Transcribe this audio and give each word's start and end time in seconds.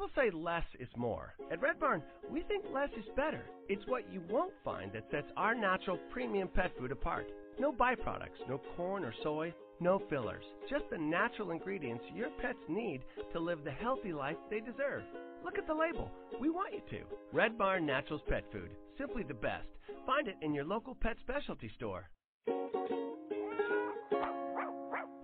People 0.00 0.22
say 0.24 0.30
less 0.30 0.64
is 0.78 0.88
more. 0.96 1.34
At 1.52 1.60
Red 1.60 1.78
Barn, 1.78 2.02
we 2.30 2.40
think 2.44 2.64
less 2.72 2.88
is 2.96 3.04
better. 3.16 3.44
It's 3.68 3.86
what 3.86 4.10
you 4.10 4.22
won't 4.30 4.54
find 4.64 4.90
that 4.94 5.10
sets 5.10 5.30
our 5.36 5.54
natural 5.54 5.98
premium 6.10 6.48
pet 6.48 6.70
food 6.78 6.90
apart. 6.90 7.30
No 7.58 7.70
byproducts, 7.70 8.48
no 8.48 8.62
corn 8.78 9.04
or 9.04 9.12
soy, 9.22 9.52
no 9.78 10.00
fillers. 10.08 10.46
Just 10.70 10.84
the 10.90 10.96
natural 10.96 11.50
ingredients 11.50 12.02
your 12.14 12.30
pets 12.40 12.58
need 12.66 13.02
to 13.34 13.38
live 13.38 13.62
the 13.62 13.72
healthy 13.72 14.14
life 14.14 14.38
they 14.48 14.60
deserve. 14.60 15.02
Look 15.44 15.58
at 15.58 15.66
the 15.66 15.74
label. 15.74 16.10
We 16.40 16.48
want 16.48 16.72
you 16.72 16.80
to. 16.98 17.04
Red 17.34 17.58
Barn 17.58 17.84
Naturals 17.84 18.22
Pet 18.26 18.44
Food. 18.50 18.70
Simply 18.96 19.22
the 19.22 19.34
best. 19.34 19.68
Find 20.06 20.28
it 20.28 20.36
in 20.40 20.54
your 20.54 20.64
local 20.64 20.94
pet 20.94 21.18
specialty 21.20 21.70
store. 21.76 22.08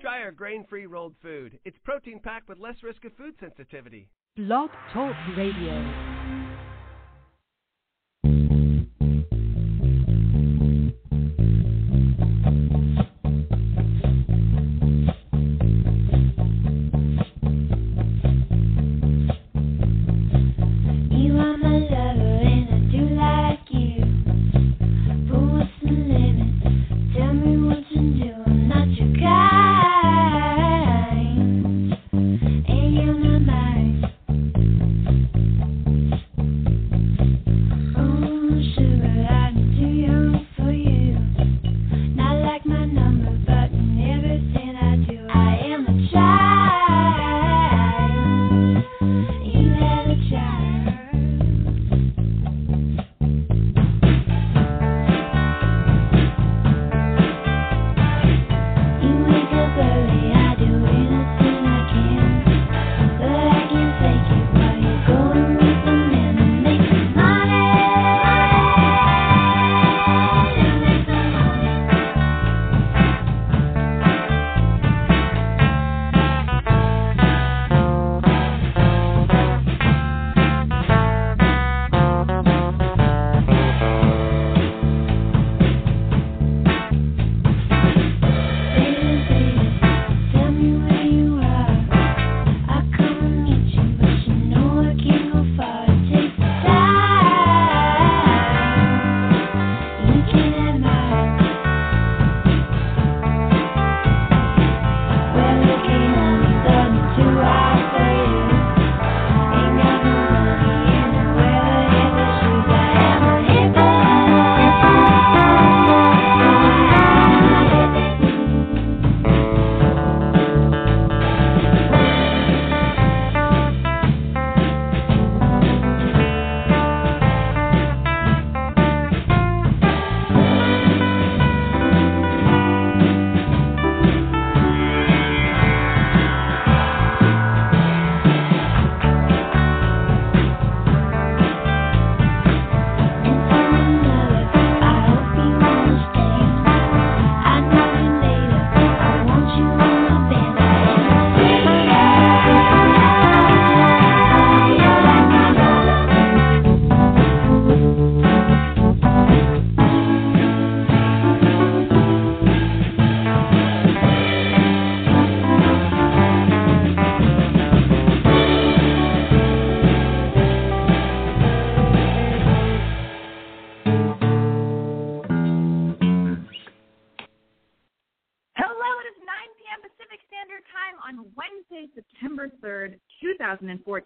Try 0.02 0.20
our 0.20 0.32
grain 0.32 0.66
free 0.68 0.84
rolled 0.84 1.14
food. 1.22 1.58
It's 1.64 1.79
protein 1.82 2.20
packed 2.22 2.50
with 2.50 2.58
less 2.58 2.82
risk 2.82 3.06
of 3.06 3.16
food 3.16 3.36
sensitivity. 3.40 4.11
Blog 4.37 4.68
Talk 4.93 5.16
Radio. 5.34 6.15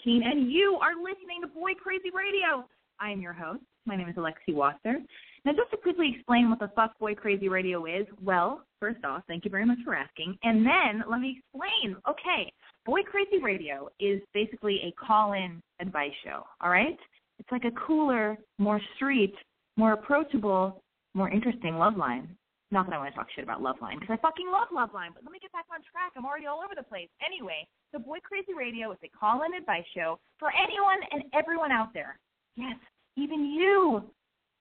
And 0.07 0.51
you 0.51 0.79
are 0.81 0.95
listening 0.97 1.43
to 1.43 1.47
Boy 1.49 1.73
Crazy 1.75 2.11
Radio. 2.15 2.67
I 3.01 3.11
am 3.11 3.21
your 3.21 3.35
host. 3.35 3.61
My 3.85 3.97
name 3.97 4.09
is 4.09 4.17
Alexi 4.17 4.55
Wasser. 4.55 4.99
Now, 5.45 5.53
just 5.53 5.71
to 5.73 5.77
quickly 5.77 6.13
explain 6.15 6.49
what 6.49 6.59
the 6.59 6.71
fuck 6.75 6.99
Boy 6.99 7.15
Crazy 7.15 7.51
Radio 7.51 7.85
is, 7.85 8.07
well, 8.23 8.63
first 8.81 9.05
off, 9.05 9.23
thank 9.29 9.45
you 9.45 9.51
very 9.51 9.67
much 9.67 9.79
for 9.85 9.95
asking. 9.95 10.39
And 10.43 10.65
then 10.65 11.05
let 11.11 11.21
me 11.21 11.39
explain. 11.39 11.97
Okay, 12.09 12.51
Boy 12.87 13.01
Crazy 13.03 13.43
Radio 13.43 13.91
is 14.01 14.23
basically 14.33 14.81
a 14.85 14.93
call 14.93 15.35
in 15.35 15.61
advice 15.81 16.13
show, 16.25 16.45
all 16.63 16.71
right? 16.71 16.99
It's 17.39 17.53
like 17.53 17.65
a 17.65 17.87
cooler, 17.87 18.39
more 18.59 18.81
street, 18.97 19.35
more 19.77 19.93
approachable, 19.93 20.83
more 21.13 21.29
interesting 21.31 21.75
Loveline. 21.75 22.27
Not 22.71 22.87
that 22.87 22.95
I 22.95 22.99
want 22.99 23.11
to 23.11 23.19
talk 23.19 23.27
shit 23.35 23.43
about 23.43 23.61
Loveline, 23.61 23.99
because 23.99 24.15
I 24.15 24.23
fucking 24.23 24.47
love 24.47 24.69
Loveline, 24.71 25.11
but 25.13 25.25
let 25.25 25.33
me 25.33 25.41
get 25.43 25.51
back 25.51 25.67
on 25.75 25.81
track. 25.91 26.13
I'm 26.17 26.25
already 26.25 26.47
all 26.47 26.63
over 26.65 26.75
the 26.77 26.87
place. 26.87 27.09
Anyway, 27.19 27.67
the 27.93 27.99
Boy 27.99 28.19
Crazy 28.23 28.55
Radio 28.57 28.93
is 28.93 28.99
a 29.03 29.11
call 29.11 29.43
in 29.43 29.55
advice 29.55 29.85
show 29.93 30.21
for 30.39 30.51
anyone 30.55 31.03
and 31.11 31.25
everyone 31.35 31.73
out 31.73 31.93
there. 31.93 32.19
Yes, 32.55 32.79
even 33.17 33.45
you. 33.45 34.05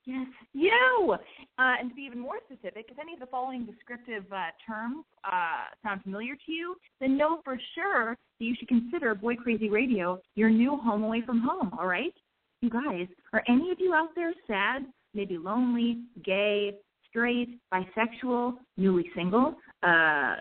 Yes, 0.05 0.25
you. 0.53 1.17
Uh, 1.59 1.75
and 1.79 1.89
to 1.89 1.95
be 1.95 2.01
even 2.01 2.17
more 2.17 2.39
specific, 2.45 2.87
if 2.89 2.97
any 2.97 3.13
of 3.13 3.19
the 3.19 3.27
following 3.27 3.63
descriptive 3.63 4.25
uh, 4.33 4.49
terms 4.65 5.05
uh, 5.23 5.69
sound 5.83 6.01
familiar 6.01 6.33
to 6.33 6.51
you, 6.51 6.75
then 6.99 7.15
know 7.15 7.41
for 7.43 7.59
sure 7.75 8.17
that 8.39 8.45
you 8.45 8.55
should 8.57 8.69
consider 8.69 9.13
Boy 9.13 9.35
Crazy 9.35 9.69
Radio 9.69 10.19
your 10.33 10.49
new 10.49 10.77
home 10.77 11.03
away 11.03 11.21
from 11.21 11.41
home, 11.41 11.69
all 11.77 11.85
right? 11.85 12.13
You 12.61 12.71
guys, 12.71 13.07
are 13.33 13.43
any 13.47 13.69
of 13.69 13.77
you 13.79 13.93
out 13.93 14.09
there 14.15 14.33
sad, 14.47 14.83
maybe 15.13 15.37
lonely, 15.37 15.99
gay, 16.25 16.73
straight, 17.09 17.59
bisexual, 17.73 18.55
newly 18.77 19.09
single, 19.15 19.55
uh, 19.83 19.87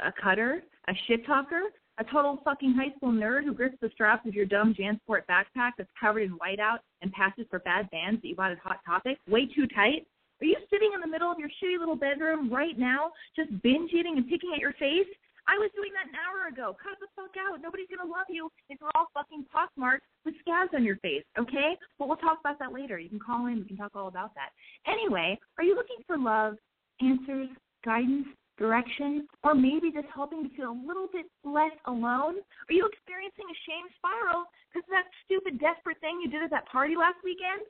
a 0.06 0.12
cutter, 0.22 0.62
a 0.88 0.92
shit 1.06 1.24
talker, 1.26 1.62
a 1.98 2.04
total 2.04 2.40
fucking 2.44 2.74
high 2.74 2.94
school 2.96 3.12
nerd 3.12 3.44
who 3.44 3.52
grips 3.52 3.76
the 3.80 3.90
straps 3.92 4.26
of 4.26 4.34
your 4.34 4.46
dumb 4.46 4.74
JanSport 4.74 5.22
backpack 5.28 5.72
that's 5.76 5.90
covered 6.00 6.22
in 6.22 6.38
whiteout 6.38 6.78
and 7.02 7.12
passes 7.12 7.44
for 7.50 7.58
bad 7.60 7.90
bands 7.90 8.22
that 8.22 8.28
you 8.28 8.36
bought 8.36 8.52
at 8.52 8.58
Hot 8.58 8.78
Topic 8.86 9.18
way 9.28 9.46
too 9.46 9.66
tight? 9.74 10.06
Are 10.40 10.46
you 10.46 10.56
sitting 10.70 10.92
in 10.94 11.00
the 11.00 11.08
middle 11.08 11.30
of 11.30 11.38
your 11.38 11.48
shitty 11.48 11.78
little 11.78 11.96
bedroom 11.96 12.52
right 12.52 12.78
now, 12.78 13.10
just 13.34 13.50
binge 13.62 13.90
eating 13.92 14.16
and 14.16 14.28
picking 14.28 14.52
at 14.54 14.60
your 14.60 14.72
face? 14.74 15.08
I 15.48 15.56
was 15.56 15.72
doing 15.72 15.96
that 15.96 16.12
an 16.12 16.16
hour 16.20 16.52
ago. 16.52 16.76
Cut 16.76 17.00
the 17.00 17.08
fuck 17.16 17.32
out. 17.40 17.64
Nobody's 17.64 17.88
gonna 17.88 18.04
love 18.04 18.28
you 18.28 18.52
if 18.68 18.76
you're 18.76 18.92
all 18.94 19.08
fucking 19.16 19.48
pockmarked 19.48 20.04
with 20.28 20.36
scabs 20.44 20.76
on 20.76 20.84
your 20.84 21.00
face, 21.00 21.24
okay? 21.40 21.72
But 21.96 22.06
we'll 22.06 22.20
talk 22.20 22.38
about 22.44 22.60
that 22.60 22.76
later. 22.76 23.00
You 23.00 23.08
can 23.08 23.18
call 23.18 23.48
in. 23.48 23.64
We 23.64 23.72
can 23.72 23.80
talk 23.80 23.96
all 23.96 24.12
about 24.12 24.36
that. 24.36 24.52
Anyway, 24.84 25.40
are 25.56 25.64
you 25.64 25.74
looking 25.74 26.04
for 26.06 26.20
love, 26.20 26.60
answers, 27.00 27.48
guidance, 27.80 28.28
direction, 28.60 29.24
or 29.42 29.54
maybe 29.54 29.88
just 29.88 30.10
helping 30.12 30.44
to 30.44 30.50
feel 30.52 30.76
a 30.76 30.84
little 30.84 31.08
bit 31.08 31.24
less 31.48 31.72
alone? 31.88 32.36
Are 32.68 32.76
you 32.76 32.84
experiencing 32.84 33.48
a 33.48 33.58
shame 33.64 33.88
spiral 33.96 34.44
because 34.68 34.84
of 34.84 34.92
that 34.92 35.08
stupid 35.24 35.56
desperate 35.56 35.96
thing 36.04 36.20
you 36.20 36.28
did 36.28 36.44
at 36.44 36.52
that 36.52 36.68
party 36.68 36.92
last 36.92 37.24
weekend? 37.24 37.64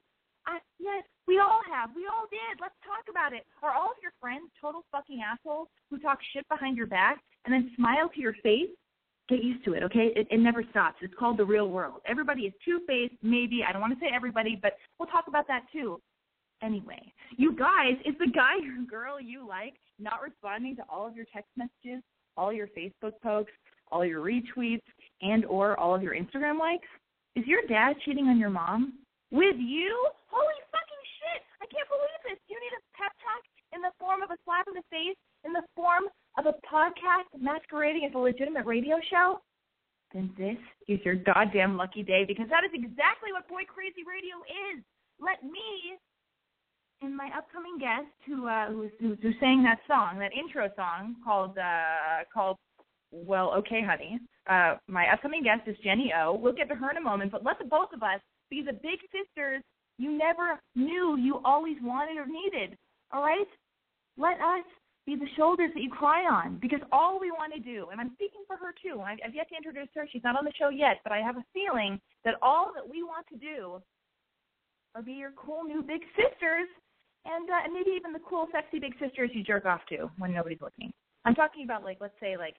I, 0.49 0.59
yes, 0.81 1.05
we 1.29 1.39
all 1.39 1.61
have. 1.69 1.93
We 1.95 2.09
all 2.09 2.25
did. 2.33 2.57
Let's 2.57 2.79
talk 2.81 3.05
about 3.13 3.37
it. 3.37 3.45
Are 3.63 3.77
all 3.77 3.93
of 3.93 4.01
your 4.01 4.17
friends 4.17 4.49
total 4.57 4.83
fucking 4.91 5.21
assholes 5.21 5.69
who 5.93 6.01
talk 6.01 6.19
shit 6.33 6.49
behind 6.49 6.81
your 6.81 6.89
back 6.89 7.21
and 7.49 7.55
then 7.55 7.71
smile 7.77 8.11
to 8.15 8.21
your 8.21 8.35
face? 8.43 8.69
Get 9.31 9.43
used 9.43 9.65
to 9.65 9.73
it, 9.73 9.83
okay? 9.83 10.13
It, 10.15 10.27
it 10.31 10.39
never 10.39 10.63
stops. 10.71 10.99
It's 11.01 11.15
called 11.19 11.39
the 11.39 11.45
real 11.45 11.69
world. 11.69 12.01
Everybody 12.07 12.43
is 12.43 12.53
two 12.63 12.81
faced, 12.87 13.15
maybe. 13.23 13.61
I 13.67 13.73
don't 13.73 13.81
want 13.81 13.99
to 13.99 14.01
say 14.01 14.11
everybody, 14.15 14.59
but 14.61 14.77
we'll 14.99 15.09
talk 15.09 15.29
about 15.29 15.47
that 15.49 15.65
too. 15.73 16.01
Anyway, 16.63 17.01
you 17.37 17.57
guys, 17.57 17.97
is 18.05 18.15
the 18.19 18.29
guy 18.29 18.57
or 18.57 18.85
girl 18.85 19.21
you 19.21 19.47
like 19.49 19.75
not 19.99 20.21
responding 20.21 20.77
to 20.77 20.83
all 20.91 21.07
of 21.07 21.17
your 21.17 21.25
text 21.33 21.49
messages, 21.57 22.03
all 22.37 22.53
your 22.53 22.69
Facebook 22.69 23.17
posts, 23.23 23.53
all 23.91 24.05
your 24.05 24.21
retweets, 24.21 24.85
and 25.23 25.45
or 25.47 25.79
all 25.81 25.95
of 25.95 26.03
your 26.03 26.15
Instagram 26.15 26.59
likes? 26.59 26.89
Is 27.37 27.47
your 27.47 27.65
dad 27.69 27.97
cheating 28.05 28.27
on 28.27 28.39
your 28.39 28.51
mom? 28.51 28.99
With 29.31 29.57
you? 29.57 29.93
Holy 30.29 30.61
fucking 30.69 31.05
shit! 31.17 31.41
I 31.63 31.67
can't 31.73 31.89
believe 31.89 32.21
this. 32.29 32.41
You 32.49 32.61
need 32.61 32.77
a 32.77 32.83
pep 32.97 33.13
talk 33.25 33.43
in 33.73 33.81
the 33.81 33.93
form 34.01 34.21
of 34.21 34.31
a 34.31 34.37
slap 34.45 34.67
in 34.69 34.75
the 34.75 34.85
face, 34.91 35.17
in 35.49 35.57
the 35.57 35.65
form 35.75 36.05
of 36.37 36.45
a 36.45 36.55
podcast 36.69 37.33
masquerading 37.41 38.05
as 38.05 38.15
a 38.15 38.19
legitimate 38.19 38.67
radio 38.67 39.01
show? 39.11 39.41
Then 40.13 40.31
this 40.37 40.61
is 40.87 41.01
your 41.05 41.17
goddamn 41.17 41.77
lucky 41.77 42.03
day 42.03 42.25
because 42.29 42.49
that 42.49 42.65
is 42.65 42.71
exactly 42.73 43.33
what 43.33 43.49
Boy 43.49 43.65
Crazy 43.67 44.05
Radio 44.05 44.37
is. 44.73 44.85
Let 45.21 45.43
me 45.43 45.97
and 47.01 47.17
my 47.17 47.31
upcoming 47.37 47.79
guest 47.79 48.11
who 48.27 48.49
uh 48.49 48.69
who's 48.69 48.91
who's, 49.01 49.19
sang 49.41 49.63
that 49.63 49.79
song, 49.87 50.19
that 50.19 50.33
intro 50.33 50.69
song 50.77 51.17
called 51.25 51.57
uh 51.59 52.25
called 52.33 52.57
Well, 53.11 53.53
Okay 53.59 53.83
Honey. 53.83 54.21
Uh 54.49 54.77
my 54.87 55.07
upcoming 55.13 55.43
guest 55.43 55.63
is 55.67 55.77
Jenny 55.85 56.13
O. 56.17 56.35
We'll 56.35 56.55
get 56.55 56.69
to 56.69 56.75
her 56.75 56.91
in 56.91 56.97
a 56.97 57.01
moment, 57.01 57.33
but 57.33 57.45
let 57.45 57.59
the 57.59 57.65
both 57.65 57.93
of 57.93 58.03
us 58.03 58.21
be 58.51 58.63
the 58.63 58.73
big 58.73 59.01
sisters 59.13 59.63
you 59.99 60.17
never 60.17 60.61
knew 60.75 61.17
you 61.19 61.41
always 61.45 61.77
wanted 61.83 62.17
or 62.17 62.27
needed. 62.27 62.77
All 63.13 63.23
right? 63.23 63.47
Let 64.17 64.41
us 64.41 64.65
be 65.09 65.17
the 65.17 65.33
shoulders 65.37 65.71
that 65.73 65.81
you 65.81 65.89
cry 65.89 66.29
on 66.29 66.59
because 66.61 66.81
all 66.93 67.19
we 67.19 67.31
want 67.31 67.55
to 67.55 67.61
do, 67.61 67.89
and 67.91 67.99
I'm 67.99 68.13
speaking 68.13 68.45
for 68.47 68.57
her 68.61 68.75
too, 68.77 69.01
I've, 69.01 69.17
I've 69.25 69.35
yet 69.35 69.49
to 69.49 69.57
introduce 69.57 69.89
her, 69.97 70.07
she's 70.13 70.23
not 70.23 70.37
on 70.37 70.45
the 70.45 70.53
show 70.61 70.69
yet, 70.69 71.01
but 71.03 71.13
I 71.13 71.25
have 71.25 71.39
a 71.39 71.45
feeling 71.57 71.99
that 72.27 72.35
all 72.43 72.73
that 72.77 72.85
we 72.85 73.03
want 73.03 73.25
to 73.33 73.37
do 73.41 73.81
are 74.95 75.01
be 75.01 75.13
your 75.13 75.33
cool 75.33 75.65
new 75.65 75.81
big 75.81 76.03
sisters 76.13 76.69
and 77.25 77.49
uh, 77.49 77.65
and 77.65 77.73
maybe 77.73 77.97
even 77.97 78.13
the 78.13 78.21
cool, 78.29 78.49
sexy 78.53 78.79
big 78.79 78.93
sisters 79.01 79.31
you 79.33 79.43
jerk 79.43 79.65
off 79.65 79.81
to 79.89 80.11
when 80.19 80.35
nobody's 80.35 80.61
looking. 80.61 80.93
I'm 81.25 81.35
talking 81.35 81.65
about 81.65 81.85
like, 81.85 81.99
let's 82.01 82.19
say 82.21 82.37
like 82.37 82.55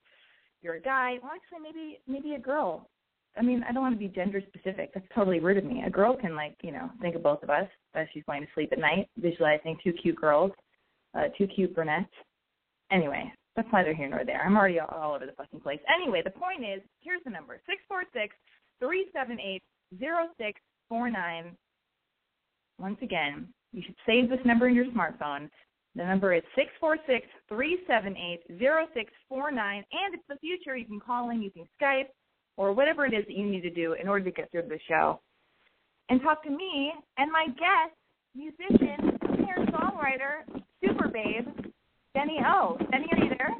you're 0.63 0.75
a 0.75 0.81
guy. 0.81 1.17
Well, 1.21 1.31
actually, 1.33 1.61
maybe 1.61 1.99
maybe 2.07 2.33
a 2.33 2.39
girl. 2.39 2.89
I 3.37 3.43
mean, 3.43 3.63
I 3.69 3.71
don't 3.71 3.83
want 3.83 3.93
to 3.93 3.99
be 3.99 4.07
gender 4.07 4.41
specific. 4.47 4.91
That's 4.93 5.05
totally 5.13 5.39
rude 5.39 5.57
of 5.57 5.65
me. 5.65 5.83
A 5.85 5.89
girl 5.89 6.17
can 6.17 6.35
like, 6.35 6.55
you 6.63 6.71
know, 6.71 6.89
think 6.99 7.15
of 7.15 7.21
both 7.21 7.43
of 7.43 7.51
us 7.51 7.67
as 7.93 8.07
she's 8.11 8.23
going 8.25 8.41
to 8.41 8.47
sleep 8.55 8.69
at 8.71 8.79
night, 8.79 9.07
visualizing 9.17 9.77
two 9.83 9.93
cute 9.93 10.15
girls, 10.15 10.51
uh, 11.15 11.25
two 11.37 11.45
cute 11.45 11.75
brunettes. 11.75 12.09
Anyway, 12.91 13.31
that's 13.55 13.67
neither 13.71 13.93
here 13.93 14.09
nor 14.09 14.25
there. 14.25 14.41
I'm 14.41 14.57
already 14.57 14.79
all, 14.79 14.87
all 14.87 15.15
over 15.15 15.25
the 15.25 15.33
fucking 15.33 15.59
place. 15.59 15.79
Anyway, 15.93 16.21
the 16.23 16.31
point 16.31 16.63
is, 16.63 16.81
here's 17.01 17.23
the 17.23 17.29
number: 17.29 17.59
six 17.65 17.81
four 17.87 18.03
six 18.13 18.35
three 18.79 19.07
seven 19.13 19.39
eight 19.39 19.61
zero 19.99 20.27
six 20.37 20.59
four 20.87 21.09
nine. 21.09 21.55
Once 22.79 22.97
again, 23.01 23.47
you 23.73 23.83
should 23.85 23.95
save 24.05 24.29
this 24.29 24.39
number 24.45 24.67
in 24.67 24.75
your 24.75 24.85
smartphone. 24.85 25.49
The 25.95 26.05
number 26.05 26.33
is 26.33 26.43
six 26.55 26.69
four 26.79 26.97
six 27.07 27.27
three 27.47 27.79
seven 27.87 28.15
eight 28.15 28.41
zero 28.57 28.87
six 28.93 29.11
four 29.27 29.51
nine, 29.51 29.83
and 29.91 30.13
it's 30.13 30.23
the 30.29 30.37
future. 30.37 30.77
You 30.77 30.85
can 30.85 30.99
call 30.99 31.29
in 31.29 31.41
using 31.41 31.67
Skype 31.81 32.07
or 32.57 32.73
whatever 32.73 33.05
it 33.05 33.13
is 33.13 33.25
that 33.27 33.35
you 33.35 33.45
need 33.45 33.61
to 33.61 33.69
do 33.69 33.93
in 33.93 34.07
order 34.07 34.25
to 34.25 34.31
get 34.31 34.51
through 34.51 34.63
to 34.63 34.67
the 34.67 34.79
show. 34.87 35.19
And 36.09 36.21
talk 36.21 36.43
to 36.43 36.49
me 36.49 36.91
and 37.17 37.31
my 37.31 37.47
guest, 37.47 37.95
musician, 38.35 39.17
singer, 39.35 39.65
songwriter, 39.71 40.61
super 40.83 41.07
babe, 41.07 41.47
Jenny 42.15 42.39
O. 42.45 42.77
Jenny, 42.91 43.05
are 43.11 43.23
you 43.23 43.29
there? 43.37 43.53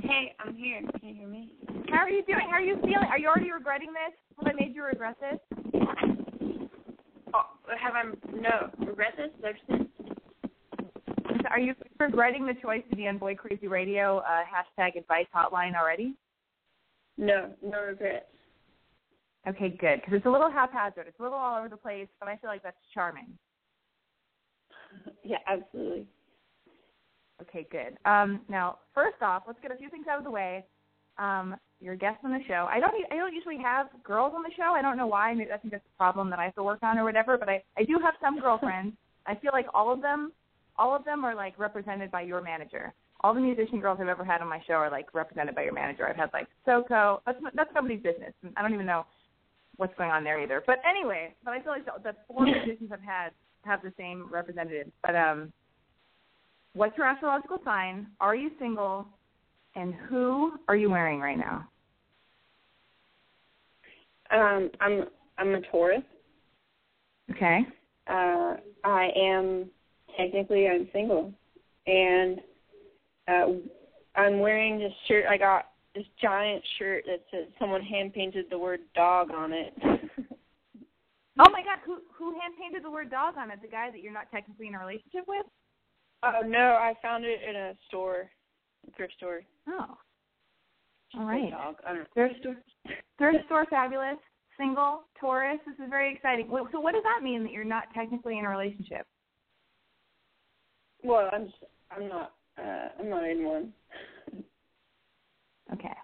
Hey, 0.00 0.34
I'm 0.40 0.54
here. 0.56 0.80
Can 0.98 1.08
you 1.08 1.14
hear 1.14 1.28
me? 1.28 1.52
How 1.90 1.98
are 1.98 2.10
you 2.10 2.24
doing? 2.24 2.46
How 2.50 2.56
are 2.56 2.60
you 2.60 2.76
feeling? 2.76 3.08
Are 3.10 3.18
you 3.18 3.28
already 3.28 3.52
regretting 3.52 3.92
this? 3.92 4.14
Have 4.38 4.52
I 4.52 4.56
made 4.58 4.74
you 4.74 4.84
regret 4.84 5.16
this? 5.20 5.38
Oh, 7.34 7.44
have 7.78 7.94
I 7.94 8.04
no 8.34 8.70
regret 8.86 9.14
this? 9.16 9.30
What? 9.40 9.54
Are 11.50 11.60
you 11.60 11.74
regretting 11.98 12.46
the 12.46 12.54
choice 12.60 12.82
to 12.90 12.96
be 12.96 13.06
on 13.06 13.18
Boy 13.18 13.34
Crazy 13.34 13.68
Radio 13.68 14.18
uh, 14.18 14.42
hashtag 14.42 14.96
advice 14.96 15.26
hotline 15.34 15.74
already? 15.80 16.14
No, 17.16 17.52
no 17.62 17.82
regrets. 17.82 18.26
Okay, 19.46 19.70
good. 19.70 20.00
Because 20.00 20.14
it's 20.14 20.26
a 20.26 20.30
little 20.30 20.50
haphazard. 20.50 21.06
It's 21.06 21.18
a 21.20 21.22
little 21.22 21.38
all 21.38 21.58
over 21.58 21.68
the 21.68 21.76
place, 21.76 22.08
but 22.20 22.28
I 22.28 22.36
feel 22.36 22.50
like 22.50 22.62
that's 22.62 22.76
charming. 22.92 23.28
Yeah, 25.22 25.36
absolutely. 25.46 26.06
Okay, 27.42 27.66
good. 27.70 27.96
Um, 28.04 28.40
now, 28.48 28.78
first 28.94 29.22
off, 29.22 29.44
let's 29.46 29.60
get 29.60 29.70
a 29.70 29.76
few 29.76 29.88
things 29.90 30.06
out 30.10 30.18
of 30.18 30.24
the 30.24 30.30
way. 30.30 30.64
Um, 31.18 31.56
you're 31.80 31.94
a 31.94 31.98
guest 31.98 32.18
on 32.24 32.32
the 32.32 32.40
show. 32.48 32.66
I 32.68 32.80
don't. 32.80 32.92
I 33.10 33.16
don't 33.16 33.34
usually 33.34 33.58
have 33.58 33.86
girls 34.02 34.32
on 34.34 34.42
the 34.42 34.50
show. 34.56 34.72
I 34.74 34.82
don't 34.82 34.96
know 34.96 35.06
why. 35.06 35.32
Maybe 35.34 35.52
I 35.52 35.58
think 35.58 35.72
that's 35.72 35.84
a 35.94 35.98
problem 35.98 36.28
that 36.30 36.38
I 36.38 36.44
have 36.44 36.54
to 36.56 36.62
work 36.62 36.80
on 36.82 36.98
or 36.98 37.04
whatever. 37.04 37.38
But 37.38 37.48
I, 37.48 37.62
I 37.76 37.84
do 37.84 37.98
have 38.02 38.14
some 38.20 38.40
girlfriends. 38.40 38.96
I 39.26 39.36
feel 39.36 39.52
like 39.52 39.66
all 39.72 39.92
of 39.92 40.02
them, 40.02 40.32
all 40.76 40.94
of 40.94 41.04
them 41.04 41.24
are 41.24 41.34
like 41.34 41.56
represented 41.58 42.10
by 42.10 42.22
your 42.22 42.40
manager. 42.40 42.92
All 43.20 43.34
the 43.34 43.40
musician 43.40 43.80
girls 43.80 43.98
I've 44.00 44.08
ever 44.08 44.24
had 44.24 44.40
on 44.40 44.48
my 44.48 44.60
show 44.66 44.74
are 44.74 44.90
like 44.90 45.12
represented 45.14 45.54
by 45.54 45.62
your 45.62 45.72
manager. 45.72 46.08
I've 46.08 46.16
had 46.16 46.30
like 46.32 46.48
Soko. 46.64 47.22
That's 47.26 47.38
that's 47.54 47.70
somebody's 47.74 48.02
business. 48.02 48.32
I 48.56 48.62
don't 48.62 48.74
even 48.74 48.86
know 48.86 49.04
what's 49.76 49.96
going 49.96 50.10
on 50.10 50.24
there 50.24 50.40
either. 50.40 50.62
But 50.66 50.78
anyway, 50.88 51.34
but 51.44 51.52
I 51.52 51.62
feel 51.62 51.72
like 51.72 51.84
the, 51.84 51.92
the 52.02 52.16
four 52.26 52.44
musicians 52.44 52.90
I've 52.92 53.00
had 53.00 53.30
have 53.64 53.82
the 53.82 53.92
same 53.96 54.28
representative. 54.32 54.88
But 55.04 55.14
um, 55.14 55.52
what's 56.74 56.96
your 56.96 57.06
astrological 57.06 57.58
sign? 57.64 58.06
Are 58.20 58.34
you 58.34 58.50
single? 58.58 59.06
And 59.74 59.94
who 60.08 60.52
are 60.68 60.76
you 60.76 60.90
wearing 60.90 61.20
right 61.20 61.38
now? 61.38 61.68
Um, 64.30 64.70
I'm 64.80 65.04
I'm 65.38 65.54
a 65.54 65.60
Taurus. 65.70 66.02
Okay. 67.30 67.60
Uh, 68.06 68.56
I 68.84 69.10
am 69.16 69.66
technically 70.16 70.66
I'm 70.66 70.88
single, 70.92 71.32
and 71.86 72.40
uh, 73.28 73.46
I'm 74.16 74.40
wearing 74.40 74.78
this 74.78 74.92
shirt. 75.06 75.26
I 75.28 75.36
got 75.36 75.66
this 75.94 76.04
giant 76.20 76.62
shirt 76.78 77.04
that 77.06 77.24
says 77.30 77.48
someone 77.58 77.82
hand 77.82 78.14
painted 78.14 78.46
the 78.50 78.58
word 78.58 78.80
dog 78.94 79.30
on 79.30 79.52
it. 79.52 79.74
Oh 81.38 81.50
my 81.52 81.62
God, 81.62 81.78
who 81.86 81.98
who 82.12 82.32
hand 82.32 82.54
painted 82.60 82.82
the 82.82 82.90
word 82.90 83.10
dog 83.10 83.34
on 83.38 83.50
it? 83.52 83.62
The 83.62 83.68
guy 83.68 83.90
that 83.92 84.00
you're 84.02 84.12
not 84.12 84.30
technically 84.30 84.66
in 84.66 84.74
a 84.74 84.78
relationship 84.78 85.22
with? 85.28 85.46
Oh 86.22 86.40
no, 86.44 86.58
I 86.58 86.94
found 87.00 87.24
it 87.24 87.40
in 87.48 87.54
a 87.54 87.74
store, 87.88 88.30
a 88.86 88.96
thrift 88.96 89.14
store. 89.16 89.42
Oh. 89.68 89.96
All 91.18 91.24
right. 91.24 91.50
Dog. 91.50 91.76
I 91.86 91.90
don't 91.90 92.00
know. 92.00 92.06
Thrift 92.14 92.40
store. 92.40 92.56
Thrift 93.18 93.46
store, 93.46 93.66
fabulous. 93.70 94.18
Single, 94.58 95.04
Taurus. 95.20 95.60
This 95.64 95.74
is 95.74 95.88
very 95.88 96.12
exciting. 96.12 96.48
So, 96.72 96.80
what 96.80 96.92
does 96.92 97.04
that 97.04 97.22
mean 97.22 97.44
that 97.44 97.52
you're 97.52 97.64
not 97.64 97.84
technically 97.94 98.38
in 98.38 98.44
a 98.44 98.48
relationship? 98.48 99.06
Well, 101.04 101.30
I'm 101.32 101.52
I'm 101.90 102.08
not 102.08 102.32
uh, 102.58 102.88
I'm 102.98 103.08
not 103.08 103.28
in 103.28 103.44
one. 103.44 103.72
Okay. 105.72 105.94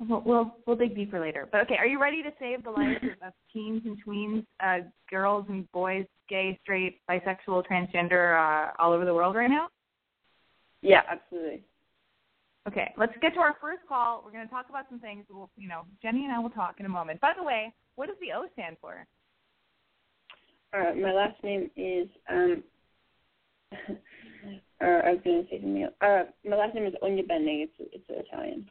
We'll, 0.00 0.22
we'll 0.22 0.56
we'll 0.66 0.76
dig 0.76 0.96
deeper 0.96 1.20
later. 1.20 1.48
But 1.50 1.62
okay, 1.62 1.76
are 1.78 1.86
you 1.86 2.00
ready 2.00 2.22
to 2.22 2.30
save 2.38 2.64
the 2.64 2.70
lives 2.70 3.04
of, 3.24 3.32
teens 3.52 3.82
and 3.84 3.96
tweens, 4.04 4.44
uh, 4.60 4.86
girls 5.08 5.46
and 5.48 5.70
boys, 5.70 6.04
gay, 6.28 6.58
straight, 6.62 7.00
bisexual, 7.08 7.64
transgender, 7.70 8.36
uh, 8.36 8.72
all 8.78 8.92
over 8.92 9.04
the 9.04 9.14
world 9.14 9.36
right 9.36 9.50
now? 9.50 9.68
Yeah, 10.82 11.02
absolutely. 11.08 11.62
Okay, 12.66 12.92
let's 12.96 13.12
get 13.20 13.34
to 13.34 13.40
our 13.40 13.56
first 13.60 13.82
call. 13.88 14.22
We're 14.24 14.32
going 14.32 14.46
to 14.46 14.50
talk 14.50 14.66
about 14.68 14.86
some 14.88 14.98
things. 14.98 15.26
We'll, 15.30 15.50
you 15.56 15.68
know, 15.68 15.82
Jenny 16.02 16.24
and 16.24 16.32
I 16.32 16.38
will 16.38 16.50
talk 16.50 16.76
in 16.80 16.86
a 16.86 16.88
moment. 16.88 17.20
By 17.20 17.32
the 17.36 17.44
way, 17.44 17.72
what 17.94 18.06
does 18.06 18.16
the 18.20 18.32
O 18.32 18.46
stand 18.54 18.76
for? 18.80 19.06
Uh, 20.72 20.94
my 20.94 21.12
last 21.12 21.36
name 21.44 21.70
is 21.76 22.08
um. 22.28 22.64
or 24.80 25.06
I 25.06 25.12
was 25.12 25.20
going 25.22 25.44
to 25.44 25.50
say 25.50 25.60
something 25.60 25.82
else. 25.82 25.94
Uh, 26.00 26.48
my 26.48 26.56
last 26.56 26.74
name 26.74 26.86
is 26.86 26.94
Ognibene. 27.02 27.64
It's 27.64 27.72
it's 27.92 28.04
Italian. 28.08 28.66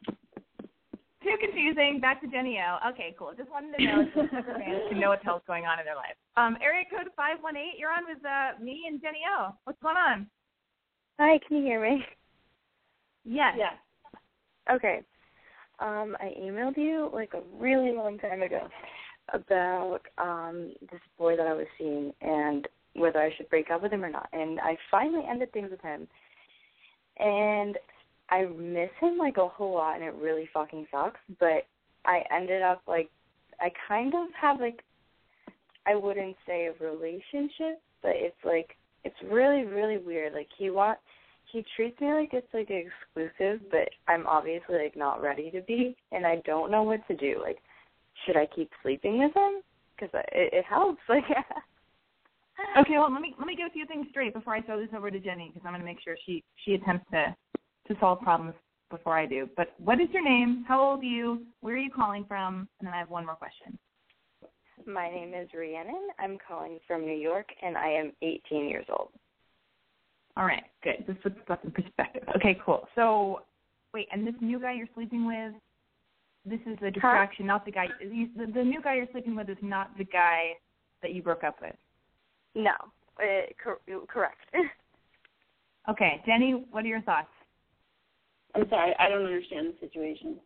Too 1.34 1.46
confusing. 1.46 2.00
Back 2.00 2.20
to 2.20 2.28
Jenny 2.28 2.58
O. 2.58 2.90
Okay, 2.90 3.14
cool. 3.18 3.32
Just 3.36 3.50
wanted 3.50 3.76
to 3.76 3.84
know 3.84 4.04
so 4.14 4.20
fans 4.30 4.82
can 4.88 5.00
know 5.00 5.08
what 5.08 5.20
the 5.20 5.24
hell's 5.24 5.42
going 5.46 5.64
on 5.64 5.78
in 5.78 5.84
their 5.84 5.96
life. 5.96 6.14
Um, 6.36 6.56
area 6.62 6.84
code 6.90 7.10
five 7.16 7.38
one 7.40 7.56
eight. 7.56 7.74
You're 7.78 7.90
on 7.90 8.04
with 8.06 8.24
uh, 8.24 8.62
me 8.62 8.82
and 8.86 9.00
Jenny 9.00 9.20
O. 9.36 9.50
What's 9.64 9.80
going 9.82 9.96
on? 9.96 10.26
Hi, 11.18 11.38
can 11.46 11.58
you 11.58 11.62
hear 11.64 11.82
me? 11.82 12.04
Yes. 13.24 13.56
Yeah. 13.58 14.74
Okay. 14.74 15.02
Um, 15.80 16.16
I 16.20 16.34
emailed 16.40 16.76
you 16.76 17.10
like 17.12 17.32
a 17.34 17.40
really 17.58 17.92
long 17.92 18.18
time 18.18 18.42
ago 18.42 18.68
about 19.32 20.00
um 20.18 20.72
this 20.92 21.00
boy 21.18 21.36
that 21.36 21.46
I 21.46 21.54
was 21.54 21.66
seeing 21.78 22.12
and 22.20 22.68
whether 22.94 23.18
I 23.18 23.34
should 23.36 23.48
break 23.48 23.70
up 23.70 23.82
with 23.82 23.92
him 23.92 24.04
or 24.04 24.10
not. 24.10 24.28
And 24.32 24.60
I 24.60 24.76
finally 24.90 25.24
ended 25.28 25.52
things 25.52 25.70
with 25.70 25.80
him. 25.80 26.06
And 27.18 27.76
I 28.30 28.44
miss 28.44 28.90
him 29.00 29.18
like 29.18 29.36
a 29.36 29.48
whole 29.48 29.74
lot 29.74 29.96
and 29.96 30.04
it 30.04 30.14
really 30.14 30.48
fucking 30.52 30.86
sucks. 30.90 31.20
But 31.38 31.66
I 32.04 32.22
ended 32.34 32.62
up 32.62 32.82
like 32.86 33.08
I 33.60 33.70
kind 33.88 34.14
of 34.14 34.28
have 34.40 34.60
like 34.60 34.80
I 35.86 35.94
wouldn't 35.94 36.36
say 36.46 36.66
a 36.66 36.84
relationship, 36.84 37.80
but 38.02 38.12
it's 38.14 38.36
like 38.44 38.76
it's 39.04 39.16
really 39.30 39.64
really 39.64 39.98
weird. 39.98 40.32
Like 40.32 40.48
he 40.58 40.70
want 40.70 40.98
he 41.52 41.64
treats 41.76 42.00
me 42.00 42.12
like 42.12 42.30
it's 42.32 42.52
like 42.52 42.68
exclusive, 42.70 43.60
but 43.70 43.88
I'm 44.08 44.26
obviously 44.26 44.76
like 44.76 44.96
not 44.96 45.22
ready 45.22 45.50
to 45.52 45.60
be, 45.62 45.96
and 46.10 46.26
I 46.26 46.42
don't 46.44 46.70
know 46.70 46.82
what 46.82 47.06
to 47.08 47.16
do. 47.16 47.38
Like, 47.40 47.58
should 48.26 48.36
I 48.36 48.46
keep 48.54 48.70
sleeping 48.82 49.18
with 49.18 49.34
him? 49.36 49.62
Because 49.94 50.10
it, 50.32 50.52
it 50.52 50.64
helps. 50.64 51.00
Like. 51.08 51.24
okay, 52.86 52.94
well 52.98 53.12
let 53.12 53.20
me 53.20 53.34
let 53.38 53.48
me 53.48 53.56
get 53.56 53.66
a 53.66 53.72
few 53.72 53.84
things 53.84 54.06
straight 54.10 54.32
before 54.32 54.54
I 54.54 54.62
throw 54.62 54.78
this 54.78 54.88
over 54.96 55.10
to 55.10 55.18
Jenny 55.18 55.50
because 55.52 55.66
I'm 55.66 55.78
to 55.78 55.84
make 55.84 56.00
sure 56.04 56.16
she 56.24 56.42
she 56.64 56.74
attempts 56.74 57.04
to 57.10 57.34
to 57.88 57.96
solve 58.00 58.20
problems 58.20 58.54
before 58.90 59.18
I 59.18 59.26
do. 59.26 59.48
But 59.56 59.74
what 59.78 60.00
is 60.00 60.08
your 60.12 60.24
name? 60.24 60.64
How 60.66 60.80
old 60.80 61.00
are 61.00 61.04
you? 61.04 61.42
Where 61.60 61.74
are 61.74 61.78
you 61.78 61.90
calling 61.90 62.24
from? 62.26 62.68
And 62.78 62.86
then 62.86 62.94
I 62.94 62.98
have 62.98 63.10
one 63.10 63.26
more 63.26 63.34
question. 63.34 63.78
My 64.86 65.08
name 65.08 65.32
is 65.34 65.48
Rhiannon. 65.54 66.08
I'm 66.18 66.38
calling 66.46 66.78
from 66.86 67.02
New 67.02 67.16
York, 67.16 67.46
and 67.62 67.76
I 67.76 67.88
am 67.88 68.12
18 68.22 68.68
years 68.68 68.86
old. 68.90 69.08
All 70.36 70.44
right, 70.44 70.64
good. 70.82 71.04
This 71.06 71.16
puts 71.22 71.36
stuff 71.44 71.60
in 71.64 71.70
perspective. 71.70 72.24
Okay, 72.36 72.58
cool. 72.64 72.86
So, 72.94 73.42
wait, 73.92 74.08
and 74.12 74.26
this 74.26 74.34
new 74.40 74.60
guy 74.60 74.74
you're 74.74 74.88
sleeping 74.94 75.26
with, 75.26 75.54
this 76.44 76.60
is 76.66 76.76
a 76.82 76.90
distraction, 76.90 77.46
huh? 77.46 77.54
not 77.54 77.64
the 77.64 77.70
guy. 77.70 77.86
The, 78.00 78.52
the 78.52 78.62
new 78.62 78.82
guy 78.82 78.96
you're 78.96 79.06
sleeping 79.12 79.36
with 79.36 79.48
is 79.48 79.56
not 79.62 79.96
the 79.96 80.04
guy 80.04 80.50
that 81.02 81.12
you 81.12 81.22
broke 81.22 81.44
up 81.44 81.56
with. 81.62 81.76
No, 82.54 82.72
uh, 83.20 83.46
cor- 83.62 83.80
correct. 84.08 84.40
okay, 85.90 86.20
Jenny, 86.26 86.64
what 86.70 86.84
are 86.84 86.88
your 86.88 87.02
thoughts? 87.02 87.28
I'm 88.54 88.68
sorry, 88.68 88.94
I 88.98 89.08
don't 89.08 89.24
understand 89.24 89.74
the 89.74 89.86
situation. 89.86 90.36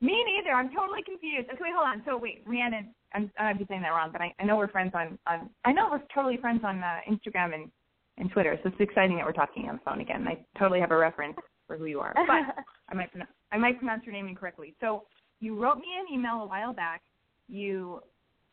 Me 0.00 0.24
neither. 0.24 0.54
I'm 0.54 0.74
totally 0.74 1.02
confused. 1.02 1.48
Okay, 1.48 1.58
wait, 1.62 1.72
hold 1.74 1.86
on. 1.86 2.02
So 2.04 2.16
wait, 2.16 2.42
Rhiannon, 2.46 2.94
I'm 3.14 3.30
I 3.38 3.44
might 3.44 3.58
be 3.58 3.66
saying 3.68 3.82
that 3.82 3.90
wrong, 3.90 4.10
but 4.12 4.20
I, 4.20 4.34
I 4.38 4.44
know 4.44 4.56
we're 4.56 4.68
friends 4.68 4.92
on 4.94 5.18
on 5.26 5.48
I 5.64 5.72
know 5.72 5.88
we're 5.90 6.02
totally 6.14 6.36
friends 6.36 6.62
on 6.64 6.82
uh, 6.82 6.98
Instagram 7.08 7.54
and 7.54 7.70
and 8.18 8.30
Twitter. 8.30 8.58
So 8.62 8.68
it's 8.68 8.80
exciting 8.80 9.16
that 9.16 9.24
we're 9.24 9.32
talking 9.32 9.68
on 9.68 9.76
the 9.76 9.80
phone 9.84 10.00
again. 10.00 10.26
I 10.28 10.44
totally 10.58 10.80
have 10.80 10.90
a 10.90 10.96
reference 10.96 11.36
for 11.66 11.76
who 11.76 11.86
you 11.86 12.00
are, 12.00 12.12
but 12.14 12.64
I 12.88 12.94
might 12.94 13.10
I 13.52 13.56
might 13.56 13.78
pronounce 13.78 14.04
your 14.04 14.12
name 14.12 14.28
incorrectly. 14.28 14.74
So 14.80 15.04
you 15.40 15.58
wrote 15.58 15.78
me 15.78 15.86
an 15.98 16.12
email 16.12 16.42
a 16.42 16.46
while 16.46 16.72
back. 16.72 17.02
You 17.48 18.00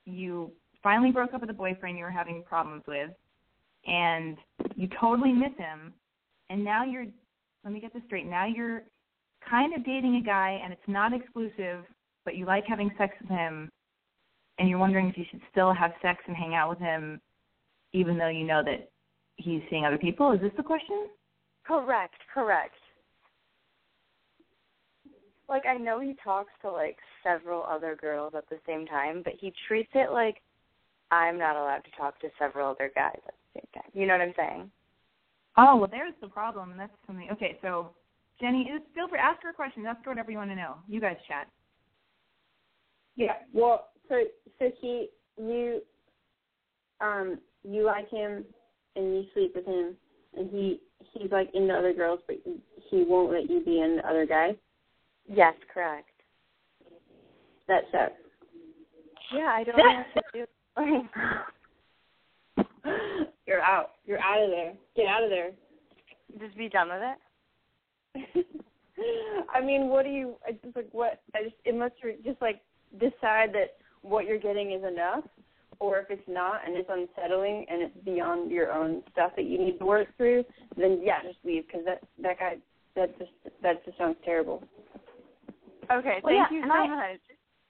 you 0.06 0.52
finally 0.84 1.12
broke 1.12 1.34
up 1.34 1.42
with 1.42 1.50
a 1.50 1.54
boyfriend 1.54 1.98
you 1.98 2.04
were 2.04 2.12
having 2.12 2.44
problems 2.44 2.84
with, 2.88 3.12
and 3.88 4.38
you 4.76 4.88
totally 5.00 5.34
miss 5.34 5.56
him, 5.58 5.94
and 6.50 6.64
now 6.64 6.84
you're 6.84 7.06
let 7.64 7.74
me 7.74 7.80
get 7.80 7.94
this 7.94 8.04
straight. 8.08 8.26
Now 8.26 8.46
you're 8.46 8.84
kind 9.48 9.74
of 9.74 9.86
dating 9.86 10.16
a 10.16 10.26
guy 10.26 10.60
and 10.64 10.72
it's 10.72 10.82
not 10.88 11.14
exclusive, 11.14 11.84
but 12.26 12.36
you 12.36 12.46
like 12.46 12.66
having 12.68 12.92
sex 12.98 13.14
with 13.22 13.30
him 13.30 13.70
and 14.60 14.70
you're 14.70 14.80
wondering 14.80 15.10
if 15.10 15.18
you 15.18 15.26
should 15.30 15.42
still 15.52 15.74
have 15.74 15.92
sex 16.02 16.20
and 16.28 16.36
hang 16.36 16.54
out 16.56 16.70
with 16.70 16.80
him 16.80 17.20
even 17.94 18.18
though 18.18 18.30
you 18.30 18.46
know 18.46 18.64
that 18.64 18.90
he's 19.36 19.62
seeing 19.70 19.86
other 19.86 19.98
people. 19.98 20.32
Is 20.32 20.42
this 20.42 20.52
the 20.56 20.64
question? 20.64 21.08
Correct, 21.66 22.16
correct. 22.34 22.76
Like 25.50 25.66
I 25.66 25.78
know 25.78 26.00
he 26.00 26.16
talks 26.24 26.52
to 26.62 26.72
like 26.72 26.98
several 27.24 27.64
other 27.64 27.98
girls 28.00 28.34
at 28.36 28.50
the 28.50 28.58
same 28.66 28.86
time, 28.86 29.22
but 29.24 29.34
he 29.40 29.54
treats 29.68 29.92
it 29.94 30.12
like 30.12 30.38
I'm 31.12 31.38
not 31.38 31.58
allowed 31.58 31.84
to 31.84 31.92
talk 31.98 32.20
to 32.22 32.30
several 32.40 32.72
other 32.72 32.90
guys 32.96 33.20
at 33.28 33.34
the 33.54 33.60
same 33.60 33.68
time. 33.74 33.92
You 33.94 34.08
know 34.08 34.14
what 34.14 34.22
I'm 34.22 34.34
saying? 34.38 34.72
Oh, 35.58 35.76
well, 35.76 35.90
there's 35.90 36.14
the 36.22 36.28
problem. 36.28 36.72
And 36.72 36.80
that's 36.80 36.94
something. 37.06 37.30
Okay, 37.32 37.58
so 37.62 37.92
Jenny, 38.40 38.70
feel 38.96 39.08
free 39.08 39.20
ask 39.20 39.42
her 39.44 39.50
a 39.50 39.54
question. 39.54 39.86
Ask 39.86 40.04
her 40.06 40.12
whatever 40.12 40.32
you 40.32 40.38
want 40.38 40.50
to 40.50 40.56
know. 40.56 40.76
You 40.88 41.00
guys 41.00 41.18
chat. 41.28 41.48
Yeah. 43.16 43.34
Well, 43.54 43.90
so 44.10 44.24
so 44.60 44.72
he 44.80 45.10
you 45.38 45.82
um 47.02 47.40
you 47.64 47.86
like 47.86 48.10
him 48.10 48.44
and 48.96 49.16
you 49.16 49.26
sleep 49.34 49.54
with 49.56 49.66
him 49.66 49.96
and 50.36 50.50
he 50.50 50.80
he's 51.14 51.32
like 51.32 51.50
into 51.54 51.74
other 51.74 51.94
girls 51.94 52.20
but 52.28 52.38
he 52.90 53.04
won't 53.04 53.32
let 53.32 53.50
you 53.50 53.62
be 53.64 53.80
into 53.82 54.08
other 54.08 54.26
guys. 54.26 54.56
Yes, 55.28 55.54
correct. 55.74 56.10
That 57.68 57.84
sucks. 57.92 58.14
Yeah, 59.34 59.54
I 59.54 59.64
don't 59.64 59.78
know 59.78 60.04
what 60.14 60.46
to 60.86 61.06
do. 62.56 62.68
You're 63.48 63.62
out. 63.62 63.92
You're 64.06 64.20
out 64.20 64.44
of 64.44 64.50
there. 64.50 64.74
Get 64.96 65.08
out 65.08 65.24
of 65.24 65.30
there. 65.30 65.52
Just 66.40 66.58
be 66.58 66.70
done 66.70 66.90
with 66.90 67.02
it. 67.02 68.46
I 69.54 69.62
mean, 69.62 69.88
what 69.88 70.06
do 70.06 70.12
you? 70.12 70.36
I 70.48 70.52
just 70.52 70.76
like 70.76 70.90
what? 70.92 71.22
I 71.36 71.44
just 71.44 71.56
it 71.66 71.76
must 71.76 71.96
just 72.24 72.42
like 72.42 72.62
decide 73.00 73.54
that 73.54 73.78
what 74.02 74.26
you're 74.26 74.40
getting 74.40 74.72
is 74.72 74.84
enough, 74.84 75.24
or 75.80 76.00
if 76.00 76.10
it's 76.10 76.28
not 76.28 76.62
and 76.66 76.76
it's 76.76 76.90
unsettling 76.90 77.66
and 77.70 77.82
it's 77.82 78.06
beyond 78.06 78.52
your 78.52 78.72
own 78.72 79.02
stuff 79.12 79.32
that 79.36 79.46
you 79.46 79.58
need 79.58 79.80
to 79.80 79.86
work 79.86 80.08
through, 80.18 80.44
then 80.78 81.02
yeah, 81.04 81.22
just 81.24 81.40
leave 81.44 81.66
because 81.68 81.82
that 81.86 82.02
that 82.22 82.40
guy 82.40 82.58
that 82.96 83.18
just 83.18 83.32
that 83.64 83.84
just 83.86 83.98
sounds 83.98 84.18
terrible. 84.24 84.64
Okay, 85.92 86.20
well, 86.24 86.34
thank 86.34 86.52
yeah, 86.52 86.58
you 86.58 86.64
so 86.64 86.72
I, 86.72 86.88
much. 86.88 87.22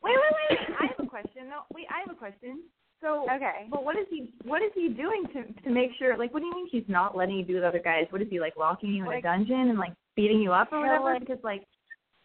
Wait, 0.03 0.15
wait, 0.15 0.33
wait! 0.49 0.59
I 0.79 0.85
have 0.87 1.05
a 1.05 1.09
question. 1.09 1.49
No, 1.49 1.61
wait, 1.73 1.85
I 1.89 1.99
have 2.05 2.15
a 2.15 2.17
question. 2.17 2.63
So 3.01 3.25
okay, 3.31 3.67
but 3.69 3.83
what 3.83 3.97
is 3.97 4.05
he? 4.09 4.31
What 4.43 4.61
is 4.61 4.71
he 4.75 4.87
doing 4.89 5.25
to 5.33 5.63
to 5.63 5.69
make 5.71 5.91
sure? 5.97 6.15
Like, 6.17 6.33
what 6.33 6.41
do 6.41 6.45
you 6.45 6.53
mean 6.53 6.67
he's 6.71 6.83
not 6.87 7.17
letting 7.17 7.37
you 7.37 7.45
be 7.45 7.55
with 7.55 7.63
other 7.63 7.81
guys? 7.83 8.05
What 8.11 8.21
is 8.21 8.27
he 8.29 8.39
like 8.39 8.55
locking 8.57 8.93
you 8.93 9.09
in 9.09 9.17
a 9.17 9.21
dungeon 9.21 9.69
and 9.69 9.79
like 9.79 9.93
beating 10.15 10.39
you 10.39 10.51
up 10.51 10.71
or 10.71 10.79
whatever? 10.81 11.19
Because 11.19 11.43
like, 11.43 11.63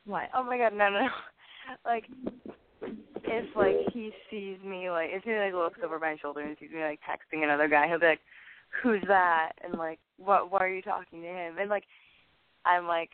what? 0.04 0.28
Oh 0.34 0.44
my 0.44 0.58
god, 0.58 0.74
no, 0.74 0.90
no, 0.90 1.00
no. 1.00 1.08
Like, 1.84 2.04
if 3.24 3.56
like 3.56 3.92
he 3.92 4.12
sees 4.30 4.58
me, 4.64 4.88
like 4.88 5.08
if 5.10 5.24
he 5.24 5.32
like 5.32 5.52
looks 5.52 5.80
over 5.84 5.98
my 5.98 6.16
shoulder 6.22 6.40
and 6.40 6.56
sees 6.60 6.70
me 6.70 6.80
like 6.80 7.00
texting 7.00 7.42
another 7.42 7.66
guy, 7.66 7.88
he'll 7.88 7.98
be 7.98 8.06
like, 8.06 8.20
"Who's 8.82 9.02
that?" 9.08 9.52
And 9.64 9.74
like, 9.74 9.98
"What? 10.16 10.52
Why 10.52 10.60
are 10.60 10.72
you 10.72 10.82
talking 10.82 11.22
to 11.22 11.26
him?" 11.26 11.56
And 11.58 11.68
like, 11.68 11.82
I'm 12.64 12.86
like, 12.86 13.10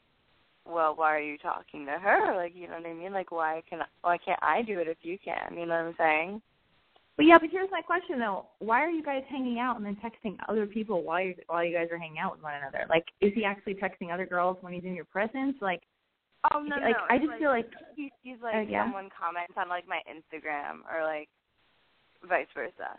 well, 0.66 0.94
why 0.94 1.14
are 1.14 1.20
you 1.20 1.38
talking 1.38 1.86
to 1.86 1.92
her? 1.92 2.36
Like, 2.36 2.54
you 2.54 2.68
know 2.68 2.74
what 2.74 2.86
I 2.86 2.92
mean? 2.92 3.12
Like, 3.12 3.30
why 3.32 3.62
can 3.68 3.80
why 4.02 4.18
can't 4.18 4.42
I 4.42 4.62
do 4.62 4.80
it 4.80 4.88
if 4.88 4.98
you 5.02 5.18
can? 5.24 5.56
You 5.56 5.66
know 5.66 5.74
what 5.74 5.88
I'm 5.88 5.94
saying? 5.98 6.42
But 7.16 7.26
yeah, 7.26 7.38
but 7.38 7.50
here's 7.50 7.70
my 7.70 7.82
question 7.82 8.18
though: 8.18 8.46
Why 8.58 8.80
are 8.80 8.90
you 8.90 9.02
guys 9.02 9.22
hanging 9.28 9.58
out 9.58 9.76
and 9.76 9.84
then 9.84 9.96
texting 9.96 10.36
other 10.48 10.66
people 10.66 11.02
while 11.02 11.22
you 11.22 11.34
while 11.46 11.64
you 11.64 11.76
guys 11.76 11.88
are 11.90 11.98
hanging 11.98 12.18
out 12.18 12.32
with 12.32 12.42
one 12.42 12.54
another? 12.54 12.86
Like, 12.88 13.04
is 13.20 13.32
he 13.34 13.44
actually 13.44 13.74
texting 13.74 14.12
other 14.12 14.26
girls 14.26 14.56
when 14.60 14.72
he's 14.72 14.84
in 14.84 14.94
your 14.94 15.04
presence? 15.04 15.56
Like, 15.60 15.82
oh 16.52 16.60
no, 16.60 16.76
like 16.76 16.96
no. 16.96 17.04
I 17.10 17.18
just 17.18 17.28
like, 17.28 17.38
feel 17.38 17.50
like 17.50 17.70
he, 17.96 18.10
he's 18.22 18.38
like 18.42 18.54
uh, 18.54 18.60
yeah? 18.60 18.84
someone 18.84 19.10
comments 19.18 19.52
on 19.56 19.68
like 19.68 19.86
my 19.86 20.00
Instagram 20.08 20.80
or 20.90 21.04
like 21.04 21.28
vice 22.26 22.46
versa. 22.54 22.98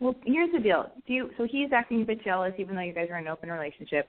Well, 0.00 0.14
here's 0.24 0.52
the 0.52 0.60
deal. 0.60 0.92
Do 1.06 1.14
you? 1.14 1.30
So 1.38 1.46
he's 1.50 1.70
acting 1.72 2.02
a 2.02 2.04
bit 2.04 2.22
jealous, 2.22 2.52
even 2.58 2.76
though 2.76 2.82
you 2.82 2.92
guys 2.92 3.08
are 3.10 3.18
in 3.18 3.26
an 3.26 3.32
open 3.32 3.50
relationship. 3.50 4.08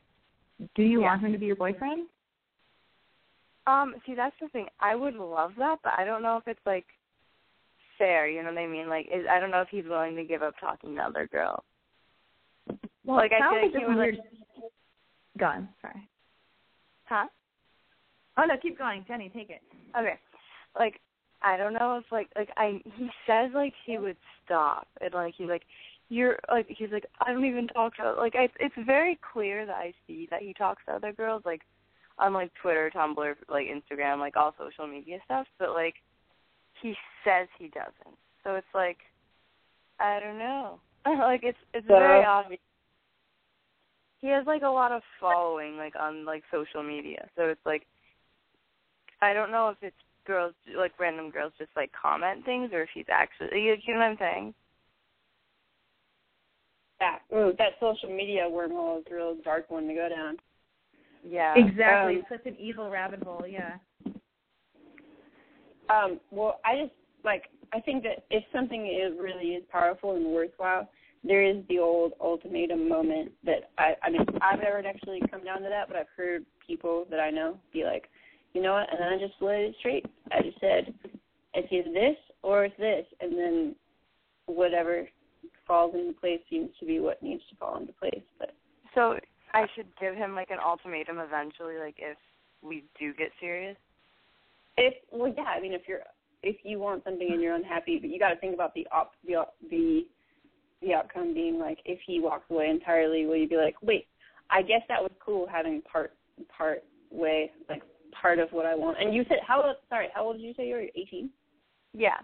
Do 0.76 0.84
you 0.84 1.02
yeah. 1.02 1.08
want 1.08 1.22
him 1.24 1.32
to 1.32 1.38
be 1.38 1.46
your 1.46 1.56
boyfriend? 1.56 2.08
Um, 3.66 3.96
see, 4.06 4.14
that's 4.16 4.36
the 4.42 4.50
thing. 4.50 4.68
I 4.80 4.96
would 4.96 5.16
love 5.16 5.52
that, 5.58 5.78
but 5.84 5.94
I 5.98 6.04
don't 6.04 6.22
know 6.22 6.38
if 6.38 6.48
it's 6.48 6.60
like 6.66 6.86
fair. 8.00 8.28
You 8.28 8.42
know 8.42 8.50
what 8.50 8.58
I 8.58 8.66
mean? 8.66 8.90
Like, 8.90 9.08
is, 9.14 9.26
I 9.30 9.40
don't 9.40 9.52
know 9.52 9.62
if 9.62 9.70
he's 9.70 9.86
willing 9.86 10.16
to 10.16 10.24
give 10.24 10.42
up 10.42 10.56
talking 10.60 10.96
to 10.96 11.02
other 11.02 11.30
girls. 11.32 11.64
Well, 13.06 13.18
like 13.18 13.32
I 13.32 13.52
feel 13.52 13.62
like 13.62 13.72
he 13.72 13.86
would 13.86 13.98
weird... 13.98 14.16
like. 14.16 14.72
Gone. 15.38 15.70
Sorry. 15.82 16.10
Huh? 17.06 17.28
Oh 18.38 18.46
no, 18.46 18.56
keep 18.62 18.78
going, 18.78 19.06
Jenny. 19.08 19.30
Take 19.30 19.52
it. 19.52 19.62
Okay. 19.98 20.16
Like, 20.78 21.00
I 21.42 21.58
don't 21.58 21.74
know 21.74 21.98
if 21.98 22.12
like 22.12 22.30
like 22.36 22.50
I 22.58 22.82
he 22.96 23.10
says 23.26 23.52
like 23.54 23.74
he 23.86 23.98
would 23.98 24.18
stop 24.46 24.88
and 25.02 25.14
like 25.14 25.34
he's 25.38 25.48
like 25.48 25.64
you're 26.10 26.38
like 26.52 26.68
he's 26.68 26.92
like 26.92 27.06
I 27.22 27.32
don't 27.32 27.46
even 27.46 27.68
talk 27.68 27.96
to 27.98 28.14
like 28.14 28.36
I, 28.36 28.50
it's 28.60 28.76
very 28.86 29.18
clear 29.34 29.66
that 29.66 29.76
I 29.76 29.94
see 30.06 30.28
that 30.32 30.42
he 30.42 30.54
talks 30.54 30.84
to 30.88 30.96
other 30.96 31.14
girls 31.14 31.44
like 31.46 31.62
on 32.18 32.34
like 32.34 32.52
Twitter, 32.62 32.92
Tumblr, 32.94 33.36
like 33.50 33.68
Instagram, 33.68 34.20
like 34.20 34.36
all 34.36 34.54
social 34.60 34.88
media 34.88 35.20
stuff, 35.26 35.48
but 35.58 35.72
like 35.72 35.96
he 36.82 36.96
says 37.24 37.48
he 37.58 37.68
doesn't. 37.68 38.18
So 38.44 38.56
it's 38.56 38.68
like 38.74 38.98
I 40.00 40.20
don't 40.20 40.38
know. 40.38 40.80
like 41.06 41.42
it's 41.44 41.58
it's 41.74 41.88
so, 41.88 41.94
very 41.94 42.24
obvious. 42.26 42.60
He 44.20 44.28
has 44.28 44.46
like 44.46 44.64
a 44.64 44.70
lot 44.70 44.92
of 44.92 45.02
following 45.20 45.78
like 45.78 45.96
on 46.00 46.26
like 46.26 46.44
social 46.52 46.84
media. 46.84 47.28
So 47.36 47.46
it's 47.46 47.66
like 47.66 47.86
I 49.22 49.34
don't 49.34 49.52
know 49.52 49.70
if 49.70 49.78
it's 49.82 49.96
girls 50.26 50.54
like 50.78 50.92
random 51.00 51.32
girls 51.32 51.54
just 51.58 51.72
like 51.76 51.92
comment 52.00 52.46
things 52.46 52.72
or 52.74 52.84
if 52.84 52.90
he's 52.94 53.06
actually 53.10 53.62
you, 53.62 53.76
you 53.86 53.94
know 53.94 54.00
what 54.00 54.06
I'm 54.06 54.18
saying? 54.20 54.54
That 57.00 57.20
ooh, 57.34 57.54
that 57.58 57.74
social 57.80 58.10
media 58.10 58.44
wormhole 58.44 59.00
is 59.00 59.06
a 59.10 59.16
real 59.16 59.36
dark 59.44 59.70
one 59.70 59.88
to 59.88 59.94
go 59.94 60.10
down. 60.10 60.38
Yeah. 61.28 61.54
Exactly. 61.58 62.18
Um, 62.18 62.24
Such 62.30 62.46
an 62.46 62.56
evil 62.60 62.90
rabbit 62.90 63.24
hole, 63.24 63.46
yeah. 63.48 63.76
Um, 65.90 66.20
well, 66.32 66.60
I 66.66 66.82
just 66.82 66.94
like 67.24 67.44
I 67.74 67.80
think 67.80 68.04
that 68.04 68.24
if 68.30 68.44
something 68.54 68.88
is 68.88 69.18
really 69.20 69.56
is 69.56 69.64
powerful 69.72 70.16
and 70.16 70.26
worthwhile, 70.28 70.90
there 71.24 71.44
is 71.44 71.58
the 71.68 71.80
old 71.80 72.14
ultimatum 72.22 72.88
moment 72.88 73.32
that 73.46 73.72
I 73.78 73.96
I 74.04 74.10
mean 74.10 74.26
I've 74.42 74.60
never 74.60 74.86
actually 74.86 75.22
come 75.30 75.44
down 75.44 75.62
to 75.64 75.70
that, 75.70 75.88
but 75.88 75.98
I've 75.98 76.08
heard 76.16 76.46
people 76.66 77.06
that 77.10 77.20
I 77.20 77.30
know 77.30 77.58
be 77.74 77.84
like, 77.84 78.10
you 78.54 78.62
know 78.62 78.74
what, 78.74 78.90
and 78.92 79.00
then 79.00 79.08
I 79.08 79.18
just 79.18 79.42
let 79.42 79.60
it 79.60 79.76
straight. 79.80 80.06
I 80.32 80.42
just 80.42 80.60
said, 80.60 80.94
it's 81.54 81.72
either 81.72 81.92
this 81.92 82.18
or 82.42 82.66
it's 82.66 82.78
this, 82.78 83.06
and 83.22 83.38
then 83.38 83.76
whatever 84.46 85.08
falls 85.68 85.94
into 85.94 86.14
place 86.14 86.40
seems 86.50 86.70
to 86.80 86.86
be 86.86 87.00
what 87.00 87.22
needs 87.22 87.44
to 87.50 87.56
fall 87.56 87.78
into 87.78 87.94
place. 87.94 88.22
But 88.40 88.54
So 88.96 89.18
I 89.54 89.66
should 89.76 89.88
give 90.00 90.16
him 90.16 90.36
like 90.36 90.52
an 90.52 90.60
ultimatum 90.64 91.20
eventually, 91.20 91.78
like 91.78 91.96
if 91.98 92.18
we 92.62 92.84
do 93.00 93.14
get 93.14 93.32
serious. 93.40 93.78
If 94.80 94.94
well, 95.12 95.32
yeah, 95.36 95.44
I 95.44 95.60
mean, 95.60 95.74
if 95.74 95.82
you're 95.88 96.02
if 96.42 96.58
you 96.64 96.80
want 96.80 97.04
something 97.04 97.28
and 97.32 97.42
you're 97.42 97.56
unhappy, 97.56 98.00
but 98.00 98.10
you 98.10 98.18
got 98.18 98.30
to 98.30 98.38
think 98.38 98.54
about 98.54 98.74
the 98.74 98.88
op 98.92 99.12
the 99.26 99.44
the 99.70 100.08
the 100.82 100.94
outcome 100.94 101.34
being 101.34 101.60
like 101.60 101.80
if 101.86 102.00
he 102.06 102.20
walks 102.20 102.50
away 102.50 102.70
entirely, 102.70 103.26
will 103.26 103.36
you 103.36 103.48
be 103.48 103.58
like, 103.58 103.76
wait, 103.82 104.08
I 104.50 104.62
guess 104.62 104.82
that 104.88 105.02
was 105.02 105.12
cool 105.24 105.48
having 105.52 105.82
part 105.82 106.14
part 106.56 106.84
way 107.12 107.52
like 107.68 107.84
part 108.20 108.40
of 108.40 108.50
what 108.52 108.66
I 108.66 108.76
want. 108.76 108.98
And 109.00 109.14
you 109.14 109.26
said 109.28 109.40
how 109.46 109.62
old- 109.62 109.76
sorry, 109.90 110.08
how 110.14 110.26
old 110.26 110.38
did 110.38 110.44
you 110.44 110.54
say 110.56 110.68
you 110.68 110.76
were? 110.76 110.82
Eighteen. 110.96 111.30
Yeah. 111.94 112.18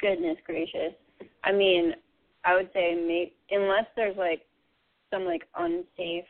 Goodness 0.00 0.36
gracious. 0.44 0.94
I 1.44 1.52
mean, 1.52 1.94
I 2.44 2.54
would 2.54 2.70
say 2.72 2.94
may 2.94 3.32
unless 3.50 3.86
there's 3.96 4.16
like 4.16 4.42
some 5.10 5.24
like 5.24 5.42
unsafe, 5.56 6.24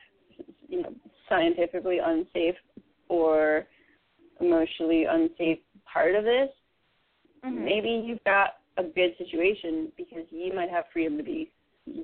you 0.68 0.82
know, 0.82 0.92
scientifically 1.28 1.98
unsafe 1.98 2.54
or 3.08 3.66
emotionally 4.40 5.04
unsafe 5.04 5.58
part 5.84 6.14
of 6.14 6.24
this, 6.24 6.50
Mhm. 7.44 7.64
maybe 7.64 7.90
you've 7.90 8.22
got 8.24 8.58
a 8.76 8.84
good 8.84 9.16
situation 9.18 9.92
because 9.96 10.24
you 10.30 10.52
might 10.52 10.70
have 10.70 10.88
freedom 10.92 11.16
to 11.16 11.22
be 11.22 11.50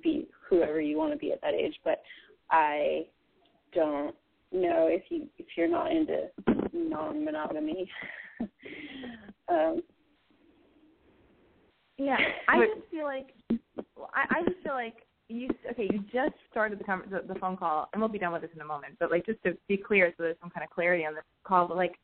be 0.02 0.26
whoever 0.48 0.80
you 0.80 0.96
want 0.96 1.12
to 1.12 1.18
be 1.18 1.30
at 1.30 1.40
that 1.42 1.54
age. 1.54 1.78
But 1.84 2.02
I 2.50 3.06
don't 3.72 4.14
know 4.52 4.86
if 4.86 5.10
you 5.10 5.28
if 5.38 5.56
you're 5.56 5.68
not 5.68 5.92
into 5.92 6.30
non 6.72 7.24
monogamy. 7.24 7.90
um 9.48 9.82
Yeah, 11.96 12.16
I 12.48 12.58
Wait. 12.58 12.68
just 12.74 12.90
feel 12.90 13.04
like 13.04 13.34
well, 13.96 14.10
I, 14.14 14.38
I 14.38 14.42
just 14.44 14.62
feel 14.62 14.74
like 14.74 15.06
you 15.28 15.48
okay. 15.70 15.88
You 15.90 16.00
just 16.12 16.34
started 16.50 16.78
the, 16.78 16.84
the 17.10 17.34
the 17.34 17.38
phone 17.40 17.56
call, 17.56 17.88
and 17.92 18.00
we'll 18.00 18.08
be 18.08 18.18
done 18.18 18.32
with 18.32 18.42
this 18.42 18.50
in 18.54 18.60
a 18.60 18.64
moment. 18.64 18.96
But 18.98 19.10
like, 19.10 19.26
just 19.26 19.42
to 19.44 19.56
be 19.68 19.76
clear, 19.76 20.12
so 20.16 20.22
there's 20.22 20.36
some 20.40 20.50
kind 20.50 20.64
of 20.64 20.70
clarity 20.70 21.06
on 21.06 21.14
this 21.14 21.24
call. 21.44 21.68
But 21.68 21.76
like, 21.76 21.94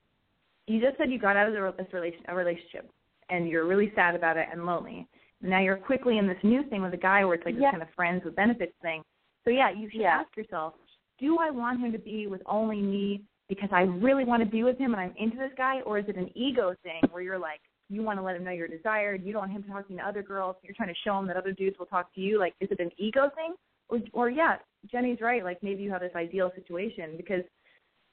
you 0.70 0.80
just 0.80 0.96
said 0.98 1.10
you 1.10 1.18
got 1.18 1.36
out 1.36 1.48
of 1.48 1.54
the, 1.54 1.74
this 1.82 1.92
relation 1.92 2.20
a 2.28 2.34
relationship, 2.34 2.88
and 3.28 3.48
you're 3.48 3.66
really 3.66 3.92
sad 3.94 4.14
about 4.14 4.36
it 4.36 4.46
and 4.52 4.64
lonely. 4.66 5.06
Now 5.42 5.60
you're 5.60 5.76
quickly 5.76 6.18
in 6.18 6.26
this 6.26 6.38
new 6.42 6.62
thing 6.64 6.82
with 6.82 6.94
a 6.94 6.98
guy 6.98 7.24
where 7.24 7.34
it's 7.34 7.44
like 7.44 7.54
Yeah. 7.54 7.70
this 7.70 7.70
kind 7.72 7.82
of 7.82 7.94
friends 7.94 8.24
with 8.24 8.36
benefits 8.36 8.74
thing. 8.82 9.02
So 9.44 9.50
yeah, 9.50 9.70
you 9.70 9.88
should 9.90 10.02
Yeah. 10.02 10.20
ask 10.20 10.36
yourself, 10.36 10.74
do 11.18 11.38
I 11.38 11.50
want 11.50 11.80
him 11.80 11.92
to 11.92 11.98
be 11.98 12.26
with 12.26 12.42
only 12.46 12.80
me 12.80 13.22
because 13.48 13.70
I 13.72 13.82
really 13.82 14.24
want 14.24 14.42
to 14.44 14.48
be 14.48 14.62
with 14.62 14.78
him 14.78 14.92
and 14.92 15.00
I'm 15.00 15.14
into 15.16 15.36
this 15.36 15.52
guy, 15.56 15.80
or 15.82 15.98
is 15.98 16.08
it 16.08 16.16
an 16.16 16.30
ego 16.36 16.74
thing 16.82 17.02
where 17.10 17.22
you're 17.22 17.38
like, 17.38 17.60
you 17.88 18.02
want 18.02 18.18
to 18.18 18.22
let 18.22 18.36
him 18.36 18.44
know 18.44 18.52
you're 18.52 18.68
desired, 18.68 19.24
you 19.24 19.32
don't 19.32 19.40
want 19.48 19.52
him 19.52 19.64
talking 19.64 19.96
to 19.96 20.06
other 20.06 20.22
girls, 20.22 20.54
you're 20.62 20.74
trying 20.74 20.90
to 20.90 21.00
show 21.02 21.18
him 21.18 21.26
that 21.26 21.36
other 21.36 21.52
dudes 21.52 21.76
will 21.78 21.86
talk 21.86 22.14
to 22.14 22.20
you. 22.20 22.38
Like, 22.38 22.54
is 22.60 22.70
it 22.70 22.78
an 22.78 22.90
ego 22.96 23.28
thing, 23.34 23.54
or 23.88 23.98
or 24.12 24.30
yeah, 24.30 24.56
Jenny's 24.90 25.20
right. 25.20 25.42
Like 25.42 25.60
maybe 25.62 25.82
you 25.82 25.90
have 25.90 26.00
this 26.00 26.14
ideal 26.14 26.52
situation 26.54 27.16
because, 27.16 27.42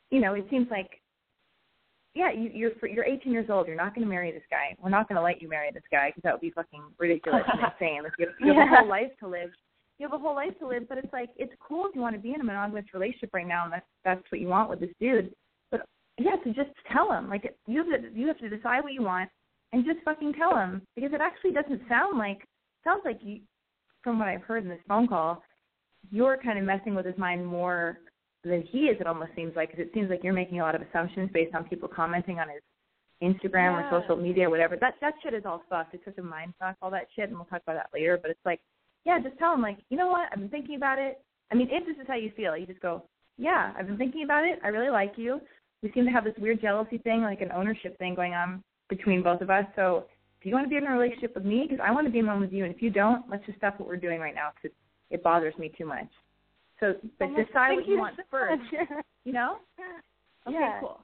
you 0.10 0.20
know, 0.20 0.34
it 0.34 0.48
seems 0.50 0.68
like. 0.72 1.02
Yeah, 2.18 2.32
you, 2.32 2.50
you're 2.54 2.90
you're 2.90 3.06
18 3.06 3.32
years 3.32 3.48
old. 3.50 3.68
You're 3.68 3.76
not 3.76 3.94
going 3.94 4.06
to 4.06 4.10
marry 4.10 4.32
this 4.32 4.42
guy. 4.50 4.76
We're 4.82 4.90
not 4.90 5.08
going 5.08 5.18
to 5.18 5.22
let 5.22 5.42
you 5.42 5.48
marry 5.48 5.70
this 5.72 5.84
guy 5.92 6.10
because 6.10 6.24
that 6.24 6.34
would 6.34 6.42
be 6.42 6.50
fucking 6.50 6.82
ridiculous 6.98 7.44
and 7.52 7.60
insane. 7.82 8.04
Like 8.04 8.14
you 8.18 8.26
have, 8.26 8.36
you 8.40 8.54
have 8.54 8.72
a 8.72 8.76
whole 8.78 8.90
life 8.90 9.12
to 9.20 9.28
live 9.28 9.52
you 9.98 10.08
have 10.08 10.20
a 10.20 10.22
whole 10.22 10.36
life 10.36 10.58
to 10.60 10.68
live, 10.68 10.88
but 10.88 10.98
it's 10.98 11.12
like 11.12 11.30
it's 11.38 11.54
cool 11.60 11.86
if 11.88 11.96
you 11.96 12.02
want 12.02 12.16
to 12.16 12.22
be 12.22 12.34
in 12.34 12.42
a 12.42 12.44
monogamous 12.44 12.86
relationship 12.94 13.32
right 13.34 13.48
now, 13.48 13.64
and 13.64 13.74
that's 13.74 13.86
that's 14.06 14.32
what 14.32 14.42
you 14.42 14.48
want 14.48 14.70
with 14.70 14.80
this 14.80 14.92
dude. 15.00 15.34
But 15.72 15.82
yeah, 16.20 16.36
to 16.44 16.54
just 16.54 16.70
tell 16.92 17.12
him, 17.12 17.30
like 17.30 17.56
you 17.66 17.80
have 17.80 18.02
to 18.02 18.10
you 18.14 18.28
have 18.28 18.38
to 18.40 18.50
decide 18.50 18.84
what 18.84 18.94
you 18.94 19.02
want, 19.02 19.30
and 19.74 19.86
just 19.86 20.04
fucking 20.06 20.34
tell 20.34 20.56
him 20.56 20.82
because 20.96 21.14
it 21.14 21.22
actually 21.22 21.52
doesn't 21.52 21.82
sound 21.90 22.18
like 22.18 22.46
sounds 22.84 23.02
like 23.06 23.20
you, 23.22 23.40
from 24.04 24.20
what 24.20 24.28
I've 24.28 24.44
heard 24.44 24.64
in 24.64 24.70
this 24.70 24.80
phone 24.88 25.08
call, 25.08 25.44
you're 26.12 26.38
kind 26.38 26.60
of 26.60 26.66
messing 26.66 26.94
with 26.94 27.06
his 27.06 27.18
mind 27.18 27.46
more 27.46 27.98
than 28.44 28.64
he 28.64 28.88
is. 28.88 28.98
It 29.00 29.08
almost 29.08 29.32
seems 29.36 29.56
like 29.56 29.72
because 29.72 29.86
it 29.86 29.92
seems 29.94 30.10
like 30.10 30.24
you're 30.24 30.34
making 30.34 30.60
a 30.60 30.64
lot 30.64 30.76
of 30.76 30.82
assumptions 30.82 31.30
based 31.34 31.54
on 31.56 31.64
people 31.66 31.88
commenting 31.88 32.40
on 32.40 32.48
his 32.50 32.62
Instagram 33.22 33.74
Yeah. 33.74 33.90
or 33.90 34.02
social 34.02 34.16
media, 34.16 34.48
or 34.48 34.50
whatever. 34.52 34.76
That 34.78 34.96
that 35.02 35.16
shit 35.24 35.34
is 35.34 35.44
all 35.46 35.64
fucked. 35.70 35.94
It's 35.96 36.06
such 36.06 36.18
a 36.18 36.24
mind 36.24 36.54
fuck, 36.60 36.76
all 36.82 36.92
that 36.92 37.08
shit, 37.16 37.30
and 37.30 37.36
we'll 37.38 37.46
talk 37.46 37.64
about 37.64 37.76
that 37.76 37.90
later. 37.94 38.18
But 38.22 38.32
it's 38.32 38.46
like 38.46 38.62
yeah, 39.06 39.20
just 39.20 39.38
tell 39.40 39.54
him 39.54 39.62
like, 39.62 39.78
you 39.90 39.98
know 39.98 40.08
what, 40.08 40.28
I've 40.32 40.40
been 40.40 40.50
thinking 40.50 40.76
about 40.76 41.00
it. 41.00 41.22
I 41.50 41.56
mean, 41.56 41.70
if 41.72 41.86
this 41.86 41.96
is 41.96 42.08
how 42.08 42.16
you 42.16 42.30
feel, 42.36 42.58
you 42.58 42.66
just 42.66 42.82
go, 42.82 43.04
yeah, 43.38 43.72
I've 43.78 43.88
been 43.88 43.98
thinking 43.98 44.24
about 44.24 44.44
it. 44.44 44.60
I 44.64 44.68
really 44.68 44.90
like 44.90 45.14
you. 45.16 45.40
We 45.82 45.92
seem 45.94 46.04
to 46.06 46.12
have 46.12 46.26
this 46.26 46.34
weird 46.38 46.60
jealousy 46.60 46.98
thing, 46.98 47.22
like 47.22 47.40
an 47.40 47.52
ownership 47.54 47.98
thing 48.00 48.16
going 48.16 48.34
on 48.34 48.62
between 48.90 49.24
both 49.24 49.40
of 49.40 49.50
us. 49.50 49.64
So 49.78 50.06
if 50.42 50.46
you 50.46 50.52
want 50.54 50.66
to 50.66 50.70
be 50.70 50.76
in 50.76 50.86
a 50.86 50.92
relationship 50.92 51.36
with 51.36 51.46
me, 51.46 51.66
because 51.70 51.82
I 51.82 51.92
want 51.92 52.06
to 52.06 52.12
be 52.12 52.20
in 52.20 52.26
one 52.28 52.42
with 52.42 52.52
you, 52.52 52.66
and 52.66 52.76
if 52.76 52.82
you 52.82 52.90
don't, 52.90 53.24
let's 53.32 53.46
just 53.46 53.58
stop 53.60 53.80
what 53.80 53.88
we're 53.88 53.96
doing 53.96 54.20
right 54.20 54.36
now 54.36 54.50
because 54.56 54.76
it, 55.10 55.16
it 55.16 55.24
bothers 55.24 55.58
me 55.58 55.72
too 55.78 55.86
much. 55.86 56.10
So, 56.80 56.94
but 57.20 57.30
decide 57.36 57.76
what 57.76 57.88
you, 57.88 57.98
want 57.98 58.16
so 58.18 58.24
first. 58.30 58.62
You 59.26 59.34
know? 59.34 59.58
Okay, 60.48 60.56
Yeah. 60.58 60.80
cool. 60.80 61.02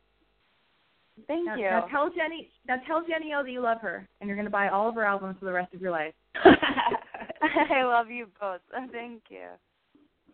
Thank 1.28 1.46
Now, 1.46 1.56
you. 1.56 1.64
now 1.66 1.82
tell 1.92 2.10
Jenny, 2.10 2.50
now 2.68 2.78
tell 2.88 3.04
Jenny 3.06 3.34
O 3.34 3.44
that 3.44 3.52
you 3.52 3.60
love 3.60 3.82
her, 3.82 4.08
and 4.20 4.28
you're 4.28 4.38
going 4.38 4.46
to 4.46 4.52
buy 4.52 4.70
all 4.70 4.88
of 4.90 4.96
her 4.96 5.04
albums 5.04 5.36
for 5.40 5.46
the 5.46 5.52
rest 5.52 5.74
of 5.74 5.82
your 5.82 5.92
life. 5.92 6.14
I 6.36 7.84
love 7.84 8.10
you 8.10 8.28
both. 8.40 8.62
Thank 8.92 9.24
you. 9.30 9.48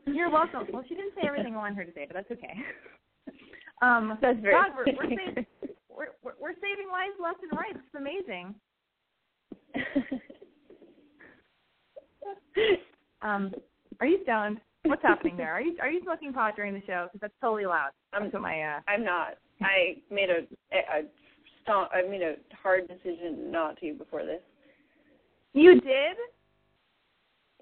You're 0.05 0.29
welcome. 0.29 0.67
Well, 0.71 0.83
she 0.87 0.95
didn't 0.95 1.13
say 1.15 1.27
everything 1.27 1.55
I 1.55 1.57
wanted 1.57 1.77
her 1.77 1.85
to 1.85 1.93
say, 1.93 2.05
but 2.07 2.15
that's 2.15 2.31
okay. 2.31 2.53
Um, 3.81 4.17
That's 4.21 4.39
very 4.39 4.53
God, 4.53 4.71
we're, 4.75 4.85
we're, 4.93 5.09
saving, 5.09 5.45
we're, 5.89 6.07
we're, 6.21 6.33
we're 6.39 6.53
saving 6.55 6.89
lives 6.91 7.13
left 7.21 7.39
and 7.43 7.51
right. 7.57 7.75
It's 7.75 7.95
amazing. 7.95 8.55
Um, 13.21 13.53
are 13.99 14.07
you 14.07 14.19
stoned? 14.23 14.59
What's 14.83 15.01
happening 15.01 15.35
there? 15.37 15.51
Are 15.53 15.61
you 15.61 15.75
are 15.81 15.89
you 15.89 16.01
smoking 16.03 16.33
pot 16.33 16.55
during 16.55 16.73
the 16.73 16.81
show? 16.87 17.07
Because 17.07 17.21
that's 17.21 17.33
totally 17.41 17.63
allowed. 17.63 17.91
I'm- 18.13 18.29
what 18.31 18.41
my 18.41 18.61
uh. 18.61 18.79
I'm 18.87 19.03
not. 19.03 19.37
I 19.61 19.97
made 20.09 20.29
a 20.29 20.47
a 20.73 20.99
a 20.99 21.03
stomp, 21.63 21.89
I 21.93 22.01
made 22.07 22.21
a 22.21 22.35
hard 22.61 22.87
decision 22.87 23.51
not 23.51 23.79
to 23.81 23.93
before 23.93 24.25
this. 24.25 24.41
You 25.53 25.81
did? 25.81 26.17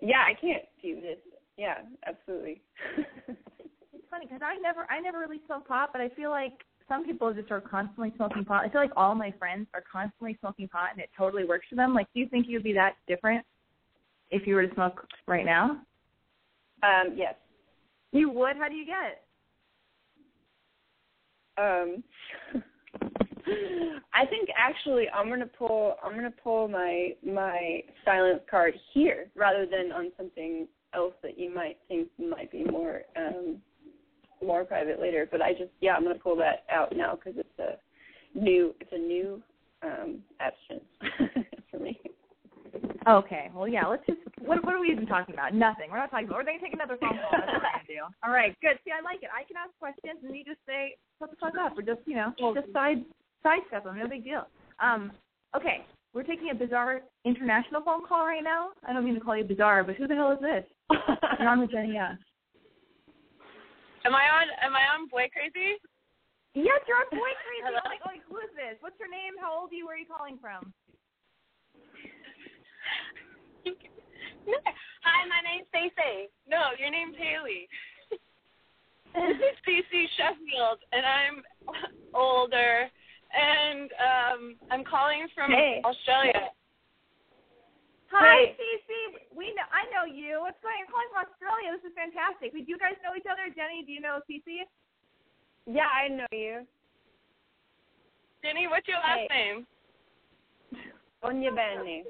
Yeah, 0.01 0.23
I 0.27 0.33
can't 0.39 0.63
do 0.81 1.01
this. 1.01 1.17
Yeah, 1.57 1.79
absolutely. 2.05 2.61
It's 3.93 4.05
funny 4.11 4.25
because 4.25 4.41
I 4.43 4.57
never 4.61 4.85
I 4.89 4.99
never 4.99 5.19
really 5.19 5.41
smoke 5.47 5.67
pot, 5.67 5.89
but 5.91 6.01
I 6.01 6.09
feel 6.09 6.29
like 6.29 6.53
some 6.87 7.03
people 7.03 7.33
just 7.33 7.51
are 7.51 7.59
constantly 7.59 8.13
smoking 8.15 8.45
pot. 8.45 8.63
I 8.63 8.69
feel 8.69 8.79
like 8.79 8.91
all 8.95 9.15
my 9.15 9.33
friends 9.39 9.67
are 9.73 9.83
constantly 9.91 10.37
smoking 10.39 10.67
pot, 10.69 10.89
and 10.93 11.01
it 11.01 11.09
totally 11.17 11.43
works 11.45 11.65
for 11.69 11.75
them. 11.75 11.93
Like, 11.93 12.07
do 12.13 12.19
you 12.19 12.29
think 12.29 12.45
you'd 12.47 12.63
be 12.63 12.73
that 12.73 12.93
different 13.07 13.43
if 14.29 14.47
you 14.47 14.55
were 14.55 14.65
to 14.67 14.73
smoke 14.75 15.05
right 15.27 15.45
now? 15.45 15.81
Um, 16.83 17.13
yes. 17.15 17.35
You 18.11 18.29
would. 18.29 18.57
How 18.57 18.69
do 18.69 18.75
you 18.75 18.85
get 18.85 18.97
it? 19.05 19.23
Um, 21.59 22.03
I 24.13 24.25
think 24.25 24.49
actually 24.57 25.05
I'm 25.09 25.29
gonna 25.29 25.45
pull 25.45 25.95
I'm 26.03 26.15
gonna 26.15 26.33
pull 26.43 26.67
my 26.67 27.11
my 27.25 27.81
silence 28.05 28.41
card 28.49 28.73
here 28.93 29.29
rather 29.35 29.65
than 29.65 29.91
on 29.91 30.11
something 30.17 30.67
else 30.93 31.13
that 31.23 31.37
you 31.39 31.53
might 31.53 31.77
think 31.87 32.09
might 32.19 32.51
be 32.51 32.63
more 32.65 33.01
um 33.15 33.57
more 34.45 34.65
private 34.65 34.99
later. 34.99 35.27
But 35.29 35.41
I 35.41 35.53
just 35.53 35.71
yeah 35.81 35.95
I'm 35.95 36.03
gonna 36.03 36.15
pull 36.15 36.35
that 36.37 36.65
out 36.71 36.95
now 36.95 37.15
because 37.15 37.39
it's 37.39 37.59
a 37.59 38.39
new 38.39 38.75
it's 38.79 38.91
a 38.93 38.97
new 38.97 39.41
um 39.81 40.19
abstinence 40.39 40.85
for 41.71 41.79
me. 41.79 41.99
Okay. 43.07 43.49
Well, 43.53 43.67
yeah. 43.67 43.87
Let's 43.87 44.05
just. 44.05 44.19
What 44.47 44.63
What 44.63 44.73
are 44.73 44.79
we 44.79 44.89
even 44.89 45.05
talking 45.05 45.35
about? 45.35 45.53
Nothing. 45.53 45.91
We're 45.91 45.99
not 45.99 46.09
talking 46.09 46.31
about. 46.31 46.39
We're 46.39 46.47
going 46.47 46.59
to 46.59 46.63
take 46.63 46.73
another 46.73 46.95
phone 46.95 47.19
call. 47.19 47.35
That's 47.35 47.51
what 47.51 47.59
we're 47.59 47.67
going 47.67 47.83
to 47.83 47.93
do. 47.99 48.03
All 48.23 48.31
right. 48.31 48.55
Good. 48.63 48.79
See, 48.87 48.95
I 48.95 49.03
like 49.03 49.19
it. 49.21 49.29
I 49.29 49.43
can 49.43 49.59
ask 49.59 49.75
questions, 49.75 50.23
and 50.23 50.31
you 50.31 50.47
just 50.47 50.63
say, 50.63 50.95
"Shut 51.19 51.29
the 51.29 51.37
fuck 51.37 51.59
up," 51.59 51.75
or 51.75 51.83
just, 51.83 51.99
you 52.07 52.15
know, 52.15 52.31
just 52.55 52.71
side 52.71 53.03
sidestep 53.43 53.83
them. 53.83 53.99
No 53.99 54.07
big 54.07 54.23
deal. 54.23 54.47
Um. 54.79 55.11
Okay. 55.51 55.83
We're 56.15 56.23
taking 56.23 56.49
a 56.49 56.55
bizarre 56.55 57.03
international 57.27 57.83
phone 57.83 58.07
call 58.07 58.25
right 58.25 58.43
now. 58.43 58.71
I 58.87 58.93
don't 58.95 59.03
mean 59.03 59.13
to 59.13 59.21
call 59.21 59.37
you 59.37 59.43
bizarre, 59.43 59.83
but 59.83 59.99
who 59.99 60.07
the 60.07 60.15
hell 60.15 60.31
is 60.31 60.39
this? 60.41 60.63
You're 61.37 61.51
on 61.51 61.59
with 61.61 61.69
Jenny. 61.69 61.93
Yeah. 61.93 62.15
Am 64.07 64.15
I 64.15 64.25
on? 64.31 64.47
Am 64.63 64.73
I 64.73 64.87
on 64.95 65.11
Boy 65.11 65.27
Crazy? 65.35 65.75
Yes, 66.55 66.79
you're 66.87 66.97
on 66.97 67.11
Boy 67.11 67.33
Crazy. 67.43 67.61
Hello. 67.67 67.83
My 67.85 67.99
God, 68.01 68.17
who 68.31 68.39
is 68.39 68.49
this? 68.55 68.79
What's 68.79 68.97
your 68.97 69.11
name? 69.11 69.35
How 69.37 69.51
old 69.53 69.69
are 69.69 69.75
you? 69.75 69.85
Where 69.85 69.93
are 69.93 69.99
you 69.99 70.07
calling 70.07 70.39
from? 70.39 70.73
Hi, 75.03 75.19
my 75.27 75.41
name's 75.43 75.67
Stacey. 75.69 76.31
No, 76.47 76.71
your 76.79 76.91
name's 76.91 77.15
Haley. 77.19 77.67
this 79.15 79.39
is 79.39 79.55
Stacey 79.63 80.07
Sheffield, 80.15 80.79
and 80.95 81.03
I'm 81.03 81.35
older, 82.15 82.87
and 83.35 83.91
um, 83.99 84.41
I'm 84.71 84.83
calling 84.87 85.27
from 85.35 85.51
Hey. 85.51 85.81
Australia. 85.83 86.55
Hi, 88.07 88.55
Cece. 88.55 89.19
We 89.35 89.51
know. 89.51 89.67
I 89.67 89.83
know 89.91 90.07
you. 90.07 90.39
What's 90.39 90.55
going? 90.63 90.79
You're 90.79 90.87
calling 90.87 91.11
from 91.11 91.27
Australia. 91.27 91.75
This 91.75 91.91
is 91.91 91.95
fantastic. 91.99 92.55
Do 92.55 92.63
you 92.63 92.79
guys 92.79 92.95
know 93.03 93.11
each 93.19 93.27
other? 93.27 93.51
Jenny, 93.51 93.83
do 93.83 93.91
you 93.91 93.99
know 93.99 94.23
Cece? 94.31 94.63
yeah, 95.67 95.91
I 95.91 96.07
know 96.07 96.31
you. 96.31 96.63
Jenny, 98.41 98.67
what's 98.71 98.87
your 98.87 99.03
last 99.03 99.27
Hey. 99.27 99.51
name? 99.51 99.67
Sonia 101.21 101.51
Benny. 101.51 102.05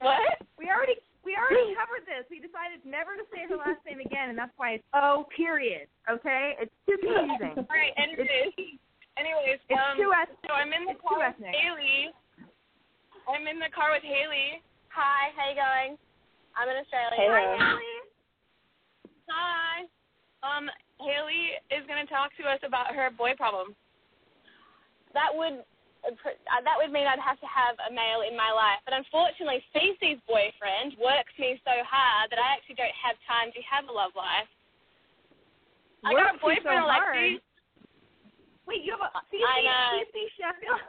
What? 0.00 0.40
We 0.58 0.68
already 0.68 1.00
we 1.24 1.34
already 1.34 1.74
covered 1.74 2.06
this. 2.06 2.22
We 2.30 2.38
decided 2.38 2.84
never 2.86 3.18
to 3.18 3.24
say 3.34 3.44
her 3.50 3.58
last 3.58 3.82
name 3.82 3.98
again, 3.98 4.30
and 4.30 4.38
that's 4.38 4.54
why 4.56 4.78
it's 4.78 4.86
O 4.94 5.26
period. 5.34 5.90
Okay, 6.06 6.54
it's 6.62 6.70
too 6.86 6.94
confusing. 7.02 7.58
All 7.58 7.66
right. 7.66 7.90
Anyways, 7.98 8.54
anyways, 9.18 9.58
It's 9.66 9.74
um, 9.74 9.98
too 9.98 10.12
eth- 10.14 10.38
so 10.46 10.54
I'm 10.54 10.70
in 10.70 10.86
the 10.86 10.94
it's 10.94 11.02
car 11.02 11.18
with 11.18 11.34
ethnic. 11.34 11.50
Haley. 11.56 12.14
I'm 13.26 13.42
in 13.50 13.58
the 13.58 13.72
car 13.74 13.90
with 13.90 14.06
Haley. 14.06 14.62
Hi, 14.94 15.34
how 15.34 15.50
you 15.50 15.58
going? 15.58 15.98
I'm 16.54 16.70
in 16.70 16.78
Australia. 16.78 17.18
Hey, 17.18 17.26
Hi, 17.26 17.42
Haley. 17.42 17.58
Haley. 17.58 17.96
Hi. 19.28 19.76
Um, 20.46 20.70
Haley 21.02 21.58
is 21.74 21.82
going 21.90 21.98
to 22.00 22.08
talk 22.08 22.30
to 22.38 22.46
us 22.46 22.62
about 22.62 22.94
her 22.94 23.10
boy 23.10 23.34
problem. 23.34 23.74
That 25.12 25.34
would 25.34 25.66
uh, 26.06 26.62
that 26.62 26.76
would 26.78 26.94
mean 26.94 27.06
I'd 27.06 27.22
have 27.22 27.40
to 27.42 27.50
have 27.50 27.74
a 27.86 27.90
male 27.90 28.22
in 28.22 28.38
my 28.38 28.54
life, 28.54 28.78
but 28.86 28.94
unfortunately, 28.94 29.62
Cece's 29.74 30.22
boyfriend 30.30 30.94
works 31.02 31.34
me 31.38 31.58
so 31.66 31.74
hard 31.82 32.30
that 32.30 32.38
I 32.38 32.54
actually 32.54 32.78
don't 32.78 32.94
have 32.94 33.18
time 33.26 33.50
to 33.50 33.60
have 33.66 33.90
a 33.90 33.94
love 33.94 34.14
life. 34.14 34.46
I 36.06 36.14
got 36.14 36.38
a 36.38 36.38
Works 36.38 36.62
you 36.62 36.62
so 36.62 36.70
boyfriend, 36.70 36.86
hard. 36.86 37.42
Wait, 38.66 38.82
you 38.82 38.94
have 38.94 39.02
a 39.02 39.10
I 39.10 39.58
know. 39.62 40.02
CC 40.02 40.16
Sheffield. 40.38 40.82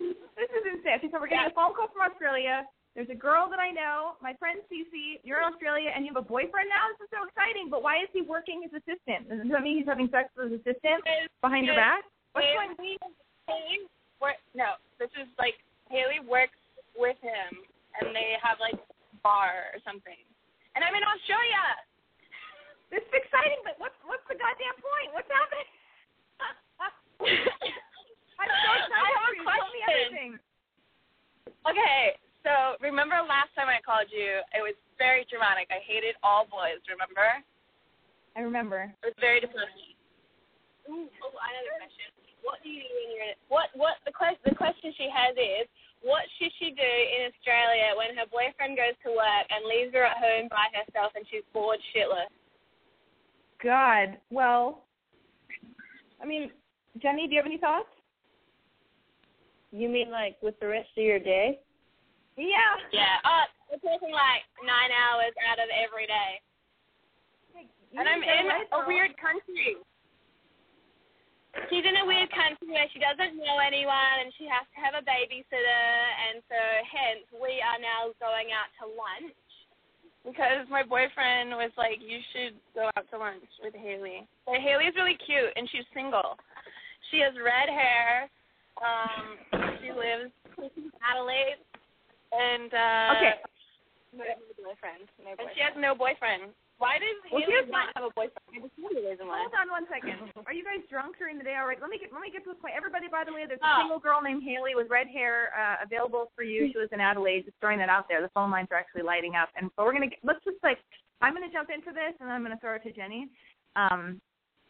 this 0.36 0.50
is 0.52 0.64
insane. 0.64 1.08
So 1.12 1.20
we're 1.20 1.28
getting 1.28 1.52
a 1.52 1.56
phone 1.56 1.76
call 1.76 1.88
from 1.92 2.04
Australia. 2.04 2.64
There's 2.96 3.12
a 3.12 3.16
girl 3.16 3.46
that 3.52 3.60
I 3.60 3.70
know, 3.70 4.18
my 4.24 4.34
friend 4.40 4.58
Cece. 4.66 5.20
You're 5.22 5.38
in 5.44 5.46
Australia 5.46 5.92
and 5.94 6.02
you 6.02 6.10
have 6.12 6.20
a 6.20 6.26
boyfriend 6.26 6.66
now. 6.72 6.88
This 6.96 7.06
is 7.06 7.10
so 7.14 7.22
exciting. 7.28 7.68
But 7.70 7.84
why 7.84 8.02
is 8.02 8.10
he 8.10 8.24
working 8.24 8.64
his 8.64 8.74
assistant? 8.74 9.28
Does 9.28 9.44
that 9.44 9.62
mean 9.62 9.78
he's 9.78 9.86
having 9.86 10.08
sex 10.10 10.32
with 10.34 10.50
his 10.50 10.60
assistant 10.64 11.04
behind 11.38 11.68
your 11.68 11.76
back? 11.76 12.02
What's 12.32 12.48
going? 12.56 12.74
Haley, 13.46 13.86
No, 14.58 14.74
this 14.98 15.14
is 15.14 15.30
like 15.38 15.54
Haley 15.86 16.18
works 16.18 16.58
with 16.98 17.14
him, 17.22 17.62
and 18.02 18.10
they 18.10 18.34
have 18.42 18.58
like 18.58 18.74
bar 19.22 19.70
or 19.70 19.78
something. 19.86 20.18
And 20.74 20.82
I'm 20.82 20.94
in 20.98 21.06
Australia. 21.06 21.62
This 22.88 23.04
is 23.04 23.20
exciting, 23.20 23.60
but 23.68 23.76
what's 23.76 24.00
what's 24.08 24.24
the 24.32 24.38
goddamn 24.40 24.72
point? 24.80 25.12
What's 25.12 25.28
happening? 25.28 25.68
I'm 28.40 28.48
so 28.48 28.70
excited 28.80 28.96
I 28.96 29.12
have 29.12 29.28
for 29.28 29.28
a 29.28 29.36
you. 29.36 29.44
Tell 29.44 29.68
me 29.76 29.80
question. 29.84 30.08
everything. 30.08 30.32
Okay, 31.68 32.16
so 32.40 32.80
remember 32.80 33.20
last 33.28 33.52
time 33.52 33.68
I 33.68 33.84
called 33.84 34.08
you? 34.08 34.40
It 34.56 34.64
was 34.64 34.72
very 34.96 35.28
dramatic. 35.28 35.68
I 35.68 35.84
hated 35.84 36.16
all 36.24 36.48
boys. 36.48 36.80
Remember? 36.88 37.28
I 38.32 38.40
remember. 38.40 38.88
It 39.04 39.12
was 39.12 39.18
very 39.20 39.44
depressing. 39.44 39.92
Ooh, 40.88 41.12
oh, 41.12 41.28
the 41.28 41.72
question. 41.76 42.08
What 42.48 42.64
do 42.64 42.72
you 42.72 42.80
do 42.80 42.88
when 42.96 43.08
you're 43.12 43.28
in? 43.28 43.36
It? 43.36 43.40
What 43.52 43.68
what 43.76 44.00
the 44.08 44.14
question 44.16 44.40
the 44.48 44.56
question 44.56 44.88
she 44.96 45.12
has 45.12 45.36
is 45.36 45.68
what 46.00 46.24
should 46.40 46.48
she 46.56 46.72
do 46.72 46.80
in 47.12 47.28
Australia 47.28 47.92
when 47.92 48.16
her 48.16 48.24
boyfriend 48.32 48.80
goes 48.80 48.96
to 49.04 49.12
work 49.12 49.44
and 49.52 49.68
leaves 49.68 49.92
her 49.92 50.08
at 50.08 50.16
home 50.16 50.48
by 50.48 50.64
herself 50.72 51.12
and 51.12 51.28
she's 51.28 51.44
bored 51.52 51.76
shitless? 51.92 52.32
God. 53.60 54.16
Well, 54.30 54.86
I 56.22 56.24
mean, 56.24 56.50
Jenny, 57.02 57.26
do 57.26 57.34
you 57.34 57.40
have 57.42 57.50
any 57.50 57.58
thoughts? 57.58 57.90
You 59.74 59.90
mean 59.90 60.08
like 60.10 60.40
with 60.40 60.56
the 60.60 60.68
rest 60.70 60.88
of 60.96 61.04
your 61.04 61.18
day? 61.18 61.60
Yeah. 62.38 62.72
Yeah. 62.94 63.18
Uh, 63.26 63.44
we're 63.68 63.82
talking 63.84 64.14
like 64.14 64.46
nine 64.64 64.88
hours 64.94 65.34
out 65.44 65.58
of 65.60 65.68
every 65.74 66.06
day. 66.06 66.40
You 67.92 68.00
and 68.00 68.08
I'm 68.08 68.20
need 68.20 68.26
to 68.26 68.32
get 68.32 68.40
in 68.40 68.46
away, 68.46 68.64
a 68.64 68.70
girl. 68.70 68.86
weird 68.86 69.12
country. 69.18 69.76
She's 71.66 71.84
in 71.84 71.98
a 71.98 72.06
weird 72.06 72.30
country 72.30 72.70
where 72.70 72.86
she 72.94 73.02
doesn't 73.02 73.34
know 73.36 73.58
anyone 73.58 74.16
and 74.22 74.30
she 74.38 74.46
has 74.46 74.64
to 74.74 74.78
have 74.78 74.94
a 74.94 75.04
babysitter 75.04 75.86
and 76.30 76.40
so 76.46 76.58
hence 76.86 77.26
we 77.34 77.58
are 77.58 77.80
now 77.82 78.14
going 78.22 78.54
out 78.54 78.70
to 78.78 78.86
lunch. 78.86 79.34
Because 80.22 80.68
my 80.70 80.82
boyfriend 80.86 81.56
was 81.56 81.72
like, 81.78 81.98
you 81.98 82.18
should 82.34 82.54
go 82.74 82.90
out 82.96 83.06
to 83.10 83.16
lunch 83.18 83.48
with 83.62 83.72
Haley. 83.74 84.26
But 84.44 84.60
Haley's 84.60 84.94
really 84.94 85.18
cute 85.18 85.52
and 85.56 85.68
she's 85.70 85.86
single. 85.94 86.38
She 87.10 87.20
has 87.24 87.32
red 87.38 87.72
hair. 87.72 88.28
Um, 88.78 89.26
she 89.82 89.90
lives 89.90 90.30
in 90.58 90.92
Adelaide, 91.02 91.58
and 92.30 92.70
uh, 92.70 93.18
Okay. 93.18 93.34
No 94.14 94.24
boyfriend. 94.62 95.04
No 95.24 95.30
and 95.34 95.48
she 95.54 95.60
has 95.60 95.74
no 95.76 95.94
boyfriend. 95.94 96.54
Why 96.78 96.94
does 97.02 97.18
Well, 97.34 97.42
Haley 97.42 97.66
not 97.74 97.90
have 97.98 98.06
a 98.06 98.14
boyfriend? 98.14 98.38
I 98.54 98.62
just 98.62 98.74
the 98.78 99.02
reason 99.02 99.26
why. 99.26 99.42
Hold 99.42 99.54
on 99.58 99.66
one 99.70 99.86
second. 99.90 100.14
Are 100.46 100.54
you 100.54 100.62
guys 100.62 100.78
drunk 100.86 101.18
during 101.18 101.36
the 101.36 101.42
day? 101.42 101.58
All 101.58 101.66
right, 101.66 101.78
let 101.82 101.90
me 101.90 101.98
get 101.98 102.14
let 102.14 102.22
me 102.22 102.30
get 102.30 102.46
to 102.46 102.54
the 102.54 102.60
point. 102.62 102.74
Everybody, 102.78 103.10
by 103.10 103.26
the 103.26 103.34
way, 103.34 103.44
there's 103.50 103.58
a 103.58 103.66
Oh. 103.66 103.82
single 103.82 103.98
girl 103.98 104.22
named 104.22 104.46
Haley 104.46 104.78
with 104.78 104.86
red 104.88 105.10
hair 105.10 105.50
uh, 105.58 105.82
available 105.82 106.30
for 106.38 106.46
you. 106.46 106.70
She 106.70 106.78
lives 106.78 106.94
in 106.94 107.00
Adelaide. 107.02 107.44
Just 107.50 107.58
throwing 107.58 107.82
that 107.82 107.90
out 107.90 108.06
there. 108.06 108.22
The 108.22 108.30
phone 108.30 108.50
lines 108.54 108.68
are 108.70 108.78
actually 108.78 109.02
lighting 109.02 109.34
up, 109.34 109.50
and 109.58 109.70
but 109.74 109.84
we're 109.86 109.92
gonna 109.92 110.06
get, 110.14 110.22
let's 110.22 110.42
just 110.46 110.62
like 110.62 110.78
I'm 111.20 111.34
gonna 111.34 111.50
jump 111.50 111.68
into 111.70 111.90
this, 111.90 112.14
and 112.22 112.30
I'm 112.30 112.42
gonna 112.46 112.58
throw 112.62 112.74
it 112.78 112.82
to 112.86 112.92
Jenny. 112.94 113.26
Um, 113.74 114.22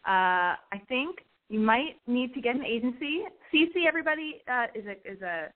uh, 0.09 0.57
I 0.73 0.81
think 0.89 1.21
you 1.53 1.61
might 1.61 2.01
need 2.07 2.33
to 2.35 2.41
get 2.41 2.57
an 2.57 2.65
agency. 2.65 3.25
Cece, 3.53 3.85
everybody 3.87 4.41
uh, 4.49 4.67
is 4.75 4.87
a 4.89 4.97
is 5.05 5.21
a 5.21 5.53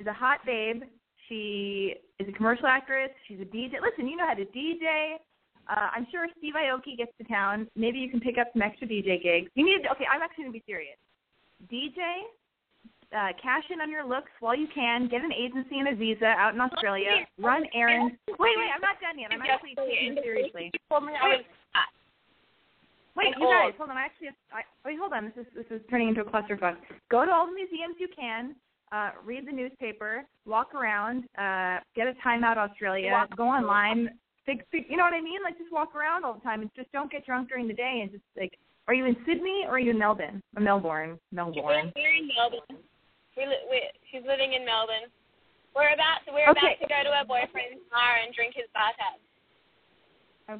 is 0.00 0.06
a 0.06 0.12
hot 0.12 0.40
babe. 0.44 0.82
She 1.28 1.94
is 2.18 2.28
a 2.28 2.32
commercial 2.32 2.66
actress. 2.66 3.08
She's 3.26 3.40
a 3.40 3.44
DJ. 3.48 3.80
Listen, 3.80 4.06
you 4.06 4.16
know 4.16 4.26
how 4.26 4.34
to 4.34 4.44
DJ. 4.44 5.16
Uh, 5.68 5.88
I'm 5.94 6.06
sure 6.10 6.26
Steve 6.38 6.54
Aoki 6.54 6.96
gets 6.96 7.12
to 7.18 7.24
town. 7.24 7.66
Maybe 7.76 7.98
you 7.98 8.10
can 8.10 8.20
pick 8.20 8.36
up 8.38 8.48
some 8.52 8.62
extra 8.62 8.86
DJ 8.86 9.22
gigs. 9.22 9.50
You 9.54 9.64
need 9.64 9.82
to, 9.84 9.90
okay, 9.92 10.04
I'm 10.12 10.20
actually 10.20 10.44
going 10.44 10.52
to 10.52 10.58
be 10.60 10.64
serious. 10.66 10.96
DJ, 11.72 12.00
uh, 13.14 13.32
cash 13.40 13.64
in 13.70 13.80
on 13.80 13.90
your 13.90 14.04
looks 14.04 14.30
while 14.40 14.56
you 14.56 14.66
can. 14.74 15.08
Get 15.08 15.22
an 15.22 15.32
agency 15.32 15.78
and 15.78 15.88
a 15.88 15.94
visa 15.94 16.26
out 16.26 16.54
in 16.54 16.60
Australia. 16.60 17.24
Run 17.38 17.64
errands. 17.74 18.16
Wait, 18.28 18.36
wait, 18.38 18.70
I'm 18.74 18.82
not 18.82 19.00
done 19.00 19.18
yet. 19.18 19.30
I'm 19.32 19.40
actually 19.40 19.74
taking 19.76 20.18
it 20.18 20.24
seriously. 20.24 20.70
You 20.72 21.00
me 21.00 21.12
I 21.14 21.28
was 21.28 21.44
fat. 21.72 21.88
Wait, 23.16 23.32
you 23.38 23.46
guys, 23.46 23.72
hold 23.78 23.90
on. 23.90 23.96
I 23.96 24.04
actually, 24.04 24.26
have, 24.26 24.36
I, 24.52 24.62
wait, 24.84 24.98
hold 24.98 25.12
on. 25.12 25.30
This 25.30 25.46
is 25.46 25.52
this 25.54 25.66
is 25.70 25.80
turning 25.88 26.08
into 26.08 26.22
a 26.22 26.24
clusterfuck. 26.24 26.76
Go 27.10 27.24
to 27.24 27.30
all 27.30 27.46
the 27.46 27.52
museums 27.52 27.94
you 27.98 28.08
can. 28.14 28.56
Uh, 28.90 29.10
read 29.24 29.46
the 29.46 29.52
newspaper. 29.52 30.24
Walk 30.46 30.74
around. 30.74 31.24
Uh, 31.38 31.78
get 31.94 32.06
a 32.06 32.14
time 32.22 32.42
out 32.42 32.58
Australia. 32.58 33.26
Go 33.36 33.44
online. 33.44 34.10
Fig, 34.46 34.62
fig, 34.70 34.84
you 34.88 34.96
know 34.96 35.04
what 35.04 35.14
I 35.14 35.20
mean? 35.20 35.40
Like 35.42 35.56
just 35.58 35.72
walk 35.72 35.94
around 35.94 36.24
all 36.24 36.34
the 36.34 36.40
time 36.44 36.60
and 36.60 36.70
just 36.76 36.92
don't 36.92 37.10
get 37.10 37.24
drunk 37.24 37.48
during 37.48 37.66
the 37.68 37.74
day 37.74 38.00
and 38.02 38.10
just 38.10 38.24
like. 38.36 38.58
Are 38.86 38.92
you 38.92 39.06
in 39.06 39.16
Sydney 39.24 39.64
or 39.64 39.76
are 39.76 39.78
you 39.80 39.92
in 39.92 39.98
Melbourne? 39.98 40.42
Or 40.54 40.60
Melbourne. 40.60 41.18
Melbourne. 41.32 41.90
We're 41.96 42.12
in 42.20 42.28
Melbourne. 42.36 42.76
We 43.34 43.46
li- 43.48 43.64
we 43.70 43.80
she's 44.12 44.20
living 44.28 44.52
in 44.52 44.60
Melbourne. 44.66 45.08
We're 45.74 45.94
about 45.96 46.20
to 46.28 46.32
we're 46.36 46.50
Okay. 46.52 46.76
about 46.76 46.84
to 46.84 46.86
go 46.92 47.00
to 47.08 47.16
her 47.16 47.24
boyfriend's 47.24 47.80
bar 47.88 48.20
and 48.20 48.34
drink 48.36 48.52
his 48.54 48.68
bar 48.76 48.92
tab. 49.00 49.16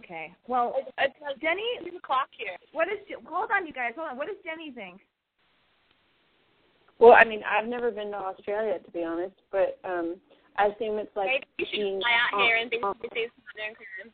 Okay. 0.01 0.33
Well, 0.49 0.73
It's, 0.81 0.89
it's 0.97 1.21
like 1.21 1.37
Jenny, 1.45 1.69
two 1.85 1.97
o'clock 2.01 2.29
here. 2.33 2.57
what 2.73 2.89
is? 2.89 2.97
Hold 3.29 3.51
on, 3.53 3.67
you 3.69 3.75
guys. 3.77 3.93
Hold 3.95 4.09
on. 4.13 4.17
What 4.17 4.29
does 4.29 4.41
Jenny 4.43 4.73
think? 4.73 5.03
Well, 6.99 7.13
I 7.13 7.25
mean, 7.25 7.43
I've 7.45 7.69
never 7.69 7.91
been 7.91 8.11
to 8.13 8.17
Australia 8.17 8.79
to 8.79 8.91
be 8.91 9.05
honest, 9.05 9.37
but 9.53 9.79
um 9.85 10.17
I 10.57 10.67
assume 10.67 10.99
it's 10.99 11.15
like 11.17 11.27
Maybe 11.27 11.47
you 11.59 11.67
should 11.71 11.79
being 11.83 12.01
fly 12.01 12.15
out 12.15 12.41
here 12.43 12.57
and 12.57 12.71
be 12.71 12.77
on- 12.79 12.97
busy 13.03 13.27
modern 13.35 13.75
crime. 13.75 14.11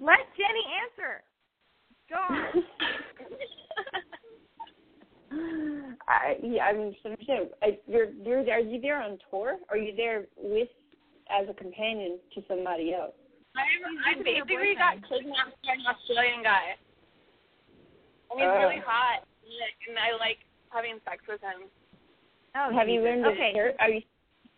Let 0.00 0.20
Jenny 0.36 0.64
answer. 0.84 1.22
Go 2.10 2.16
on. 2.20 2.52
I 6.08 6.36
yeah, 6.42 6.64
I 6.66 6.72
mean, 6.72 6.94
so 7.02 7.10
understand. 7.10 7.48
I, 7.62 7.78
you're 7.86 8.10
you're 8.22 8.40
are 8.52 8.60
you 8.60 8.80
there 8.80 9.02
on 9.02 9.18
tour? 9.30 9.56
Or 9.70 9.76
are 9.76 9.78
you 9.80 9.96
there 9.96 10.26
with 10.36 10.68
as 11.30 11.48
a 11.48 11.54
companion 11.54 12.18
to 12.34 12.42
somebody 12.46 12.92
else? 12.94 13.14
I, 13.56 13.62
I 14.10 14.14
visiting 14.18 14.44
basically 14.46 14.74
got 14.76 15.00
kidnapped 15.08 15.56
by 15.64 15.72
an 15.74 15.86
Australian 15.88 16.42
guy. 16.42 16.76
And 18.30 18.40
he's 18.40 18.50
Oh. 18.50 18.58
really 18.58 18.82
hot, 18.84 19.22
and 19.88 19.96
I 19.98 20.12
like 20.18 20.38
having 20.70 20.98
sex 21.08 21.22
with 21.28 21.40
him. 21.40 21.70
Oh, 22.56 22.70
Have 22.74 22.88
you 22.88 22.98
Jesus. 23.00 23.04
learned 23.04 23.24
to 23.24 23.30
Okay. 23.30 23.52
surf? 23.54 23.74
Are 23.78 23.90
you 23.90 24.02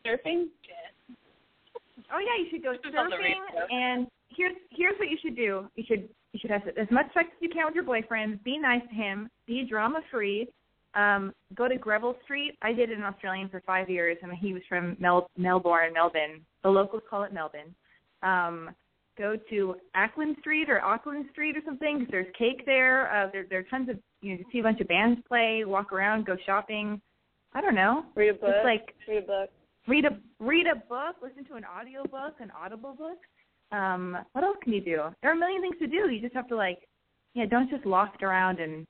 surfing? 0.04 0.48
Oh 2.12 2.18
yeah, 2.18 2.42
you 2.42 2.48
should 2.50 2.62
go 2.62 2.72
This 2.72 2.80
is 2.90 2.94
on 2.98 3.10
the 3.10 3.16
surfing. 3.16 3.66
And 3.70 4.06
here's 4.36 4.54
here's 4.70 4.98
what 4.98 5.08
you 5.08 5.18
should 5.22 5.36
do. 5.36 5.68
You 5.74 5.84
should 5.86 6.08
you 6.32 6.40
should 6.40 6.50
have 6.50 6.62
as 6.76 6.90
much 6.90 7.06
sex 7.14 7.28
as 7.30 7.40
you 7.40 7.48
can 7.48 7.66
with 7.66 7.74
your 7.74 7.84
boyfriend. 7.84 8.42
Be 8.44 8.58
nice 8.58 8.82
to 8.88 8.94
him. 8.94 9.28
Be 9.46 9.66
drama 9.68 10.00
free. 10.10 10.48
Um, 10.94 11.32
go 11.54 11.68
to 11.68 11.76
Greville 11.76 12.16
Street. 12.24 12.56
I 12.62 12.72
did 12.72 12.90
it 12.90 12.98
in 12.98 13.04
Australian 13.04 13.48
for 13.50 13.60
five 13.66 13.90
years, 13.90 14.16
and 14.22 14.32
he 14.32 14.54
was 14.54 14.62
from 14.68 14.96
Mel- 14.98 15.28
Melbourne, 15.36 15.92
Melbourne. 15.92 16.40
The 16.62 16.70
locals 16.70 17.02
call 17.08 17.22
it 17.24 17.34
Melbourne. 17.34 17.74
Um, 18.22 18.70
go 19.18 19.36
to 19.50 19.76
Acland 19.94 20.38
Street 20.40 20.70
or 20.70 20.80
Acland 20.80 21.30
Street 21.32 21.56
or 21.56 21.62
something 21.66 21.98
'cause 22.00 22.08
there's 22.10 22.34
cake 22.34 22.64
there. 22.64 23.10
Uh, 23.12 23.26
there 23.28 23.44
there 23.44 23.58
are 23.60 23.64
tons 23.64 23.88
of 23.88 23.98
you 24.22 24.32
know 24.32 24.38
you 24.38 24.44
see 24.50 24.60
a 24.60 24.62
bunch 24.62 24.80
of 24.80 24.88
bands 24.88 25.20
play. 25.28 25.64
Walk 25.64 25.92
around, 25.92 26.24
go 26.24 26.36
shopping. 26.46 27.00
I 27.52 27.60
don't 27.60 27.74
know. 27.74 28.04
Read 28.14 28.28
a 28.30 28.34
book. 28.34 28.54
It's 28.54 28.64
like 28.64 28.94
read 29.06 29.24
a 29.24 29.26
book. 29.26 29.50
Read 29.86 30.04
a 30.04 30.18
read 30.40 30.66
a 30.66 30.76
book, 30.76 31.16
listen 31.22 31.44
to 31.46 31.54
an 31.54 31.64
audio 31.64 32.02
book, 32.04 32.34
an 32.40 32.50
audible 32.58 32.94
book. 32.94 33.18
Um, 33.72 34.16
what 34.32 34.44
else 34.44 34.56
can 34.62 34.72
you 34.72 34.80
do? 34.80 35.02
There 35.22 35.30
are 35.30 35.34
a 35.34 35.38
million 35.38 35.62
things 35.62 35.76
to 35.80 35.86
do. 35.86 36.10
You 36.10 36.20
just 36.20 36.34
have 36.34 36.48
to 36.48 36.56
like, 36.56 36.78
yeah, 37.34 37.46
don't 37.46 37.70
just 37.70 37.86
loft 37.86 38.22
around 38.22 38.60
and 38.60 38.86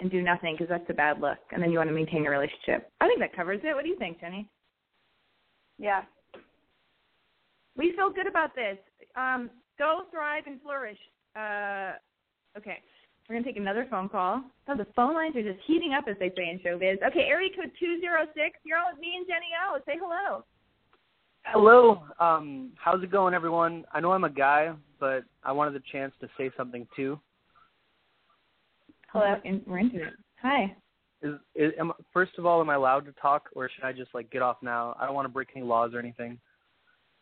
and 0.00 0.10
do 0.10 0.22
nothing 0.22 0.54
because 0.54 0.68
that's 0.68 0.88
a 0.90 0.94
bad 0.94 1.20
look. 1.20 1.38
And 1.50 1.62
then 1.62 1.70
you 1.70 1.78
want 1.78 1.90
to 1.90 1.94
maintain 1.94 2.22
your 2.22 2.32
relationship. 2.32 2.90
I 3.00 3.08
think 3.08 3.18
that 3.20 3.34
covers 3.34 3.60
it. 3.64 3.74
What 3.74 3.82
do 3.82 3.88
you 3.88 3.98
think, 3.98 4.20
Jenny? 4.20 4.48
Yeah. 5.78 6.02
We 7.76 7.92
feel 7.96 8.10
good 8.10 8.26
about 8.26 8.54
this. 8.54 8.78
Um, 9.16 9.50
go 9.78 10.02
thrive 10.12 10.44
and 10.46 10.60
flourish. 10.62 10.98
Uh, 11.36 11.92
okay, 12.56 12.78
we're 13.28 13.34
gonna 13.34 13.44
take 13.44 13.56
another 13.56 13.86
phone 13.90 14.08
call. 14.08 14.42
Oh, 14.68 14.76
the 14.76 14.86
phone 14.96 15.14
lines 15.14 15.36
are 15.36 15.42
just 15.42 15.62
heating 15.66 15.92
up, 15.92 16.04
as 16.08 16.16
they 16.18 16.30
say 16.30 16.48
in 16.50 16.58
showbiz. 16.60 17.02
Okay, 17.06 17.26
area 17.28 17.50
code 17.54 17.70
two 17.78 18.00
zero 18.00 18.22
six. 18.34 18.58
You're 18.64 18.78
on 18.78 18.92
with 18.92 19.00
me 19.00 19.14
and 19.16 19.26
Jenny 19.26 19.48
O. 19.66 19.78
Say 19.86 19.98
hello. 20.00 20.44
Hello. 21.44 22.02
Um, 22.20 22.72
how's 22.76 23.02
it 23.02 23.10
going, 23.10 23.34
everyone? 23.34 23.84
I 23.92 24.00
know 24.00 24.12
I'm 24.12 24.24
a 24.24 24.30
guy, 24.30 24.72
but 24.98 25.24
I 25.44 25.52
wanted 25.52 25.74
the 25.74 25.82
chance 25.92 26.12
to 26.20 26.28
say 26.38 26.50
something 26.56 26.86
too. 26.96 27.18
Hello. 29.12 29.36
And 29.44 29.62
we're 29.66 29.78
into 29.78 29.98
it. 29.98 30.14
Hi. 30.42 30.74
Is, 31.22 31.34
is 31.54 31.72
am, 31.78 31.92
first 32.12 32.32
of 32.38 32.46
all, 32.46 32.60
am 32.60 32.70
I 32.70 32.74
allowed 32.74 33.04
to 33.06 33.12
talk, 33.20 33.48
or 33.54 33.68
should 33.74 33.84
I 33.84 33.92
just 33.92 34.14
like 34.14 34.30
get 34.30 34.40
off 34.40 34.56
now? 34.62 34.96
I 34.98 35.04
don't 35.04 35.14
want 35.14 35.26
to 35.26 35.32
break 35.32 35.48
any 35.54 35.64
laws 35.64 35.92
or 35.92 35.98
anything. 35.98 36.38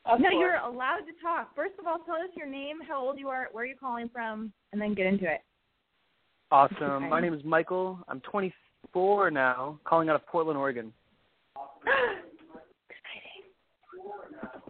Of 0.05 0.21
no, 0.21 0.31
course. 0.31 0.35
you're 0.39 0.57
allowed 0.57 0.99
to 0.99 1.13
talk. 1.21 1.55
First 1.57 1.75
of 1.81 1.87
all, 1.87 1.99
tell 2.05 2.17
us 2.17 2.31
your 2.37 2.47
name, 2.47 2.77
how 2.87 3.05
old 3.05 3.19
you 3.19 3.29
are, 3.29 3.49
where 3.53 3.65
you're 3.65 3.77
calling 3.77 4.09
from, 4.13 4.53
and 4.73 4.81
then 4.81 4.95
get 4.95 5.07
into 5.07 5.25
it. 5.25 5.41
Awesome. 6.51 7.09
My 7.09 7.21
name 7.21 7.35
is 7.35 7.43
Michael. 7.45 7.99
I'm 8.09 8.21
24 8.21 9.31
now, 9.31 9.79
calling 9.85 10.09
out 10.09 10.15
of 10.15 10.27
Portland, 10.27 10.59
Oregon. 10.59 10.93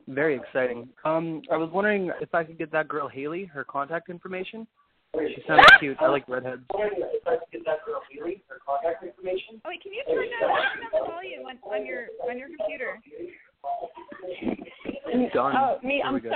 Very 0.08 0.36
exciting. 0.36 0.88
Um, 1.04 1.42
I 1.50 1.56
was 1.56 1.68
wondering 1.72 2.10
if 2.20 2.34
I 2.34 2.44
could 2.44 2.58
get 2.58 2.72
that 2.72 2.88
girl 2.88 3.08
Haley 3.08 3.44
her 3.46 3.64
contact 3.64 4.08
information. 4.08 4.66
She 5.14 5.42
sounds 5.46 5.64
cute. 5.78 5.96
I 6.00 6.08
like 6.08 6.28
redheads. 6.28 6.62
If 6.70 7.26
I 7.26 7.36
could 7.36 7.50
get 7.52 7.64
that 7.66 7.84
girl 7.84 8.00
Haley 8.10 8.42
her 8.48 8.58
contact 8.64 9.02
information. 9.04 9.60
Oh 9.64 9.68
wait, 9.68 9.82
can 9.82 9.92
you 9.92 10.02
turn 10.08 10.28
down, 10.40 10.50
down 10.50 10.90
the 10.92 11.10
volume 11.10 11.46
on, 11.46 11.58
on 11.72 11.86
your 11.86 12.06
on 12.28 12.38
your 12.38 12.48
computer? 12.56 13.00
Done. 15.34 15.54
Oh, 15.56 15.78
me. 15.82 16.00
There 16.02 16.06
I'm 16.06 16.20
go. 16.20 16.30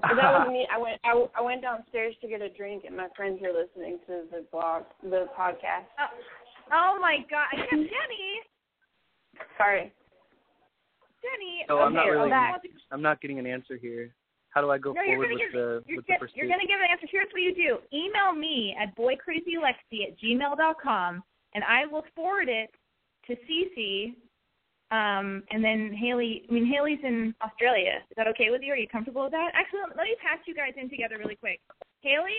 Sorry. 0.00 0.16
That 0.16 0.32
was 0.46 0.48
me. 0.52 0.66
I 0.72 0.78
went. 0.78 1.00
I, 1.04 1.12
I 1.38 1.40
went 1.42 1.62
downstairs 1.62 2.14
to 2.22 2.28
get 2.28 2.42
a 2.42 2.48
drink, 2.50 2.84
and 2.86 2.96
my 2.96 3.08
friends 3.16 3.40
are 3.42 3.52
listening 3.52 3.98
to 4.06 4.22
the 4.30 4.44
blog, 4.52 4.84
the 5.02 5.26
podcast. 5.38 5.86
Oh, 5.98 6.08
oh 6.72 6.98
my 7.00 7.18
God, 7.30 7.46
yeah, 7.56 7.64
Jenny, 7.70 8.34
Sorry. 9.56 9.92
Jenny. 11.22 11.64
No, 11.68 11.78
I'm 11.80 11.92
not 11.94 12.04
really- 12.06 12.30
well, 12.30 12.60
I'm 12.90 13.02
not 13.02 13.20
getting 13.20 13.38
an 13.38 13.46
answer 13.46 13.76
here. 13.76 14.14
How 14.50 14.60
do 14.60 14.70
I 14.70 14.78
go 14.78 14.92
No, 14.92 15.02
forward 15.04 15.30
with 15.30 15.38
give- 15.38 15.52
the 15.52 15.82
You're, 15.86 15.96
with 15.98 16.06
the 16.06 16.12
get, 16.12 16.20
pursuit? 16.20 16.36
you're 16.36 16.48
gonna 16.48 16.66
give 16.66 16.80
an 16.80 16.90
answer. 16.90 17.06
Here's 17.10 17.28
what 17.32 17.40
you 17.42 17.54
do: 17.54 17.78
email 17.96 18.32
me 18.34 18.74
at 18.80 18.96
boycrazylexi 18.96 20.08
at 20.10 20.18
gmail 20.18 20.56
dot 20.56 20.76
com, 20.82 21.22
and 21.54 21.62
I 21.64 21.86
will 21.86 22.04
forward 22.16 22.48
it 22.48 22.70
to 23.26 23.36
Cece. 23.46 24.14
Um, 24.90 25.44
and 25.50 25.62
then 25.62 25.94
Haley. 25.94 26.42
I 26.48 26.52
mean, 26.52 26.66
Haley's 26.66 26.98
in 27.04 27.34
Australia. 27.42 28.02
Is 28.10 28.16
that 28.16 28.26
okay 28.28 28.50
with 28.50 28.62
you? 28.62 28.72
Are 28.72 28.76
you 28.76 28.88
comfortable 28.88 29.22
with 29.22 29.32
that? 29.32 29.52
Actually, 29.54 29.80
let 29.96 30.04
me 30.04 30.16
pass 30.20 30.38
you 30.46 30.54
guys 30.54 30.74
in 30.76 30.90
together 30.90 31.16
really 31.18 31.36
quick. 31.36 31.60
Haley, 32.00 32.34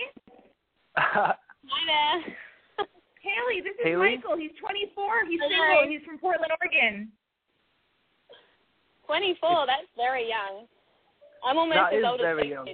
Hi 0.96 1.34
there. 1.86 2.34
Haley, 3.22 3.62
this 3.62 3.72
is 3.78 3.84
Haley? 3.84 4.16
Michael. 4.16 4.36
He's 4.36 4.50
24. 4.60 5.26
He's 5.28 5.40
Hi. 5.40 5.48
single. 5.48 5.88
He's 5.88 6.04
from 6.04 6.18
Portland, 6.18 6.52
Oregon. 6.60 7.08
24, 9.06 9.66
that's 9.66 9.88
very 9.96 10.28
young. 10.28 10.66
I'm 11.44 11.58
almost 11.58 11.76
That 11.76 11.92
as 11.92 11.98
is 12.00 12.04
old 12.06 12.20
as 12.20 12.24
very 12.24 12.50
young. 12.50 12.68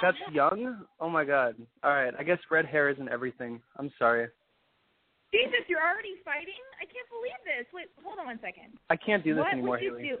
That's 0.00 0.16
young. 0.32 0.84
Oh 0.98 1.08
my 1.08 1.24
god. 1.24 1.54
All 1.84 1.90
right. 1.90 2.12
I 2.18 2.22
guess 2.22 2.38
red 2.50 2.66
hair 2.66 2.88
isn't 2.88 3.08
everything. 3.08 3.60
I'm 3.78 3.92
sorry. 3.98 4.28
Jesus, 5.32 5.64
you're 5.66 5.80
already 5.80 6.20
fighting? 6.24 6.60
I 6.80 6.84
can't 6.84 7.08
believe 7.08 7.40
this. 7.44 7.66
Wait, 7.72 7.88
hold 8.04 8.18
on 8.18 8.26
one 8.26 8.38
second. 8.42 8.76
I 8.90 8.96
can't 8.96 9.24
do 9.24 9.34
this 9.34 9.42
what 9.42 9.52
anymore, 9.52 9.76
would 9.76 9.82
you 9.82 9.96
Haley. 9.96 10.08
do? 10.10 10.16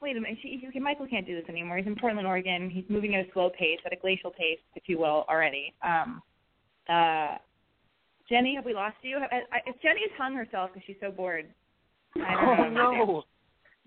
Wait 0.00 0.16
a 0.16 0.20
minute. 0.20 0.38
She, 0.40 0.62
okay, 0.68 0.78
Michael 0.78 1.06
can't 1.06 1.26
do 1.26 1.36
this 1.38 1.48
anymore. 1.50 1.76
He's 1.76 1.86
in 1.86 1.94
Portland, 1.96 2.26
Oregon. 2.26 2.70
He's 2.70 2.84
moving 2.88 3.14
at 3.14 3.26
a 3.28 3.32
slow 3.34 3.50
pace, 3.50 3.78
at 3.84 3.92
a 3.92 3.96
glacial 3.96 4.30
pace, 4.30 4.58
if 4.74 4.84
you 4.86 4.98
will, 4.98 5.26
already. 5.28 5.74
Um, 5.84 6.22
uh, 6.88 7.36
Jenny, 8.28 8.54
have 8.54 8.64
we 8.64 8.72
lost 8.72 8.96
you? 9.02 9.18
I, 9.18 9.36
I, 9.52 9.58
if 9.66 9.80
Jenny's 9.82 10.08
hung 10.16 10.34
herself 10.34 10.70
because 10.72 10.84
she's 10.86 10.96
so 11.00 11.10
bored. 11.10 11.46
I 12.16 12.32
don't 12.34 12.58
Oh 12.60 12.70
know. 12.70 12.92
no. 12.92 13.22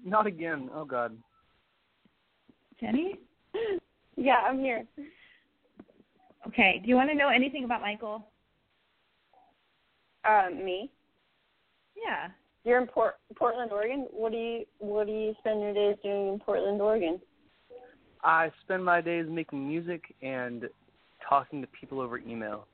Not 0.06 0.28
again. 0.28 0.70
Oh 0.76 0.86
god. 0.86 1.18
Jenny? 2.80 3.16
Yeah, 4.16 4.38
I'm 4.48 4.60
here. 4.60 4.86
Okay. 6.48 6.80
Do 6.84 6.90
you 6.90 6.96
want 6.96 7.10
to 7.10 7.16
know 7.16 7.30
anything 7.30 7.64
about 7.64 7.82
Michael? 7.82 8.28
Uh, 10.26 10.50
me. 10.50 10.90
Yeah. 11.96 12.30
You're 12.64 12.80
in 12.82 12.88
Port- 12.88 13.18
Portland, 13.36 13.72
Oregon. 13.72 14.08
What 14.12 14.32
do 14.32 14.38
you 14.38 14.66
What 14.80 15.08
do 15.08 15.14
you 15.14 15.34
spend 15.40 15.62
your 15.62 15.74
days 15.74 15.98
doing 16.02 16.30
in 16.34 16.40
Portland, 16.40 16.82
Oregon? 16.82 17.20
I 18.24 18.52
spend 18.64 18.86
my 18.86 19.02
days 19.02 19.26
making 19.30 19.68
music 19.68 20.16
and 20.22 20.64
talking 21.28 21.62
to 21.62 21.68
people 21.78 22.00
over 22.00 22.20
email. 22.20 22.68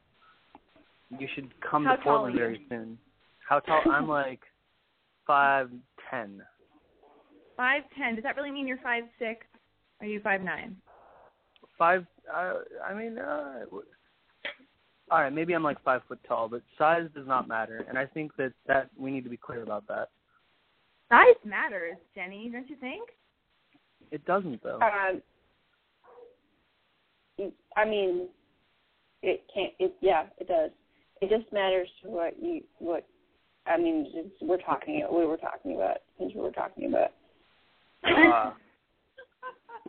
You 1.18 1.28
should 1.34 1.50
come 1.60 1.86
How 1.86 1.96
to 1.96 2.02
Portland 2.04 2.36
very 2.36 2.66
soon. 2.70 3.00
How 3.48 3.60
tall? 3.62 3.82
I'm 3.92 4.08
like 4.22 4.42
five 5.26 5.72
ten. 6.12 6.44
Five 7.58 7.82
ten. 7.98 8.14
Does 8.14 8.24
that 8.24 8.36
really 8.36 8.52
mean 8.52 8.68
you're 8.68 8.78
five 8.84 9.04
six? 9.18 9.46
Are 10.02 10.08
you 10.08 10.20
five 10.22 10.42
nine? 10.42 10.76
Five. 11.80 12.06
Uh, 12.32 12.60
I 12.88 12.94
mean, 12.94 13.18
uh, 13.18 13.62
w- 13.66 13.86
all 15.12 15.22
right. 15.22 15.34
Maybe 15.34 15.54
I'm 15.54 15.64
like 15.64 15.82
five 15.84 16.02
foot 16.08 16.20
tall, 16.28 16.48
but 16.48 16.62
size 16.78 17.08
does 17.16 17.28
not 17.28 17.48
matter, 17.48 17.86
and 17.88 17.98
I 17.98 18.06
think 18.06 18.36
that 18.38 18.54
that 18.68 18.90
we 18.98 19.12
need 19.12 19.24
to 19.24 19.30
be 19.30 19.38
clear 19.38 19.64
about 19.64 19.88
that. 19.88 20.10
Size 21.10 21.36
matters, 21.44 21.98
Jenny. 22.16 22.50
Don't 22.52 22.70
you 22.70 22.76
think? 22.76 23.10
It 24.12 24.26
doesn't 24.26 24.62
though. 24.64 24.80
Um, 24.82 25.22
I 27.76 27.86
mean, 27.86 28.28
it 29.22 29.44
can't. 29.54 29.74
It 29.80 29.96
yeah, 30.02 30.26
it 30.38 30.48
does. 30.48 30.72
It 31.22 31.30
just 31.30 31.52
matters 31.52 31.88
to 32.04 32.10
what 32.10 32.34
you 32.42 32.62
what. 32.80 33.06
I 33.66 33.78
mean, 33.78 34.08
it's, 34.14 34.30
we're 34.42 34.58
talking. 34.58 35.06
We 35.12 35.26
were 35.26 35.38
talking 35.38 35.76
about 35.76 35.98
since 36.18 36.34
we 36.34 36.42
were 36.42 36.52
talking 36.52 36.88
about. 36.88 37.12
Uh, 38.04 38.52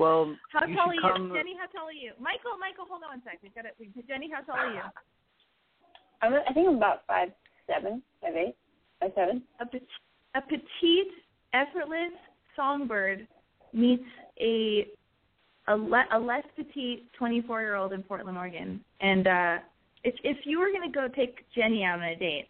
well, 0.01 0.35
How 0.51 0.67
you 0.67 0.75
tall 0.75 0.89
are 0.89 0.95
you, 0.95 1.01
come. 1.03 1.33
Jenny? 1.35 1.55
How 1.61 1.67
tall 1.69 1.89
are 1.89 1.93
you? 1.93 2.13
Michael, 2.19 2.57
Michael, 2.59 2.87
hold 2.89 3.03
on 3.05 3.11
one 3.11 3.23
sec. 3.23 3.39
We've 3.43 3.55
got 3.55 3.67
it. 3.67 3.77
we- 3.79 3.93
Jenny, 4.09 4.31
how 4.33 4.41
tall 4.41 4.57
are 4.57 4.73
you? 4.73 4.81
I'm, 6.23 6.33
I 6.49 6.53
think 6.53 6.69
I'm 6.69 6.77
about 6.77 7.07
five 7.07 7.29
seven, 7.67 8.03
five 8.23 8.35
eight, 8.35 8.57
five 8.99 9.13
seven. 9.15 9.43
A, 9.61 9.67
pet- 9.67 9.83
a 10.35 10.41
petite, 10.41 11.13
effortless 11.53 12.17
songbird 12.57 13.29
meets 13.73 14.03
a 14.41 14.87
a, 15.69 15.77
le- 15.77 16.09
a 16.13 16.19
less 16.19 16.45
petite 16.57 17.13
24 17.13 17.61
year 17.61 17.75
old 17.77 17.93
in 17.93 18.03
Portland, 18.03 18.37
Oregon. 18.39 18.81
And 19.01 19.27
uh, 19.27 19.57
if 20.03 20.15
if 20.25 20.39
you 20.45 20.59
were 20.59 20.71
going 20.73 20.91
to 20.91 20.95
go 20.95 21.09
take 21.15 21.45
Jenny 21.55 21.85
out 21.85 21.99
on 21.99 22.05
a 22.07 22.17
date 22.17 22.49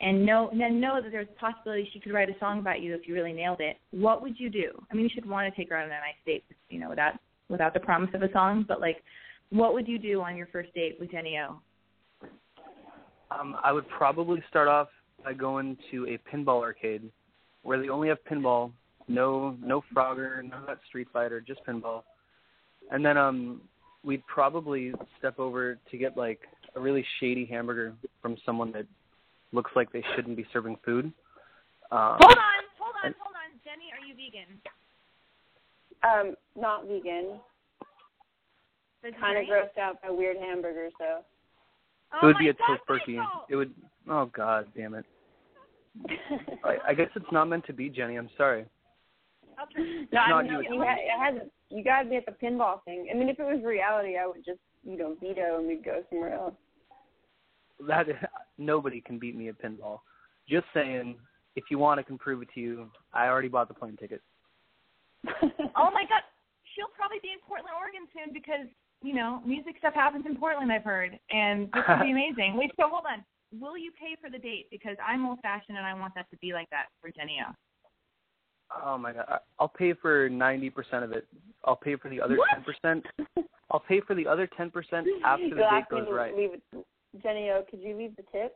and 0.00 0.26
know 0.26 0.48
and 0.50 0.60
then 0.60 0.80
know 0.80 1.00
that 1.02 1.10
there's 1.10 1.28
a 1.34 1.40
possibility 1.40 1.88
she 1.92 2.00
could 2.00 2.12
write 2.12 2.28
a 2.28 2.38
song 2.38 2.58
about 2.58 2.80
you 2.80 2.94
if 2.94 3.08
you 3.08 3.14
really 3.14 3.32
nailed 3.32 3.60
it, 3.60 3.78
what 3.92 4.22
would 4.22 4.38
you 4.38 4.50
do? 4.50 4.70
I 4.90 4.94
mean, 4.94 5.04
you 5.04 5.10
should 5.14 5.28
want 5.28 5.52
to 5.52 5.56
take 5.58 5.70
her 5.70 5.76
out 5.76 5.84
on 5.84 5.90
a 5.90 5.94
nice 5.94 6.14
date, 6.26 6.44
you 6.68 6.78
know, 6.78 6.90
without 6.90 7.14
without 7.48 7.74
the 7.74 7.80
promise 7.80 8.10
of 8.14 8.22
a 8.22 8.32
song. 8.32 8.64
But 8.66 8.80
like, 8.80 9.02
what 9.50 9.72
would 9.72 9.88
you 9.88 9.98
do 9.98 10.20
on 10.20 10.36
your 10.36 10.48
first 10.48 10.72
date 10.74 10.96
with 11.00 11.10
Jenny 11.10 11.38
O? 11.38 11.60
Um, 13.30 13.56
I 13.62 13.72
would 13.72 13.88
probably 13.88 14.42
start 14.48 14.68
off 14.68 14.88
by 15.24 15.32
going 15.32 15.76
to 15.90 16.06
a 16.06 16.18
pinball 16.34 16.62
arcade 16.62 17.10
where 17.62 17.80
they 17.80 17.88
only 17.88 18.08
have 18.08 18.18
pinball, 18.30 18.72
no 19.08 19.56
no 19.62 19.82
Frogger, 19.94 20.40
of 20.40 20.66
that 20.66 20.78
Street 20.88 21.08
Fighter, 21.12 21.40
just 21.40 21.60
pinball. 21.66 22.02
And 22.90 23.04
then 23.04 23.16
um 23.16 23.62
we'd 24.04 24.24
probably 24.26 24.92
step 25.18 25.38
over 25.38 25.78
to 25.90 25.98
get 25.98 26.16
like 26.16 26.40
a 26.76 26.80
really 26.80 27.04
shady 27.18 27.44
hamburger 27.44 27.94
from 28.22 28.36
someone 28.46 28.70
that 28.72 28.86
looks 29.52 29.70
like 29.76 29.92
they 29.92 30.04
shouldn't 30.14 30.36
be 30.36 30.46
serving 30.52 30.76
food. 30.84 31.06
Um, 31.92 32.16
Hold 32.20 32.38
on, 32.38 32.62
hold 32.78 32.94
on, 33.04 33.14
hold 33.20 33.34
on. 33.36 33.50
Jenny, 33.64 33.90
are 33.92 34.04
you 34.04 34.14
vegan? 34.14 34.60
Um, 36.02 36.34
not 36.60 36.86
vegan. 36.86 37.40
Kind 39.20 39.38
of 39.38 39.44
grossed 39.44 39.78
out 39.80 40.02
by 40.02 40.10
weird 40.10 40.36
hamburgers 40.36 40.92
though. 40.98 41.20
Oh 42.12 42.18
it 42.22 42.26
would 42.26 42.34
my 42.34 42.40
be 42.40 42.48
a 42.48 42.54
God, 42.54 42.78
tofurkey. 42.88 43.16
Michael! 43.16 43.46
It 43.48 43.56
would. 43.56 43.72
Oh 44.08 44.26
God, 44.34 44.66
damn 44.76 44.94
it! 44.94 45.04
I, 46.64 46.76
I 46.88 46.94
guess 46.94 47.08
it's 47.14 47.30
not 47.30 47.44
meant 47.46 47.64
to 47.66 47.72
be, 47.72 47.88
Jenny. 47.88 48.16
I'm 48.16 48.30
sorry. 48.36 48.64
I'll 49.58 49.66
No, 50.12 50.20
I 50.20 50.28
Not 50.28 50.44
mean, 50.44 50.52
you. 50.52 50.74
you, 50.74 50.80
had, 50.82 50.98
it 50.98 51.18
has, 51.18 51.48
you 51.70 51.84
got 51.84 52.02
to 52.02 52.08
be 52.10 52.16
at 52.16 52.26
the 52.26 52.32
pinball 52.32 52.82
thing. 52.84 53.08
I 53.10 53.16
mean, 53.16 53.28
if 53.28 53.38
it 53.38 53.44
was 53.44 53.62
reality, 53.64 54.16
I 54.16 54.26
would 54.26 54.44
just, 54.44 54.58
you 54.84 54.96
know, 54.98 55.16
veto 55.20 55.58
and 55.58 55.66
we'd 55.66 55.84
go 55.84 56.02
somewhere 56.10 56.34
else. 56.34 56.54
That 57.86 58.06
nobody 58.58 59.00
can 59.00 59.18
beat 59.18 59.36
me 59.36 59.48
at 59.48 59.60
pinball. 59.60 60.00
Just 60.48 60.66
saying, 60.72 61.16
if 61.56 61.64
you 61.70 61.78
want, 61.78 61.98
I 62.00 62.02
can 62.02 62.18
prove 62.18 62.42
it 62.42 62.48
to 62.54 62.60
you. 62.60 62.90
I 63.12 63.26
already 63.26 63.48
bought 63.48 63.68
the 63.68 63.74
plane 63.74 63.96
ticket. 63.96 64.22
Oh 65.78 65.90
my 65.92 66.04
God, 66.08 66.22
she'll 66.74 66.92
probably 66.96 67.18
be 67.20 67.32
in 67.32 67.40
Portland, 67.46 67.74
Oregon 67.76 68.08
soon 68.16 68.32
because 68.32 68.66
you 69.02 69.14
know 69.14 69.42
music 69.44 69.76
stuff 69.78 69.92
happens 69.92 70.24
in 70.24 70.36
Portland. 70.36 70.72
I've 70.72 70.84
heard, 70.84 71.18
and 71.30 71.68
this 71.74 71.84
would 71.86 72.02
be 72.02 72.12
amazing. 72.16 72.56
Wait, 72.56 72.70
so 72.80 72.88
hold 72.88 73.04
on. 73.04 73.24
Will 73.60 73.76
you 73.76 73.92
pay 73.92 74.16
for 74.20 74.30
the 74.30 74.38
date? 74.38 74.68
Because 74.70 74.96
I'm 75.06 75.26
old 75.26 75.38
fashioned 75.42 75.76
and 75.76 75.86
I 75.86 75.92
want 75.94 76.14
that 76.14 76.30
to 76.30 76.36
be 76.38 76.52
like 76.52 76.70
that 76.70 76.86
for 77.00 77.10
Jenny 77.10 77.38
O. 77.46 77.52
Oh 78.84 78.98
my 78.98 79.12
god, 79.12 79.40
I'll 79.58 79.68
pay 79.68 79.92
for 79.92 80.28
ninety 80.28 80.70
percent 80.70 81.04
of 81.04 81.12
it. 81.12 81.26
I'll 81.64 81.76
pay 81.76 81.96
for 81.96 82.08
the 82.08 82.20
other 82.20 82.38
ten 82.54 82.64
percent. 82.64 83.06
I'll 83.70 83.80
pay 83.80 84.00
for 84.00 84.14
the 84.14 84.26
other 84.26 84.48
ten 84.56 84.70
percent 84.70 85.06
after 85.24 85.50
the 85.50 85.56
You'll 85.56 85.70
date 85.70 85.88
goes 85.90 86.08
right. 86.10 86.34
Leave 86.34 86.54
it. 86.54 86.62
Jenny 87.22 87.50
O, 87.50 87.64
could 87.68 87.80
you 87.80 87.96
leave 87.96 88.16
the 88.16 88.24
tip? 88.32 88.54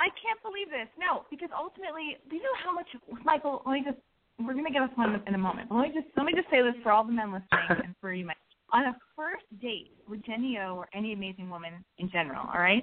I 0.00 0.08
can't 0.18 0.42
believe 0.42 0.68
this. 0.68 0.88
No, 0.98 1.22
because 1.30 1.50
ultimately, 1.54 2.18
do 2.28 2.36
you 2.36 2.42
know 2.42 2.58
how 2.64 2.72
much 2.74 2.88
Michael? 3.24 3.62
Let 3.66 3.72
me 3.74 3.82
just. 3.84 3.98
We're 4.40 4.54
gonna 4.54 4.72
get 4.72 4.82
us 4.82 4.90
one 4.96 5.22
in 5.26 5.34
a 5.34 5.38
moment. 5.38 5.68
But 5.68 5.76
let 5.76 5.88
me 5.88 5.94
just 5.94 6.08
let 6.16 6.26
me 6.26 6.32
just 6.34 6.50
say 6.50 6.62
this 6.62 6.74
for 6.82 6.90
all 6.90 7.04
the 7.04 7.12
men 7.12 7.30
listening 7.32 7.84
and 7.84 7.94
for 8.00 8.12
you, 8.12 8.26
Mike. 8.26 8.36
On 8.72 8.84
a 8.84 8.96
first 9.14 9.44
date 9.60 9.92
with 10.08 10.24
Jenny 10.24 10.58
O 10.58 10.74
or 10.74 10.88
any 10.94 11.12
amazing 11.12 11.50
woman 11.50 11.84
in 11.98 12.10
general, 12.10 12.48
all 12.52 12.60
right? 12.60 12.82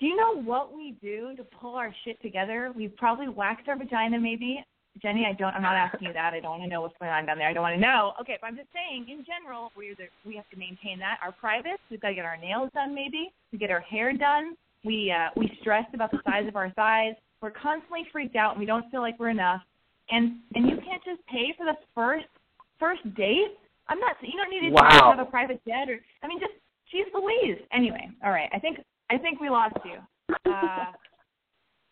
Do 0.00 0.06
you 0.06 0.16
know 0.16 0.42
what 0.42 0.74
we 0.74 0.96
do 1.00 1.36
to 1.36 1.44
pull 1.44 1.74
our 1.74 1.94
shit 2.04 2.20
together? 2.22 2.72
We 2.74 2.88
probably 2.88 3.28
waxed 3.28 3.68
our 3.68 3.78
vagina, 3.78 4.18
maybe. 4.18 4.64
Jenny, 5.02 5.26
I 5.28 5.32
don't. 5.32 5.54
I'm 5.54 5.62
not 5.62 5.74
asking 5.76 6.08
you 6.08 6.12
that. 6.14 6.32
I 6.32 6.40
don't 6.40 6.52
want 6.58 6.62
to 6.62 6.68
know 6.68 6.80
what's 6.80 6.96
going 6.98 7.10
on 7.10 7.26
down 7.26 7.38
there. 7.38 7.48
I 7.48 7.52
don't 7.52 7.62
want 7.62 7.74
to 7.76 7.80
know. 7.80 8.12
Okay, 8.20 8.38
but 8.40 8.46
I'm 8.46 8.56
just 8.56 8.68
saying, 8.72 9.06
in 9.08 9.24
general, 9.24 9.70
we 9.76 9.94
we 10.24 10.36
have 10.36 10.48
to 10.50 10.56
maintain 10.56 10.98
that. 11.00 11.18
Our 11.22 11.32
privates, 11.32 11.82
we've 11.90 12.00
got 12.00 12.08
to 12.08 12.14
get 12.14 12.24
our 12.24 12.36
nails 12.36 12.70
done, 12.72 12.94
maybe. 12.94 13.32
We 13.52 13.58
get 13.58 13.70
our 13.70 13.80
hair 13.80 14.12
done. 14.12 14.56
We 14.84 15.12
uh, 15.12 15.30
we 15.36 15.52
stress 15.60 15.84
about 15.92 16.10
the 16.12 16.20
size 16.24 16.48
of 16.48 16.56
our 16.56 16.70
thighs. 16.70 17.14
We're 17.42 17.50
constantly 17.50 18.06
freaked 18.10 18.36
out, 18.36 18.52
and 18.52 18.60
we 18.60 18.66
don't 18.66 18.90
feel 18.90 19.00
like 19.00 19.18
we're 19.20 19.30
enough. 19.30 19.60
And 20.10 20.36
and 20.54 20.68
you 20.68 20.76
can't 20.76 21.02
just 21.04 21.20
pay 21.26 21.52
for 21.58 21.66
the 21.66 21.76
first 21.94 22.26
first 22.80 23.02
date. 23.14 23.58
I'm 23.88 24.00
not. 24.00 24.16
You 24.22 24.32
don't 24.38 24.50
need 24.50 24.68
to 24.68 24.74
Wow. 24.74 25.14
have 25.16 25.18
a 25.20 25.28
private 25.30 25.60
jet 25.66 25.88
or. 25.88 25.98
I 26.22 26.26
mean, 26.28 26.40
just 26.40 26.54
she's 26.90 27.06
Louise. 27.12 27.58
Anyway, 27.72 28.08
all 28.24 28.30
right. 28.32 28.48
I 28.54 28.58
think 28.58 28.78
I 29.10 29.18
think 29.18 29.40
we 29.40 29.50
lost 29.50 29.76
you. 29.84 29.98
Uh, 30.50 30.86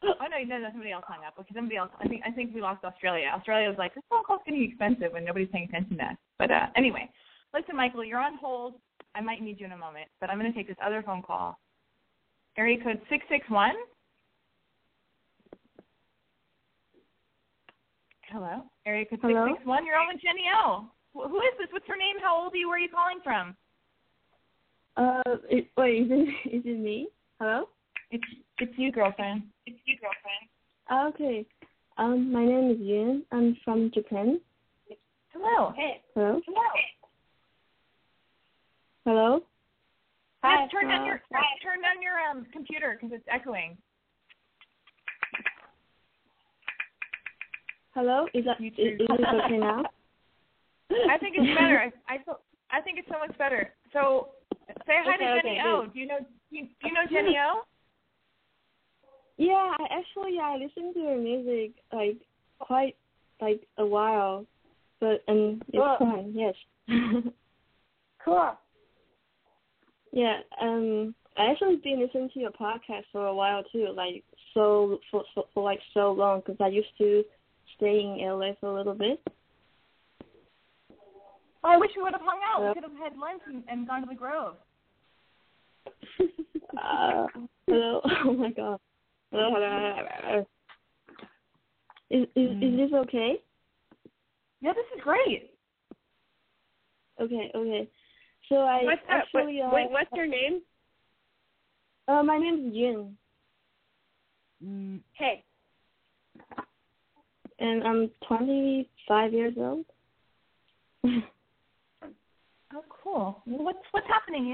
oh 0.07 0.27
no, 0.31 0.39
no, 0.45 0.59
no, 0.59 0.69
somebody 0.71 0.93
else 0.93 1.05
hung 1.07 1.25
up. 1.25 1.35
Okay, 1.41 1.55
somebody 1.55 1.77
else. 1.77 1.91
I 2.01 2.09
think 2.09 2.23
I 2.27 2.31
think 2.31 2.55
we 2.55 2.61
lost 2.61 2.85
Australia. 2.85 3.31
Australia 3.35 3.69
was 3.69 3.79
like, 3.79 3.95
this 3.95 4.05
phone 4.11 4.25
call's 4.25 4.41
getting 4.45 4.63
expensive, 4.63 5.15
and 5.15 5.25
nobody's 5.25 5.49
paying 5.53 5.69
attention 5.69 5.97
to 5.99 6.05
us. 6.05 6.17
But 6.39 6.51
uh, 6.51 6.67
anyway, 6.77 7.11
listen, 7.53 7.77
Michael, 7.77 8.05
you're 8.05 8.21
on 8.21 8.37
hold. 8.41 8.75
I 9.15 9.21
might 9.21 9.43
need 9.43 9.61
you 9.61 9.67
in 9.67 9.73
a 9.73 9.77
moment, 9.77 10.09
but 10.21 10.31
I'm 10.31 10.39
going 10.39 10.51
to 10.51 10.57
take 10.57 10.69
this 10.69 10.77
other 10.85 11.03
phone 11.03 11.23
call. 11.23 11.59
Area 12.57 12.83
code 12.83 13.01
six 13.09 13.25
six 13.29 13.49
one. 13.49 13.75
Hello, 18.31 18.65
area 18.87 19.05
code 19.05 19.21
six 19.23 19.29
six 19.29 19.35
one. 19.35 19.47
Hello? 19.47 19.55
six 19.57 19.67
one. 19.67 19.87
You're 19.87 19.97
on 19.97 20.09
with 20.13 20.23
Jenny 20.23 20.45
O. 20.55 20.87
Who 21.15 21.39
is 21.39 21.55
this? 21.59 21.69
What's 21.71 21.87
her 21.87 21.97
name? 21.97 22.17
How 22.21 22.43
old 22.43 22.53
are 22.55 22.57
you? 22.57 22.69
Where 22.69 22.77
are 22.77 22.81
you 22.81 22.89
calling 22.89 23.21
from? 23.23 23.57
Uh, 24.97 25.39
it, 25.51 25.69
wait, 25.77 26.03
is 26.03 26.09
it 26.11 26.57
is 26.57 26.63
it 26.65 26.79
me? 26.79 27.09
Hello? 27.41 27.69
It's 28.11 28.25
it's 28.59 28.73
you, 28.77 28.93
girlfriend. 28.93 29.43
It's 29.67 29.79
you, 29.85 29.97
girlfriend. 29.99 31.15
Okay. 31.15 31.47
Um, 31.97 32.33
my 32.33 32.45
name 32.45 32.71
is 32.71 32.79
Yun. 32.81 33.25
I'm 33.33 33.57
from 33.65 33.91
Japan. 33.93 34.41
Hello. 35.33 35.73
Hey. 35.77 36.03
Hello? 36.15 36.41
Hello. 36.47 36.71
Hello? 39.05 39.41
Yes, 40.45 40.71
turn 40.71 40.89
down 40.89 41.03
Uh, 41.03 41.07
your 41.07 41.23
turn 41.63 41.81
down 41.81 42.03
your 42.03 42.19
um 42.21 42.47
computer 42.53 42.99
because 43.01 43.17
it's 43.17 43.27
echoing. 43.29 43.77
Hello? 47.95 48.27
Is 48.35 48.45
that 48.45 48.61
is, 48.61 48.73
is 48.77 49.01
it 49.01 49.45
okay 49.45 49.59
now? 49.59 49.85
I 51.09 51.17
think 51.19 51.37
it's 51.39 51.59
better. 51.59 51.79
I 51.81 52.15
I, 52.15 52.19
I 52.71 52.81
think 52.83 52.99
it's 52.99 53.09
so 53.09 53.19
much 53.19 53.37
better. 53.39 53.75
So 53.93 54.31
say 54.87 55.01
hi 55.03 55.15
Okay, 55.15 55.25
to 55.25 55.39
okay, 55.39 55.43
Jenny 55.43 55.61
O. 55.65 55.87
Do 55.87 55.99
you 55.99 56.07
know 56.07 56.19
do 56.19 56.57
you, 56.57 56.65
do 56.67 56.89
you 56.89 56.93
know 56.93 57.07
Jenny 57.11 57.39
O? 57.39 57.63
Yeah, 59.37 59.73
I 59.79 59.87
actually 59.91 60.39
I 60.41 60.57
listened 60.57 60.95
to 60.95 61.01
your 61.01 61.19
music 61.19 61.73
like 61.93 62.19
quite 62.59 62.97
like 63.41 63.63
a 63.79 63.87
while, 63.87 64.47
but 65.01 65.23
um 65.29 65.61
it's 65.69 65.77
Cool. 65.77 65.97
fine. 65.99 66.33
Yes. 66.35 66.55
Cool. 68.25 68.57
yeah. 70.13 70.39
Um, 70.59 71.15
I 71.37 71.51
actually 71.51 71.77
been 71.77 72.01
listening 72.01 72.31
to 72.33 72.41
your 72.41 72.53
podcast 72.53 73.03
for 73.13 73.27
a 73.27 73.35
while 73.35 73.63
too. 73.71 73.89
Like 73.95 74.25
so 74.55 74.99
for 75.11 75.25
for, 75.35 75.45
for 75.53 75.63
like 75.63 75.81
so 75.93 76.13
long 76.13 76.41
because 76.41 76.57
I 76.59 76.69
used 76.69 76.97
to 76.97 77.23
stay 77.77 78.01
in 78.01 78.27
LA 78.27 78.53
for 78.61 78.71
a 78.71 78.75
little 78.75 78.95
bit. 78.95 79.21
Oh, 81.65 81.71
I 81.71 81.77
wish 81.77 81.91
we 81.97 82.03
would 82.03 82.13
have 82.13 82.23
hung 82.23 82.41
out. 82.47 82.63
Yeah. 82.63 82.69
We 82.69 82.75
could 82.75 82.85
have 82.85 83.13
had 83.13 83.19
lunch 83.19 83.43
and, 83.47 83.63
and 83.69 83.87
gone 83.87 84.03
to 84.03 84.07
the 84.09 84.15
Grove. 84.15 84.57
Uh, 86.77 87.27
hello. 87.69 88.01
Oh 88.25 88.33
my 88.33 88.51
god. 88.51 88.81
Is 92.11 92.27
is 92.37 92.51
is 92.61 92.77
this 92.77 92.93
okay? 92.93 93.43
Yeah, 94.61 94.73
this 94.73 94.85
is 94.97 95.03
great. 95.03 95.51
Okay, 97.21 97.51
okay. 97.55 97.89
So 98.49 98.57
I 98.57 98.85
What's 98.85 99.03
that? 99.09 99.25
actually 99.25 99.61
What, 99.61 99.73
uh, 99.73 99.75
wait, 99.77 99.91
what's 99.91 100.11
your 100.15 100.27
name? 100.27 100.61
uh 102.09 102.23
my 102.23 102.39
name 102.39 102.67
is 102.69 102.75
Jin 102.75 103.17
Hey. 105.15 105.45
and 107.59 107.83
I'm 107.85 108.11
25 108.29 109.33
years 109.33 109.55
old. 109.57 109.85
Oh, 112.75 112.85
cool. 113.03 113.43
What's 113.45 113.79
what's 113.93 114.07
happening, 114.09 114.49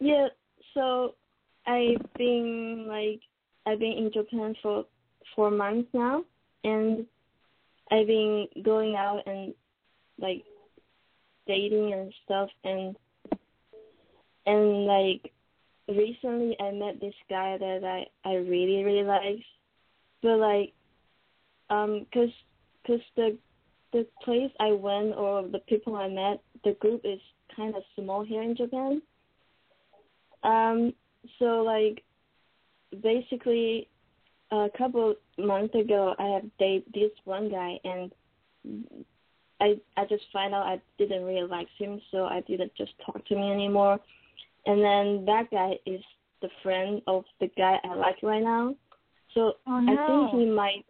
in? 0.00 0.06
yeah, 0.06 0.28
so 0.74 1.14
I've 1.66 2.12
been 2.18 2.86
like 2.88 3.20
I've 3.66 3.78
been 3.78 3.92
in 3.92 4.10
Japan 4.12 4.54
for 4.62 4.84
four 5.36 5.50
months 5.50 5.88
now, 5.92 6.24
and 6.64 7.06
I've 7.90 8.06
been 8.06 8.46
going 8.62 8.96
out 8.96 9.22
and 9.26 9.54
like 10.18 10.44
dating 11.46 11.92
and 11.92 12.12
stuff, 12.24 12.48
and 12.64 12.96
and 14.46 14.86
like 14.86 15.32
recently 15.88 16.56
I 16.60 16.72
met 16.72 17.00
this 17.00 17.14
guy 17.28 17.58
that 17.58 17.84
I 17.84 18.28
I 18.28 18.34
really 18.34 18.82
really 18.82 19.04
like, 19.04 19.44
but 20.22 20.38
like 20.38 20.72
um 21.70 22.06
cause 22.12 22.30
cause 22.86 23.00
the 23.16 23.38
the 23.92 24.06
place 24.22 24.50
I 24.58 24.72
went 24.72 25.14
or 25.14 25.46
the 25.46 25.58
people 25.60 25.96
I 25.96 26.08
met, 26.08 26.40
the 26.64 26.72
group 26.80 27.02
is 27.04 27.20
kind 27.54 27.74
of 27.76 27.82
small 27.94 28.24
here 28.24 28.42
in 28.42 28.56
Japan. 28.56 29.02
Um, 30.42 30.94
so 31.38 31.62
like 31.62 32.02
basically 33.02 33.88
a 34.50 34.68
couple 34.76 35.14
months 35.38 35.74
ago 35.74 36.14
I 36.18 36.26
have 36.26 36.44
dated 36.58 36.84
this 36.92 37.10
one 37.24 37.50
guy 37.50 37.78
and 37.84 38.12
I 39.60 39.76
I 39.96 40.04
just 40.06 40.24
find 40.32 40.54
out 40.54 40.66
I 40.66 40.80
didn't 40.98 41.24
really 41.24 41.48
like 41.48 41.68
him 41.78 42.00
so 42.10 42.24
I 42.24 42.40
didn't 42.46 42.74
just 42.76 42.92
talk 43.04 43.24
to 43.26 43.34
me 43.34 43.50
anymore. 43.50 43.98
And 44.66 44.82
then 44.82 45.24
that 45.26 45.50
guy 45.50 45.78
is 45.86 46.00
the 46.40 46.48
friend 46.62 47.02
of 47.06 47.24
the 47.40 47.48
guy 47.56 47.78
I 47.84 47.94
like 47.94 48.22
right 48.22 48.42
now. 48.42 48.74
So 49.34 49.54
Oh 49.66 49.80
I 49.88 49.96
think 50.06 50.42
he 50.42 50.50
might 50.50 50.84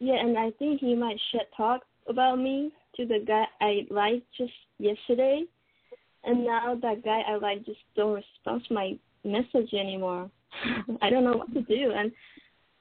yeah, 0.00 0.16
and 0.16 0.36
I 0.36 0.50
think 0.58 0.80
he 0.80 0.94
might 0.94 1.20
shit 1.32 1.48
talk 1.56 1.82
about 2.08 2.38
me 2.38 2.72
to 2.96 3.06
the 3.06 3.24
guy 3.26 3.44
I 3.60 3.86
liked 3.90 4.26
just 4.36 4.52
yesterday. 4.78 5.44
And 6.24 6.44
now 6.44 6.74
that 6.80 7.04
guy 7.04 7.20
I 7.26 7.36
like 7.36 7.64
just 7.64 7.80
don't 7.96 8.14
respond 8.14 8.64
to 8.68 8.74
my 8.74 8.98
message 9.24 9.72
anymore. 9.72 10.30
I 11.02 11.10
don't 11.10 11.24
know 11.24 11.36
what 11.36 11.52
to 11.54 11.62
do 11.62 11.92
and 11.96 12.12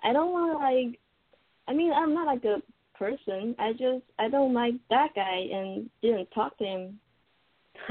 I 0.04 0.14
don't 0.14 0.32
wanna 0.32 0.54
like 0.54 1.00
I 1.68 1.74
mean 1.74 1.92
I'm 1.94 2.14
not 2.14 2.28
like 2.28 2.44
a 2.46 2.62
person. 2.98 3.56
I 3.60 3.72
just 3.72 4.04
I 4.20 4.30
don't 4.30 4.54
like 4.54 4.76
that 4.90 5.10
guy 5.16 5.48
and 5.52 5.90
didn't 6.02 6.30
talk 6.32 6.58
to 6.60 6.64
him. 6.64 7.00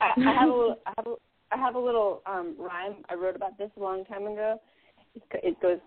I, 0.00 0.10
I 0.16 0.32
have 0.32 0.48
a 0.48 0.52
little, 0.52 0.78
I 0.86 0.92
have 0.96 1.06
a, 1.06 1.14
I 1.52 1.56
have 1.58 1.74
a 1.74 1.78
little 1.78 2.22
um 2.26 2.54
rhyme 2.58 2.96
I 3.08 3.14
wrote 3.14 3.36
about 3.36 3.58
this 3.58 3.70
a 3.76 3.80
long 3.80 4.04
time 4.04 4.26
ago. 4.26 4.60
It, 5.14 5.22
it 5.42 5.60
goes, 5.60 5.78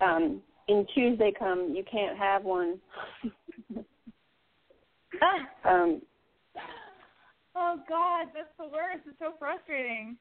um, 0.00 0.42
in 0.68 0.86
Tuesday 0.94 1.32
come, 1.36 1.72
you 1.74 1.82
can't 1.90 2.18
have 2.18 2.44
one. 2.44 2.78
um, 5.64 6.02
Oh 7.56 7.76
God, 7.88 8.28
that's 8.34 8.48
the 8.58 8.64
worst. 8.64 9.06
It's 9.06 9.18
so 9.18 9.34
frustrating. 9.38 10.16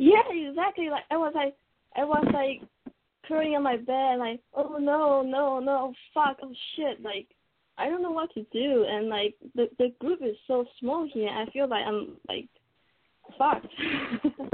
Yeah, 0.00 0.22
exactly. 0.30 0.88
Like 0.88 1.04
I 1.10 1.18
was 1.18 1.32
like 1.34 1.54
I 1.94 2.04
was 2.04 2.24
like 2.32 2.66
curling 3.28 3.54
on 3.54 3.62
my 3.62 3.76
bed 3.76 4.18
like, 4.18 4.40
oh 4.54 4.78
no, 4.80 5.20
no, 5.20 5.60
no, 5.60 5.92
fuck, 6.14 6.38
oh 6.42 6.54
shit, 6.74 7.02
like 7.02 7.26
I 7.76 7.90
don't 7.90 8.00
know 8.00 8.10
what 8.10 8.32
to 8.32 8.46
do 8.50 8.86
and 8.88 9.10
like 9.10 9.34
the 9.54 9.68
the 9.78 9.92
group 10.00 10.20
is 10.22 10.36
so 10.46 10.64
small 10.80 11.06
here. 11.12 11.28
I 11.28 11.44
feel 11.50 11.68
like 11.68 11.84
I'm 11.86 12.16
like 12.28 12.48
fucked. 13.38 13.66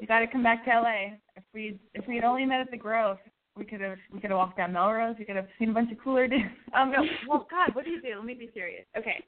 You 0.00 0.06
got 0.06 0.20
to 0.20 0.26
come 0.26 0.42
back 0.42 0.64
to 0.64 0.70
LA. 0.70 1.16
If 1.36 1.44
we 1.52 1.78
if 1.92 2.08
we 2.08 2.14
had 2.16 2.24
only 2.24 2.46
met 2.46 2.60
at 2.60 2.70
the 2.70 2.76
Grove, 2.78 3.18
we 3.54 3.66
could 3.66 3.82
have 3.82 3.98
we 4.10 4.18
could 4.18 4.30
have 4.30 4.38
walked 4.38 4.56
down 4.56 4.72
Melrose. 4.72 5.16
We 5.18 5.26
could 5.26 5.36
have 5.36 5.46
seen 5.58 5.70
a 5.70 5.72
bunch 5.74 5.92
of 5.92 5.98
cooler 6.02 6.26
dudes. 6.26 6.44
Um, 6.74 6.90
no, 6.90 7.04
well, 7.28 7.46
God, 7.50 7.74
what 7.74 7.84
do 7.84 7.90
you 7.90 8.00
do? 8.00 8.16
Let 8.16 8.24
me 8.24 8.32
be 8.32 8.48
serious. 8.54 8.86
Okay. 8.96 9.22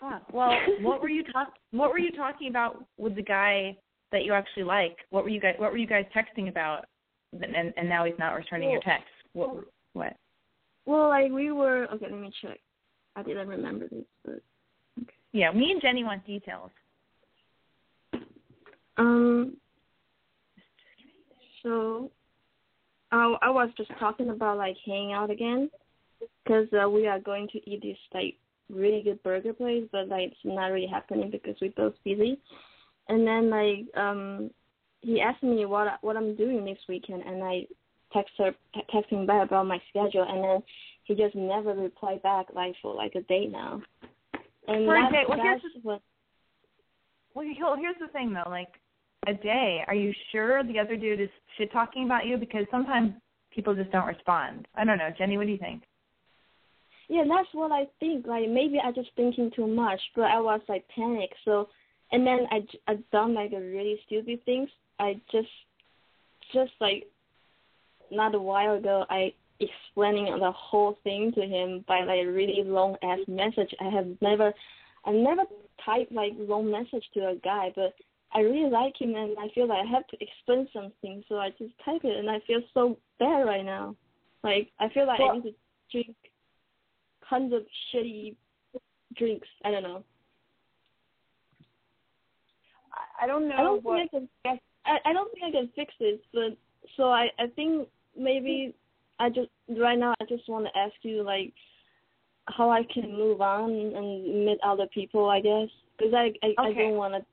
Fuck. 0.00 0.32
Well, 0.32 0.52
what 0.80 1.00
were 1.00 1.08
you 1.08 1.22
talk 1.22 1.52
What 1.70 1.90
were 1.90 2.00
you 2.00 2.10
talking 2.10 2.48
about 2.48 2.84
with 2.98 3.14
the 3.14 3.22
guy 3.22 3.76
that 4.14 4.24
you 4.24 4.32
actually 4.32 4.62
like? 4.62 4.96
What 5.10 5.24
were 5.24 5.28
you 5.28 5.40
guys 5.40 5.56
What 5.58 5.72
were 5.72 5.76
you 5.78 5.88
guys 5.88 6.06
texting 6.16 6.48
about? 6.48 6.86
And 7.32 7.74
and 7.76 7.88
now 7.88 8.04
he's 8.04 8.14
not 8.18 8.34
returning 8.34 8.70
your 8.70 8.80
text. 8.80 9.08
What? 9.32 9.64
What? 9.92 10.16
Well, 10.86 11.08
like 11.08 11.32
we 11.32 11.50
were. 11.50 11.86
Okay, 11.92 12.06
let 12.10 12.20
me 12.20 12.32
check. 12.40 12.58
I 13.16 13.22
didn't 13.24 13.48
remember 13.48 13.88
this, 13.88 14.04
but 14.24 14.40
Yeah, 15.32 15.50
me 15.50 15.72
and 15.72 15.82
Jenny 15.82 16.04
want 16.04 16.24
details. 16.24 16.70
um. 18.96 19.56
So, 21.62 22.10
I 23.10 23.36
I 23.42 23.50
was 23.50 23.70
just 23.76 23.90
talking 23.98 24.30
about 24.30 24.58
like 24.58 24.76
hanging 24.86 25.12
out 25.12 25.30
again, 25.30 25.70
because 26.44 26.68
uh, 26.72 26.88
we 26.88 27.08
are 27.08 27.18
going 27.18 27.48
to 27.48 27.70
eat 27.70 27.82
this 27.82 27.96
like 28.12 28.36
really 28.70 29.02
good 29.02 29.20
burger 29.24 29.54
place, 29.54 29.84
but 29.90 30.08
like 30.08 30.32
it's 30.32 30.36
not 30.44 30.66
really 30.68 30.86
happening 30.86 31.30
because 31.30 31.56
we're 31.60 31.72
both 31.76 31.94
busy. 32.04 32.38
And 33.08 33.26
then 33.26 33.50
like 33.50 33.96
um, 33.96 34.50
he 35.00 35.20
asked 35.20 35.42
me 35.42 35.64
what 35.66 35.98
what 36.00 36.16
I'm 36.16 36.34
doing 36.36 36.64
next 36.64 36.88
weekend, 36.88 37.22
and 37.22 37.42
I 37.42 37.66
text 38.12 38.32
her 38.38 38.52
text 38.90 39.10
him 39.10 39.26
back 39.26 39.46
about 39.48 39.66
my 39.66 39.78
schedule, 39.90 40.26
and 40.28 40.42
then 40.42 40.62
he 41.04 41.14
just 41.14 41.34
never 41.34 41.74
replied 41.74 42.22
back 42.22 42.46
like 42.54 42.74
for 42.80 42.94
like 42.94 43.14
a 43.14 43.22
day 43.22 43.46
now. 43.46 43.82
And 44.66 44.86
For 44.86 44.96
a 44.96 45.10
day- 45.10 45.24
well, 45.28 45.38
here's 45.40 45.60
that's 45.62 45.84
what 45.84 46.00
Well, 47.34 47.76
here's 47.76 47.98
the 48.00 48.08
thing 48.12 48.32
though, 48.32 48.48
like 48.48 48.80
a 49.26 49.34
day. 49.34 49.84
Are 49.86 49.94
you 49.94 50.12
sure 50.32 50.62
the 50.62 50.78
other 50.78 50.96
dude 50.96 51.20
is 51.20 51.28
shit 51.58 51.72
talking 51.72 52.04
about 52.04 52.26
you? 52.26 52.36
Because 52.36 52.64
sometimes 52.70 53.12
people 53.50 53.74
just 53.74 53.90
don't 53.90 54.06
respond. 54.06 54.66
I 54.74 54.84
don't 54.84 54.98
know, 54.98 55.10
Jenny. 55.16 55.36
What 55.36 55.46
do 55.46 55.52
you 55.52 55.58
think? 55.58 55.82
Yeah, 57.08 57.24
that's 57.28 57.48
what 57.52 57.70
I 57.70 57.86
think. 58.00 58.26
Like 58.26 58.48
maybe 58.48 58.78
I 58.82 58.90
just 58.92 59.10
thinking 59.16 59.50
too 59.54 59.66
much, 59.66 60.00
but 60.16 60.24
I 60.24 60.40
was 60.40 60.60
like 60.68 60.86
panicked. 60.88 61.34
So, 61.44 61.68
and 62.12 62.26
then 62.26 62.46
I 62.50 62.66
I 62.86 62.98
done 63.12 63.34
like 63.34 63.52
a 63.52 63.60
really 63.60 64.00
stupid 64.06 64.44
things. 64.44 64.68
I 64.98 65.20
just 65.30 65.48
just 66.52 66.72
like 66.80 67.06
not 68.10 68.34
a 68.34 68.38
while 68.38 68.74
ago 68.74 69.04
I 69.08 69.32
explaining 69.60 70.26
the 70.38 70.52
whole 70.52 70.98
thing 71.04 71.32
to 71.32 71.42
him 71.42 71.84
by 71.86 72.00
like 72.00 72.20
a 72.20 72.30
really 72.30 72.62
long 72.64 72.96
ass 73.02 73.20
message. 73.28 73.74
I 73.80 73.88
have 73.88 74.06
never 74.20 74.52
I 75.04 75.12
never 75.12 75.42
typed 75.84 76.12
like 76.12 76.32
long 76.38 76.70
message 76.70 77.04
to 77.14 77.28
a 77.28 77.36
guy, 77.36 77.72
but 77.74 77.94
I 78.32 78.40
really 78.40 78.70
like 78.70 79.00
him 79.00 79.14
and 79.14 79.36
I 79.38 79.48
feel 79.54 79.68
like 79.68 79.84
I 79.86 79.90
have 79.90 80.06
to 80.08 80.16
explain 80.20 80.68
something, 80.72 81.22
so 81.28 81.38
I 81.38 81.50
just 81.50 81.72
type 81.84 82.00
it 82.04 82.18
and 82.18 82.28
I 82.28 82.40
feel 82.46 82.60
so 82.72 82.98
bad 83.18 83.46
right 83.46 83.64
now. 83.64 83.94
Like 84.42 84.70
I 84.80 84.88
feel 84.88 85.06
like 85.06 85.20
I 85.20 85.36
need 85.36 85.42
to 85.42 85.54
drink 85.92 86.16
tons 87.28 87.52
of 87.52 87.62
shitty 87.92 88.34
drinks. 89.16 89.48
I 89.64 89.70
don't 89.70 89.82
know. 89.82 90.04
I, 92.94 93.24
I 93.24 93.26
don't 93.26 93.48
know 93.48 93.54
I 93.56 93.62
don't 93.62 93.84
what. 93.84 94.10
think 94.10 94.28
I 94.44 94.48
can. 94.48 94.58
I, 94.86 95.10
I 95.10 95.12
don't 95.12 95.30
think 95.32 95.44
I 95.44 95.50
can 95.50 95.70
fix 95.74 95.94
this, 95.98 96.18
but 96.32 96.56
so 96.96 97.04
I 97.04 97.28
I 97.38 97.46
think 97.54 97.88
maybe 98.16 98.74
I 99.18 99.28
just 99.28 99.50
right 99.68 99.98
now 99.98 100.14
I 100.20 100.24
just 100.28 100.48
want 100.48 100.66
to 100.66 100.78
ask 100.78 100.94
you 101.02 101.22
like 101.22 101.52
how 102.46 102.70
I 102.70 102.82
can 102.92 103.12
move 103.12 103.40
on 103.40 103.70
and 103.70 104.44
meet 104.46 104.58
other 104.64 104.86
people. 104.92 105.28
I 105.28 105.40
guess 105.40 105.68
because 105.98 106.14
I 106.14 106.32
I, 106.42 106.54
I 106.58 106.72
don't 106.72 106.96
want 106.96 107.14
to. 107.14 107.24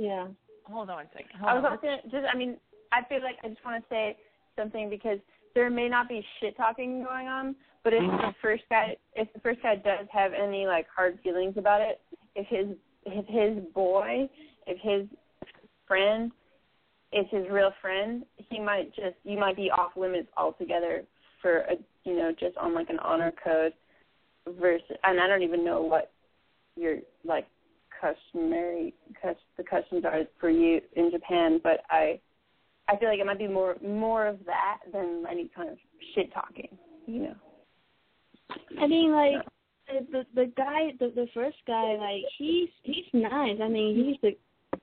Yeah. 0.00 0.28
Hold 0.64 0.88
on 0.90 0.96
one 0.96 1.06
second. 1.12 1.30
I 1.44 1.54
was 1.54 1.62
Hold 1.62 1.64
on. 1.64 1.72
also 1.72 1.82
gonna 1.82 2.02
just. 2.04 2.32
I 2.32 2.36
mean, 2.36 2.56
I 2.92 3.02
feel 3.08 3.22
like 3.22 3.36
I 3.42 3.48
just 3.48 3.64
want 3.64 3.82
to 3.82 3.88
say 3.88 4.16
something 4.56 4.88
because 4.88 5.18
there 5.54 5.68
may 5.70 5.88
not 5.88 6.08
be 6.08 6.24
shit 6.40 6.56
talking 6.56 7.02
going 7.02 7.26
on, 7.26 7.56
but 7.82 7.92
if 7.92 8.02
the 8.02 8.34
first 8.40 8.62
guy, 8.70 8.96
if 9.14 9.32
the 9.32 9.40
first 9.40 9.62
guy 9.62 9.74
does 9.76 10.06
have 10.12 10.32
any 10.32 10.66
like 10.66 10.86
hard 10.94 11.18
feelings 11.24 11.54
about 11.56 11.80
it, 11.80 12.00
if 12.36 12.46
his 12.46 12.76
if 13.04 13.26
his 13.26 13.64
boy, 13.74 14.28
if 14.66 14.78
his 14.80 15.08
friend 15.86 16.30
is 17.12 17.26
his 17.30 17.46
real 17.50 17.72
friend, 17.80 18.24
he 18.36 18.60
might 18.60 18.94
just 18.94 19.16
you 19.24 19.38
might 19.38 19.56
be 19.56 19.70
off 19.70 19.92
limits 19.96 20.28
altogether 20.36 21.02
for 21.42 21.60
a 21.60 21.74
you 22.04 22.16
know 22.16 22.32
just 22.38 22.56
on 22.56 22.74
like 22.74 22.90
an 22.90 22.98
honor 23.00 23.32
code 23.42 23.72
versus 24.60 24.96
and 25.04 25.20
I 25.20 25.26
don't 25.26 25.42
even 25.42 25.64
know 25.64 25.82
what 25.82 26.12
your 26.76 26.98
like 27.24 27.46
customary 28.00 28.94
cus 29.20 29.36
the 29.56 29.64
customs 29.64 30.04
are 30.04 30.22
for 30.38 30.50
you 30.50 30.80
in 30.94 31.10
Japan, 31.10 31.60
but 31.62 31.80
I 31.90 32.20
I 32.88 32.96
feel 32.96 33.08
like 33.08 33.20
it 33.20 33.26
might 33.26 33.38
be 33.38 33.48
more 33.48 33.76
more 33.86 34.26
of 34.26 34.38
that 34.46 34.78
than 34.92 35.24
any 35.30 35.50
kind 35.54 35.68
of 35.68 35.78
shit 36.14 36.32
talking, 36.32 36.68
you 37.06 37.22
know. 37.22 37.34
I 38.80 38.86
mean, 38.86 39.12
like 39.12 39.44
the 39.86 40.06
the, 40.10 40.26
the 40.34 40.52
guy, 40.56 40.92
the 40.98 41.12
the 41.14 41.26
first 41.34 41.58
guy, 41.66 41.96
like 41.96 42.22
he's 42.38 42.68
he's 42.82 43.04
nice. 43.12 43.58
I 43.62 43.68
mean, 43.68 43.96
he's 43.96 44.20
the. 44.22 44.36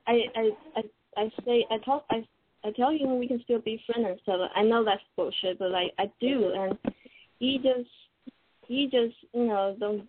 I 0.08 0.24
I 0.34 0.50
I 0.76 0.82
I 1.16 1.32
say 1.44 1.64
I 1.70 1.78
talk 1.84 2.04
I 2.10 2.26
I 2.64 2.72
tell 2.72 2.90
him 2.90 3.18
we 3.18 3.28
can 3.28 3.40
still 3.44 3.60
be 3.60 3.82
friends 3.86 4.20
stuff. 4.22 4.50
I 4.54 4.62
know 4.62 4.84
that's 4.84 5.02
bullshit, 5.16 5.58
but 5.58 5.70
like 5.70 5.92
I 5.98 6.10
do, 6.20 6.52
and 6.56 6.78
he 7.38 7.58
just 7.58 7.90
he 8.66 8.86
just 8.86 9.14
you 9.32 9.46
know 9.46 9.76
don't 9.78 10.08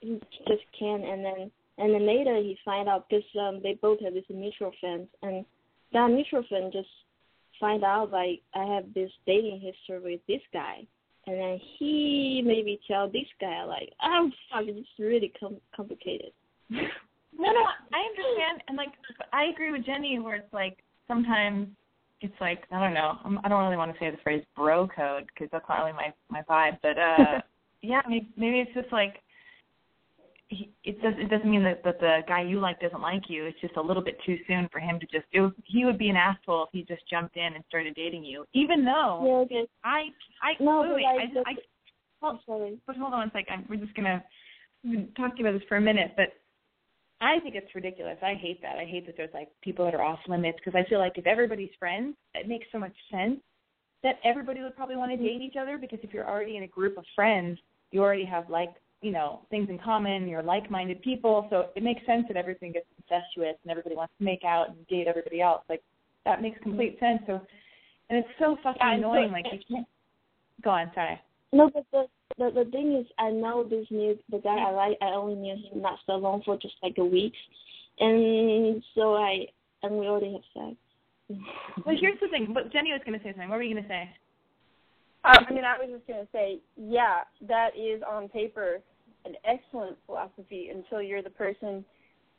he 0.00 0.20
just 0.46 0.62
can't. 0.78 1.04
And 1.04 1.24
then 1.24 1.50
and 1.78 1.94
then 1.94 2.06
later 2.06 2.36
he 2.36 2.56
find 2.64 2.88
out 2.88 3.08
because 3.08 3.24
um 3.40 3.60
they 3.62 3.74
both 3.74 4.00
have 4.00 4.14
this 4.14 4.24
mutual 4.28 4.72
friends, 4.80 5.08
and 5.22 5.44
that 5.92 6.08
mutual 6.08 6.44
friend 6.48 6.72
just 6.72 6.88
find 7.58 7.82
out 7.82 8.12
like 8.12 8.42
I 8.54 8.64
have 8.64 8.94
this 8.94 9.10
dating 9.26 9.60
history 9.60 10.00
with 10.00 10.20
this 10.28 10.42
guy 10.52 10.86
and 11.26 11.38
then 11.38 11.60
he 11.78 12.42
maybe 12.44 12.80
tell 12.88 13.08
this 13.08 13.28
guy 13.40 13.62
like, 13.64 13.92
"Oh 14.02 14.30
fuck, 14.50 14.64
it's 14.66 14.88
really 14.98 15.32
com- 15.38 15.60
complicated." 15.74 16.32
No, 17.38 17.50
no, 17.50 17.60
I 17.92 18.00
understand, 18.10 18.62
and 18.68 18.76
like 18.76 18.92
I 19.32 19.44
agree 19.44 19.72
with 19.72 19.86
Jenny, 19.86 20.18
where 20.18 20.36
it's 20.36 20.52
like 20.52 20.78
sometimes 21.08 21.68
it's 22.20 22.34
like 22.40 22.64
I 22.70 22.78
don't 22.78 22.94
know, 22.94 23.18
I'm, 23.24 23.38
I 23.44 23.48
don't 23.48 23.64
really 23.64 23.76
want 23.76 23.92
to 23.92 23.98
say 23.98 24.10
the 24.10 24.22
phrase 24.22 24.44
bro 24.56 24.88
code 24.88 25.24
because 25.26 25.48
that's 25.50 25.64
not 25.68 25.78
really 25.78 25.92
my 25.92 26.12
my 26.30 26.42
vibe, 26.42 26.78
but 26.82 26.98
uh, 26.98 27.40
yeah, 27.82 28.02
maybe, 28.08 28.28
maybe 28.36 28.60
it's 28.60 28.74
just 28.74 28.92
like 28.92 29.16
he, 30.48 30.70
it 30.84 31.00
does 31.02 31.14
it 31.16 31.30
doesn't 31.30 31.50
mean 31.50 31.64
that 31.64 31.82
that 31.84 31.98
the 32.00 32.20
guy 32.28 32.42
you 32.42 32.60
like 32.60 32.80
doesn't 32.80 33.00
like 33.00 33.22
you. 33.28 33.46
It's 33.46 33.60
just 33.60 33.76
a 33.76 33.82
little 33.82 34.02
bit 34.02 34.18
too 34.24 34.36
soon 34.46 34.68
for 34.70 34.78
him 34.78 35.00
to 35.00 35.06
just 35.06 35.24
do. 35.32 35.52
He 35.64 35.84
would 35.84 35.98
be 35.98 36.10
an 36.10 36.16
asshole 36.16 36.64
if 36.64 36.68
he 36.72 36.82
just 36.82 37.08
jumped 37.08 37.36
in 37.36 37.54
and 37.54 37.64
started 37.68 37.94
dating 37.94 38.24
you, 38.24 38.44
even 38.52 38.84
though 38.84 39.22
Yeah, 39.24 39.32
okay. 39.44 39.66
I 39.84 40.02
I 40.42 40.62
No, 40.62 40.82
wait, 40.82 41.04
wait, 41.04 41.06
I, 41.06 41.50
I 41.50 41.54
Oh, 42.24 42.38
sorry. 42.46 42.78
but 42.86 42.96
hold 42.96 43.14
on 43.14 43.28
a 43.28 43.32
second. 43.32 43.66
We're 43.68 43.76
just 43.76 43.94
gonna 43.94 44.22
we've 44.84 44.92
been 44.92 45.08
talking 45.16 45.44
about 45.44 45.58
this 45.58 45.68
for 45.68 45.76
a 45.76 45.80
minute, 45.80 46.12
but 46.16 46.28
I 47.22 47.38
think 47.40 47.54
it's 47.54 47.72
ridiculous. 47.74 48.16
I 48.20 48.34
hate 48.34 48.60
that. 48.62 48.76
I 48.78 48.84
hate 48.84 49.06
that 49.06 49.16
there's 49.16 49.32
like 49.32 49.48
people 49.62 49.84
that 49.84 49.94
are 49.94 50.02
off 50.02 50.18
limits 50.26 50.58
because 50.62 50.76
I 50.78 50.88
feel 50.88 50.98
like 50.98 51.16
if 51.16 51.26
everybody's 51.26 51.70
friends, 51.78 52.16
it 52.34 52.48
makes 52.48 52.66
so 52.72 52.78
much 52.78 52.92
sense 53.10 53.38
that 54.02 54.16
everybody 54.24 54.60
would 54.60 54.74
probably 54.74 54.96
want 54.96 55.12
to 55.12 55.16
date 55.16 55.40
each 55.40 55.54
other 55.56 55.78
because 55.78 56.00
if 56.02 56.12
you're 56.12 56.28
already 56.28 56.56
in 56.56 56.64
a 56.64 56.66
group 56.66 56.98
of 56.98 57.04
friends, 57.14 57.58
you 57.92 58.00
already 58.02 58.24
have 58.24 58.50
like 58.50 58.70
you 59.02 59.12
know 59.12 59.40
things 59.50 59.68
in 59.70 59.78
common. 59.78 60.26
You're 60.28 60.42
like-minded 60.42 61.00
people, 61.02 61.46
so 61.48 61.66
it 61.76 61.84
makes 61.84 62.04
sense 62.06 62.24
that 62.26 62.36
everything 62.36 62.72
gets 62.72 62.86
incestuous 62.98 63.54
and 63.62 63.70
everybody 63.70 63.94
wants 63.94 64.14
to 64.18 64.24
make 64.24 64.42
out 64.44 64.70
and 64.70 64.84
date 64.88 65.06
everybody 65.06 65.40
else. 65.40 65.62
Like 65.68 65.82
that 66.24 66.42
makes 66.42 66.60
complete 66.60 66.98
sense. 66.98 67.20
So, 67.28 67.40
and 68.10 68.18
it's 68.18 68.28
so 68.40 68.56
fucking 68.64 68.78
Yeah, 68.80 68.94
and 68.94 69.02
so- 69.02 69.12
annoying. 69.12 69.30
Like 69.30 69.46
you 69.52 69.60
can't. 69.70 69.86
Go 70.64 70.70
on. 70.70 70.90
Sorry. 70.94 71.20
No, 71.52 71.70
but 71.72 71.84
the, 71.92 72.04
the 72.38 72.64
the 72.64 72.70
thing 72.70 72.96
is, 72.96 73.06
I 73.18 73.30
know 73.30 73.64
this 73.64 73.86
new 73.90 74.18
the 74.30 74.38
guy 74.38 74.56
I 74.56 74.70
like. 74.70 74.98
I 75.02 75.14
only 75.14 75.34
knew 75.34 75.54
him 75.54 75.82
not 75.82 75.98
so 76.06 76.14
long 76.14 76.42
for 76.44 76.56
just 76.56 76.74
like 76.82 76.96
a 76.98 77.04
week, 77.04 77.34
and 78.00 78.82
so 78.94 79.14
I 79.14 79.46
and 79.82 79.96
we 79.96 80.06
already 80.06 80.32
have 80.32 80.42
sex. 80.54 80.76
Well, 81.86 81.96
here's 81.98 82.20
the 82.20 82.28
thing. 82.28 82.52
But 82.52 82.72
Jenny 82.72 82.92
was 82.92 83.00
going 83.06 83.18
to 83.18 83.24
say 83.24 83.30
something. 83.30 83.48
What 83.48 83.56
were 83.56 83.62
you 83.62 83.74
going 83.74 83.84
to 83.84 83.88
say? 83.88 84.10
Um, 85.24 85.46
I 85.48 85.52
mean, 85.52 85.64
I 85.64 85.78
was 85.78 85.88
just 85.90 86.06
gonna 86.06 86.26
say, 86.32 86.58
yeah, 86.76 87.18
that 87.46 87.70
is 87.76 88.02
on 88.08 88.28
paper 88.28 88.80
an 89.24 89.34
excellent 89.44 89.96
philosophy 90.06 90.70
until 90.74 91.00
you're 91.00 91.22
the 91.22 91.30
person 91.30 91.84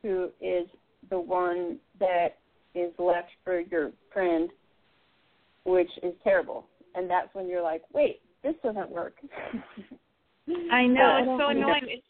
who 0.02 0.30
is 0.42 0.68
the 1.10 1.20
one 1.20 1.80
that 2.00 2.40
is 2.76 2.92
left 3.00 3.30
for 3.44 3.62
your 3.62 3.92
friend, 4.12 4.50
which 5.66 5.90
is 6.02 6.14
terrible. 6.24 6.66
And 6.96 7.10
that's 7.10 7.34
when 7.34 7.48
you're 7.48 7.62
like, 7.62 7.84
wait, 7.94 8.20
this 8.44 8.56
doesn't 8.64 8.90
work. 8.90 9.16
I 10.72 10.86
know 10.86 11.18
it's 11.20 11.42
so 11.42 11.50
annoying. 11.50 11.88
It's, 11.88 12.04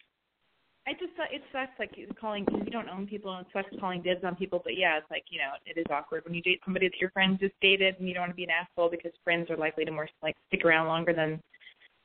I 0.86 0.92
just 0.94 1.14
thought 1.16 1.32
it 1.32 1.42
sucks 1.54 1.80
like 1.80 1.96
calling 2.20 2.46
you 2.66 2.72
don't 2.72 2.90
own 2.90 3.08
people 3.08 3.34
and 3.34 3.46
it 3.46 3.52
sucks 3.54 3.70
calling 3.80 4.02
dibs 4.02 4.24
on 4.24 4.36
people. 4.36 4.62
But 4.64 4.78
yeah, 4.78 4.98
it's 4.98 5.10
like 5.10 5.24
you 5.30 5.40
know 5.40 5.52
it 5.66 5.80
is 5.80 5.86
awkward 5.90 6.26
when 6.26 6.34
you 6.34 6.42
date 6.42 6.60
somebody 6.66 6.88
that 6.88 7.00
your 7.00 7.12
friends 7.12 7.40
just 7.40 7.54
dated 7.62 7.96
and 8.00 8.08
you 8.08 8.14
don't 8.14 8.24
want 8.24 8.32
to 8.32 8.36
be 8.36 8.44
an 8.44 8.50
asshole 8.50 8.90
because 8.90 9.12
friends 9.24 9.50
are 9.50 9.58
likely 9.58 9.86
to 9.86 9.92
more 9.92 10.10
like 10.22 10.36
stick 10.48 10.66
around 10.66 10.88
longer 10.88 11.14
than 11.14 11.40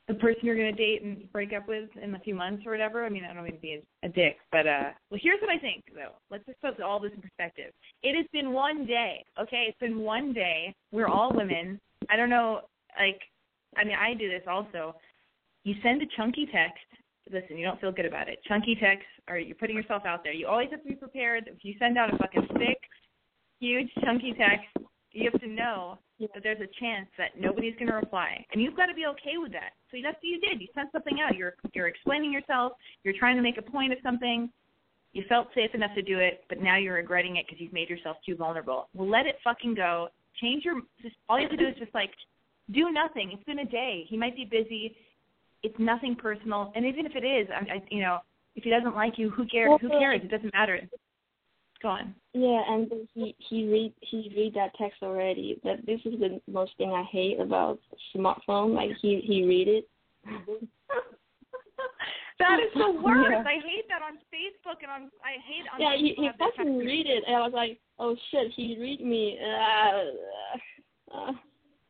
the 0.08 0.14
person 0.14 0.40
you're 0.42 0.56
going 0.56 0.74
to 0.74 0.82
date 0.82 1.02
and 1.02 1.30
break 1.32 1.52
up 1.52 1.68
with 1.68 1.88
in 2.02 2.14
a 2.14 2.18
few 2.20 2.34
months 2.34 2.64
or 2.66 2.72
whatever. 2.72 3.04
I 3.04 3.10
mean, 3.10 3.24
I 3.24 3.34
don't 3.34 3.44
mean 3.44 3.52
to 3.52 3.60
be 3.60 3.82
a, 4.02 4.06
a 4.06 4.08
dick, 4.08 4.38
but 4.50 4.66
uh, 4.66 4.90
well, 5.10 5.20
here's 5.22 5.40
what 5.40 5.50
I 5.50 5.58
think 5.58 5.84
though. 5.94 6.12
Let's 6.30 6.46
just 6.46 6.60
put 6.60 6.80
all 6.80 6.98
this 6.98 7.12
in 7.14 7.20
perspective. 7.20 7.72
It 8.02 8.16
has 8.16 8.26
been 8.32 8.52
one 8.52 8.86
day, 8.86 9.24
okay? 9.40 9.66
It's 9.68 9.78
been 9.78 10.00
one 10.00 10.32
day. 10.32 10.74
We're 10.92 11.08
all 11.08 11.32
women. 11.34 11.78
I 12.10 12.16
don't 12.16 12.30
know, 12.30 12.62
like, 12.98 13.20
I 13.76 13.84
mean, 13.84 13.96
I 13.96 14.14
do 14.14 14.28
this 14.28 14.42
also. 14.48 14.94
You 15.64 15.74
send 15.82 16.02
a 16.02 16.06
chunky 16.16 16.46
text. 16.52 16.80
Listen, 17.30 17.58
you 17.58 17.66
don't 17.66 17.80
feel 17.80 17.92
good 17.92 18.06
about 18.06 18.28
it. 18.28 18.38
Chunky 18.48 18.74
text, 18.80 19.04
or 19.28 19.38
you're 19.38 19.54
putting 19.54 19.76
yourself 19.76 20.04
out 20.06 20.24
there. 20.24 20.32
You 20.32 20.46
always 20.46 20.70
have 20.70 20.82
to 20.82 20.88
be 20.88 20.94
prepared. 20.94 21.44
If 21.46 21.62
you 21.62 21.74
send 21.78 21.98
out 21.98 22.12
a 22.12 22.16
fucking 22.16 22.48
thick, 22.56 22.80
huge 23.60 23.90
chunky 24.02 24.34
text, 24.38 24.88
You 25.12 25.30
have 25.32 25.40
to 25.40 25.48
know 25.48 25.98
that 26.20 26.42
there's 26.42 26.60
a 26.60 26.68
chance 26.80 27.08
that 27.16 27.40
nobody's 27.40 27.74
going 27.74 27.88
to 27.88 27.94
reply, 27.94 28.44
and 28.52 28.60
you've 28.60 28.76
got 28.76 28.86
to 28.86 28.94
be 28.94 29.06
okay 29.06 29.38
with 29.38 29.52
that. 29.52 29.72
So 29.90 29.96
that's 30.02 30.16
what 30.16 30.24
you 30.24 30.40
did. 30.40 30.60
You 30.60 30.68
sent 30.74 30.92
something 30.92 31.18
out. 31.20 31.36
You're 31.36 31.54
you're 31.74 31.88
explaining 31.88 32.32
yourself. 32.32 32.72
You're 33.04 33.14
trying 33.18 33.36
to 33.36 33.42
make 33.42 33.58
a 33.58 33.62
point 33.62 33.92
of 33.92 33.98
something. 34.02 34.50
You 35.12 35.24
felt 35.28 35.48
safe 35.54 35.70
enough 35.74 35.94
to 35.94 36.02
do 36.02 36.18
it, 36.18 36.44
but 36.48 36.60
now 36.60 36.76
you're 36.76 36.96
regretting 36.96 37.36
it 37.36 37.46
because 37.46 37.60
you've 37.60 37.72
made 37.72 37.88
yourself 37.88 38.16
too 38.26 38.36
vulnerable. 38.36 38.88
Well, 38.94 39.08
let 39.08 39.26
it 39.26 39.36
fucking 39.42 39.74
go. 39.74 40.08
Change 40.40 40.64
your. 40.64 40.80
Just 41.02 41.16
all 41.28 41.38
you 41.38 41.48
have 41.48 41.56
to 41.56 41.64
do 41.64 41.68
is 41.68 41.76
just 41.78 41.94
like 41.94 42.10
do 42.72 42.90
nothing. 42.90 43.30
It's 43.32 43.44
been 43.44 43.60
a 43.60 43.64
day. 43.64 44.04
He 44.08 44.16
might 44.16 44.36
be 44.36 44.44
busy. 44.44 44.96
It's 45.62 45.78
nothing 45.78 46.14
personal, 46.14 46.72
and 46.76 46.86
even 46.86 47.04
if 47.04 47.16
it 47.16 47.24
is, 47.24 47.48
I, 47.50 47.74
I 47.74 47.82
you 47.90 48.00
know, 48.00 48.18
if 48.54 48.64
he 48.64 48.70
doesn't 48.70 48.94
like 48.94 49.18
you, 49.18 49.30
who 49.30 49.46
cares? 49.46 49.80
Who 49.80 49.88
cares? 49.88 50.20
It 50.22 50.30
doesn't 50.30 50.52
matter. 50.52 50.80
Go 51.82 51.88
on. 51.88 52.14
Yeah, 52.32 52.62
and 52.68 52.90
he 53.14 53.34
he 53.38 53.66
read 53.68 53.92
he 54.00 54.32
read 54.36 54.54
that 54.54 54.74
text 54.76 55.02
already. 55.02 55.60
That 55.64 55.84
this 55.86 56.00
is 56.04 56.18
the 56.18 56.40
most 56.50 56.76
thing 56.76 56.90
I 56.90 57.04
hate 57.10 57.40
about 57.40 57.78
smartphone. 58.14 58.74
Like 58.74 58.90
he 59.00 59.20
he 59.24 59.44
read 59.44 59.68
it. 59.68 59.88
that 62.38 62.58
is 62.60 62.72
the 62.74 62.90
worst. 63.04 63.30
Yeah. 63.30 63.44
I 63.46 63.60
hate 63.64 63.88
that 63.88 64.02
on 64.02 64.18
Facebook 64.34 64.82
and 64.82 64.90
on 64.90 65.10
I 65.24 65.38
hate 65.46 65.66
on 65.72 65.80
Yeah, 65.80 65.96
he 65.96 66.14
he 66.16 66.28
fucking 66.38 66.78
read 66.78 67.06
it, 67.06 67.24
and 67.26 67.36
I 67.36 67.40
was 67.40 67.52
like, 67.54 67.78
oh 67.98 68.16
shit, 68.30 68.52
he 68.56 68.76
read 68.80 69.00
me. 69.00 69.38
Uh, 69.40 71.16
uh, 71.16 71.32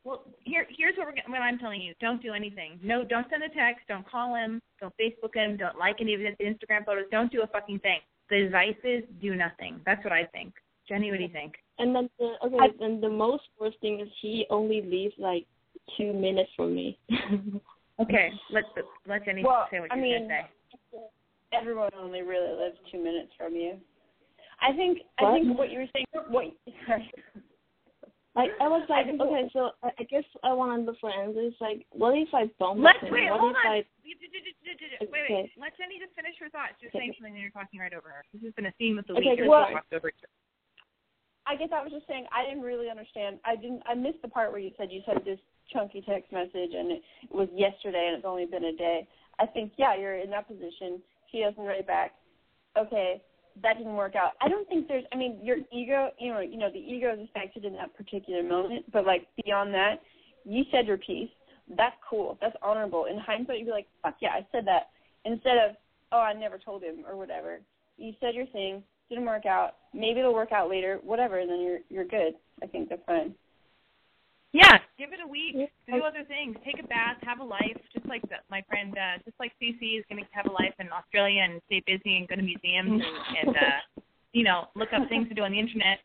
Well, 0.09 0.23
here 0.43 0.65
here's 0.75 0.97
what 0.97 1.05
we're 1.05 1.13
gonna- 1.13 1.29
what 1.29 1.41
I'm 1.41 1.59
telling 1.59 1.81
you. 1.81 1.93
Don't 2.01 2.19
do 2.21 2.33
anything. 2.33 2.79
No, 2.81 3.03
don't 3.03 3.29
send 3.29 3.43
a 3.43 3.49
text. 3.49 3.87
Don't 3.87 4.05
call 4.07 4.33
him. 4.33 4.59
Don't 4.81 4.93
Facebook 4.97 5.35
him. 5.35 5.55
Don't 5.55 5.77
like 5.77 6.01
any 6.01 6.15
of 6.15 6.19
his 6.21 6.35
Instagram 6.37 6.83
photos. 6.83 7.05
Don't 7.11 7.31
do 7.31 7.43
a 7.43 7.47
fucking 7.47 7.77
thing. 7.79 7.99
The 8.31 8.45
advice 8.45 8.75
is 8.83 9.03
do 9.21 9.35
nothing. 9.35 9.81
That's 9.85 10.03
what 10.03 10.11
I 10.13 10.25
think. 10.25 10.53
Jenny, 10.87 11.11
what 11.11 11.17
do 11.17 11.23
you 11.23 11.29
think? 11.29 11.55
and 11.77 11.95
then 11.95 12.09
the 12.17 12.35
okay, 12.43 12.73
and 12.83 13.01
the 13.01 13.09
most 13.09 13.43
worst 13.59 13.77
thing 13.79 13.99
is 13.99 14.09
he 14.19 14.45
only 14.49 14.81
leaves 14.81 15.13
like 15.19 15.45
two 15.95 16.11
minutes 16.13 16.51
from 16.55 16.73
me. 16.73 16.97
Okay, 18.01 18.31
let's 18.51 18.65
let 19.05 19.25
Jenny 19.25 19.43
Well, 19.43 19.67
say 19.69 19.81
what 19.81 19.91
I 19.91 19.95
you're 19.95 20.03
mean, 20.03 20.29
gonna 20.29 20.47
say. 20.93 20.99
everyone 21.51 21.89
only 21.97 22.21
really 22.21 22.53
lives 22.57 22.77
two 22.89 22.97
minutes 23.03 23.33
from 23.37 23.55
you. 23.57 23.77
I 24.61 24.71
think 24.73 24.99
I 25.19 25.33
think 25.33 25.57
what 25.57 25.69
you 25.69 25.79
were 25.79 25.87
saying 25.93 26.05
what 26.29 26.45
Like 28.35 28.51
I 28.61 28.67
was 28.69 28.85
like, 28.89 29.07
okay, 29.09 29.49
so 29.51 29.71
I 29.81 30.03
guess 30.03 30.23
I 30.43 30.53
want 30.53 30.77
to 30.77 30.85
look 30.85 30.99
for 31.01 31.09
answers. 31.09 31.53
Like, 31.59 31.85
what 31.91 32.13
if 32.13 32.29
I 32.33 32.45
bump 32.59 32.79
Let's 32.79 33.01
him? 33.01 33.11
wait. 33.11 33.29
What 33.29 33.39
Hold 33.41 33.51
if 33.51 33.65
on. 33.65 33.71
I 33.71 33.83
Wait, 35.01 35.09
wait. 35.11 35.25
Okay. 35.25 35.51
Let 35.57 35.77
Jenny 35.77 35.97
just 35.97 36.13
finish 36.15 36.37
her 36.39 36.49
thoughts. 36.49 36.77
You're 36.81 36.89
Okay. 36.89 36.99
saying 37.09 37.13
something 37.17 37.33
and 37.33 37.41
you're 37.41 37.51
talking 37.53 37.79
right 37.79 37.93
over 37.93 38.09
her. 38.09 38.25
This 38.33 38.43
has 38.43 38.53
been 38.53 38.67
a 38.67 38.75
theme 38.77 38.97
of 38.99 39.05
the 39.07 39.13
Okay, 39.13 39.35
week. 39.35 39.49
Well- 39.49 39.69
over. 39.91 40.11
I 41.45 41.55
guess 41.55 41.69
I 41.73 41.81
was 41.81 41.91
just 41.91 42.05
saying 42.05 42.27
I 42.31 42.45
didn't 42.45 42.61
really 42.61 42.89
understand. 42.89 43.39
I 43.43 43.55
didn't. 43.55 43.81
I 43.87 43.95
missed 43.95 44.21
the 44.21 44.27
part 44.27 44.51
where 44.51 44.61
you 44.61 44.71
said 44.77 44.91
you 44.91 45.01
sent 45.05 45.25
this 45.25 45.39
chunky 45.73 46.01
text 46.01 46.31
message 46.31 46.73
and 46.77 46.91
it 46.91 47.01
was 47.31 47.49
yesterday 47.53 48.05
and 48.07 48.17
it's 48.17 48.25
only 48.25 48.45
been 48.45 48.65
a 48.65 48.73
day. 48.73 49.07
I 49.39 49.47
think 49.47 49.73
yeah, 49.77 49.95
you're 49.95 50.17
in 50.17 50.29
that 50.29 50.47
position. 50.47 51.01
He 51.31 51.41
doesn't 51.41 51.63
write 51.63 51.87
back. 51.87 52.13
Okay, 52.77 53.21
that 53.63 53.77
didn't 53.77 53.95
work 53.95 54.15
out. 54.15 54.33
I 54.41 54.47
don't 54.47 54.67
think 54.67 54.87
there's. 54.87 55.03
I 55.13 55.17
mean, 55.17 55.39
your 55.43 55.57
ego. 55.71 56.09
You 56.19 56.33
know, 56.33 56.39
you 56.39 56.57
know, 56.57 56.71
the 56.71 56.79
ego 56.79 57.13
is 57.13 57.27
affected 57.29 57.65
in 57.65 57.73
that 57.73 57.95
particular 57.95 58.43
moment. 58.43 58.91
But 58.91 59.05
like 59.05 59.27
beyond 59.43 59.73
that, 59.73 60.01
you 60.45 60.63
said 60.71 60.87
your 60.87 60.97
piece. 60.97 61.29
That's 61.77 61.95
cool. 62.09 62.37
That's 62.41 62.55
honorable. 62.63 63.05
In 63.05 63.17
hindsight, 63.17 63.59
you'd 63.59 63.65
be 63.65 63.71
like, 63.71 63.87
fuck 64.01 64.15
yeah, 64.21 64.29
I 64.29 64.45
said 64.51 64.65
that. 64.65 64.89
Instead 65.25 65.57
of, 65.57 65.75
oh, 66.11 66.19
I 66.19 66.33
never 66.33 66.57
told 66.57 66.81
him 66.81 67.03
or 67.07 67.15
whatever. 67.15 67.59
You 67.97 68.13
said 68.19 68.33
your 68.33 68.47
thing. 68.47 68.83
Didn't 69.09 69.25
work 69.25 69.45
out. 69.45 69.75
Maybe 69.93 70.19
it'll 70.19 70.33
work 70.33 70.51
out 70.51 70.69
later. 70.69 70.99
Whatever. 71.03 71.39
And 71.39 71.49
then 71.49 71.61
you're 71.61 71.79
you're 71.89 72.05
good. 72.05 72.33
I 72.63 72.67
think 72.67 72.89
that's 72.89 73.01
fine. 73.05 73.35
Yeah, 74.51 74.79
give 74.97 75.13
it 75.13 75.19
a 75.23 75.27
week. 75.27 75.69
Do 75.87 76.01
other 76.01 76.25
things. 76.27 76.57
Take 76.65 76.83
a 76.83 76.87
bath. 76.87 77.17
Have 77.21 77.39
a 77.39 77.43
life. 77.43 77.77
Just 77.93 78.07
like 78.07 78.21
the, 78.23 78.41
my 78.49 78.63
friend, 78.67 78.97
uh, 78.97 79.21
just 79.23 79.39
like 79.39 79.51
Cece 79.61 79.99
is 79.99 80.05
going 80.09 80.23
to 80.23 80.29
have 80.31 80.47
a 80.47 80.51
life 80.51 80.73
in 80.79 80.89
Australia 80.91 81.41
and 81.43 81.61
stay 81.67 81.83
busy 81.85 82.17
and 82.17 82.27
go 82.27 82.35
to 82.35 82.41
museums 82.41 83.01
and, 83.01 83.47
and 83.47 83.55
uh, 83.55 84.01
you 84.33 84.43
know, 84.43 84.65
look 84.75 84.89
up 84.93 85.07
things 85.09 85.27
to 85.29 85.35
do 85.35 85.43
on 85.43 85.51
the 85.51 85.59
internet. 85.59 85.99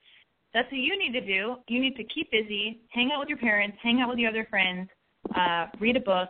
That's 0.52 0.70
what 0.70 0.78
you 0.78 0.98
need 0.98 1.12
to 1.12 1.24
do. 1.24 1.56
You 1.68 1.80
need 1.80 1.96
to 1.96 2.04
keep 2.04 2.30
busy. 2.30 2.80
Hang 2.90 3.10
out 3.12 3.20
with 3.20 3.28
your 3.28 3.38
parents. 3.38 3.76
Hang 3.82 4.00
out 4.00 4.08
with 4.08 4.18
your 4.18 4.30
other 4.30 4.46
friends. 4.48 4.88
Uh, 5.34 5.66
read 5.80 5.96
a 5.96 6.00
book. 6.00 6.28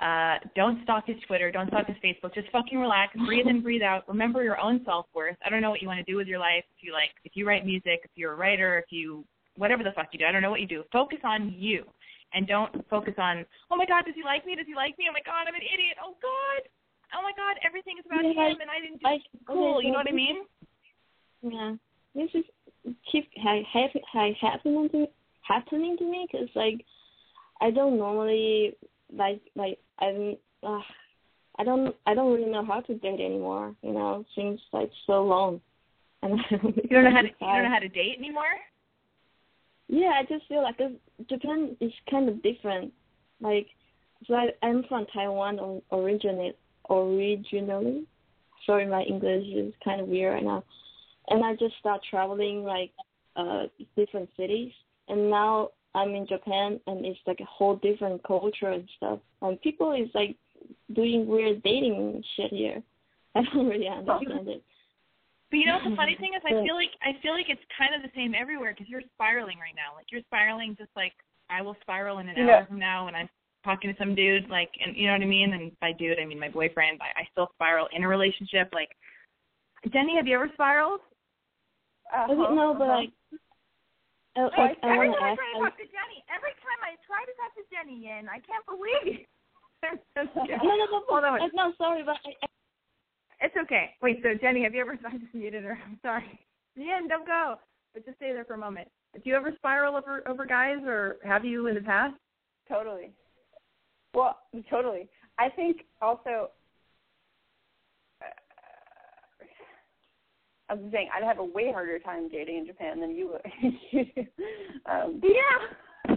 Uh, 0.00 0.38
don't 0.56 0.82
stalk 0.82 1.06
his 1.06 1.16
Twitter. 1.26 1.52
Don't 1.52 1.68
stalk 1.68 1.86
his 1.86 1.96
Facebook. 2.04 2.34
Just 2.34 2.50
fucking 2.50 2.78
relax. 2.78 3.14
Breathe 3.26 3.46
in, 3.46 3.62
breathe 3.62 3.82
out. 3.82 4.02
Remember 4.08 4.42
your 4.42 4.60
own 4.60 4.80
self 4.84 5.06
worth. 5.14 5.36
I 5.46 5.50
don't 5.50 5.62
know 5.62 5.70
what 5.70 5.80
you 5.80 5.88
want 5.88 6.04
to 6.04 6.10
do 6.10 6.16
with 6.16 6.26
your 6.26 6.40
life. 6.40 6.64
If 6.76 6.82
you 6.84 6.92
like, 6.92 7.10
if 7.24 7.32
you 7.34 7.46
write 7.46 7.64
music, 7.64 8.00
if 8.02 8.10
you're 8.16 8.32
a 8.32 8.36
writer, 8.36 8.78
if 8.78 8.86
you 8.90 9.24
whatever 9.56 9.82
the 9.82 9.92
fuck 9.92 10.08
you 10.12 10.18
do. 10.18 10.26
I 10.26 10.32
don't 10.32 10.42
know 10.42 10.50
what 10.50 10.60
you 10.60 10.66
do. 10.66 10.84
Focus 10.92 11.18
on 11.24 11.54
you, 11.56 11.84
and 12.32 12.46
don't 12.46 12.72
focus 12.88 13.14
on 13.18 13.44
oh 13.70 13.76
my 13.76 13.86
god, 13.86 14.04
does 14.06 14.14
he 14.14 14.22
like 14.24 14.44
me? 14.46 14.56
Does 14.56 14.66
he 14.66 14.74
like 14.74 14.98
me? 14.98 15.06
Oh 15.08 15.12
my 15.12 15.24
god, 15.24 15.46
I'm 15.48 15.54
an 15.54 15.62
idiot. 15.62 15.96
Oh 16.02 16.14
god. 16.20 16.68
Oh 17.16 17.22
my 17.22 17.32
god, 17.36 17.56
everything 17.64 17.94
is 17.98 18.06
about 18.06 18.24
Yeah, 18.24 18.50
him, 18.50 18.60
and 18.60 18.70
I 18.70 18.80
didn't 18.80 18.98
do 18.98 19.06
like, 19.06 19.22
cool. 19.46 19.78
okay, 19.78 19.86
you 19.86 19.92
know 19.92 19.98
what 19.98 20.08
I 20.08 20.12
mean? 20.12 20.38
Yeah, 21.42 21.74
this 22.14 22.30
is 22.34 22.44
keep 23.10 23.28
ha- 23.36 23.62
ha- 23.72 24.00
ha- 24.12 24.38
happening 24.40 24.88
to 24.90 25.06
happening 25.42 25.96
to 25.98 26.04
me 26.04 26.26
because 26.30 26.48
like 26.54 26.84
I 27.60 27.70
don't 27.70 27.98
normally 27.98 28.76
like 29.12 29.40
like 29.54 29.78
I'm 30.00 30.36
uh, 30.62 30.80
I 31.58 31.64
don't 31.64 31.94
I 32.06 32.14
don't 32.14 32.32
really 32.32 32.50
know 32.50 32.64
how 32.64 32.80
to 32.80 32.94
date 32.94 33.20
anymore. 33.20 33.74
You 33.82 33.92
know, 33.92 34.24
seems 34.34 34.60
like 34.72 34.90
so 35.06 35.22
long. 35.24 35.60
And 36.24 36.40
I 36.40 36.56
don't 36.56 36.76
You 36.76 36.88
don't 36.90 37.04
know 37.04 37.10
how 37.10 37.20
to 37.20 37.28
you 37.28 37.34
don't 37.40 37.64
know 37.64 37.68
how 37.70 37.78
to 37.80 37.88
date 37.88 38.16
anymore. 38.18 38.56
Yeah, 39.88 40.12
I 40.18 40.22
just 40.28 40.46
feel 40.48 40.62
like 40.62 40.78
Japan 41.28 41.76
is 41.80 41.92
kind 42.10 42.28
of 42.28 42.42
different. 42.42 42.92
Like, 43.40 43.66
so 44.26 44.34
I, 44.34 44.48
I'm 44.62 44.84
from 44.88 45.06
Taiwan 45.12 45.58
or- 45.58 45.82
originally. 45.92 46.52
Originally, 46.90 48.04
sorry, 48.66 48.86
my 48.86 49.02
English 49.02 49.46
is 49.46 49.72
kind 49.82 50.02
of 50.02 50.08
weird 50.08 50.34
right 50.34 50.44
now. 50.44 50.62
And 51.28 51.42
I 51.42 51.54
just 51.56 51.76
start 51.78 52.02
traveling 52.08 52.62
like 52.62 52.90
uh 53.36 53.64
different 53.96 54.28
cities, 54.36 54.70
and 55.08 55.30
now 55.30 55.70
I'm 55.94 56.10
in 56.14 56.26
Japan, 56.26 56.78
and 56.86 57.06
it's 57.06 57.18
like 57.26 57.40
a 57.40 57.44
whole 57.46 57.76
different 57.76 58.22
culture 58.22 58.68
and 58.68 58.86
stuff. 58.98 59.18
And 59.40 59.60
people 59.62 59.92
is 59.92 60.10
like 60.14 60.36
doing 60.94 61.26
weird 61.26 61.62
dating 61.62 62.22
shit 62.36 62.50
here. 62.52 62.82
I 63.34 63.42
don't 63.42 63.66
really 63.66 63.88
understand 63.98 64.48
it. 64.48 64.62
But 65.54 65.62
you 65.62 65.70
know 65.70 65.78
what 65.78 65.86
the 65.86 65.94
funny 65.94 66.16
thing 66.22 66.34
is? 66.34 66.42
I 66.42 66.50
feel 66.66 66.74
like 66.74 66.90
I 67.06 67.14
feel 67.22 67.30
like 67.30 67.46
it's 67.46 67.62
kind 67.78 67.94
of 67.94 68.02
the 68.02 68.10
same 68.18 68.34
everywhere 68.34 68.74
because 68.74 68.90
you're 68.90 69.06
spiraling 69.14 69.62
right 69.62 69.78
now. 69.78 69.94
Like 69.94 70.10
you're 70.10 70.26
spiraling 70.26 70.74
just 70.74 70.90
like 70.98 71.14
I 71.46 71.62
will 71.62 71.78
spiral 71.78 72.18
in 72.18 72.26
an 72.26 72.34
Yeah. 72.34 72.58
hour 72.58 72.66
from 72.66 72.82
now 72.82 73.06
when 73.06 73.14
I'm 73.14 73.30
talking 73.62 73.86
to 73.86 73.94
some 73.94 74.18
dude. 74.18 74.50
Like, 74.50 74.74
and 74.82 74.98
you 74.98 75.06
know 75.06 75.14
what 75.14 75.22
I 75.22 75.30
mean? 75.30 75.54
And 75.54 75.70
by 75.78 75.92
dude, 75.94 76.18
I 76.18 76.26
mean 76.26 76.42
my 76.42 76.50
boyfriend. 76.50 76.98
I, 76.98 77.22
I 77.22 77.24
still 77.30 77.54
spiral 77.54 77.86
in 77.94 78.02
a 78.02 78.08
relationship. 78.10 78.66
Like, 78.74 78.90
Jenny, 79.94 80.18
have 80.18 80.26
you 80.26 80.34
ever 80.34 80.50
spiraled? 80.58 81.06
Uh-huh, 82.10 82.34
Okay, 82.34 82.54
no, 82.54 82.74
but 82.74 82.88
like, 82.90 83.12
Oh, 84.34 84.50
I, 84.58 84.74
I 84.82 84.90
every 84.90 85.06
to 85.06 85.14
time 85.14 85.30
I 85.30 85.38
try 85.38 85.46
to 85.54 85.62
talk 85.62 85.78
to 85.78 85.86
Jenny, 85.86 86.18
every 86.26 86.50
time 86.66 86.80
I 86.82 86.98
try 87.06 87.22
to 87.22 87.34
talk 87.38 87.54
to 87.54 87.62
Jenny, 87.70 88.10
in 88.10 88.26
I 88.26 88.42
can't 88.42 88.66
believe. 88.66 89.22
No, 89.84 89.92
no, 90.16 90.86
no, 90.88 91.36
uh, 91.36 91.48
no, 91.52 91.72
sorry, 91.76 92.02
but 92.02 92.16
I, 92.24 92.32
I, 92.42 92.48
It's 93.40 93.54
okay. 93.64 93.90
Wait, 94.02 94.20
so 94.22 94.30
Jenny, 94.40 94.62
have 94.62 94.74
you 94.74 94.80
ever? 94.80 94.98
I 95.06 95.16
just 95.18 95.34
muted 95.34 95.64
her. 95.64 95.78
I'm 95.86 95.98
sorry. 96.02 96.40
Jen, 96.76 97.08
don't 97.08 97.26
go. 97.26 97.56
But 97.92 98.04
just 98.04 98.16
stay 98.16 98.32
there 98.32 98.44
for 98.44 98.54
a 98.54 98.58
moment. 98.58 98.88
Do 99.14 99.20
you 99.24 99.36
ever 99.36 99.52
spiral 99.56 99.96
over 99.96 100.26
over 100.28 100.44
guys, 100.44 100.78
or 100.84 101.16
have 101.24 101.44
you 101.44 101.68
in 101.68 101.76
the 101.76 101.80
past? 101.80 102.14
Totally. 102.68 103.12
Well, 104.12 104.38
totally. 104.70 105.08
I 105.38 105.48
think 105.50 105.82
also. 106.02 106.50
Uh, 108.20 108.26
I 110.68 110.74
was 110.74 110.90
saying 110.92 111.08
I'd 111.14 111.22
have 111.22 111.38
a 111.38 111.44
way 111.44 111.70
harder 111.72 111.98
time 112.00 112.28
dating 112.28 112.58
in 112.58 112.66
Japan 112.66 113.00
than 113.00 113.10
you 113.14 113.28
would. 113.32 113.42
um, 114.90 115.20
Yeah. 115.22 116.16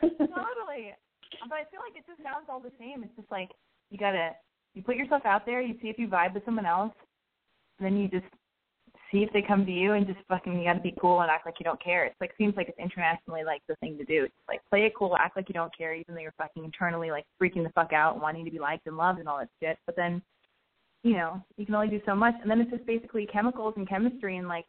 totally. 0.00 0.94
But 1.48 1.56
I 1.56 1.64
feel 1.70 1.80
like 1.80 1.96
it 1.96 2.04
just 2.06 2.22
sounds 2.22 2.46
all 2.48 2.60
the 2.60 2.72
same. 2.78 3.02
It's 3.02 3.16
just 3.16 3.30
like 3.30 3.50
you 3.90 3.98
gotta 3.98 4.30
you 4.74 4.82
put 4.82 4.96
yourself 4.96 5.22
out 5.24 5.46
there, 5.46 5.60
you 5.60 5.74
see 5.82 5.88
if 5.88 5.98
you 5.98 6.08
vibe 6.08 6.34
with 6.34 6.44
someone 6.44 6.66
else, 6.66 6.92
then 7.80 7.96
you 7.96 8.08
just 8.08 8.26
see 9.10 9.22
if 9.22 9.32
they 9.32 9.42
come 9.42 9.66
to 9.66 9.72
you 9.72 9.92
and 9.92 10.06
just 10.06 10.18
fucking 10.28 10.58
you 10.58 10.64
gotta 10.64 10.80
be 10.80 10.94
cool 11.00 11.20
and 11.20 11.30
act 11.30 11.46
like 11.46 11.56
you 11.58 11.64
don't 11.64 11.82
care. 11.82 12.04
It's 12.04 12.20
like 12.20 12.32
seems 12.38 12.54
like 12.56 12.68
it's 12.68 12.78
internationally 12.78 13.42
like 13.44 13.62
the 13.68 13.74
thing 13.76 13.98
to 13.98 14.04
do. 14.04 14.24
It's 14.24 14.34
like 14.48 14.60
play 14.70 14.84
it 14.84 14.92
cool, 14.96 15.16
act 15.16 15.36
like 15.36 15.48
you 15.48 15.52
don't 15.52 15.76
care, 15.76 15.94
even 15.94 16.14
though 16.14 16.20
you're 16.20 16.34
fucking 16.38 16.64
internally 16.64 17.10
like 17.10 17.24
freaking 17.40 17.64
the 17.64 17.72
fuck 17.74 17.92
out, 17.92 18.20
wanting 18.20 18.44
to 18.44 18.50
be 18.50 18.58
liked 18.58 18.86
and 18.86 18.96
loved 18.96 19.18
and 19.18 19.28
all 19.28 19.38
that 19.38 19.48
shit. 19.60 19.78
But 19.86 19.96
then, 19.96 20.22
you 21.02 21.14
know, 21.14 21.42
you 21.56 21.66
can 21.66 21.74
only 21.74 21.88
do 21.88 22.00
so 22.06 22.14
much 22.14 22.34
and 22.40 22.50
then 22.50 22.60
it's 22.60 22.70
just 22.70 22.86
basically 22.86 23.26
chemicals 23.26 23.74
and 23.76 23.88
chemistry 23.88 24.36
and 24.36 24.48
like 24.48 24.66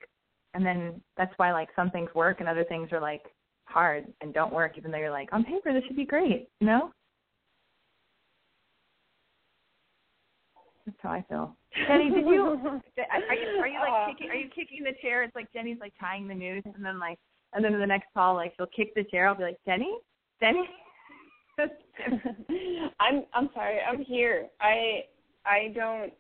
and 0.53 0.65
then 0.65 1.01
that's 1.17 1.33
why 1.37 1.53
like 1.53 1.69
some 1.75 1.91
things 1.91 2.09
work 2.15 2.39
and 2.39 2.49
other 2.49 2.63
things 2.63 2.91
are 2.91 3.01
like 3.01 3.23
hard 3.65 4.05
and 4.21 4.33
don't 4.33 4.53
work 4.53 4.73
even 4.77 4.91
though 4.91 4.97
you're 4.97 5.11
like, 5.11 5.29
on 5.31 5.43
paper 5.43 5.71
this 5.71 5.83
should 5.87 5.95
be 5.95 6.05
great, 6.05 6.49
you 6.59 6.67
know? 6.67 6.91
That's 10.85 10.97
how 11.01 11.09
I 11.09 11.25
feel. 11.29 11.55
Jenny, 11.87 12.09
did 12.09 12.25
you 12.25 12.43
are 12.65 13.35
you, 13.35 13.59
are 13.59 13.67
you 13.67 13.79
like 13.79 14.17
kicking 14.17 14.29
are 14.29 14.35
you 14.35 14.49
kicking 14.49 14.83
the 14.83 14.93
chair? 15.01 15.23
It's 15.23 15.35
like 15.35 15.51
Jenny's 15.53 15.77
like 15.79 15.93
tying 15.99 16.27
the 16.27 16.35
noose 16.35 16.63
and 16.65 16.83
then 16.83 16.99
like 16.99 17.19
and 17.53 17.63
then 17.63 17.73
in 17.73 17.79
the 17.79 17.87
next 17.87 18.07
call, 18.13 18.35
like 18.35 18.53
she'll 18.57 18.67
kick 18.67 18.93
the 18.95 19.03
chair. 19.05 19.27
I'll 19.27 19.35
be 19.35 19.43
like, 19.43 19.59
Jenny, 19.65 19.97
Jenny. 20.39 20.67
I'm 22.99 23.23
I'm 23.33 23.49
sorry. 23.53 23.79
I'm 23.87 24.03
here. 24.03 24.47
I 24.59 25.03
I 25.45 25.73
don't. 25.75 26.13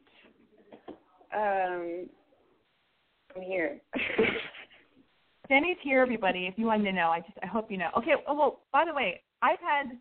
Um. 1.33 2.09
I'm 3.35 3.41
here. 3.41 3.79
Jenny's 5.49 5.77
here, 5.81 6.01
everybody. 6.01 6.47
If 6.47 6.57
you 6.57 6.65
wanted 6.65 6.83
to 6.85 6.91
know, 6.91 7.09
I 7.09 7.19
just 7.21 7.37
I 7.41 7.47
hope 7.47 7.71
you 7.71 7.77
know. 7.77 7.89
Okay. 7.97 8.13
Oh, 8.27 8.35
well, 8.35 8.59
by 8.71 8.85
the 8.85 8.93
way, 8.93 9.21
I've 9.41 9.59
had. 9.59 9.97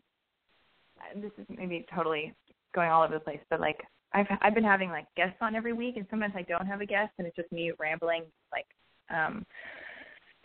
This 1.21 1.33
is 1.39 1.47
maybe 1.49 1.87
totally 1.95 2.35
going 2.75 2.91
all 2.91 3.03
over 3.03 3.15
the 3.15 3.21
place, 3.21 3.41
but 3.49 3.61
like 3.61 3.79
I've 4.13 4.27
I've 4.41 4.55
been 4.55 4.65
having 4.65 4.91
like 4.91 5.07
guests 5.17 5.37
on 5.41 5.55
every 5.55 5.73
week, 5.73 5.97
and 5.97 6.07
sometimes 6.11 6.35
I 6.37 6.43
don't 6.43 6.67
have 6.67 6.81
a 6.81 6.87
guest, 6.87 7.13
and 7.19 7.27
it's 7.27 7.37
just 7.37 7.51
me 7.53 7.73
rambling, 7.79 8.25
like 8.53 8.67
um 9.11 9.45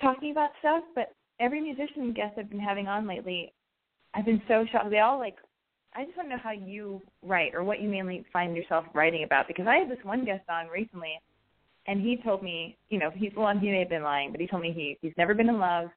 talking 0.01 0.31
about 0.31 0.51
stuff. 0.59 0.83
But 0.93 1.13
every 1.39 1.61
musician 1.61 2.13
guest 2.13 2.35
I've 2.37 2.49
been 2.49 2.59
having 2.59 2.87
on 2.87 3.07
lately, 3.07 3.53
I've 4.13 4.25
been 4.25 4.41
so 4.47 4.65
shocked. 4.71 4.89
They 4.89 4.99
all 4.99 5.17
like. 5.19 5.35
I 5.97 6.03
just 6.03 6.17
want 6.17 6.27
to 6.27 6.35
know 6.35 6.41
how 6.43 6.51
you 6.51 7.01
write 7.23 7.55
or 7.55 7.63
what 7.63 7.79
you 7.81 7.87
mainly 7.87 8.25
find 8.33 8.53
yourself 8.53 8.83
writing 8.93 9.23
about 9.23 9.47
because 9.47 9.65
I 9.65 9.75
had 9.75 9.89
this 9.89 10.03
one 10.03 10.25
guest 10.25 10.43
on 10.49 10.67
recently, 10.67 11.13
and 11.87 12.01
he 12.01 12.17
told 12.17 12.43
me, 12.43 12.75
you 12.89 12.99
know, 12.99 13.11
he's 13.15 13.31
well, 13.33 13.57
he 13.57 13.69
may 13.71 13.79
have 13.79 13.87
been 13.89 14.03
lying, 14.03 14.31
but 14.33 14.41
he 14.41 14.47
told 14.47 14.61
me 14.61 14.73
he 14.73 14.97
he's 15.01 15.15
never 15.17 15.33
been 15.33 15.47
in 15.47 15.57
love. 15.57 15.87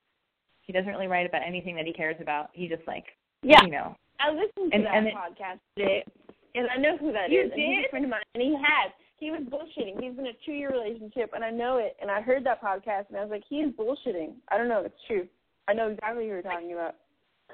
He 0.63 0.73
doesn't 0.73 0.89
really 0.89 1.09
write 1.09 1.27
about 1.27 1.43
anything 1.45 1.75
that 1.75 1.85
he 1.85 1.93
cares 1.93 2.15
about. 2.21 2.51
He 2.53 2.69
just 2.69 2.87
like, 2.87 3.07
Yeah. 3.43 3.61
you 3.65 3.73
know, 3.73 3.97
I 4.21 4.31
listened 4.31 4.71
to 4.71 4.77
And- 4.77 4.87
that 4.87 4.95
and 4.95 5.07
it- 5.09 5.15
podcast 5.15 5.59
today, 5.77 6.05
and 6.55 6.69
I 6.69 6.77
know 6.77 6.97
who 6.97 7.13
that 7.13 7.27
is. 7.27 7.33
You 7.33 7.43
and 7.43 7.53
He's 7.53 7.77
did? 7.77 7.87
a 7.87 7.91
friend 7.91 8.05
of 8.05 8.11
mine, 8.11 8.29
and 8.35 8.43
he 8.43 8.55
has. 8.55 8.93
He 9.19 9.31
was 9.31 9.43
bullshitting. 9.51 10.01
He's 10.01 10.19
in 10.19 10.27
a 10.27 10.37
two-year 10.47 10.71
relationship, 10.71 11.33
and 11.35 11.43
I 11.45 11.51
know 11.51 11.79
it. 11.79 11.97
And 12.01 12.11
I 12.11 12.21
heard 12.21 12.45
that 12.47 12.63
podcast, 12.63 13.09
and 13.09 13.19
I 13.19 13.23
was 13.23 13.31
like, 13.31 13.43
he 13.49 13.57
is 13.57 13.75
bullshitting. 13.75 14.35
I 14.49 14.57
don't 14.57 14.69
know. 14.69 14.81
If 14.81 14.87
it's 14.87 15.07
true. 15.07 15.27
I 15.69 15.75
know 15.75 15.89
exactly 15.89 16.25
who 16.25 16.31
you're 16.31 16.43
talking 16.43 16.73
about. 16.73 16.95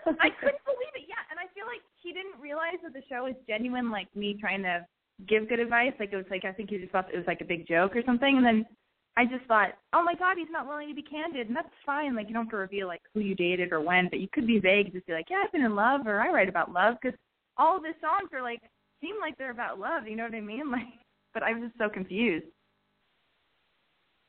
I 0.07 0.28
couldn't 0.40 0.64
believe 0.64 0.95
it. 0.95 1.09
Yeah, 1.09 1.24
and 1.30 1.40
I 1.40 1.49
feel 1.55 1.66
like 1.66 1.80
he 2.03 2.12
didn't 2.12 2.40
realize 2.40 2.78
that 2.84 2.92
the 2.92 3.03
show 3.09 3.24
was 3.24 3.34
genuine, 3.49 3.90
like 3.90 4.14
me 4.14 4.36
trying 4.38 4.62
to 4.62 4.86
give 5.26 5.49
good 5.49 5.59
advice. 5.59 5.92
Like 5.99 6.12
it 6.12 6.16
was 6.16 6.26
like 6.30 6.45
I 6.45 6.53
think 6.53 6.70
he 6.70 6.78
just 6.78 6.92
thought 6.92 7.12
it 7.12 7.16
was 7.16 7.26
like 7.26 7.40
a 7.40 7.45
big 7.45 7.66
joke 7.66 7.97
or 7.97 8.03
something, 8.05 8.36
and 8.36 8.45
then 8.45 8.66
I 9.16 9.24
just 9.24 9.45
thought, 9.47 9.70
oh 9.92 10.03
my 10.03 10.14
god, 10.14 10.36
he's 10.36 10.51
not 10.51 10.66
willing 10.66 10.88
to 10.88 10.95
be 10.95 11.03
candid, 11.03 11.47
and 11.47 11.57
that's 11.57 11.68
fine. 11.86 12.14
Like 12.14 12.28
you 12.28 12.34
don't 12.34 12.45
have 12.45 12.51
to 12.51 12.57
reveal 12.57 12.86
like 12.88 13.03
who 13.14 13.20
you 13.20 13.34
dated 13.34 13.72
or 13.72 13.80
when, 13.80 14.09
but 14.11 14.20
you 14.20 14.28
could 14.32 14.47
be 14.47 14.59
vague, 14.59 14.92
just 14.92 15.07
be 15.07 15.12
like, 15.12 15.26
yeah, 15.30 15.42
I've 15.45 15.53
been 15.53 15.64
in 15.64 15.74
love, 15.74 16.07
or 16.07 16.20
I 16.20 16.30
write 16.30 16.49
about 16.49 16.72
love, 16.72 16.97
because 17.01 17.18
all 17.57 17.76
of 17.76 17.84
his 17.84 17.95
songs 18.01 18.30
are 18.32 18.42
like 18.42 18.61
seem 19.01 19.16
like 19.20 19.36
they're 19.38 19.51
about 19.51 19.78
love. 19.78 20.07
You 20.07 20.16
know 20.16 20.24
what 20.24 20.34
I 20.34 20.40
mean? 20.40 20.64
Like, 20.70 20.82
but 21.32 21.42
I 21.42 21.53
was 21.53 21.62
just 21.64 21.78
so 21.78 21.88
confused. 21.88 22.47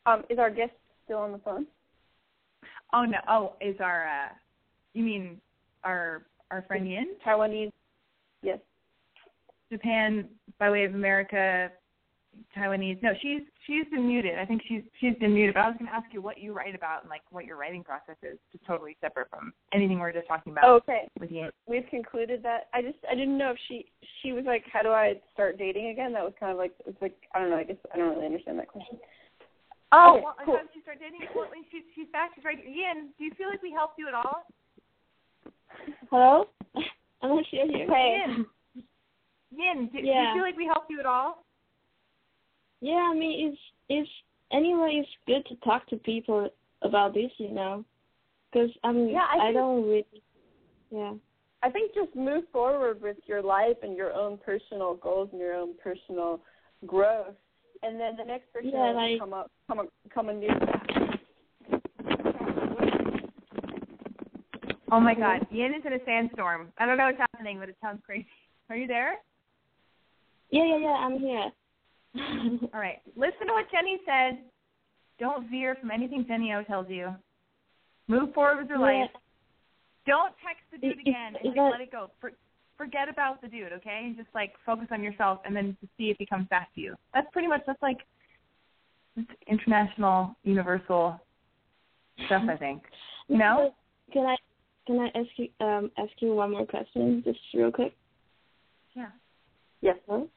Um, 0.07 0.24
is 0.30 0.39
our 0.39 0.49
guest 0.49 0.72
still 1.03 1.20
on 1.20 1.32
the 1.32 1.38
phone? 1.38 1.68
Oh 2.93 3.03
no, 3.03 3.18
oh 3.30 3.53
is 3.61 3.76
our, 3.80 4.07
uh 4.07 4.30
you 4.93 5.03
mean 5.03 5.39
our 5.84 6.24
our 6.51 6.63
friend 6.63 6.89
Yin? 6.89 7.16
Taiwanese. 7.26 7.72
Yes. 8.41 8.59
Japan 9.72 10.28
by 10.59 10.70
way 10.70 10.86
of 10.86 10.95
America, 10.95 11.70
Taiwanese. 12.55 13.01
No, 13.03 13.11
she's 13.21 13.41
she's 13.67 13.86
been 13.91 14.07
muted. 14.07 14.38
I 14.39 14.45
think 14.45 14.61
she's 14.67 14.81
she's 14.99 15.15
been 15.19 15.33
muted. 15.33 15.53
But 15.55 15.61
I 15.61 15.67
was 15.69 15.77
going 15.77 15.89
to 15.89 15.95
ask 15.95 16.07
you 16.13 16.21
what 16.21 16.38
you 16.38 16.53
write 16.53 16.75
about 16.75 17.01
and 17.01 17.09
like 17.09 17.21
what 17.31 17.45
your 17.45 17.57
writing 17.57 17.83
process 17.83 18.15
is, 18.23 18.38
just 18.51 18.65
totally 18.65 18.95
separate 19.01 19.29
from 19.29 19.53
anything 19.73 19.99
we're 19.99 20.11
just 20.13 20.27
talking 20.27 20.51
about 20.51 20.63
Oh, 20.65 20.75
okay. 20.75 21.07
with 21.19 21.31
you. 21.31 21.49
We've 21.67 21.88
concluded 21.89 22.41
that. 22.43 22.67
I 22.73 22.81
just 22.81 22.97
I 23.09 23.15
didn't 23.15 23.38
know 23.38 23.51
if 23.51 23.57
she 23.67 23.86
she 24.21 24.31
was 24.33 24.45
like, 24.45 24.63
how 24.71 24.81
do 24.81 24.89
I 24.89 25.15
start 25.33 25.57
dating 25.57 25.88
again? 25.89 26.13
That 26.13 26.23
was 26.23 26.33
kind 26.39 26.51
of 26.51 26.57
like 26.57 26.73
it's 26.86 27.01
like 27.01 27.15
I 27.33 27.39
don't 27.39 27.49
know. 27.49 27.57
I 27.57 27.63
guess 27.63 27.77
I 27.93 27.97
don't 27.97 28.13
really 28.15 28.25
understand 28.25 28.59
that 28.59 28.67
question. 28.67 28.97
Oh, 29.91 30.15
Okay, 30.17 30.23
well, 30.25 30.36
cool. 30.45 30.55
how 30.57 30.61
did 30.63 30.75
you 30.75 30.81
start 30.81 30.99
dating? 30.99 31.21
Well, 31.36 31.47
wait, 31.51 31.65
she's 31.71 31.83
she's 31.95 32.07
back. 32.11 32.31
She's 32.36 32.43
right. 32.43 32.57
Yin, 32.57 33.09
do 33.17 33.23
you 33.23 33.31
feel 33.38 33.47
like 33.47 33.61
we 33.61 33.71
helped 33.71 33.99
you 33.99 34.07
at 34.07 34.13
all? 34.15 34.43
Hello? 36.09 36.45
I'm 37.21 37.29
not 37.36 37.45
sure 37.49 37.65
here. 37.67 37.86
Yin, 37.88 38.45
Yin, 39.55 39.89
do, 39.93 40.01
do 40.01 40.05
you 40.05 40.11
Yeah. 40.13 40.33
feel 40.33 40.43
like 40.43 40.57
we 40.57 40.65
helped 40.65 40.89
you 40.89 40.99
at 40.99 41.05
all? 41.05 41.44
Yeah, 42.82 43.09
I 43.11 43.13
mean 43.13 43.49
it's 43.49 43.61
it's 43.89 44.09
anyway 44.51 45.01
it's 45.01 45.09
good 45.28 45.45
to 45.47 45.55
talk 45.65 45.88
to 45.88 45.97
people 45.97 46.49
about 46.82 47.13
this, 47.13 47.32
you 47.38 47.51
know, 47.51 47.84
because 48.51 48.69
I 48.84 48.91
mean 48.91 49.09
Yeah, 49.09 49.26
I 49.32 49.49
I 49.49 49.53
don't 49.53 49.84
really. 49.84 50.05
Yeah. 50.91 51.13
I 51.63 51.69
think 51.71 51.95
just 51.95 52.15
move 52.15 52.43
forward 52.51 53.01
with 53.01 53.17
your 53.26 53.41
life 53.41 53.78
and 53.82 53.97
your 53.97 54.13
own 54.13 54.38
personal 54.38 54.93
goals 54.95 55.30
and 55.32 55.41
your 55.41 55.55
own 55.55 55.73
personal 55.84 56.39
growth, 56.86 57.34
and 57.82 57.99
then 57.99 58.15
the 58.17 58.23
next 58.23 58.53
person 58.53 58.69
Yeah, 58.71 58.91
will 58.91 58.95
like- 58.95 59.19
come 59.19 59.34
up, 59.34 59.51
come 59.67 59.80
up, 59.80 59.88
come 60.13 60.30
and 60.30 60.41
do. 60.41 60.47
Oh 64.91 64.99
my 64.99 65.15
God, 65.15 65.47
Yin 65.49 65.73
is 65.73 65.82
in 65.86 65.93
a 65.93 66.05
sandstorm. 66.05 66.71
I 66.78 66.86
don't 66.86 66.97
know 66.97 67.05
what's 67.05 67.17
happening, 67.17 67.59
but 67.59 67.69
it 67.69 67.76
sounds 67.82 68.01
crazy. 68.05 68.28
Are 68.69 68.76
you 68.78 68.86
there? 68.86 69.15
Yeah, 70.51 70.63
yeah, 70.65 70.78
yeah. 70.78 70.88
I'm 70.89 71.17
here. 71.19 71.49
All 72.74 72.80
right. 72.80 73.01
Listen 73.16 73.47
to 73.47 73.53
what 73.53 73.66
Jenny 73.72 73.99
said. 74.05 74.39
Don't 75.20 75.49
veer 75.49 75.76
from 75.80 75.91
anything 75.91 76.26
Jenny 76.28 76.53
O 76.53 76.63
tells 76.63 76.89
you. 76.89 77.13
Move 78.07 78.34
forward 78.34 78.59
with 78.59 78.70
your 78.70 78.80
Yeah. 78.80 79.01
life. 79.03 79.11
Don't 80.05 80.34
text 80.45 80.63
the 80.72 80.78
dude 80.78 80.99
again 80.99 81.36
and 81.43 81.55
that- 81.55 81.72
let 81.72 81.82
it 81.82 81.91
go. 81.91 82.11
For, 82.22 82.32
forget 82.78 83.09
about 83.09 83.41
the 83.41 83.47
dude, 83.47 83.74
okay? 83.74 84.01
And 84.03 84.16
just 84.16 84.30
like 84.36 84.53
focus 84.66 84.88
on 84.91 85.01
yourself 85.01 85.39
and 85.45 85.55
then 85.55 85.76
to 85.82 85.88
see 85.97 86.09
if 86.11 86.18
he 86.18 86.26
comes 86.26 86.47
back 86.49 86.74
to 86.76 86.82
you. 86.82 86.95
That's 87.13 87.28
pretty 87.32 87.47
much 87.47 87.61
that's 87.66 87.82
like 87.82 87.99
international, 89.47 90.36
universal 90.43 91.20
stuff. 92.26 92.43
I 92.49 92.57
think. 92.57 92.84
You 93.28 93.39
know? 93.39 93.74
Can 94.13 94.24
I 94.28 94.36
can 94.86 94.99
I 94.99 95.07
ask 95.18 95.30
you 95.38 95.49
um 95.59 95.89
ask 95.97 96.11
you 96.20 96.36
one 96.36 96.51
more 96.51 96.68
question 96.68 97.24
just 97.26 97.39
real 97.55 97.72
quick? 97.72 97.97
Yeah. 98.93 99.09
Yes. 99.82 99.97
Hello? 100.05 100.30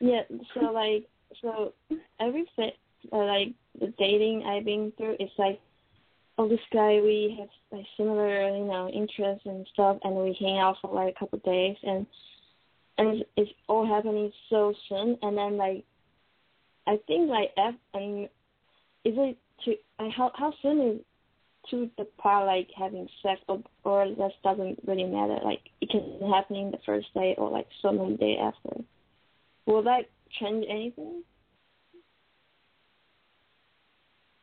Yeah. 0.00 0.22
So 0.54 0.60
like 0.72 1.08
so 1.42 1.72
every 2.20 2.44
fit 2.56 2.74
uh, 3.12 3.16
like 3.16 3.54
the 3.78 3.92
dating 3.98 4.44
I've 4.46 4.64
been 4.64 4.92
through 4.96 5.16
it's 5.20 5.32
like 5.38 5.60
oh 6.38 6.48
this 6.48 6.60
guy 6.72 7.00
we 7.00 7.36
have 7.38 7.48
like 7.72 7.86
similar 7.96 8.56
you 8.56 8.64
know 8.64 8.88
interests 8.88 9.44
and 9.46 9.66
stuff 9.72 9.98
and 10.02 10.14
we 10.14 10.36
hang 10.38 10.58
out 10.58 10.76
for 10.80 10.94
like 10.94 11.14
a 11.14 11.18
couple 11.18 11.38
of 11.38 11.44
days 11.44 11.76
and 11.82 12.06
and 12.98 13.20
it's, 13.20 13.30
it's 13.36 13.50
all 13.68 13.86
happening 13.86 14.32
so 14.50 14.74
soon 14.88 15.18
and 15.22 15.36
then 15.36 15.56
like 15.56 15.84
I 16.86 16.98
think 17.06 17.28
like 17.28 17.50
F 17.56 17.74
mean 17.94 18.28
is 19.04 19.14
it 19.16 19.38
to 19.64 19.74
how 20.10 20.30
how 20.34 20.52
soon 20.62 20.80
is 20.80 21.00
to 21.70 21.90
the 21.98 22.04
part 22.18 22.46
like 22.46 22.68
having 22.76 23.08
sex 23.22 23.40
or 23.48 23.62
or 23.84 24.06
that 24.08 24.30
doesn't 24.44 24.78
really 24.86 25.04
matter 25.04 25.38
like 25.44 25.60
it 25.80 25.90
can 25.90 26.30
happen 26.30 26.56
in 26.56 26.70
the 26.70 26.78
first 26.86 27.12
day 27.14 27.34
or 27.38 27.50
like 27.50 27.66
so 27.82 27.92
many 27.92 28.16
day 28.16 28.36
after 28.40 28.82
will 29.66 29.82
that 29.82 30.02
change 30.40 30.64
anything 30.68 31.22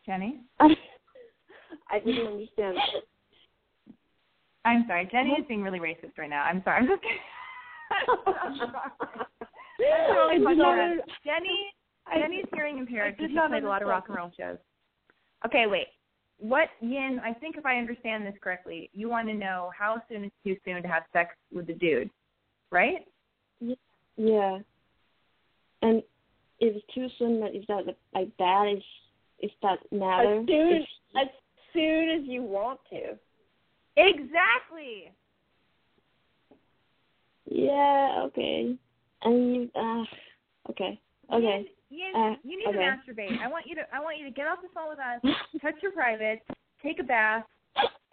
Jenny. 0.06 0.42
I 0.60 2.00
didn't 2.00 2.28
understand. 2.28 2.78
I'm 4.66 4.86
sorry. 4.88 5.08
Jenny 5.12 5.32
uh-huh. 5.32 5.42
is 5.42 5.48
being 5.48 5.64
really 5.64 5.80
racist 5.80 6.18
right 6.18 6.30
now. 6.30 6.44
I'm 6.44 6.62
sorry. 6.64 6.82
I'm 6.82 6.88
just. 6.88 7.02
I'm 8.44 8.58
totally 10.08 10.36
I 10.36 10.38
did 10.38 10.44
fucking 10.44 10.58
not- 10.58 10.78
around. 10.78 11.02
Jenny. 11.24 11.74
Jenny's 12.14 12.46
hearing 12.54 12.80
impaired 12.80 13.16
because 13.16 13.32
she 13.32 13.50
played 13.50 13.64
a 13.64 13.68
lot 13.68 13.82
of 13.82 13.88
rock 13.88 14.06
and 14.08 14.18
roll 14.18 14.30
shows. 14.38 14.58
Okay, 15.46 15.66
wait. 15.68 15.88
What 16.38 16.68
Yin? 16.82 17.22
I 17.24 17.34
think 17.34 17.56
if 17.56 17.66
I 17.66 17.78
understand 17.78 18.26
this 18.26 18.34
correctly, 18.42 18.90
you 18.94 19.08
want 19.08 19.30
to 19.30 19.34
know 19.34 19.72
how 19.78 20.02
soon 20.10 20.26
is 20.26 20.32
too 20.46 20.58
soon 20.66 20.82
to 20.82 20.88
have 20.90 21.04
sex 21.14 21.34
with 21.54 21.68
the 21.68 21.74
dude, 21.74 22.10
right? 22.72 23.06
yeah 24.18 24.60
and 25.84 26.02
if 26.60 26.76
it's 26.76 26.86
too 26.96 27.08
soon 27.20 27.40
that 27.42 27.54
is 27.56 27.64
that 27.68 27.84
like 28.16 28.36
bad 28.38 28.78
is 28.78 28.84
is 29.40 29.52
that 29.62 29.78
matter 29.92 30.40
As 30.40 30.48
soon 30.48 30.74
If- 30.82 30.88
as 31.22 31.28
soon 31.74 32.10
as 32.10 32.22
you 32.28 32.42
want 32.44 32.80
to. 32.92 33.18
Exactly. 33.98 35.12
yeah 37.46 38.22
okay 38.26 38.76
and 39.24 39.56
you 39.56 39.70
uh 39.76 40.04
okay 40.70 41.00
okay 41.32 41.66
Yin, 41.90 42.00
Yin, 42.00 42.16
Uh, 42.16 42.36
you 42.44 42.58
need 42.58 42.68
okay. 42.70 42.78
to 42.78 42.84
masturbate. 43.14 43.40
I 43.40 43.48
want 43.48 43.68
you 43.68 43.76
to. 43.76 43.82
I 43.94 44.00
want 44.00 44.18
you 44.18 44.26
to 44.26 44.32
get 44.32 44.48
off 44.48 44.60
the 44.64 44.68
phone 44.74 44.90
with 44.90 44.98
us, 44.98 45.22
touch 45.62 45.76
your 45.84 45.92
private, 45.92 46.42
take 46.82 47.00
a 47.00 47.04
bath, 47.04 47.44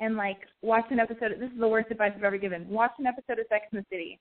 and 0.01 0.16
like 0.18 0.37
watch 0.61 0.85
an 0.91 1.01
episode. 1.01 1.33
Of, 1.33 1.41
This 1.41 1.51
is 1.51 1.59
the 1.59 1.66
worst 1.68 1.91
advice 1.91 2.12
I've 2.14 2.23
ever 2.25 2.37
given. 2.37 2.68
Watch 2.68 2.93
an 2.99 3.07
episode 3.07 3.39
of 3.39 3.47
Sex 3.49 3.64
in 3.73 3.79
the 3.79 3.85
City. 3.91 4.18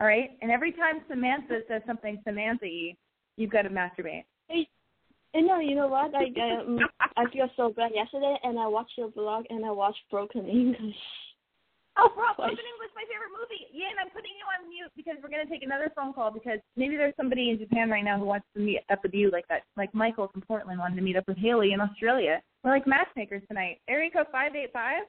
All 0.00 0.06
right, 0.06 0.30
and 0.40 0.50
every 0.50 0.72
time 0.72 1.02
Samantha 1.08 1.60
says 1.68 1.82
something 1.86 2.20
Samantha-y, 2.24 2.96
you've 3.36 3.50
got 3.50 3.62
to 3.62 3.70
masturbate. 3.70 4.24
and 5.34 5.46
no 5.46 5.58
you 5.60 5.74
know 5.74 5.86
what 5.86 6.14
I 6.14 6.24
um, 6.60 6.78
I 7.16 7.24
feel 7.32 7.48
so 7.56 7.70
bad 7.70 7.92
yesterday 7.94 8.36
and 8.42 8.58
I 8.58 8.66
watched 8.66 8.92
your 8.98 9.08
blog 9.08 9.44
and 9.48 9.64
I 9.64 9.70
watched 9.70 10.00
Broken 10.10 10.46
English 10.46 10.96
Oh, 11.98 12.08
bro, 12.08 12.24
Broken 12.36 12.56
English, 12.56 12.92
my 12.96 13.04
favorite 13.04 13.36
movie. 13.36 13.68
Yeah, 13.68 13.92
and 13.92 14.00
I'm 14.00 14.08
putting 14.08 14.32
you 14.32 14.48
on 14.48 14.64
mute 14.64 14.88
because 14.96 15.20
we're 15.20 15.28
going 15.28 15.44
to 15.44 15.52
take 15.52 15.62
another 15.62 15.92
phone 15.92 16.16
call 16.16 16.32
because 16.32 16.56
maybe 16.74 16.96
there's 16.96 17.12
somebody 17.20 17.50
in 17.50 17.58
Japan 17.58 17.90
right 17.90 18.04
now 18.04 18.18
who 18.18 18.24
wants 18.24 18.46
to 18.56 18.60
meet 18.64 18.80
up 18.88 19.00
with 19.02 19.12
you 19.12 19.30
like 19.30 19.46
that, 19.48 19.68
like 19.76 19.92
Michael 19.92 20.28
from 20.32 20.40
Portland 20.40 20.80
wanted 20.80 20.96
to 20.96 21.02
meet 21.02 21.16
up 21.16 21.28
with 21.28 21.36
Haley 21.36 21.72
in 21.72 21.80
Australia. 21.80 22.40
We're 22.64 22.72
like 22.72 22.86
matchmakers 22.86 23.42
tonight. 23.46 23.80
Area 23.88 24.10
code 24.10 24.32
585. 24.32 25.04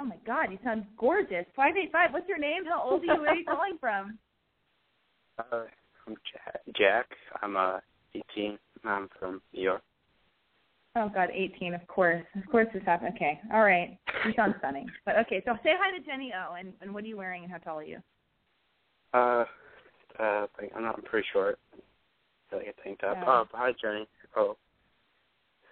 Oh 0.00 0.04
my 0.04 0.16
God, 0.26 0.50
you 0.50 0.58
sound 0.64 0.86
gorgeous. 0.96 1.44
585, 1.54 2.12
what's 2.12 2.28
your 2.28 2.38
name? 2.38 2.64
How 2.64 2.82
old 2.82 3.02
are 3.02 3.04
you? 3.04 3.20
Where 3.20 3.30
are 3.30 3.36
you 3.36 3.44
calling 3.48 3.76
from? 3.78 4.18
Uh, 5.38 5.64
I'm 6.06 6.16
Jack. 6.32 6.60
Jack. 6.74 7.06
I'm 7.42 7.56
uh 7.56 7.78
18. 8.14 8.58
I'm 8.84 9.10
from 9.18 9.42
New 9.52 9.62
York. 9.62 9.82
Oh 10.96 11.10
God, 11.14 11.28
18, 11.32 11.74
of 11.74 11.86
course. 11.86 12.24
Of 12.34 12.50
course 12.50 12.66
this 12.72 12.82
happened. 12.84 13.12
Okay, 13.14 13.40
all 13.52 13.62
right. 13.62 13.98
You 14.24 14.32
sound 14.34 14.54
stunning. 14.58 14.86
But 15.04 15.18
okay, 15.18 15.42
so 15.44 15.52
say 15.62 15.72
hi 15.78 15.96
to 15.96 16.04
Jenny 16.04 16.32
O, 16.34 16.54
and, 16.54 16.72
and 16.80 16.94
what 16.94 17.04
are 17.04 17.06
you 17.06 17.18
wearing 17.18 17.44
and 17.44 17.52
how 17.52 17.58
tall 17.58 17.78
are 17.78 17.84
you? 17.84 17.98
Uh, 19.12 19.44
uh, 20.18 20.46
I'm 20.74 20.82
not. 20.82 20.96
I'm 20.96 21.04
pretty 21.04 21.26
short. 21.32 21.58
I 22.52 22.56
Like 22.56 22.74
a 22.78 22.82
tank 22.82 23.00
top. 23.00 23.18
Oh. 23.20 23.44
Oh, 23.44 23.44
hi 23.52 23.72
Jenny. 23.80 24.08
Oh. 24.34 24.56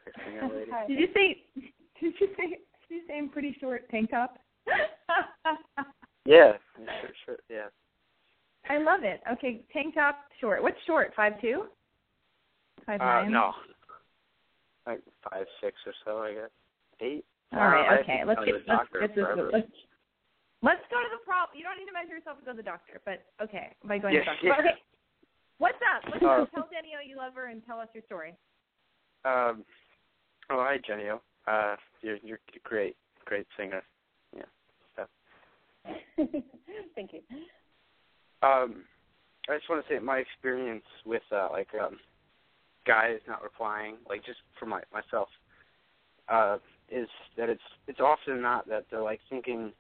Lady. 0.42 0.70
Did 0.86 1.00
you 1.00 1.08
say? 1.14 1.42
Did 2.00 2.14
you 2.20 2.28
say? 2.36 2.58
You 2.88 3.02
I'm 3.14 3.28
pretty 3.28 3.56
short 3.60 3.88
tank 3.90 4.10
top? 4.10 4.38
Yeah. 6.24 6.52
Sure. 6.76 7.10
Sure. 7.24 7.36
Yeah. 7.48 7.68
I 8.68 8.76
love 8.82 9.00
it. 9.02 9.22
Okay, 9.32 9.62
tank 9.72 9.94
top, 9.94 10.16
short. 10.42 10.62
What's 10.62 10.76
short? 10.86 11.14
Five 11.16 11.40
two? 11.40 11.64
Five 12.84 13.00
Uh, 13.00 13.04
nine? 13.24 13.32
no. 13.32 13.52
Like 14.86 15.00
five 15.24 15.46
six 15.62 15.76
or 15.86 15.94
so, 16.04 16.18
I 16.18 16.34
guess. 16.34 16.50
Eight. 17.00 17.24
All 17.54 17.60
right. 17.60 17.96
Uh, 17.96 18.00
Okay. 18.02 18.24
Let's 18.26 18.44
get 18.44 18.52
to 18.52 18.60
the 18.66 19.48
let's. 19.50 19.52
Let's 19.52 19.72
let's 20.60 20.84
go 20.90 21.00
to 21.00 21.08
the 21.16 21.24
problem. 21.24 21.56
You 21.56 21.64
don't 21.64 21.78
need 21.78 21.86
to 21.86 21.92
measure 21.96 22.12
yourself 22.16 22.40
to 22.40 22.44
go 22.44 22.50
to 22.52 22.56
the 22.58 22.62
doctor, 22.62 23.00
but 23.06 23.24
okay, 23.42 23.72
by 23.84 23.96
going 23.96 24.12
to 24.12 24.20
the 24.20 24.24
doctor. 24.26 24.46
yeah. 24.48 24.58
Okay. 24.58 24.76
What's 25.60 25.80
up? 25.80 26.12
What's 26.12 26.22
Uh, 26.24 26.42
up? 26.44 26.50
Tell 26.52 26.68
Jenny 26.70 26.92
you 27.08 27.16
love 27.16 27.32
her 27.36 27.46
and 27.46 27.64
tell 27.64 27.80
us 27.80 27.88
your 27.94 28.02
story. 28.04 28.34
Um. 29.24 29.64
Oh, 30.50 30.60
hi 30.60 30.76
Jenny. 30.86 31.08
Uh, 31.48 31.76
you're 32.02 32.18
you're 32.22 32.38
a 32.54 32.68
great, 32.68 32.96
great 33.24 33.46
singer. 33.56 33.82
Yeah. 34.36 34.42
Stuff. 34.92 35.08
Thank 36.94 37.12
you. 37.12 37.20
Um, 38.42 38.84
I 39.48 39.56
just 39.56 39.68
want 39.70 39.84
to 39.86 39.94
say 39.94 39.98
my 39.98 40.18
experience 40.18 40.84
with 41.06 41.22
uh, 41.32 41.48
like 41.50 41.68
um, 41.80 41.96
guys 42.86 43.18
not 43.26 43.42
replying, 43.42 43.96
like 44.08 44.24
just 44.24 44.38
for 44.58 44.66
my 44.66 44.82
myself, 44.92 45.28
uh, 46.28 46.58
is 46.90 47.08
that 47.36 47.48
it's 47.48 47.62
it's 47.86 48.00
often 48.00 48.42
not 48.42 48.68
that 48.68 48.84
they're 48.90 49.02
like 49.02 49.20
thinking 49.30 49.72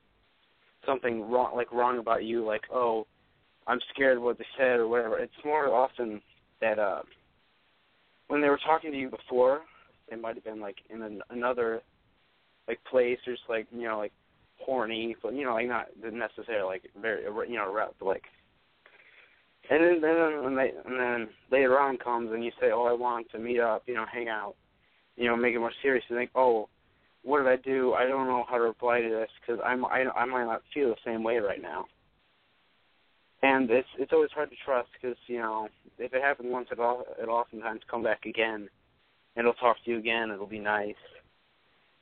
something 0.86 1.30
wrong, 1.30 1.54
like 1.54 1.70
wrong 1.72 1.98
about 1.98 2.24
you, 2.24 2.44
like 2.44 2.62
oh, 2.72 3.06
I'm 3.66 3.80
scared 3.92 4.16
of 4.16 4.22
what 4.22 4.38
they 4.38 4.46
said 4.56 4.80
or 4.80 4.88
whatever. 4.88 5.18
It's 5.18 5.32
more 5.44 5.74
often 5.74 6.22
that 6.62 6.78
uh, 6.78 7.02
when 8.28 8.40
they 8.40 8.48
were 8.48 8.60
talking 8.64 8.90
to 8.90 8.98
you 8.98 9.10
before, 9.10 9.60
they 10.10 10.16
might 10.16 10.34
have 10.34 10.44
been 10.44 10.60
like 10.60 10.76
in 10.90 11.02
an, 11.02 11.22
another 11.30 11.82
like 12.66 12.78
place 12.90 13.18
or 13.26 13.32
just 13.32 13.48
like 13.48 13.66
you 13.72 13.84
know 13.84 13.98
like 13.98 14.12
horny, 14.58 15.16
but 15.22 15.34
you 15.34 15.44
know 15.44 15.54
like 15.54 15.68
not 15.68 15.86
necessarily 16.02 16.66
like 16.66 16.82
very 17.00 17.22
you 17.48 17.56
know 17.56 17.72
route, 17.72 17.94
but 17.98 18.06
like 18.06 18.24
and 19.70 19.82
then, 19.82 20.00
then 20.00 20.44
when 20.44 20.56
they 20.56 20.72
and 20.86 20.98
then 20.98 21.28
later 21.50 21.78
on 21.78 21.98
comes 21.98 22.30
and 22.32 22.44
you 22.44 22.50
say, 22.60 22.70
"Oh, 22.72 22.86
I 22.86 22.92
want 22.92 23.30
to 23.32 23.38
meet 23.38 23.60
up, 23.60 23.82
you 23.86 23.94
know, 23.94 24.06
hang 24.10 24.28
out, 24.28 24.54
you 25.16 25.26
know, 25.26 25.36
make 25.36 25.54
it 25.54 25.58
more 25.58 25.72
serious." 25.82 26.04
You 26.08 26.16
think, 26.16 26.30
"Oh, 26.34 26.68
what 27.22 27.38
did 27.38 27.48
I 27.48 27.56
do? 27.56 27.92
I 27.92 28.06
don't 28.06 28.26
know 28.26 28.44
how 28.48 28.56
to 28.56 28.62
reply 28.62 29.00
to 29.00 29.08
this 29.08 29.30
because 29.40 29.60
I'm 29.64 29.84
I 29.84 30.04
I 30.16 30.24
might 30.24 30.44
not 30.44 30.62
feel 30.72 30.88
the 30.88 30.96
same 31.04 31.22
way 31.22 31.38
right 31.38 31.60
now." 31.60 31.86
And 33.42 33.70
it's 33.70 33.88
it's 33.98 34.12
always 34.12 34.30
hard 34.32 34.50
to 34.50 34.56
trust 34.64 34.88
because 34.94 35.18
you 35.26 35.38
know 35.38 35.68
if 35.98 36.14
it 36.14 36.22
happens 36.22 36.50
once, 36.50 36.68
it 36.72 36.80
all 36.80 37.04
it 37.20 37.28
oftentimes 37.28 37.82
come 37.90 38.02
back 38.02 38.24
again, 38.24 38.70
and 39.38 39.46
it'll 39.46 39.54
talk 39.54 39.76
to 39.84 39.90
you 39.90 39.98
again. 39.98 40.32
It'll 40.32 40.46
be 40.46 40.58
nice, 40.58 40.96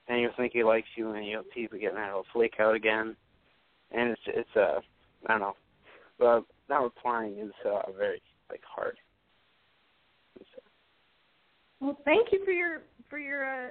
and 0.09 0.21
you'll 0.21 0.33
think 0.39 0.55
he 0.55 0.65
likes 0.65 0.89
you, 0.97 1.11
and 1.11 1.27
you'll 1.27 1.45
keep 1.55 1.71
getting 1.71 1.95
that. 1.95 2.09
It'll 2.09 2.25
flake 2.33 2.55
out 2.59 2.75
again, 2.75 3.15
and 3.93 4.11
it's 4.11 4.23
it's 4.27 4.57
uh 4.57 4.81
I 5.27 5.33
don't 5.33 5.41
know, 5.41 5.57
but 6.19 6.45
not 6.71 6.83
replying 6.83 7.39
is 7.39 7.53
uh, 7.65 7.93
very 7.97 8.23
like 8.51 8.63
hard. 8.67 8.97
Well, 11.79 11.99
thank 12.07 12.33
you 12.33 12.43
for 12.43 12.53
your 12.53 12.81
for 13.11 13.19
your 13.19 13.45
uh, 13.45 13.69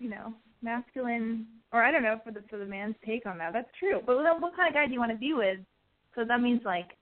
you 0.00 0.10
know 0.10 0.34
masculine 0.60 1.46
or 1.72 1.82
I 1.82 1.92
don't 1.92 2.02
know 2.02 2.20
for 2.24 2.32
the 2.32 2.42
for 2.50 2.58
the 2.58 2.66
man's 2.66 2.96
take 3.06 3.24
on 3.24 3.38
that. 3.38 3.52
That's 3.52 3.70
true. 3.78 4.00
But 4.04 4.22
then 4.22 4.40
what 4.40 4.56
kind 4.56 4.68
of 4.68 4.74
guy 4.74 4.86
do 4.86 4.92
you 4.92 4.98
want 4.98 5.12
to 5.12 5.18
be 5.18 5.32
with? 5.32 5.58
So 6.16 6.24
that 6.24 6.40
means 6.40 6.62
like, 6.64 6.96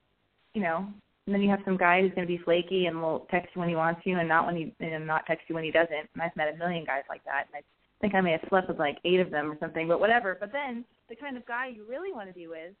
you 0.53 0.61
know, 0.61 0.87
and 1.25 1.33
then 1.33 1.41
you 1.41 1.49
have 1.49 1.61
some 1.63 1.77
guy 1.77 2.01
who's 2.01 2.13
going 2.13 2.27
to 2.27 2.37
be 2.37 2.43
flaky 2.43 2.87
and 2.87 3.01
will 3.01 3.25
text 3.31 3.49
you 3.55 3.59
when 3.59 3.69
he 3.69 3.75
wants 3.75 4.01
you 4.03 4.19
and 4.19 4.27
not 4.27 4.45
when 4.45 4.55
he 4.55 4.73
and 4.85 5.07
not 5.07 5.25
text 5.25 5.45
you 5.47 5.55
when 5.55 5.63
he 5.63 5.71
doesn't. 5.71 6.09
And 6.13 6.21
I've 6.21 6.35
met 6.35 6.53
a 6.53 6.57
million 6.57 6.83
guys 6.83 7.03
like 7.07 7.23
that. 7.23 7.45
And 7.47 7.55
I 7.55 7.63
think 8.01 8.13
I 8.13 8.21
may 8.21 8.31
have 8.31 8.41
slept 8.49 8.67
with 8.67 8.77
like 8.77 8.97
eight 9.05 9.21
of 9.21 9.31
them 9.31 9.49
or 9.49 9.57
something. 9.59 9.87
But 9.87 10.01
whatever. 10.01 10.35
But 10.37 10.51
then 10.51 10.83
the 11.07 11.15
kind 11.15 11.37
of 11.37 11.45
guy 11.45 11.67
you 11.67 11.85
really 11.87 12.11
want 12.11 12.27
to 12.27 12.33
be 12.33 12.47
with, 12.47 12.73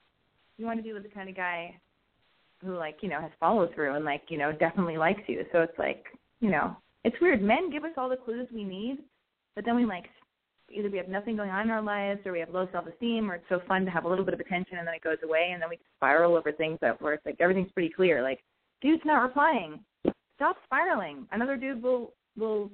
you 0.57 0.65
want 0.65 0.77
to 0.77 0.83
be 0.83 0.91
with 0.91 1.03
the 1.03 1.09
kind 1.09 1.29
of 1.29 1.35
guy 1.35 1.79
who 2.63 2.75
like 2.75 2.97
you 3.01 3.09
know 3.09 3.21
has 3.21 3.31
follow 3.39 3.69
through 3.73 3.95
and 3.95 4.05
like 4.05 4.23
you 4.27 4.37
know 4.37 4.51
definitely 4.51 4.97
likes 4.97 5.21
you. 5.27 5.45
So 5.53 5.61
it's 5.61 5.79
like 5.79 6.05
you 6.41 6.51
know 6.51 6.75
it's 7.05 7.15
weird. 7.21 7.41
Men 7.41 7.71
give 7.71 7.85
us 7.85 7.91
all 7.97 8.09
the 8.09 8.17
clues 8.17 8.49
we 8.53 8.65
need, 8.65 8.97
but 9.55 9.63
then 9.63 9.75
we 9.75 9.85
like 9.85 10.05
either 10.73 10.89
we 10.89 10.97
have 10.97 11.07
nothing 11.07 11.35
going 11.35 11.49
on 11.49 11.65
in 11.65 11.71
our 11.71 11.81
lives 11.81 12.21
or 12.25 12.31
we 12.31 12.39
have 12.39 12.49
low 12.49 12.67
self 12.71 12.87
esteem 12.87 13.29
or 13.29 13.35
it's 13.35 13.45
so 13.49 13.61
fun 13.67 13.85
to 13.85 13.91
have 13.91 14.05
a 14.05 14.09
little 14.09 14.25
bit 14.25 14.33
of 14.33 14.39
attention 14.39 14.77
and 14.77 14.87
then 14.87 14.93
it 14.93 15.03
goes 15.03 15.17
away 15.23 15.51
and 15.53 15.61
then 15.61 15.69
we 15.69 15.77
spiral 15.97 16.35
over 16.35 16.51
things 16.51 16.77
that 16.81 17.01
where 17.01 17.13
it's 17.13 17.25
like 17.25 17.37
everything's 17.39 17.71
pretty 17.71 17.93
clear. 17.93 18.21
Like, 18.21 18.39
dude's 18.81 19.03
not 19.05 19.21
replying. 19.21 19.79
Stop 20.35 20.57
spiraling. 20.65 21.27
Another 21.31 21.57
dude 21.57 21.81
will 21.81 22.13
will 22.37 22.71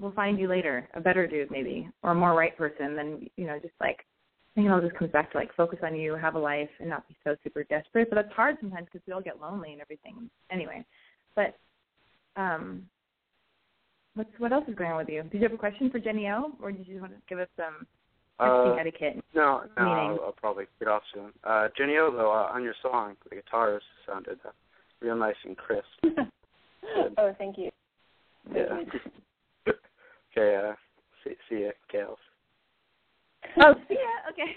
will 0.00 0.12
find 0.12 0.38
you 0.38 0.48
later, 0.48 0.88
a 0.94 1.00
better 1.00 1.26
dude 1.26 1.50
maybe, 1.50 1.88
or 2.02 2.12
a 2.12 2.14
more 2.14 2.34
right 2.34 2.56
person 2.56 2.94
than 2.96 3.28
you 3.36 3.46
know, 3.46 3.58
just 3.58 3.74
like 3.80 3.98
I 3.98 4.54
think 4.54 4.66
it 4.66 4.72
all 4.72 4.80
just 4.80 4.96
comes 4.96 5.12
back 5.12 5.30
to 5.32 5.38
like 5.38 5.54
focus 5.54 5.78
on 5.82 5.94
you, 5.94 6.14
have 6.16 6.34
a 6.34 6.38
life, 6.38 6.70
and 6.80 6.88
not 6.88 7.06
be 7.08 7.16
so 7.24 7.36
super 7.44 7.64
desperate. 7.64 8.10
But 8.10 8.18
it's 8.18 8.32
hard 8.32 8.56
sometimes 8.60 8.88
because 8.92 9.06
we 9.06 9.12
all 9.12 9.20
get 9.20 9.40
lonely 9.40 9.72
and 9.72 9.80
everything. 9.80 10.28
Anyway, 10.50 10.84
but 11.36 11.56
um, 12.36 12.82
what's 14.14 14.30
what 14.38 14.52
else 14.52 14.64
is 14.68 14.74
going 14.74 14.90
on 14.90 14.98
with 14.98 15.08
you? 15.08 15.22
Did 15.24 15.34
you 15.34 15.42
have 15.42 15.52
a 15.52 15.58
question 15.58 15.90
for 15.90 15.98
Jenny 15.98 16.28
O, 16.28 16.52
or 16.62 16.72
did 16.72 16.86
you 16.86 17.00
want 17.00 17.12
to 17.12 17.18
give 17.28 17.38
us 17.38 17.48
some 17.56 17.86
texting 18.40 18.74
Uh, 18.74 18.80
etiquette? 18.80 19.24
No, 19.34 19.62
no, 19.76 19.82
I'll, 19.82 20.20
I'll 20.26 20.36
probably 20.36 20.64
get 20.78 20.88
off 20.88 21.02
soon. 21.14 21.32
Uh, 21.44 21.68
Jenny 21.76 21.96
O, 21.96 22.10
though, 22.10 22.30
uh, 22.30 22.50
on 22.52 22.62
your 22.62 22.74
song, 22.82 23.16
the 23.28 23.36
guitars 23.36 23.82
sounded 24.06 24.38
uh, 24.44 24.50
real 25.00 25.16
nice 25.16 25.36
and 25.44 25.56
crisp. 25.56 25.86
oh, 27.18 27.34
thank 27.38 27.58
you. 27.58 27.70
Yeah. 28.54 28.82
okay, 30.36 30.56
uh, 30.56 30.72
see, 31.24 31.34
see 31.48 31.64
ya, 31.64 31.70
gals. 31.92 32.18
Oh, 33.56 33.74
see 33.88 33.94
ya. 33.94 34.30
Okay. 34.30 34.52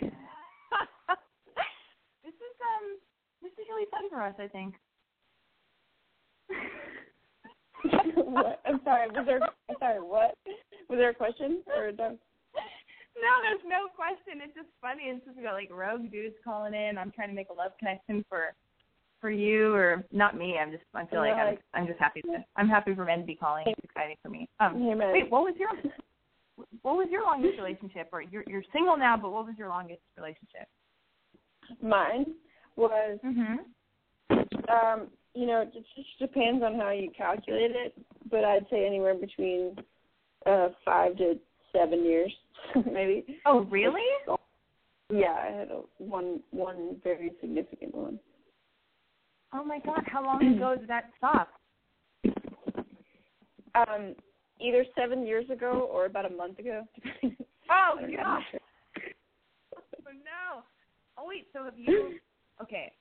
this 2.24 2.34
is 2.34 2.56
um, 2.62 2.98
this 3.42 3.52
is 3.54 3.66
really 3.70 3.88
fun 3.90 4.10
for 4.10 4.22
us. 4.22 4.36
I 4.40 4.48
think. 4.48 4.76
What? 8.26 8.62
I'm 8.66 8.82
sorry. 8.84 9.10
Was 9.10 9.26
there? 9.26 9.42
I'm 9.42 9.76
sorry. 9.80 10.00
What? 10.02 10.36
Was 10.90 11.00
there 11.00 11.10
a 11.10 11.14
question 11.14 11.64
or 11.76 11.92
no? 11.92 12.18
No, 13.16 13.32
there's 13.44 13.62
no 13.66 13.88
question. 13.96 14.42
It's 14.44 14.56
just 14.56 14.70
funny. 14.82 15.04
It's 15.06 15.24
just 15.26 15.42
got 15.42 15.54
like 15.54 15.70
rogue 15.72 16.12
dudes 16.12 16.36
calling 16.44 16.74
in. 16.74 16.98
I'm 16.98 17.12
trying 17.12 17.30
to 17.30 17.36
make 17.36 17.50
a 17.50 17.54
love 17.54 17.72
connection 17.80 18.26
for 18.30 18.54
for 19.22 19.30
you 19.30 19.74
or 19.74 20.04
not 20.12 20.36
me. 20.38 20.58
I'm 20.60 20.72
just 20.72 20.84
I 20.94 21.06
feel 21.06 21.20
like 21.20 21.36
I'm 21.36 21.58
I'm 21.74 21.88
just 21.88 22.00
happy 22.00 22.22
to 22.24 22.44
I'm 22.56 22.68
happy 22.68 22.94
for 22.96 23.06
men 23.06 23.20
to 23.20 23.26
be 23.26 23.36
calling. 23.36 23.66
It's 23.68 23.80
exciting 23.84 24.18
for 24.22 24.30
me. 24.30 24.50
Um 24.60 24.76
Amen. 24.92 25.14
wait, 25.14 25.32
what 25.32 25.44
was 25.44 25.54
your 25.58 25.70
what 26.82 26.96
was 26.96 27.08
your 27.10 27.24
longest 27.24 27.58
relationship? 27.58 28.10
Or 28.12 28.22
you're 28.22 28.44
you're 28.48 28.64
single 28.74 28.98
now, 28.98 29.16
but 29.16 29.32
what 29.32 29.46
was 29.46 29.56
your 29.58 29.70
longest 29.70 30.02
relationship? 30.18 30.68
Mine 31.82 32.34
was, 32.76 33.20
Mhm. 33.24 33.60
um, 34.70 35.12
you 35.36 35.48
know, 35.48 35.62
it 35.62 35.74
just 35.74 36.20
depends 36.20 36.64
on 36.64 36.76
how 36.76 36.92
you 36.92 37.10
calculate 37.18 37.72
it, 37.72 37.94
but 38.30 38.44
I'd 38.44 38.66
say 38.70 38.86
anywhere 38.86 39.16
between 39.16 39.76
uh 40.46 40.70
five 40.86 41.18
to 41.18 41.40
seven 41.72 42.06
years, 42.06 42.34
maybe. 42.92 43.40
Oh, 43.46 43.62
really? 43.66 44.02
Yeah, 45.12 45.36
I 45.36 45.52
had 45.56 45.70
a 45.70 45.82
one 45.98 46.42
one 46.52 46.98
very 47.04 47.32
significant 47.42 47.94
one. 47.94 48.20
Oh 49.54 49.64
my 49.64 49.80
god, 49.80 50.04
how 50.08 50.24
long 50.24 50.56
ago 50.56 50.76
did 50.80 50.90
that 50.90 51.10
stop? 51.18 51.50
Um, 53.76 54.14
either 54.62 54.86
seven 54.96 55.26
years 55.26 55.50
ago 55.50 55.90
or 55.92 56.06
about 56.06 56.32
a 56.32 56.36
month 56.36 56.60
ago. 56.60 56.84
Oh 57.72 57.96
I 57.98 58.02
don't 58.02 58.14
Oh 58.22 60.12
no. 60.14 60.64
Oh 61.18 61.26
wait, 61.26 61.48
so 61.54 61.64
have 61.64 61.78
you 61.78 62.20
okay. 62.62 62.92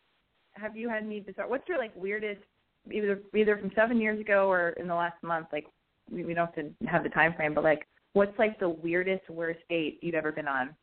Have 0.54 0.76
you 0.76 0.88
had 0.88 1.02
any 1.02 1.20
bizarre 1.20 1.48
what's 1.48 1.68
your 1.68 1.78
like 1.78 1.92
weirdest 1.96 2.42
either 2.90 3.20
either 3.34 3.56
from 3.56 3.70
seven 3.74 4.00
years 4.00 4.20
ago 4.20 4.50
or 4.50 4.70
in 4.70 4.86
the 4.86 4.94
last 4.94 5.22
month, 5.22 5.46
like 5.52 5.66
we, 6.10 6.24
we 6.24 6.34
don't 6.34 6.46
have 6.46 6.54
to 6.54 6.86
have 6.86 7.02
the 7.02 7.08
time 7.08 7.34
frame, 7.34 7.54
but 7.54 7.64
like 7.64 7.86
what's 8.12 8.38
like 8.38 8.58
the 8.58 8.68
weirdest 8.68 9.28
worst 9.30 9.60
date 9.68 9.98
you've 10.02 10.14
ever 10.14 10.32
been 10.32 10.48
on? 10.48 10.74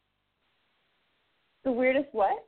The 1.64 1.72
weirdest 1.72 2.08
what? 2.14 2.46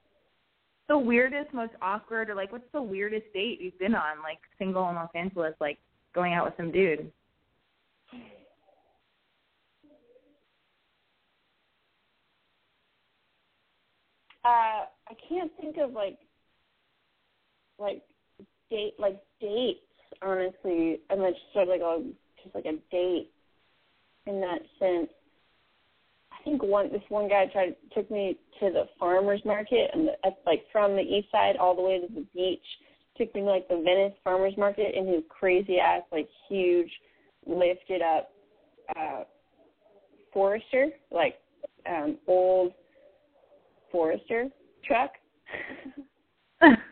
the 0.92 0.98
weirdest, 0.98 1.54
most 1.54 1.72
awkward, 1.82 2.30
or 2.30 2.36
like 2.36 2.52
what's 2.52 2.70
the 2.74 2.82
weirdest 2.82 3.24
date 3.34 3.62
you've 3.62 3.80
been 3.80 3.96
on, 3.96 4.22
like 4.22 4.40
single 4.60 4.90
in 4.90 4.96
Los 4.96 5.10
Angeles, 5.16 5.54
like 5.62 5.78
going 6.14 6.34
out 6.34 6.44
with 6.44 6.54
some 6.58 6.70
dude? 6.70 7.10
Uh, 14.44 14.84
I 14.84 15.16
can't 15.30 15.50
think 15.62 15.78
of 15.78 15.94
like 15.94 16.18
like 17.82 18.02
date 18.70 18.94
like 19.00 19.22
dates 19.40 19.80
honestly. 20.22 21.00
Not 21.10 21.30
just 21.30 21.42
sort 21.54 21.68
of 21.68 21.70
like 21.70 21.82
a 21.82 22.04
just 22.44 22.56
like 22.56 22.66
a 22.66 22.78
date 22.92 23.30
in 24.28 24.42
that 24.42 24.60
sense. 24.80 25.10
I 26.32 26.44
think 26.44 26.64
one 26.64 26.92
this 26.92 27.02
one 27.10 27.28
guy 27.28 27.46
tried 27.52 27.76
took 27.94 28.10
me 28.10 28.38
to 28.60 28.72
the 28.72 28.86
farmers 29.00 29.42
market 29.46 29.92
and 29.94 30.08
the, 30.08 30.12
at, 30.26 30.38
like 30.46 30.64
from 30.72 30.96
the 30.96 31.02
east 31.02 31.32
side 31.32 31.58
all 31.58 31.76
the 31.76 31.82
way 31.82 32.00
to 32.00 32.08
the 32.14 32.26
beach. 32.34 32.60
Took 33.18 33.34
me 33.36 33.42
to 33.42 33.48
like 33.48 33.68
the 33.68 33.82
Venice 33.84 34.18
farmers 34.24 34.54
market 34.58 34.96
in 34.96 35.08
his 35.08 35.24
crazy 35.30 35.78
ass 35.80 36.04
like 36.12 36.30
huge 36.48 36.92
lifted 37.46 38.02
up 38.02 38.32
uh 38.96 39.24
Forester 40.34 40.88
like 41.12 41.36
um 41.90 42.18
old 42.28 42.74
Forester 43.92 44.48
truck. 44.86 45.12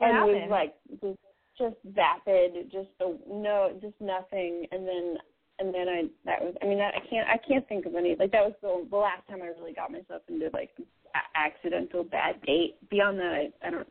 and 0.00 0.24
was 0.24 0.48
like 0.50 0.74
just 1.00 1.18
just 1.58 1.76
vapid, 1.84 2.70
just 2.70 2.88
a, 3.00 3.14
no, 3.28 3.76
just 3.80 3.94
nothing, 4.00 4.66
and 4.70 4.86
then 4.86 5.16
and 5.58 5.74
then 5.74 5.88
I 5.88 6.02
that 6.24 6.40
was 6.40 6.54
I 6.62 6.66
mean 6.66 6.78
that 6.78 6.94
I 6.94 7.00
can't 7.08 7.28
I 7.28 7.36
can't 7.36 7.66
think 7.68 7.86
of 7.86 7.94
any 7.94 8.16
like 8.18 8.32
that 8.32 8.44
was 8.44 8.54
the 8.62 8.86
the 8.90 8.96
last 8.96 9.26
time 9.28 9.42
I 9.42 9.46
really 9.46 9.72
got 9.72 9.90
myself 9.90 10.22
into 10.28 10.50
like 10.52 10.70
a- 10.78 11.38
accidental 11.38 12.04
bad 12.04 12.40
date. 12.42 12.76
Beyond 12.90 13.18
that, 13.18 13.32
I 13.32 13.66
I 13.66 13.70
don't 13.70 13.80
it 13.80 13.88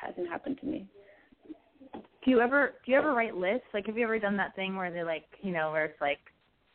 hasn't 0.00 0.28
happened 0.28 0.58
to 0.60 0.66
me. 0.66 0.86
Do 2.24 2.30
you 2.30 2.40
ever 2.40 2.74
do 2.84 2.92
you 2.92 2.98
ever 2.98 3.14
write 3.14 3.36
lists? 3.36 3.66
Like, 3.74 3.86
have 3.86 3.96
you 3.96 4.04
ever 4.04 4.18
done 4.18 4.36
that 4.36 4.54
thing 4.54 4.76
where 4.76 4.92
they 4.92 5.02
like, 5.02 5.26
you 5.42 5.52
know, 5.52 5.72
where 5.72 5.86
it's 5.86 6.00
like 6.00 6.20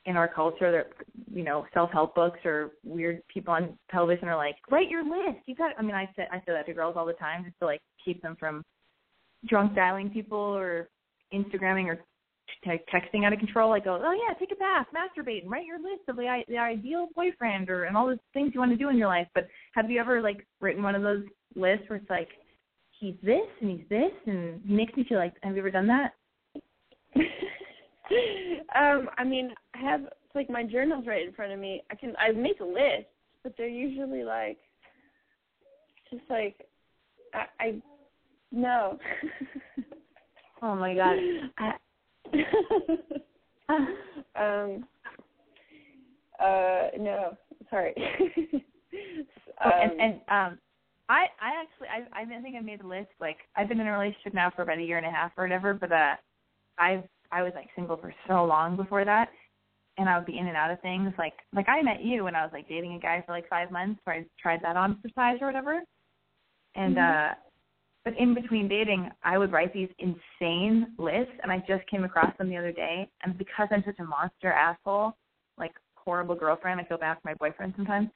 in 0.07 0.15
our 0.15 0.27
culture, 0.27 0.71
that 0.71 0.87
you 1.31 1.43
know, 1.43 1.65
self 1.73 1.91
help 1.91 2.15
books 2.15 2.39
or 2.45 2.71
weird 2.83 3.21
people 3.27 3.53
on 3.53 3.77
television 3.91 4.27
are 4.27 4.37
like, 4.37 4.55
write 4.71 4.89
your 4.89 5.03
list. 5.03 5.39
You 5.45 5.53
got. 5.53 5.73
I 5.77 5.81
mean, 5.83 5.93
I 5.93 6.09
say 6.15 6.27
I 6.31 6.37
say 6.39 6.53
that 6.53 6.65
to 6.65 6.73
girls 6.73 6.95
all 6.97 7.05
the 7.05 7.13
time 7.13 7.43
just 7.43 7.59
to 7.59 7.65
like 7.65 7.81
keep 8.03 8.21
them 8.21 8.35
from 8.39 8.63
drunk 9.47 9.75
dialing 9.75 10.09
people 10.09 10.39
or 10.39 10.89
Instagramming 11.33 11.85
or 11.85 11.99
t- 12.63 12.83
texting 12.93 13.25
out 13.25 13.33
of 13.33 13.39
control. 13.39 13.73
I 13.73 13.79
go, 13.79 14.01
oh 14.01 14.13
yeah, 14.13 14.33
take 14.39 14.51
a 14.51 14.55
bath, 14.55 14.87
masturbate, 14.95 15.41
and 15.41 15.51
write 15.51 15.65
your 15.65 15.77
list 15.77 16.07
of 16.07 16.15
the 16.15 16.41
the 16.47 16.57
ideal 16.57 17.09
boyfriend 17.13 17.69
or 17.69 17.83
and 17.83 17.97
all 17.97 18.07
the 18.07 18.19
things 18.33 18.51
you 18.53 18.61
want 18.61 18.71
to 18.71 18.77
do 18.77 18.89
in 18.89 18.97
your 18.97 19.09
life. 19.09 19.27
But 19.35 19.47
have 19.73 19.91
you 19.91 19.99
ever 19.99 20.21
like 20.21 20.47
written 20.61 20.83
one 20.83 20.95
of 20.95 21.01
those 21.01 21.23
lists 21.55 21.83
where 21.89 21.99
it's 21.99 22.09
like, 22.09 22.29
he's 22.91 23.15
this 23.21 23.47
and 23.61 23.69
he's 23.69 23.89
this 23.89 24.11
and 24.25 24.61
he 24.65 24.73
makes 24.73 24.95
me 24.95 25.05
feel 25.07 25.17
like. 25.17 25.33
Have 25.43 25.53
you 25.53 25.59
ever 25.59 25.71
done 25.71 25.87
that? 25.87 26.13
um, 28.75 29.09
I 29.17 29.23
mean, 29.23 29.51
I 29.73 29.79
have 29.79 30.01
it's 30.01 30.35
like 30.35 30.49
my 30.49 30.63
journal's 30.63 31.05
right 31.07 31.25
in 31.25 31.33
front 31.33 31.51
of 31.51 31.59
me. 31.59 31.83
I 31.91 31.95
can 31.95 32.13
I 32.17 32.31
make 32.31 32.59
a 32.59 32.65
list, 32.65 33.07
but 33.43 33.53
they're 33.57 33.67
usually 33.67 34.23
like 34.23 34.57
just 36.09 36.23
like 36.29 36.67
I, 37.33 37.45
I 37.59 37.81
no. 38.51 38.97
oh 40.61 40.75
my 40.75 40.93
god. 40.95 41.17
I, 41.57 41.73
um. 44.35 44.85
Uh, 46.39 46.89
no, 46.99 47.35
sorry. 47.69 47.93
Oh, 49.63 49.69
and 49.69 49.99
and 49.99 50.13
um 50.29 50.59
I 51.09 51.25
I 51.41 51.51
actually 51.61 51.87
I 51.87 52.21
I 52.21 52.41
think 52.41 52.55
I 52.55 52.61
made 52.61 52.81
a 52.81 52.87
list 52.87 53.09
like 53.19 53.37
I've 53.55 53.67
been 53.67 53.79
in 53.79 53.87
a 53.87 53.91
relationship 53.91 54.33
now 54.33 54.51
for 54.55 54.61
about 54.61 54.77
a 54.77 54.83
year 54.83 54.97
and 54.97 55.05
a 55.05 55.11
half 55.11 55.31
or 55.37 55.45
whatever, 55.45 55.73
but 55.73 55.91
uh 55.91 56.15
I've 56.77 57.03
I 57.31 57.43
was 57.43 57.53
like 57.55 57.69
single 57.75 57.97
for 57.97 58.13
so 58.27 58.45
long 58.45 58.75
before 58.75 59.05
that 59.05 59.29
and 59.97 60.07
I 60.07 60.17
would 60.17 60.27
be 60.27 60.37
in 60.37 60.47
and 60.47 60.57
out 60.57 60.71
of 60.71 60.79
things 60.81 61.13
like 61.17 61.33
like 61.53 61.67
I 61.69 61.81
met 61.81 62.03
you 62.03 62.23
when 62.23 62.35
I 62.35 62.43
was 62.43 62.51
like 62.53 62.69
dating 62.69 62.93
a 62.93 62.99
guy 62.99 63.23
for 63.25 63.31
like 63.31 63.49
five 63.49 63.71
months 63.71 63.99
where 64.03 64.17
I 64.17 64.25
tried 64.39 64.61
that 64.63 64.77
on 64.77 64.99
for 65.01 65.09
size 65.15 65.37
or 65.41 65.47
whatever. 65.47 65.81
And 66.75 66.97
Mhm. 66.97 67.31
uh 67.31 67.35
but 68.05 68.17
in 68.17 68.33
between 68.33 68.67
dating 68.67 69.11
I 69.23 69.37
would 69.37 69.51
write 69.51 69.73
these 69.73 69.89
insane 69.99 70.93
lists 70.97 71.33
and 71.43 71.51
I 71.51 71.59
just 71.67 71.85
came 71.87 72.03
across 72.03 72.35
them 72.37 72.49
the 72.49 72.57
other 72.57 72.71
day 72.71 73.09
and 73.23 73.37
because 73.37 73.67
I'm 73.71 73.83
such 73.85 73.99
a 73.99 74.03
monster 74.03 74.51
asshole, 74.51 75.15
like 75.57 75.73
horrible 75.95 76.35
girlfriend, 76.35 76.79
I 76.79 76.85
feel 76.85 76.97
bad 76.97 77.15
for 77.15 77.27
my 77.29 77.33
boyfriend 77.33 77.73
sometimes. 77.75 78.09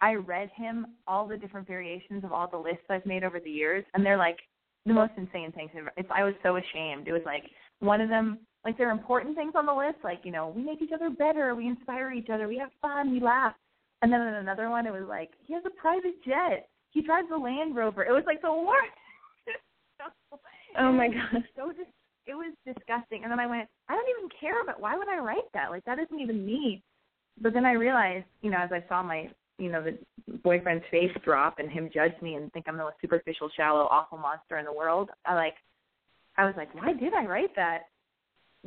I 0.00 0.14
read 0.14 0.50
him 0.54 0.86
all 1.06 1.26
the 1.26 1.36
different 1.36 1.66
variations 1.66 2.24
of 2.24 2.32
all 2.32 2.46
the 2.46 2.56
lists 2.58 2.84
I've 2.90 3.06
made 3.06 3.24
over 3.24 3.40
the 3.40 3.50
years, 3.50 3.84
and 3.94 4.04
they're 4.04 4.18
like 4.18 4.38
the 4.86 4.92
most 4.92 5.12
insane 5.16 5.50
things. 5.52 5.70
It's, 5.96 6.08
I 6.14 6.24
was 6.24 6.34
so 6.42 6.56
ashamed. 6.56 7.08
It 7.08 7.12
was 7.12 7.22
like 7.24 7.44
one 7.80 8.00
of 8.00 8.08
them, 8.08 8.38
like 8.64 8.78
there 8.78 8.88
are 8.88 8.92
important 8.92 9.36
things 9.36 9.52
on 9.56 9.66
the 9.66 9.74
list, 9.74 9.98
like 10.02 10.20
you 10.24 10.32
know 10.32 10.52
we 10.54 10.62
make 10.62 10.82
each 10.82 10.92
other 10.92 11.10
better, 11.10 11.54
we 11.54 11.66
inspire 11.66 12.12
each 12.12 12.30
other, 12.30 12.48
we 12.48 12.58
have 12.58 12.70
fun, 12.80 13.12
we 13.12 13.20
laugh. 13.20 13.54
And 14.02 14.12
then 14.12 14.20
in 14.20 14.34
another 14.34 14.70
one, 14.70 14.86
it 14.86 14.92
was 14.92 15.06
like 15.08 15.30
he 15.46 15.54
has 15.54 15.62
a 15.66 15.80
private 15.80 16.22
jet, 16.24 16.68
he 16.90 17.02
drives 17.02 17.28
a 17.34 17.36
Land 17.36 17.76
Rover. 17.76 18.04
It 18.04 18.12
was 18.12 18.24
like 18.26 18.40
the 18.40 18.52
worst. 18.52 18.92
Oh 20.76 20.90
my 20.90 21.06
God. 21.06 21.44
So 21.56 21.70
dis- 21.70 21.86
it 22.26 22.34
was 22.34 22.52
disgusting. 22.66 23.22
And 23.22 23.30
then 23.30 23.38
I 23.38 23.46
went, 23.46 23.68
I 23.88 23.94
don't 23.94 24.08
even 24.18 24.28
care 24.40 24.60
about. 24.60 24.80
Why 24.80 24.96
would 24.96 25.08
I 25.08 25.18
write 25.18 25.50
that? 25.54 25.70
Like 25.70 25.84
that 25.84 25.98
isn't 25.98 26.18
even 26.18 26.44
me. 26.44 26.82
But 27.40 27.52
then 27.52 27.64
I 27.64 27.72
realized, 27.72 28.26
you 28.42 28.50
know, 28.50 28.58
as 28.58 28.70
I 28.72 28.82
saw 28.88 29.02
my, 29.02 29.28
you 29.58 29.70
know, 29.70 29.82
the 29.82 29.98
boyfriend's 30.42 30.84
face 30.90 31.10
drop 31.24 31.58
and 31.58 31.70
him 31.70 31.90
judge 31.92 32.14
me 32.22 32.34
and 32.34 32.52
think 32.52 32.66
I'm 32.68 32.76
the 32.76 32.84
most 32.84 32.96
superficial, 33.00 33.50
shallow, 33.56 33.88
awful 33.90 34.18
monster 34.18 34.58
in 34.58 34.64
the 34.64 34.72
world, 34.72 35.10
I 35.26 35.34
like, 35.34 35.54
I 36.36 36.44
was 36.44 36.54
like, 36.56 36.74
why 36.74 36.92
did 36.92 37.14
I 37.14 37.26
write 37.26 37.54
that? 37.56 37.82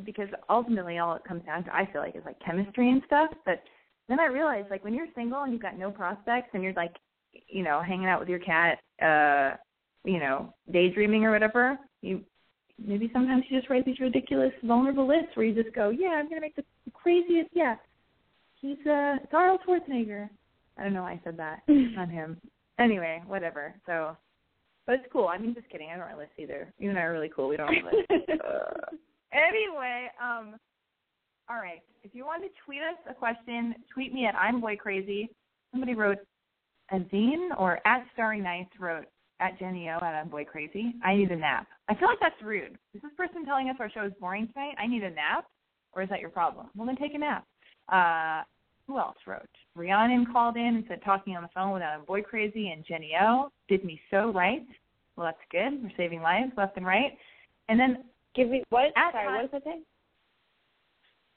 Because 0.04 0.28
ultimately, 0.48 0.98
all 0.98 1.14
it 1.14 1.24
comes 1.24 1.44
down 1.44 1.64
to, 1.64 1.74
I 1.74 1.90
feel 1.90 2.00
like, 2.00 2.16
is 2.16 2.24
like 2.24 2.38
chemistry 2.44 2.90
and 2.90 3.02
stuff. 3.06 3.30
But 3.44 3.62
then 4.08 4.20
I 4.20 4.26
realized, 4.26 4.70
like, 4.70 4.84
when 4.84 4.94
you're 4.94 5.06
single 5.14 5.42
and 5.42 5.52
you've 5.52 5.62
got 5.62 5.78
no 5.78 5.90
prospects 5.90 6.50
and 6.54 6.62
you're 6.62 6.72
like, 6.74 6.94
you 7.48 7.62
know, 7.62 7.82
hanging 7.82 8.06
out 8.06 8.20
with 8.20 8.28
your 8.28 8.38
cat, 8.38 8.78
uh, 9.02 9.56
you 10.04 10.18
know, 10.18 10.54
daydreaming 10.72 11.24
or 11.24 11.32
whatever, 11.32 11.78
you 12.00 12.22
maybe 12.78 13.10
sometimes 13.12 13.44
you 13.48 13.58
just 13.58 13.68
write 13.70 13.84
these 13.84 13.98
ridiculous, 13.98 14.52
vulnerable 14.62 15.06
lists 15.06 15.34
where 15.34 15.46
you 15.46 15.62
just 15.62 15.74
go, 15.74 15.90
yeah, 15.90 16.10
I'm 16.10 16.28
gonna 16.28 16.40
make 16.40 16.56
the 16.56 16.64
craziest, 16.92 17.50
yeah. 17.52 17.74
He's 18.60 18.78
uh, 18.86 19.16
it's 19.22 19.32
Arnold 19.32 19.60
Schwarzenegger. 19.66 20.28
I 20.76 20.84
don't 20.84 20.92
know 20.92 21.02
why 21.02 21.12
I 21.12 21.20
said 21.24 21.36
that 21.36 21.62
on 21.68 22.08
him. 22.08 22.40
Anyway, 22.78 23.22
whatever. 23.26 23.74
So, 23.86 24.16
but 24.88 24.94
it's 24.94 25.12
cool. 25.12 25.28
I 25.28 25.36
mean, 25.36 25.54
just 25.54 25.68
kidding. 25.68 25.90
I 25.92 25.98
don't 25.98 26.08
really 26.08 26.20
lists 26.20 26.38
either. 26.38 26.72
You 26.78 26.88
and 26.88 26.98
I 26.98 27.02
are 27.02 27.12
really 27.12 27.30
cool. 27.36 27.46
We 27.46 27.58
don't 27.58 27.70
lists. 27.70 28.10
Uh, 28.48 28.96
anyway, 29.32 30.06
um, 30.22 30.54
all 31.50 31.56
right. 31.56 31.82
If 32.02 32.14
you 32.14 32.24
want 32.24 32.42
to 32.44 32.48
tweet 32.64 32.78
us 32.78 32.96
a 33.10 33.12
question, 33.12 33.74
tweet 33.92 34.14
me 34.14 34.24
at 34.24 34.34
I'm 34.34 34.60
Boy 34.60 34.76
Crazy. 34.76 35.28
Somebody 35.70 35.94
wrote 35.94 36.18
Azine 36.90 37.50
or 37.58 37.80
at 37.86 38.04
Starry 38.14 38.40
Nights 38.40 38.70
wrote 38.80 39.04
at 39.40 39.58
Jenny 39.58 39.90
O 39.90 39.96
at 39.96 40.14
I'm 40.14 40.28
Boy 40.28 40.44
Crazy. 40.44 40.94
I 41.04 41.16
need 41.16 41.30
a 41.30 41.36
nap. 41.36 41.66
I 41.90 41.94
feel 41.94 42.08
like 42.08 42.20
that's 42.20 42.40
rude. 42.42 42.78
Is 42.94 43.02
this 43.02 43.12
person 43.18 43.44
telling 43.44 43.68
us 43.68 43.76
our 43.80 43.90
show 43.90 44.06
is 44.06 44.12
boring 44.18 44.48
tonight? 44.54 44.76
I 44.78 44.86
need 44.86 45.02
a 45.02 45.10
nap, 45.10 45.44
or 45.92 46.02
is 46.02 46.08
that 46.08 46.20
your 46.20 46.30
problem? 46.30 46.68
Well, 46.74 46.86
then 46.86 46.96
take 46.96 47.14
a 47.14 47.18
nap. 47.18 47.44
Uh, 47.92 48.44
who 48.88 48.98
else 48.98 49.16
wrote? 49.26 49.42
Rhiannon 49.76 50.26
called 50.32 50.56
in 50.56 50.64
and 50.64 50.84
said 50.88 51.00
talking 51.04 51.36
on 51.36 51.42
the 51.42 51.48
phone 51.54 51.72
with 51.72 51.82
I'm 51.82 52.04
Boy 52.04 52.22
Crazy 52.22 52.70
and 52.70 52.84
Jenny 52.84 53.12
O 53.20 53.50
did 53.68 53.84
me 53.84 54.00
so 54.10 54.32
right. 54.32 54.66
Well, 55.14 55.26
that's 55.26 55.38
good. 55.52 55.80
We're 55.82 55.90
saving 55.96 56.22
lives 56.22 56.52
left 56.56 56.76
and 56.76 56.86
right. 56.86 57.12
And 57.68 57.78
then 57.78 58.04
Give 58.34 58.48
me 58.48 58.62
what? 58.70 58.86
At 58.96 59.12
Sorry, 59.12 59.26
time- 59.26 59.34
what 59.34 59.50
does 59.52 59.62
that 59.62 59.64
say? 59.64 59.80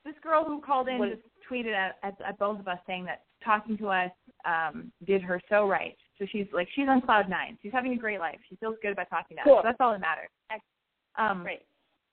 this 0.03 0.15
girl 0.23 0.43
who 0.43 0.59
called 0.61 0.87
in 0.87 0.97
What- 0.97 1.09
just 1.11 1.21
tweeted 1.49 1.73
at, 1.75 1.97
at, 2.03 2.19
at 2.21 2.39
both 2.39 2.59
of 2.59 2.67
us 2.67 2.79
saying 2.87 3.05
that 3.05 3.23
talking 3.43 3.77
to 3.77 3.87
us 3.89 4.11
um, 4.45 4.91
did 5.05 5.21
her 5.21 5.39
so 5.49 5.67
right. 5.67 5.97
So 6.17 6.25
she's 6.31 6.47
like 6.53 6.67
she's 6.75 6.87
on 6.87 7.01
cloud 7.01 7.29
nine. 7.29 7.57
She's 7.61 7.71
having 7.71 7.93
a 7.93 7.97
great 7.97 8.19
life. 8.19 8.39
She 8.49 8.55
feels 8.55 8.75
good 8.81 8.91
about 8.93 9.09
talking 9.09 9.37
to 9.37 9.41
us. 9.41 9.47
So 9.47 9.61
that's 9.63 9.77
all 9.79 9.91
that 9.91 9.99
matters. 10.01 10.29
Um, 11.17 11.43
Great. 11.43 11.65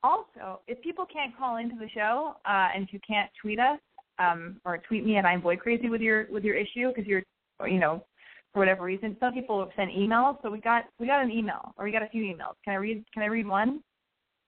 Also, 0.03 0.61
if 0.67 0.81
people 0.83 1.07
can't 1.07 1.37
call 1.37 1.57
into 1.57 1.77
the 1.77 1.89
show 1.91 2.35
uh, 2.47 2.69
and 2.75 2.85
if 2.85 2.93
you 2.93 3.01
can't 3.07 3.31
tweet 3.41 3.59
us 3.59 3.79
um, 4.19 4.61
or 4.65 4.79
tweet 4.79 5.05
me 5.05 5.17
at 5.17 5.25
I'm 5.25 5.41
Boy 5.41 5.57
Crazy 5.57 5.89
with 5.89 6.01
your 6.01 6.27
with 6.31 6.45
your 6.45 6.57
issue 6.57 6.89
because 6.89 7.07
you're 7.07 7.23
you 7.67 7.79
know 7.79 8.05
for 8.53 8.61
whatever 8.61 8.85
reason, 8.85 9.17
some 9.21 9.33
people 9.33 9.71
sent 9.77 9.91
emails. 9.91 10.39
So 10.43 10.51
we 10.51 10.61
got 10.61 10.85
we 10.99 11.07
got 11.07 11.23
an 11.23 11.31
email 11.31 11.73
or 11.77 11.85
we 11.85 11.93
got 11.93 12.03
a 12.03 12.09
few 12.09 12.23
emails. 12.23 12.55
Can 12.65 12.73
I 12.73 12.77
read 12.77 13.05
Can 13.13 13.23
I 13.23 13.27
read 13.27 13.47
one? 13.47 13.81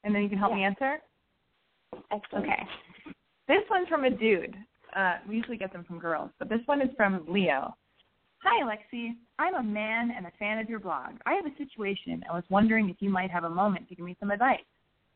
And 0.05 0.14
then 0.14 0.23
you 0.23 0.29
can 0.29 0.39
help 0.39 0.55
me 0.55 0.64
answer. 0.64 0.99
Excellent. 2.11 2.47
Okay. 2.47 2.62
This 3.49 3.62
one's 3.68 3.89
from 3.89 4.05
a 4.05 4.11
dude. 4.11 4.57
Uh, 4.97 5.16
we 5.29 5.37
usually 5.37 5.57
get 5.57 5.73
them 5.73 5.85
from 5.85 5.99
girls, 5.99 6.31
but 6.39 6.49
this 6.49 6.61
one 6.66 6.81
is 6.81 6.89
from 6.97 7.25
Leo. 7.29 7.75
Hi, 8.43 8.64
Alexi. 8.64 9.11
I'm 9.39 9.55
a 9.55 9.62
man 9.62 10.12
and 10.16 10.27
a 10.27 10.33
fan 10.39 10.59
of 10.59 10.71
your 10.71 10.81
blog. 10.81 11.11
I 11.27 11.35
have 11.35 11.45
a 11.45 11.57
situation 11.59 12.12
and 12.12 12.25
was 12.33 12.45
wondering 12.49 12.89
if 12.89 12.97
you 13.01 13.11
might 13.11 13.31
have 13.31 13.45
a 13.45 13.51
moment 13.51 13.89
to 13.89 13.95
give 13.95 14.05
me 14.05 14.16
some 14.18 14.31
advice. 14.31 14.61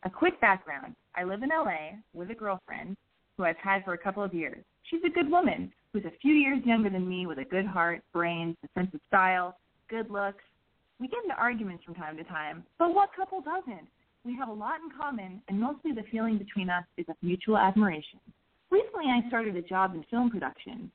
A 0.05 0.11
quick 0.11 0.39
background. 0.41 0.95
I 1.17 1.25
live 1.25 1.43
in 1.43 1.49
LA 1.49 1.97
with 2.13 2.31
a 2.31 2.35
girlfriend 2.35 2.97
who 3.37 3.45
I've 3.45 3.57
had 3.57 3.85
for 3.85 3.95
a 3.95 3.99
couple 3.99 4.23
of 4.23 4.35
years. 4.35 4.65
She's 4.91 5.03
a 5.05 5.11
good 5.11 5.31
woman 5.31 5.73
who's 5.93 6.05
a 6.05 6.19
few 6.21 6.33
years 6.33 6.61
younger 6.65 6.91
than 6.91 7.09
me 7.09 7.27
with 7.27 7.39
a 7.39 7.45
good 7.45 7.67
heart, 7.67 8.03
brains, 8.13 8.57
a 8.65 8.69
sense 8.79 8.93
of 8.95 9.01
style, 9.09 9.57
good 9.89 10.11
looks, 10.11 10.43
We 11.01 11.09
get 11.09 11.25
into 11.25 11.35
arguments 11.37 11.85
from 11.85 11.95
time 11.95 12.17
to 12.17 12.25
time, 12.25 12.65
but 12.79 12.95
what 12.95 13.11
couple 13.17 13.41
doesn't? 13.41 13.89
We 14.25 14.37
have 14.37 14.49
a 14.49 14.53
lot 14.53 14.81
in 14.81 14.91
common, 14.99 15.43
and 15.49 15.61
mostly 15.61 15.93
the 15.93 16.05
feeling 16.11 16.39
between 16.39 16.71
us 16.71 16.85
is 16.97 17.07
of 17.09 17.17
mutual 17.21 17.59
admiration. 17.59 18.21
Recently, 18.71 19.07
I 19.07 19.27
started 19.29 19.57
a 19.57 19.63
job 19.63 19.95
in 19.95 20.05
film 20.11 20.31
production, 20.31 20.91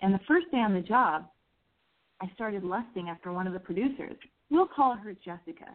and 0.00 0.12
the 0.12 0.20
first 0.26 0.50
day 0.50 0.58
on 0.58 0.74
the 0.74 0.80
job, 0.80 1.26
I 2.20 2.30
started 2.34 2.64
lusting 2.64 3.08
after 3.08 3.32
one 3.32 3.46
of 3.46 3.52
the 3.52 3.60
producers. 3.60 4.16
We'll 4.50 4.66
call 4.66 4.96
her 4.96 5.12
Jessica. 5.12 5.68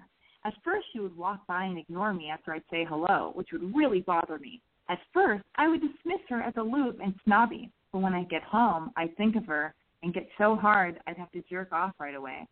At 0.44 0.54
first, 0.64 0.88
she 0.92 1.00
would 1.00 1.16
walk 1.16 1.46
by 1.48 1.66
and 1.66 1.78
ignore 1.78 2.14
me 2.14 2.30
after 2.30 2.54
I'd 2.54 2.64
say 2.72 2.86
hello, 2.88 3.32
which 3.36 3.50
would 3.52 3.76
really 3.76 4.02
bother 4.02 4.40
me. 4.40 4.62
At 4.90 5.00
first, 5.14 5.44
I 5.56 5.68
would 5.68 5.82
dismiss 5.82 6.22
her 6.30 6.42
as 6.42 6.54
aloof 6.56 6.96
and 7.04 7.14
snobby, 7.26 7.72
but 7.92 8.00
when 8.00 8.14
I 8.14 8.24
get 8.24 8.44
home, 8.44 8.92
I'd 8.96 9.16
think 9.18 9.36
of 9.36 9.46
her 9.46 9.74
and 10.04 10.14
get 10.14 10.28
so 10.38 10.56
hard 10.56 11.00
I'd 11.08 11.18
have 11.18 11.32
to 11.32 11.44
jerk 11.50 11.72
off 11.72 11.94
right 12.00 12.16
away. 12.16 12.48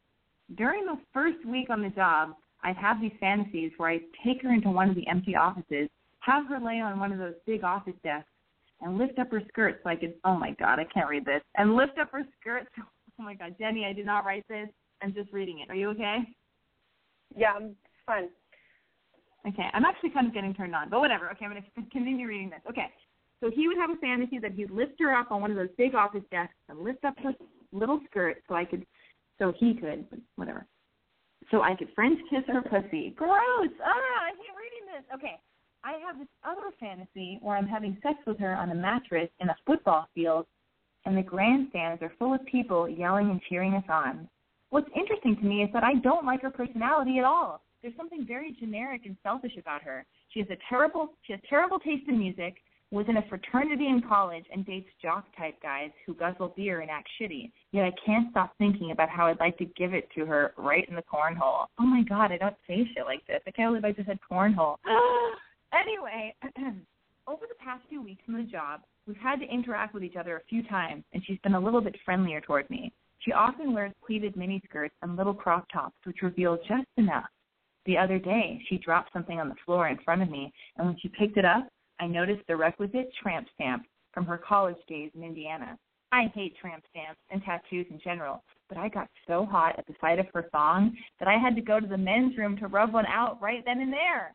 During 0.58 0.86
the 0.86 0.98
first 1.14 1.46
week 1.46 1.70
on 1.70 1.82
the 1.82 1.90
job, 1.90 2.36
I'd 2.64 2.78
have 2.78 3.00
these 3.00 3.14
fantasies 3.20 3.72
where 3.78 3.90
I'd 3.90 4.02
take 4.24 4.42
her 4.42 4.54
into 4.54 4.70
one 4.70 4.90
of 4.90 4.96
the 4.96 5.08
empty 5.08 5.36
offices, 5.36 5.90
have 6.20 6.48
her 6.48 6.60
lay 6.60 6.82
on 6.82 7.00
one 7.00 7.12
of 7.12 7.20
those 7.20 7.36
big 7.46 7.64
office 7.64 7.94
desks, 8.04 8.30
and 8.82 8.98
lift 8.98 9.18
up 9.20 9.32
her 9.32 9.42
skirt 9.48 9.80
so 9.84 9.90
I 9.90 9.96
could, 9.96 10.16
oh 10.26 10.36
my 10.36 10.52
God, 10.52 10.80
I 10.80 10.86
can't 10.86 11.10
read 11.10 11.26
this, 11.26 11.42
and 11.56 11.76
lift 11.76 11.98
up 12.00 12.12
her 12.12 12.24
skirt. 12.40 12.68
So, 12.76 12.84
oh 13.20 13.24
my 13.24 13.34
God, 13.34 13.56
Jenny, 13.58 13.86
I 13.86 13.94
did 13.94 14.06
not 14.06 14.26
write 14.26 14.46
this. 14.48 14.68
I'm 15.02 15.14
just 15.14 15.32
reading 15.32 15.60
it. 15.60 15.70
Are 15.70 15.76
you 15.76 15.90
okay? 15.92 16.20
Yeah, 17.36 17.54
I'm 17.56 17.76
fine. 18.06 18.30
Okay, 19.48 19.68
I'm 19.74 19.86
actually 19.86 20.10
kind 20.10 20.28
of 20.28 20.34
getting 20.34 20.54
turned 20.54 20.74
on, 20.74 20.90
but 20.90 21.00
whatever. 21.00 21.30
Okay, 21.32 21.46
I'm 21.46 21.52
going 21.52 21.64
to 21.64 21.90
continue 21.92 22.28
reading 22.28 22.50
this. 22.50 22.62
Okay, 22.70 22.88
so 23.42 23.52
he 23.54 23.68
would 23.68 23.78
have 23.78 23.92
a 23.92 23.96
fantasy 23.98 24.40
that 24.40 24.54
he'd 24.54 24.72
lift 24.72 24.94
her 25.00 25.14
up 25.14 25.32
on 25.32 25.42
one 25.42 25.52
of 25.52 25.58
those 25.58 25.70
big 25.78 25.94
office 25.94 26.24
desks 26.32 26.56
and 26.70 26.80
lift 26.80 27.04
up 27.06 27.14
her 27.20 27.34
little 27.72 28.00
skirt 28.10 28.42
so 28.48 28.56
I 28.56 28.66
could, 28.66 28.86
so 29.38 29.54
he 29.58 29.76
could, 29.76 30.10
but 30.10 30.20
whatever. 30.36 30.66
So 31.52 31.62
I 31.62 31.76
could 31.76 31.90
French 31.94 32.20
kiss 32.30 32.42
her 32.48 32.62
pussy. 32.62 33.14
Gross! 33.16 33.70
Ah, 33.84 34.24
I 34.24 34.32
hate 34.32 34.56
reading 34.58 34.88
this. 34.96 35.04
Okay, 35.14 35.36
I 35.84 35.94
have 36.06 36.18
this 36.18 36.28
other 36.44 36.72
fantasy 36.80 37.38
where 37.42 37.56
I'm 37.56 37.68
having 37.68 37.98
sex 38.02 38.18
with 38.26 38.40
her 38.40 38.56
on 38.56 38.72
a 38.72 38.76
mattress 38.76 39.30
in 39.40 39.50
a 39.50 39.56
football 39.66 40.08
field, 40.16 40.48
and 41.06 41.16
the 41.16 41.22
grandstands 41.22 42.02
are 42.02 42.14
full 42.18 42.34
of 42.34 42.44
people 42.46 42.90
yelling 42.90 43.30
and 43.30 43.42
cheering 43.48 43.76
us 43.76 43.84
on. 43.90 44.28
What's 44.72 44.90
interesting 44.96 45.36
to 45.36 45.44
me 45.44 45.62
is 45.62 45.70
that 45.74 45.84
I 45.84 45.96
don't 45.96 46.26
like 46.26 46.42
her 46.42 46.50
personality 46.50 47.20
at 47.20 47.26
all. 47.26 47.62
There's 47.86 47.98
something 47.98 48.26
very 48.26 48.52
generic 48.60 49.02
and 49.06 49.16
selfish 49.22 49.52
about 49.60 49.84
her. 49.84 50.08
She 50.34 50.40
has 50.40 50.50
a 50.50 50.58
terrible 50.68 51.14
she 51.22 51.34
has 51.34 51.42
terrible 51.48 51.78
taste 51.78 52.06
in 52.08 52.18
music, 52.18 52.56
was 52.90 53.06
in 53.08 53.18
a 53.18 53.22
fraternity 53.30 53.86
in 53.86 54.02
college 54.02 54.46
and 54.52 54.66
dates 54.66 54.90
jock 55.00 55.26
type 55.38 55.54
guys 55.62 55.92
who 56.04 56.16
guzzle 56.16 56.52
beer 56.58 56.82
and 56.82 56.90
act 56.90 57.08
shitty. 57.22 57.52
Yet 57.74 57.86
I 57.86 57.92
can't 58.04 58.32
stop 58.32 58.54
thinking 58.58 58.90
about 58.90 59.10
how 59.10 59.28
I'd 59.28 59.40
like 59.40 59.56
to 59.60 59.66
give 59.66 59.94
it 59.94 60.10
to 60.16 60.26
her 60.26 60.56
right 60.58 60.84
in 60.90 60.96
the 60.96 61.04
cornhole. 61.04 61.68
Oh 61.80 61.86
my 61.86 62.02
god, 62.02 62.32
I 62.32 62.38
don't 62.38 62.56
say 62.68 62.90
shit 62.96 63.06
like 63.06 63.24
this. 63.28 63.42
I 63.46 63.52
can't 63.52 63.70
believe 63.70 63.86
I 63.86 63.92
just 63.92 64.08
said 64.08 64.18
cornhole. 64.32 64.78
anyway, 65.72 66.34
over 67.28 67.46
the 67.48 67.64
past 67.64 67.84
few 67.88 68.02
weeks 68.02 68.24
in 68.28 68.34
the 68.34 68.52
job, 68.52 68.82
we've 69.06 69.16
had 69.18 69.36
to 69.42 69.46
interact 69.46 69.94
with 69.94 70.04
each 70.04 70.16
other 70.16 70.38
a 70.38 70.44
few 70.50 70.64
times, 70.64 71.04
and 71.14 71.22
she's 71.24 71.38
been 71.44 71.54
a 71.54 71.60
little 71.60 71.82
bit 71.82 71.96
friendlier 72.04 72.42
toward 72.42 72.68
me. 72.72 72.92
She 73.20 73.32
often 73.32 73.76
wears 73.76 73.94
pleated 74.04 74.36
miniskirts 74.36 74.90
and 75.04 75.16
little 75.16 75.36
crop 75.36 75.68
tops, 75.72 75.98
which 76.04 76.24
reveal 76.24 76.58
just 76.68 76.88
enough. 76.98 77.26
The 77.86 77.98
other 77.98 78.18
day, 78.18 78.62
she 78.68 78.78
dropped 78.78 79.14
something 79.14 79.40
on 79.40 79.50
the 79.50 79.56
floor 79.66 79.88
in 79.88 79.98
front 80.00 80.22
of 80.22 80.30
me, 80.30 80.52
and 80.78 80.88
when 80.88 80.98
she 81.00 81.08
picked 81.10 81.38
it 81.38 81.46
up, 81.46 81.68
I 82.00 82.08
noticed 82.08 82.42
the 82.48 82.56
requisite 82.56 83.10
tramp 83.22 83.48
stamp 83.54 83.86
from 84.14 84.26
her 84.26 84.38
college 84.38 84.78
days 84.88 85.12
in 85.16 85.24
Indiana. 85.24 85.78
I 86.12 86.32
hate 86.34 86.58
tramp 86.58 86.84
stamps 86.90 87.20
and 87.30 87.44
tattoos 87.44 87.86
in 87.90 88.00
general, 88.04 88.44
but 88.70 88.78
I 88.78 88.90
got 88.90 89.10
so 89.28 89.46
hot 89.46 89.78
at 89.78 89.86
the 89.86 89.96
sight 90.00 90.18
of 90.18 90.28
her 90.34 90.50
thong 90.52 90.96
that 91.20 91.28
I 91.28 91.38
had 91.38 91.56
to 91.56 91.62
go 91.62 91.80
to 91.80 91.88
the 91.88 91.98
men's 91.98 92.38
room 92.38 92.58
to 92.58 92.68
rub 92.68 92.94
one 92.94 93.06
out 93.06 93.42
right 93.42 93.64
then 93.66 93.82
and 93.82 93.94
there. 93.94 94.34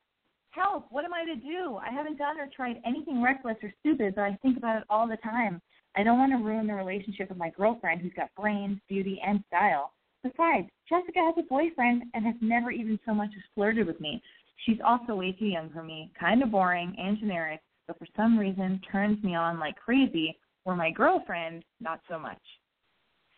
Help! 0.50 0.86
What 0.90 1.04
am 1.04 1.14
I 1.14 1.24
to 1.24 1.36
do? 1.36 1.76
I 1.76 1.90
haven't 1.90 2.18
done 2.18 2.38
or 2.38 2.48
tried 2.54 2.80
anything 2.84 3.22
reckless 3.22 3.56
or 3.62 3.72
stupid, 3.80 4.14
but 4.14 4.22
I 4.22 4.38
think 4.42 4.58
about 4.58 4.78
it 4.78 4.84
all 4.90 5.08
the 5.08 5.16
time. 5.18 5.60
I 5.96 6.02
don't 6.02 6.18
want 6.18 6.32
to 6.32 6.38
ruin 6.38 6.66
the 6.66 6.74
relationship 6.74 7.28
with 7.28 7.38
my 7.38 7.50
girlfriend 7.50 8.00
who's 8.00 8.12
got 8.14 8.34
brains, 8.36 8.78
beauty, 8.88 9.20
and 9.24 9.42
style. 9.48 9.92
Besides, 10.22 10.68
Jessica 10.88 11.18
has 11.18 11.34
a 11.38 11.48
boyfriend 11.48 12.02
and 12.14 12.26
has 12.26 12.34
never 12.40 12.70
even 12.70 12.98
so 13.06 13.14
much 13.14 13.30
as 13.36 13.42
flirted 13.54 13.86
with 13.86 14.00
me. 14.00 14.22
She's 14.66 14.78
also 14.84 15.14
way 15.14 15.32
too 15.32 15.46
young 15.46 15.70
for 15.70 15.82
me, 15.82 16.12
kind 16.18 16.42
of 16.42 16.50
boring 16.50 16.94
and 16.98 17.18
generic, 17.18 17.60
but 17.86 17.98
for 17.98 18.06
some 18.16 18.38
reason 18.38 18.80
turns 18.92 19.22
me 19.24 19.34
on 19.34 19.58
like 19.58 19.76
crazy, 19.76 20.38
where 20.64 20.76
my 20.76 20.90
girlfriend, 20.90 21.64
not 21.80 22.00
so 22.08 22.18
much. 22.18 22.40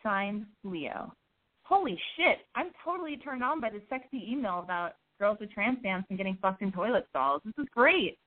Signed, 0.02 0.44
Leo. 0.64 1.14
Holy 1.62 1.96
shit, 2.16 2.38
I'm 2.56 2.70
totally 2.84 3.16
turned 3.16 3.44
on 3.44 3.60
by 3.60 3.70
this 3.70 3.82
sexy 3.88 4.26
email 4.28 4.58
about 4.58 4.96
girls 5.20 5.38
with 5.40 5.52
tramp 5.52 5.78
stamps 5.80 6.06
and 6.10 6.18
getting 6.18 6.36
fucked 6.42 6.62
in 6.62 6.72
toilet 6.72 7.06
stalls. 7.10 7.42
This 7.44 7.54
is 7.58 7.68
great. 7.72 8.18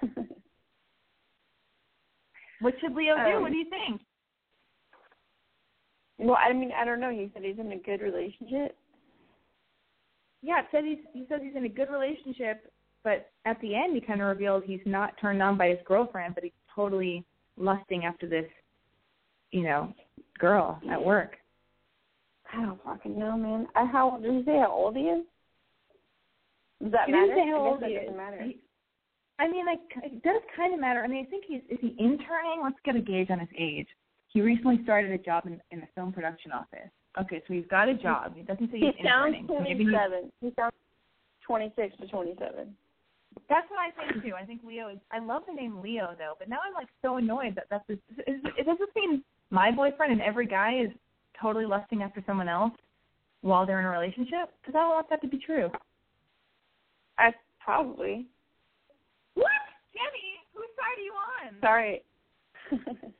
what 2.60 2.74
should 2.80 2.94
Leo 2.94 3.16
do? 3.16 3.36
Um, 3.36 3.42
what 3.42 3.50
do 3.50 3.58
you 3.58 3.68
think? 3.68 4.00
Well, 6.20 6.36
I 6.36 6.52
mean, 6.52 6.70
I 6.78 6.84
don't 6.84 7.00
know. 7.00 7.10
He 7.10 7.30
said 7.32 7.42
he's 7.42 7.58
in 7.58 7.72
a 7.72 7.76
good 7.78 8.02
relationship. 8.02 8.76
Yeah, 10.42 10.60
it 10.60 10.66
says 10.70 10.84
he's 10.86 10.98
he 11.12 11.26
says 11.28 11.40
he's 11.42 11.56
in 11.56 11.64
a 11.64 11.68
good 11.68 11.90
relationship, 11.90 12.70
but 13.04 13.30
at 13.44 13.60
the 13.60 13.74
end 13.74 13.94
he 13.94 14.00
kind 14.00 14.20
of 14.20 14.28
revealed 14.28 14.64
he's 14.64 14.80
not 14.86 15.14
turned 15.20 15.42
on 15.42 15.56
by 15.58 15.68
his 15.68 15.78
girlfriend, 15.86 16.34
but 16.34 16.44
he's 16.44 16.52
totally 16.74 17.24
lusting 17.56 18.04
after 18.04 18.26
this, 18.28 18.46
you 19.50 19.62
know, 19.62 19.92
girl 20.38 20.80
at 20.90 21.02
work. 21.02 21.36
I 22.52 22.62
don't 22.62 22.82
fucking 22.84 23.18
know, 23.18 23.36
man. 23.36 23.66
I, 23.76 23.84
how 23.86 24.18
did 24.20 24.32
he 24.32 24.44
say 24.44 24.58
how 24.58 24.72
old 24.72 24.96
he 24.96 25.02
is? 25.02 25.24
Does 26.82 26.92
that 26.92 27.06
He 27.06 27.12
matter? 27.12 27.26
didn't 27.26 27.36
say 27.44 27.48
how 27.50 27.60
I 27.60 27.64
guess 27.64 27.70
old 27.72 27.82
that 27.82 27.88
he 27.88 27.94
doesn't 27.96 28.10
is. 28.12 28.16
matter. 28.16 28.42
He- 28.42 28.60
I 29.38 29.48
mean, 29.50 29.64
like 29.64 29.80
it 30.04 30.22
does 30.22 30.42
kind 30.54 30.74
of 30.74 30.80
matter. 30.80 31.02
I 31.02 31.06
mean, 31.06 31.24
I 31.26 31.30
think 31.30 31.44
he's 31.48 31.62
is 31.70 31.78
he 31.80 31.96
interning? 31.98 32.60
Let's 32.62 32.76
get 32.84 32.94
a 32.96 33.00
gauge 33.00 33.30
on 33.30 33.38
his 33.40 33.48
age. 33.58 33.88
He 34.32 34.40
recently 34.40 34.80
started 34.84 35.10
a 35.12 35.18
job 35.18 35.46
in 35.46 35.60
in 35.70 35.80
the 35.80 35.86
film 35.94 36.12
production 36.12 36.52
office. 36.52 36.90
Okay, 37.20 37.42
so 37.46 37.54
he's 37.54 37.66
got 37.68 37.88
a 37.88 37.94
job. 37.94 38.34
He 38.36 38.42
doesn't 38.42 38.70
say 38.70 38.78
He 38.78 38.90
he's 38.96 39.04
sounds 39.04 39.34
interning. 39.34 39.46
So 39.48 39.60
maybe 39.60 39.84
he's, 39.84 39.92
27. 39.92 40.32
He 40.40 40.52
sounds 40.56 40.74
26 41.46 41.96
to 41.98 42.06
27. 42.06 42.76
that's 43.48 43.66
what 43.70 43.80
I 43.80 43.90
think 43.90 44.22
too. 44.22 44.34
I 44.40 44.44
think 44.44 44.60
Leo 44.64 44.88
is. 44.88 44.98
I 45.10 45.18
love 45.18 45.42
the 45.48 45.54
name 45.54 45.80
Leo 45.82 46.14
though, 46.16 46.34
but 46.38 46.48
now 46.48 46.58
I'm 46.64 46.74
like 46.74 46.88
so 47.02 47.16
annoyed 47.16 47.56
that 47.56 47.66
that's. 47.70 47.88
Is, 47.90 47.98
is, 48.26 48.40
does 48.42 48.78
this 48.78 48.88
mean 48.94 49.22
my 49.50 49.70
boyfriend 49.72 50.12
and 50.12 50.22
every 50.22 50.46
guy 50.46 50.80
is 50.80 50.90
totally 51.40 51.66
lusting 51.66 52.02
after 52.02 52.22
someone 52.26 52.48
else 52.48 52.72
while 53.40 53.66
they're 53.66 53.80
in 53.80 53.86
a 53.86 53.90
relationship? 53.90 54.54
Because 54.60 54.76
I 54.76 54.82
don't 54.82 54.90
want 54.90 55.10
that 55.10 55.20
to 55.22 55.28
be 55.28 55.38
true. 55.38 55.70
I 57.18 57.32
probably. 57.58 58.26
What, 59.34 59.50
Jenny? 59.92 60.38
Whose 60.54 60.66
side 60.76 60.98
are 60.98 61.02
you 61.02 61.12
on? 61.12 61.60
Sorry. 61.60 62.02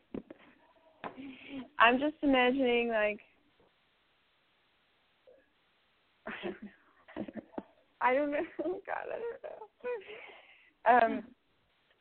I'm 1.78 1.98
just 1.98 2.16
imagining 2.22 2.88
like 2.88 3.20
I 8.00 8.14
don't 8.14 8.30
know. 8.30 8.38
God, 8.62 9.06
I 9.12 9.18
don't 9.18 9.42
know. 9.42 11.16
Um, 11.16 11.22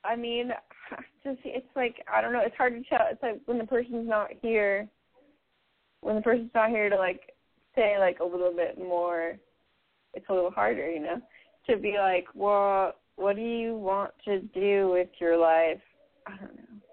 I 0.03 0.15
mean, 0.15 0.51
just 1.23 1.39
it's 1.43 1.67
like 1.75 2.03
I 2.11 2.21
don't 2.21 2.33
know. 2.33 2.41
It's 2.43 2.55
hard 2.55 2.73
to 2.73 2.83
tell. 2.89 3.07
It's 3.11 3.21
like 3.21 3.41
when 3.45 3.57
the 3.57 3.65
person's 3.65 4.07
not 4.07 4.29
here, 4.41 4.87
when 6.01 6.15
the 6.15 6.21
person's 6.21 6.51
not 6.55 6.69
here 6.69 6.89
to 6.89 6.95
like 6.95 7.33
say 7.75 7.97
like 7.99 8.19
a 8.19 8.25
little 8.25 8.53
bit 8.53 8.77
more. 8.77 9.37
It's 10.15 10.25
a 10.29 10.33
little 10.33 10.49
harder, 10.49 10.89
you 10.89 11.01
know, 11.01 11.21
to 11.69 11.77
be 11.77 11.97
like, 11.99 12.25
well, 12.33 12.93
what 13.15 13.35
do 13.35 13.43
you 13.43 13.75
want 13.75 14.11
to 14.25 14.39
do 14.39 14.89
with 14.89 15.09
your 15.19 15.37
life? 15.37 15.79
I 16.25 16.31
don't 16.31 16.55
know. 16.55 16.88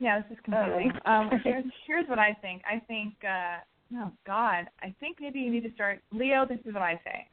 Yeah, 0.00 0.20
this 0.20 0.32
is 0.32 0.38
confusing. 0.44 0.92
Um, 1.04 1.30
here's 1.44 1.64
here's 1.86 2.08
what 2.08 2.18
I 2.18 2.34
think. 2.40 2.62
I 2.66 2.80
think, 2.86 3.14
uh, 3.22 3.58
oh 3.98 4.10
God, 4.26 4.66
I 4.82 4.94
think 4.98 5.18
maybe 5.20 5.38
you 5.40 5.50
need 5.50 5.62
to 5.64 5.72
start. 5.74 6.00
Leo, 6.10 6.46
this 6.46 6.58
is 6.64 6.74
what 6.74 6.82
I 6.82 7.00
say. 7.04 7.28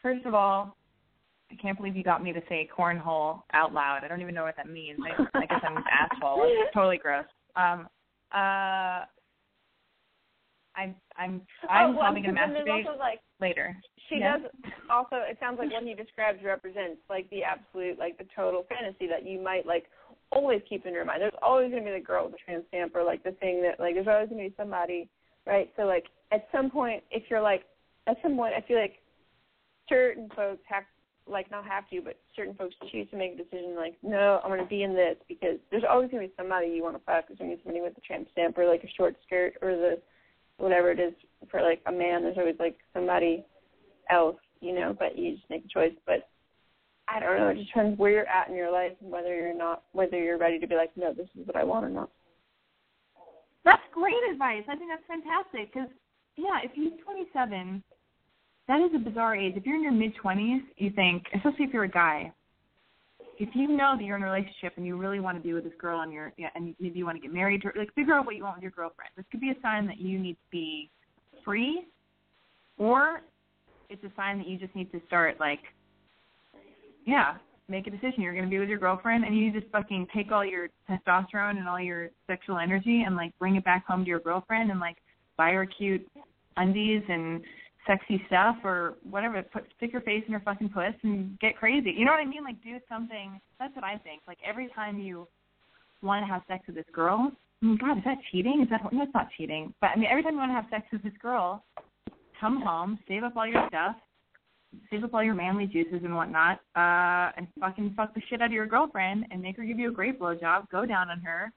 First 0.00 0.24
of 0.26 0.34
all, 0.34 0.76
I 1.50 1.54
can't 1.56 1.76
believe 1.76 1.96
you 1.96 2.04
got 2.04 2.22
me 2.22 2.32
to 2.32 2.40
say 2.48 2.68
cornhole 2.76 3.42
out 3.52 3.72
loud. 3.72 4.00
I 4.04 4.08
don't 4.08 4.20
even 4.20 4.34
know 4.34 4.44
what 4.44 4.56
that 4.56 4.68
means. 4.68 4.98
I, 5.04 5.38
I 5.38 5.46
guess 5.46 5.60
I'm 5.66 5.76
an 5.76 5.84
asshole. 6.12 6.42
It's 6.44 6.74
totally 6.74 6.98
gross. 6.98 7.24
Um, 7.56 7.88
uh, 8.32 9.04
I'm 10.74 10.94
I'm 11.16 11.42
I'm 11.68 11.90
oh, 11.90 11.92
well, 11.92 12.00
probably 12.00 12.22
gonna 12.22 12.40
masturbate 12.40 12.86
also 12.86 12.98
like 12.98 13.20
later. 13.40 13.76
she 14.08 14.16
Yeah. 14.16 14.38
does 14.38 14.50
also 14.90 15.16
it 15.16 15.36
sounds 15.40 15.58
like 15.58 15.70
what 15.70 15.82
he 15.82 15.94
describes 15.94 16.42
represents 16.42 17.00
like 17.10 17.28
the 17.30 17.42
absolute 17.44 17.98
like 17.98 18.16
the 18.18 18.26
total 18.34 18.64
fantasy 18.68 19.06
that 19.06 19.26
you 19.26 19.40
might 19.40 19.66
like 19.66 19.84
always 20.32 20.62
keep 20.68 20.86
in 20.86 20.94
your 20.94 21.04
mind. 21.04 21.20
There's 21.20 21.32
always 21.42 21.70
gonna 21.70 21.84
be 21.84 21.92
the 21.92 22.00
girl 22.00 22.24
with 22.24 22.32
the 22.32 22.38
trans 22.44 22.64
stamp 22.68 22.94
or 22.94 23.04
like 23.04 23.22
the 23.22 23.32
thing 23.32 23.62
that 23.62 23.78
like 23.78 23.94
there's 23.94 24.08
always 24.08 24.28
gonna 24.28 24.48
be 24.48 24.54
somebody, 24.56 25.08
right? 25.46 25.70
So 25.76 25.82
like 25.82 26.06
at 26.32 26.48
some 26.50 26.70
point 26.70 27.02
if 27.10 27.24
you're 27.30 27.42
like 27.42 27.64
at 28.06 28.16
some 28.22 28.36
point 28.36 28.54
I 28.56 28.66
feel 28.66 28.80
like 28.80 29.00
certain 29.88 30.28
folks 30.34 30.62
have 30.68 30.84
like 31.28 31.50
not 31.50 31.64
have 31.64 31.88
to, 31.90 32.00
but 32.00 32.18
certain 32.34 32.54
folks 32.54 32.74
choose 32.90 33.08
to 33.10 33.16
make 33.16 33.34
a 33.34 33.36
decision 33.36 33.76
like, 33.76 33.94
no, 34.02 34.40
I'm 34.42 34.50
gonna 34.50 34.66
be 34.66 34.82
in 34.82 34.94
this 34.94 35.16
because 35.28 35.58
there's 35.70 35.84
always 35.88 36.10
gonna 36.10 36.24
be 36.26 36.32
somebody 36.36 36.68
you 36.68 36.82
want 36.82 36.96
to 36.96 37.04
fuck. 37.04 37.28
There's 37.28 37.38
gonna 37.38 37.54
be 37.54 37.62
somebody 37.62 37.82
with 37.82 37.94
the 37.94 38.00
tramp 38.00 38.28
stamp 38.32 38.58
or 38.58 38.66
like 38.66 38.84
a 38.84 38.92
short 38.96 39.16
skirt 39.26 39.54
or 39.62 39.76
the 39.76 40.00
whatever 40.56 40.90
it 40.90 41.00
is 41.00 41.14
for 41.50 41.62
like 41.62 41.80
a 41.86 41.92
man. 41.92 42.22
There's 42.22 42.38
always 42.38 42.56
like 42.58 42.76
somebody 42.92 43.44
else, 44.10 44.36
you 44.60 44.74
know. 44.74 44.96
But 44.98 45.16
you 45.16 45.36
just 45.36 45.48
make 45.50 45.64
a 45.64 45.68
choice. 45.68 45.94
But 46.06 46.28
I 47.12 47.20
don't 47.20 47.38
know. 47.38 47.48
It 47.48 47.56
just 47.56 47.68
depends 47.68 47.98
where 47.98 48.10
you're 48.10 48.28
at 48.28 48.48
in 48.48 48.54
your 48.54 48.72
life 48.72 48.92
and 49.02 49.10
whether 49.10 49.34
you're 49.34 49.56
not, 49.56 49.82
whether 49.92 50.18
you're 50.18 50.38
ready 50.38 50.58
to 50.58 50.66
be 50.66 50.74
like, 50.74 50.90
no, 50.96 51.12
this 51.12 51.28
is 51.38 51.46
what 51.46 51.56
I 51.56 51.64
want 51.64 51.84
or 51.84 51.90
not. 51.90 52.10
That's 53.64 53.82
great 53.92 54.14
advice. 54.30 54.62
I 54.68 54.76
think 54.76 54.90
that's 54.90 55.06
fantastic 55.06 55.72
because, 55.72 55.90
yeah, 56.36 56.60
if 56.64 56.70
you're 56.74 56.98
27, 57.04 57.82
that 58.68 58.80
is 58.80 58.90
a 58.94 58.98
bizarre 58.98 59.36
age. 59.36 59.54
If 59.56 59.66
you're 59.66 59.76
in 59.76 59.82
your 59.82 59.92
mid 59.92 60.14
20s, 60.24 60.60
you 60.78 60.90
think, 60.90 61.24
especially 61.34 61.66
if 61.66 61.72
you're 61.72 61.84
a 61.84 61.88
guy, 61.88 62.32
if 63.38 63.50
you 63.54 63.68
know 63.68 63.94
that 63.96 64.04
you're 64.04 64.16
in 64.16 64.22
a 64.22 64.26
relationship 64.30 64.72
and 64.76 64.86
you 64.86 64.96
really 64.96 65.20
want 65.20 65.36
to 65.36 65.42
be 65.42 65.52
with 65.52 65.64
this 65.64 65.72
girl 65.78 66.00
and 66.00 66.12
you're 66.12 66.32
yeah, 66.38 66.48
and 66.54 66.74
maybe 66.80 66.98
you 66.98 67.04
want 67.04 67.16
to 67.16 67.22
get 67.22 67.32
married 67.32 67.62
her, 67.64 67.74
like 67.76 67.92
figure 67.94 68.14
out 68.14 68.24
what 68.24 68.36
you 68.36 68.42
want 68.42 68.56
with 68.56 68.62
your 68.62 68.70
girlfriend. 68.70 69.10
This 69.16 69.26
could 69.30 69.40
be 69.40 69.50
a 69.50 69.60
sign 69.60 69.86
that 69.86 69.98
you 69.98 70.18
need 70.18 70.34
to 70.34 70.50
be 70.50 70.90
free, 71.44 71.88
or 72.78 73.20
it's 73.90 74.02
a 74.04 74.12
sign 74.16 74.38
that 74.38 74.48
you 74.48 74.58
just 74.58 74.74
need 74.74 74.90
to 74.92 75.00
start 75.06 75.38
like, 75.40 75.60
yeah, 77.04 77.34
make 77.68 77.86
a 77.86 77.90
decision. 77.90 78.22
You're 78.22 78.34
going 78.34 78.44
to 78.44 78.50
be 78.50 78.58
with 78.58 78.68
your 78.68 78.78
girlfriend, 78.78 79.24
and 79.24 79.36
you 79.36 79.52
just 79.52 79.70
fucking 79.72 80.08
take 80.14 80.30
all 80.32 80.44
your 80.44 80.68
testosterone 80.88 81.58
and 81.58 81.68
all 81.68 81.80
your 81.80 82.10
sexual 82.26 82.58
energy 82.58 83.02
and 83.06 83.16
like 83.16 83.36
bring 83.38 83.56
it 83.56 83.64
back 83.64 83.86
home 83.86 84.04
to 84.04 84.08
your 84.08 84.20
girlfriend 84.20 84.70
and 84.70 84.80
like 84.80 84.96
buy 85.36 85.50
her 85.50 85.66
cute 85.66 86.06
undies 86.56 87.02
and 87.08 87.42
sexy 87.86 88.22
stuff 88.26 88.56
or 88.64 88.94
whatever. 89.08 89.42
Put 89.42 89.64
stick 89.76 89.92
your 89.92 90.02
face 90.02 90.22
in 90.26 90.32
her 90.32 90.40
fucking 90.40 90.68
puss 90.68 90.94
and 91.02 91.38
get 91.40 91.56
crazy. 91.56 91.94
You 91.96 92.04
know 92.04 92.12
what 92.12 92.20
I 92.20 92.26
mean? 92.26 92.44
Like 92.44 92.62
do 92.62 92.78
something. 92.88 93.40
That's 93.58 93.74
what 93.74 93.84
I 93.84 93.98
think. 93.98 94.22
Like 94.26 94.38
every 94.46 94.68
time 94.74 94.98
you 94.98 95.26
want 96.02 96.24
to 96.24 96.32
have 96.32 96.42
sex 96.48 96.64
with 96.66 96.76
this 96.76 96.84
girl, 96.92 97.32
God, 97.62 97.98
is 97.98 98.04
that 98.04 98.18
cheating? 98.30 98.60
Is 98.62 98.70
that 98.70 98.80
no? 98.92 99.02
It's 99.02 99.14
not 99.14 99.28
cheating. 99.36 99.72
But 99.80 99.90
I 99.94 99.96
mean, 99.96 100.08
every 100.10 100.22
time 100.22 100.34
you 100.34 100.40
want 100.40 100.50
to 100.50 100.54
have 100.54 100.66
sex 100.70 100.84
with 100.92 101.02
this 101.02 101.12
girl, 101.20 101.64
come 102.40 102.60
home, 102.60 102.98
save 103.06 103.22
up 103.22 103.36
all 103.36 103.46
your 103.46 103.66
stuff, 103.68 103.96
save 104.90 105.04
up 105.04 105.14
all 105.14 105.22
your 105.22 105.34
manly 105.34 105.66
juices 105.66 106.00
and 106.04 106.14
whatnot, 106.14 106.60
uh, 106.76 107.32
and 107.36 107.46
fucking 107.60 107.94
fuck 107.96 108.14
the 108.14 108.22
shit 108.28 108.40
out 108.40 108.46
of 108.46 108.52
your 108.52 108.66
girlfriend 108.66 109.26
and 109.30 109.42
make 109.42 109.56
her 109.56 109.64
give 109.64 109.78
you 109.78 109.90
a 109.90 109.92
great 109.92 110.20
blowjob. 110.20 110.68
Go 110.70 110.86
down 110.86 111.10
on 111.10 111.20
her, 111.20 111.52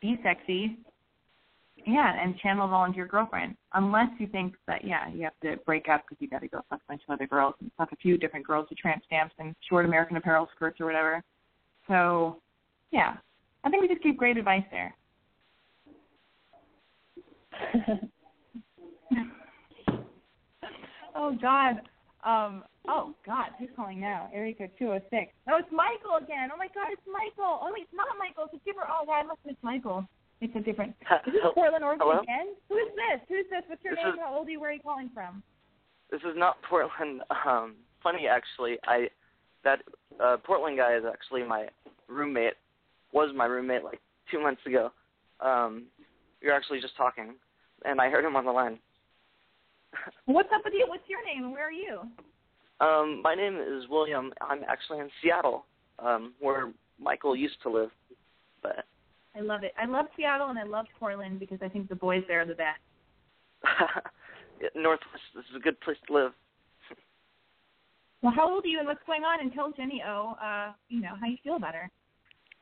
be 0.00 0.18
sexy, 0.22 0.78
yeah, 1.86 2.20
and 2.20 2.36
channel 2.38 2.68
it 2.68 2.72
all 2.72 2.84
into 2.84 2.96
your 2.96 3.06
girlfriend. 3.06 3.56
Unless 3.74 4.10
you 4.18 4.26
think 4.26 4.54
that 4.66 4.84
yeah, 4.84 5.08
you 5.08 5.22
have 5.22 5.38
to 5.42 5.56
break 5.64 5.88
up 5.88 6.04
because 6.08 6.20
you 6.20 6.28
got 6.28 6.40
to 6.40 6.48
go 6.48 6.60
fuck 6.68 6.80
a 6.80 6.92
bunch 6.92 7.02
of 7.08 7.12
other 7.12 7.26
girls 7.26 7.54
and 7.60 7.70
fuck 7.78 7.92
a 7.92 7.96
few 7.96 8.18
different 8.18 8.46
girls 8.46 8.66
with 8.68 8.78
tramp 8.78 9.02
stamps 9.06 9.34
and 9.38 9.54
short 9.68 9.84
American 9.84 10.16
Apparel 10.16 10.48
skirts 10.54 10.80
or 10.80 10.86
whatever. 10.86 11.22
So, 11.88 12.40
yeah, 12.90 13.16
I 13.64 13.70
think 13.70 13.82
we 13.82 13.88
just 13.88 14.02
gave 14.02 14.16
great 14.16 14.36
advice 14.36 14.64
there. 14.70 14.94
oh 21.14 21.36
God. 21.40 21.76
Um. 22.26 22.64
Oh 22.88 23.14
God, 23.24 23.54
who's 23.58 23.70
calling 23.76 24.00
now? 24.00 24.28
Area 24.34 24.54
two 24.78 24.90
oh 24.90 25.00
six. 25.10 25.32
Oh, 25.48 25.58
it's 25.58 25.70
Michael 25.70 26.18
again. 26.22 26.50
Oh 26.52 26.58
my 26.58 26.66
God, 26.74 26.90
it's 26.90 27.06
Michael. 27.06 27.58
Oh 27.62 27.70
wait, 27.72 27.82
it's 27.86 27.94
not 27.94 28.06
Michael. 28.18 28.50
It's 28.50 28.60
a 28.60 28.64
different. 28.66 28.90
Oh 28.90 29.06
God, 29.06 29.22
I 29.22 29.22
must 29.22 29.40
miss 29.46 29.56
Michael. 29.62 30.04
It's 30.40 30.54
a 30.54 30.60
different. 30.60 30.94
Is 31.26 31.32
this 31.32 31.42
Portland, 31.54 31.82
Oregon 31.84 32.04
Hello? 32.06 32.20
again? 32.20 32.52
Who 32.68 32.76
is 32.76 32.90
this? 32.92 33.20
Who 33.28 33.36
is 33.36 33.46
this? 33.48 33.62
What's 33.68 33.82
your 33.82 33.94
This 33.94 34.04
name? 34.04 34.14
is- 34.14 34.20
How 34.20 34.34
old 34.36 34.48
are 34.48 34.50
you? 34.50 34.60
Where 34.60 34.70
are 34.70 34.72
you 34.74 34.80
calling 34.84 35.08
from? 35.14 35.42
This 36.10 36.20
is 36.22 36.36
not 36.36 36.60
Portland. 36.68 37.22
Um, 37.46 37.76
funny 38.02 38.26
actually. 38.28 38.76
I 38.84 39.08
that 39.64 39.80
uh, 40.22 40.36
Portland 40.44 40.76
guy 40.76 40.94
is 40.96 41.04
actually 41.08 41.42
my 41.42 41.68
roommate. 42.08 42.54
Was 43.12 43.30
my 43.34 43.46
roommate 43.46 43.82
like 43.84 44.00
two 44.30 44.40
months 44.42 44.60
ago. 44.66 44.92
Um, 45.40 45.84
we 46.42 46.48
were 46.48 46.54
actually 46.54 46.80
just 46.80 46.96
talking, 46.96 47.34
and 47.84 48.00
I 48.00 48.10
heard 48.10 48.24
him 48.24 48.36
on 48.36 48.44
the 48.44 48.52
line. 48.52 48.78
What's 50.26 50.48
up 50.54 50.62
with 50.64 50.74
you? 50.74 50.86
What's 50.88 51.08
your 51.08 51.24
name? 51.24 51.44
and 51.44 51.52
Where 51.52 51.68
are 51.68 51.72
you? 51.72 52.00
Um, 52.80 53.22
my 53.22 53.34
name 53.34 53.56
is 53.56 53.88
William. 53.88 54.32
I'm 54.40 54.62
actually 54.68 54.98
in 54.98 55.08
Seattle, 55.22 55.64
um, 55.98 56.34
where 56.40 56.72
Michael 57.00 57.34
used 57.34 57.56
to 57.62 57.70
live. 57.70 57.90
But 58.62 58.84
I 59.34 59.40
love 59.40 59.62
it. 59.64 59.72
I 59.80 59.86
love 59.86 60.06
Seattle 60.16 60.48
and 60.48 60.58
I 60.58 60.64
love 60.64 60.86
Portland 60.98 61.40
because 61.40 61.58
I 61.62 61.68
think 61.68 61.88
the 61.88 61.94
boys 61.94 62.22
there 62.28 62.42
are 62.42 62.46
the 62.46 62.54
best. 62.54 62.80
Northwest 64.74 65.22
this 65.34 65.44
is 65.50 65.56
a 65.56 65.60
good 65.60 65.80
place 65.80 65.96
to 66.06 66.12
live. 66.14 66.32
Well, 68.22 68.32
how 68.34 68.50
old 68.52 68.64
are 68.64 68.68
you 68.68 68.78
and 68.78 68.88
what's 68.88 69.00
going 69.06 69.22
on? 69.22 69.40
And 69.40 69.52
tell 69.52 69.72
Jenny 69.72 70.02
O, 70.06 70.34
uh, 70.42 70.72
you 70.88 71.00
know, 71.00 71.12
how 71.20 71.26
you 71.26 71.36
feel 71.44 71.56
about 71.56 71.74
her. 71.74 71.90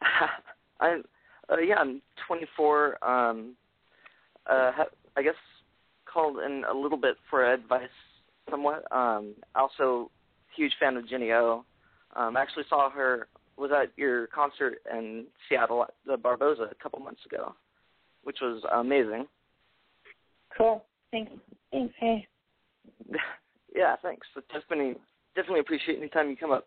I'm 0.80 1.04
uh, 1.50 1.58
yeah, 1.58 1.76
I'm 1.76 2.00
24. 2.26 3.04
Um, 3.04 3.54
uh, 4.46 4.72
ha- 4.72 4.84
I 5.16 5.22
guess 5.22 5.34
called 6.14 6.38
in 6.38 6.62
a 6.70 6.72
little 6.72 6.96
bit 6.96 7.16
for 7.28 7.52
advice, 7.52 7.88
somewhat. 8.48 8.84
Um, 8.92 9.34
also, 9.56 10.10
huge 10.56 10.72
fan 10.78 10.96
of 10.96 11.08
Jenny 11.08 11.32
O. 11.32 11.64
Um, 12.14 12.36
actually 12.36 12.64
saw 12.68 12.88
her 12.90 13.26
was 13.56 13.70
at 13.70 13.92
your 13.96 14.28
concert 14.28 14.78
in 14.92 15.26
Seattle 15.48 15.82
at 15.82 15.94
the 16.06 16.16
Barboza 16.16 16.68
a 16.70 16.82
couple 16.82 17.00
months 17.00 17.20
ago, 17.26 17.54
which 18.22 18.38
was 18.40 18.62
amazing. 18.72 19.26
Cool. 20.56 20.84
Thanks. 21.10 21.32
Thanks. 21.70 21.94
Hey. 21.98 22.26
yeah, 23.74 23.96
thanks. 24.02 24.26
Definitely, 24.52 24.96
definitely 25.34 25.60
appreciate 25.60 25.98
any 25.98 26.08
time 26.08 26.30
you 26.30 26.36
come 26.36 26.52
up. 26.52 26.66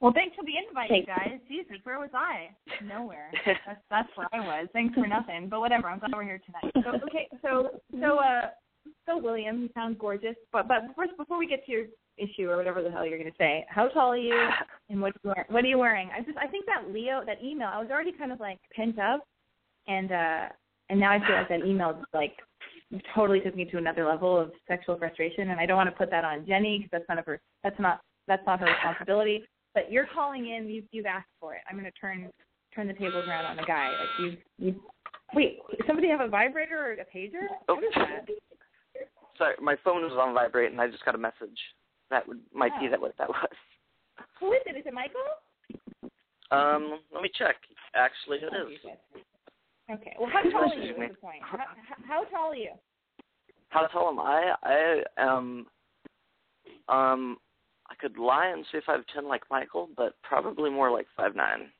Well, 0.00 0.12
thanks 0.14 0.34
for 0.34 0.44
the 0.44 0.56
invite, 0.56 0.90
you 0.90 1.04
guys. 1.04 1.38
Jesus, 1.46 1.76
where 1.84 1.98
was 1.98 2.08
I? 2.14 2.48
Nowhere. 2.82 3.30
That's 3.46 3.80
that's 3.90 4.08
where 4.14 4.28
I 4.32 4.40
was. 4.40 4.68
Thanks 4.72 4.94
for 4.94 5.06
nothing. 5.06 5.48
But 5.50 5.60
whatever. 5.60 5.88
I'm 5.88 5.98
glad 5.98 6.12
we're 6.14 6.24
here 6.24 6.40
tonight. 6.46 6.72
So 6.84 7.06
okay, 7.06 7.28
so 7.42 7.80
so 8.00 8.18
uh, 8.18 8.48
so 9.06 9.18
William, 9.18 9.60
you 9.60 9.68
sound 9.74 9.98
gorgeous. 9.98 10.36
But 10.52 10.68
but 10.68 10.78
first, 10.96 11.12
before 11.18 11.38
we 11.38 11.46
get 11.46 11.66
to 11.66 11.72
your 11.72 11.84
issue 12.16 12.48
or 12.48 12.56
whatever 12.56 12.82
the 12.82 12.90
hell 12.90 13.04
you're 13.04 13.18
going 13.18 13.30
to 13.30 13.36
say, 13.38 13.66
how 13.68 13.88
tall 13.88 14.12
are 14.12 14.16
you 14.16 14.48
and 14.88 15.02
what 15.02 15.12
what 15.22 15.64
are 15.64 15.68
you 15.68 15.78
wearing? 15.78 16.08
I 16.16 16.22
just 16.22 16.38
I 16.38 16.46
think 16.46 16.64
that 16.64 16.90
Leo 16.90 17.22
that 17.26 17.44
email 17.44 17.68
I 17.70 17.80
was 17.80 17.90
already 17.90 18.12
kind 18.12 18.32
of 18.32 18.40
like 18.40 18.58
pent 18.74 18.98
up, 18.98 19.20
and 19.86 20.12
uh 20.12 20.48
and 20.88 20.98
now 20.98 21.12
I 21.12 21.18
feel 21.18 21.36
like 21.36 21.48
that 21.50 21.66
email 21.66 21.92
just 21.92 22.14
like 22.14 22.36
totally 23.14 23.40
took 23.40 23.54
me 23.54 23.66
to 23.66 23.76
another 23.76 24.06
level 24.06 24.40
of 24.40 24.50
sexual 24.66 24.96
frustration, 24.96 25.50
and 25.50 25.60
I 25.60 25.66
don't 25.66 25.76
want 25.76 25.90
to 25.90 25.96
put 25.96 26.10
that 26.10 26.24
on 26.24 26.46
Jenny 26.46 26.78
because 26.78 27.04
that's 27.06 27.18
of 27.18 27.26
her 27.26 27.40
that's 27.62 27.78
not 27.78 28.00
that's 28.26 28.46
not 28.46 28.60
her 28.60 28.66
responsibility. 28.66 29.44
But 29.80 29.90
you're 29.90 30.06
calling 30.12 30.48
in. 30.48 30.68
You've 30.68 30.84
you've 30.90 31.06
asked 31.06 31.30
for 31.40 31.54
it. 31.54 31.60
I'm 31.68 31.78
going 31.78 31.90
to 31.90 31.98
turn 31.98 32.28
turn 32.74 32.86
the 32.86 32.92
tables 32.92 33.24
around 33.26 33.46
on 33.46 33.56
the 33.56 33.62
guy. 33.62 33.88
Like 33.88 34.08
you 34.20 34.36
you. 34.58 34.82
Wait, 35.32 35.58
somebody 35.86 36.08
have 36.08 36.20
a 36.20 36.28
vibrator 36.28 36.76
or 36.78 36.92
a 36.92 37.16
pager? 37.16 37.46
Oh. 37.68 37.76
What 37.76 37.84
is 37.84 37.90
that? 37.94 38.26
Sorry, 39.38 39.54
my 39.62 39.76
phone 39.82 40.02
was 40.02 40.12
on 40.12 40.34
vibrate, 40.34 40.72
and 40.72 40.80
I 40.80 40.88
just 40.88 41.04
got 41.04 41.14
a 41.14 41.18
message. 41.18 41.58
That 42.10 42.26
would 42.28 42.40
might 42.52 42.78
be 42.78 42.88
Oh. 42.88 42.90
that 42.90 43.00
what 43.00 43.16
that 43.16 43.28
was. 43.28 43.48
Who 44.38 44.52
is 44.52 44.60
it? 44.66 44.76
Is 44.76 44.84
it 44.84 44.92
Michael? 44.92 45.20
Um, 46.50 47.00
let 47.14 47.22
me 47.22 47.30
check. 47.38 47.56
Actually, 47.94 48.38
it 48.38 48.52
Oh, 48.52 48.68
is. 48.68 48.78
Okay. 49.90 50.16
Well, 50.18 50.28
how 50.30 50.42
tall 50.42 50.70
are 50.72 50.74
you? 50.74 50.94
me. 50.98 51.06
Is 51.06 51.12
the 51.12 51.20
point. 51.20 51.42
How, 51.42 51.58
how, 51.58 51.64
how 52.06 52.24
tall 52.24 52.50
are 52.50 52.56
you? 52.56 52.72
How 53.70 53.86
tall 53.86 54.08
am 54.10 54.18
I? 54.18 54.54
I 54.62 55.02
am. 55.16 55.66
Um, 56.88 57.38
I 57.90 57.94
could 57.96 58.18
lie 58.18 58.46
and 58.46 58.64
say 58.70 58.80
five 58.86 59.00
ten 59.12 59.26
like 59.26 59.42
Michael, 59.50 59.88
but 59.96 60.14
probably 60.22 60.70
more 60.70 60.90
like 60.90 61.06
five 61.16 61.34
nine. 61.34 61.70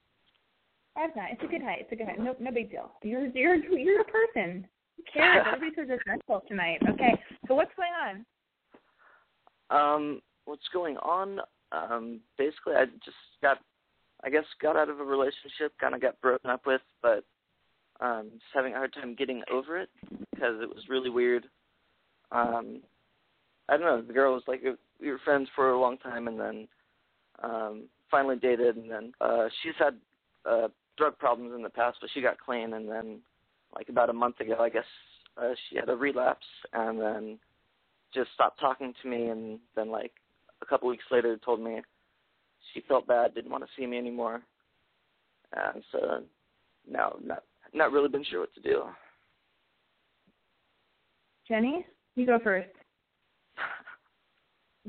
Five 0.94 1.10
nine. 1.16 1.28
It's 1.32 1.42
a 1.42 1.46
good 1.46 1.62
height. 1.62 1.78
It's 1.82 1.92
a 1.92 1.96
good 1.96 2.06
height. 2.06 2.18
No, 2.18 2.34
no 2.40 2.50
big 2.50 2.70
deal. 2.70 2.90
You're 3.02 3.26
you're 3.28 3.56
you're 3.56 4.00
a 4.00 4.04
person. 4.04 4.66
Who 4.96 5.02
cares? 5.12 5.46
Everybody's 5.46 5.88
so 5.88 5.94
judgmental 5.94 6.46
tonight. 6.46 6.80
Okay. 6.88 7.14
So 7.46 7.54
what's 7.54 7.70
going 7.76 7.92
on? 8.04 8.24
Um, 9.70 10.20
what's 10.44 10.68
going 10.72 10.96
on? 10.98 11.40
Um, 11.72 12.20
basically, 12.36 12.74
I 12.74 12.86
just 13.04 13.16
got, 13.40 13.58
I 14.24 14.30
guess, 14.30 14.44
got 14.60 14.76
out 14.76 14.88
of 14.88 14.98
a 14.98 15.04
relationship, 15.04 15.72
kind 15.80 15.94
of 15.94 16.02
got 16.02 16.20
broken 16.20 16.50
up 16.50 16.66
with, 16.66 16.80
but 17.00 17.24
um, 18.00 18.30
just 18.32 18.44
having 18.52 18.72
a 18.74 18.76
hard 18.76 18.92
time 18.92 19.14
getting 19.14 19.42
over 19.52 19.78
it 19.78 19.88
because 20.32 20.60
it 20.60 20.68
was 20.68 20.88
really 20.88 21.10
weird. 21.10 21.46
Um, 22.32 22.80
I 23.70 23.76
don't 23.76 23.86
know. 23.86 24.02
The 24.02 24.12
girl 24.12 24.34
was 24.34 24.42
like, 24.48 24.62
we 25.00 25.10
were 25.10 25.20
friends 25.24 25.48
for 25.54 25.70
a 25.70 25.80
long 25.80 25.96
time, 25.98 26.28
and 26.28 26.38
then 26.38 26.68
um, 27.42 27.84
finally 28.10 28.36
dated, 28.36 28.76
and 28.76 28.90
then 28.90 29.12
uh, 29.20 29.46
she's 29.62 29.74
had 29.78 29.96
uh, 30.44 30.68
drug 30.98 31.16
problems 31.18 31.54
in 31.54 31.62
the 31.62 31.70
past, 31.70 31.98
but 32.00 32.10
she 32.12 32.20
got 32.20 32.38
clean, 32.38 32.74
and 32.74 32.88
then 32.88 33.20
like 33.74 33.88
about 33.88 34.10
a 34.10 34.12
month 34.12 34.40
ago, 34.40 34.56
I 34.58 34.68
guess 34.68 34.84
uh, 35.40 35.52
she 35.68 35.76
had 35.76 35.88
a 35.88 35.94
relapse, 35.94 36.46
and 36.72 37.00
then 37.00 37.38
just 38.12 38.30
stopped 38.34 38.60
talking 38.60 38.92
to 39.02 39.08
me 39.08 39.28
and 39.28 39.58
then 39.76 39.90
like 39.90 40.12
a 40.62 40.66
couple 40.66 40.88
weeks 40.88 41.04
later 41.10 41.38
told 41.44 41.60
me 41.60 41.80
she 42.74 42.82
felt 42.88 43.06
bad, 43.06 43.34
didn't 43.34 43.50
want 43.50 43.64
to 43.64 43.70
see 43.76 43.86
me 43.86 43.98
anymore. 43.98 44.42
And 45.52 45.82
so 45.90 46.22
now 46.88 47.16
not 47.22 47.44
not 47.72 47.92
really 47.92 48.08
been 48.08 48.24
sure 48.24 48.40
what 48.40 48.54
to 48.54 48.60
do. 48.60 48.82
Jenny, 51.48 51.84
you 52.14 52.26
go 52.26 52.38
first. 52.42 52.68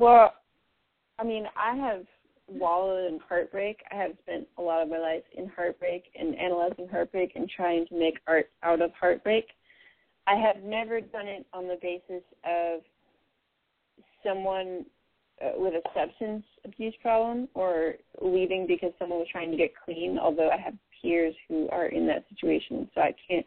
Well, 0.01 0.33
I 1.19 1.23
mean, 1.23 1.45
I 1.55 1.75
have 1.75 2.07
wallowed 2.47 3.13
in 3.13 3.19
heartbreak. 3.19 3.83
I 3.91 3.95
have 3.97 4.13
spent 4.23 4.47
a 4.57 4.61
lot 4.63 4.81
of 4.81 4.89
my 4.89 4.97
life 4.97 5.21
in 5.37 5.47
heartbreak 5.55 6.05
and 6.19 6.35
analyzing 6.39 6.87
heartbreak 6.89 7.33
and 7.35 7.47
trying 7.47 7.85
to 7.85 7.99
make 7.99 8.15
art 8.25 8.49
out 8.63 8.81
of 8.81 8.89
heartbreak. 8.99 9.45
I 10.25 10.37
have 10.37 10.63
never 10.63 11.01
done 11.01 11.27
it 11.27 11.45
on 11.53 11.67
the 11.67 11.77
basis 11.79 12.23
of 12.43 12.81
someone 14.25 14.87
uh, 15.39 15.51
with 15.57 15.75
a 15.75 15.83
substance 15.93 16.45
abuse 16.65 16.95
problem 17.03 17.47
or 17.53 17.93
leaving 18.23 18.65
because 18.65 18.93
someone 18.97 19.19
was 19.19 19.27
trying 19.31 19.51
to 19.51 19.57
get 19.57 19.71
clean. 19.85 20.17
Although 20.17 20.49
I 20.49 20.57
have 20.57 20.73
peers 20.99 21.35
who 21.47 21.69
are 21.69 21.85
in 21.85 22.07
that 22.07 22.25
situation, 22.27 22.89
so 22.95 23.01
I 23.01 23.13
can't 23.29 23.45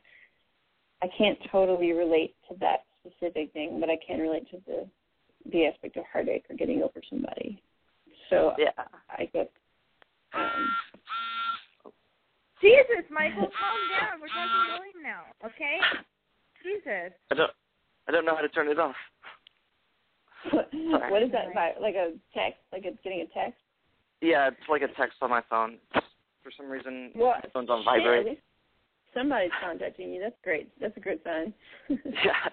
I 1.03 1.09
can't 1.19 1.39
totally 1.51 1.91
relate 1.91 2.37
to 2.49 2.57
that 2.61 2.85
specific 3.01 3.53
thing, 3.53 3.81
but 3.81 3.91
I 3.91 3.99
can 4.07 4.21
relate 4.21 4.49
to 4.53 4.59
the 4.69 4.87
the 5.51 5.67
aspect 5.67 5.97
of 5.97 6.05
heartache 6.13 6.45
or 6.49 6.57
getting 6.57 6.83
over 6.83 7.01
somebody. 7.09 7.63
So 8.31 8.53
yeah, 8.59 8.71
I 9.11 9.29
guess. 9.33 9.47
Um, 10.35 10.69
Jesus, 12.61 13.05
Michael, 13.11 13.49
calm 13.53 13.81
down. 13.93 14.21
We're 14.21 14.29
talking 14.29 14.49
to 14.49 14.79
William 14.79 15.03
now, 15.03 15.23
okay? 15.45 15.79
Jesus. 16.63 17.13
I 17.31 17.35
don't 17.35 17.51
I 18.09 18.13
don't 18.13 18.25
know 18.25 18.35
how 18.35 18.43
to 18.43 18.49
turn 18.49 18.69
it 18.69 18.79
off. 18.79 18.97
what 20.53 21.23
is 21.23 21.33
that? 21.33 21.55
By, 21.55 21.73
like 21.81 21.95
a 21.95 22.13
text? 22.35 22.61
Like 22.73 22.83
it's 22.85 22.99
getting 23.05 23.21
a 23.21 23.27
text? 23.39 23.61
Yeah, 24.21 24.49
it's 24.49 24.69
like 24.69 24.83
a 24.83 24.89
text 24.89 25.19
on 25.23 25.31
my 25.31 25.43
phone. 25.49 25.77
For 26.43 26.51
some 26.57 26.69
reason, 26.69 27.11
Well, 27.15 27.35
my 27.43 27.49
phone's 27.53 27.71
on 27.71 27.85
vibrate. 27.85 28.27
at 28.27 28.37
somebody's 29.15 29.51
contacting 29.63 30.13
you. 30.13 30.21
That's 30.21 30.37
great. 30.43 30.69
That's 30.81 30.97
a 30.97 31.01
good 31.01 31.21
sign. 31.25 31.55
yeah. 31.89 32.49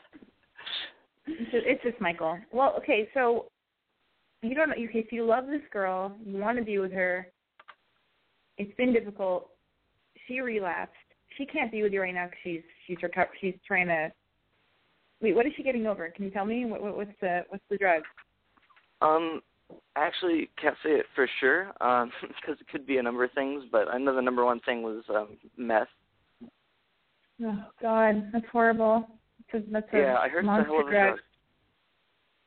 It's 1.27 1.51
just, 1.51 1.65
it's 1.65 1.83
just 1.83 2.01
Michael. 2.01 2.37
Well, 2.51 2.75
okay, 2.77 3.07
so 3.13 3.45
you 4.41 4.55
don't 4.55 4.69
know. 4.69 4.75
Okay, 4.75 5.05
so 5.09 5.15
you 5.15 5.25
love 5.25 5.47
this 5.47 5.61
girl. 5.71 6.15
You 6.25 6.37
want 6.37 6.57
to 6.57 6.63
be 6.63 6.79
with 6.79 6.91
her. 6.91 7.27
It's 8.57 8.75
been 8.75 8.93
difficult. 8.93 9.49
She 10.27 10.39
relapsed. 10.39 10.95
She 11.37 11.45
can't 11.45 11.71
be 11.71 11.83
with 11.83 11.93
you 11.93 12.01
right 12.01 12.13
now 12.13 12.25
because 12.25 12.39
she's 12.43 12.61
she's 12.87 12.97
reco- 12.97 13.27
she's 13.39 13.55
trying 13.65 13.87
to. 13.87 14.11
Wait, 15.21 15.35
what 15.35 15.45
is 15.45 15.53
she 15.55 15.63
getting 15.63 15.85
over? 15.85 16.09
Can 16.09 16.25
you 16.25 16.31
tell 16.31 16.45
me 16.45 16.65
what, 16.65 16.81
what 16.81 16.97
what's 16.97 17.11
the 17.21 17.41
what's 17.49 17.63
the 17.69 17.77
drug? 17.77 18.01
Um, 19.01 19.41
I 19.95 20.05
actually 20.05 20.49
can't 20.61 20.75
say 20.83 20.91
it 20.91 21.05
for 21.15 21.27
sure 21.39 21.71
um, 21.81 22.11
because 22.21 22.59
it 22.59 22.67
could 22.71 22.85
be 22.85 22.97
a 22.97 23.03
number 23.03 23.23
of 23.23 23.31
things, 23.33 23.63
but 23.71 23.87
I 23.87 23.97
know 23.97 24.15
the 24.15 24.21
number 24.21 24.43
one 24.43 24.59
thing 24.61 24.81
was 24.81 25.03
um, 25.09 25.37
meth. 25.57 25.87
Oh 27.43 27.63
God, 27.81 28.29
that's 28.33 28.45
horrible. 28.51 29.07
A, 29.53 29.61
that's 29.71 29.87
a 29.93 29.97
yeah, 29.97 30.17
I 30.17 30.29
heard 30.29 30.45
monster 30.45 30.71
hell 30.71 30.81
of 30.81 30.87
a 30.87 30.91
drug. 30.91 31.19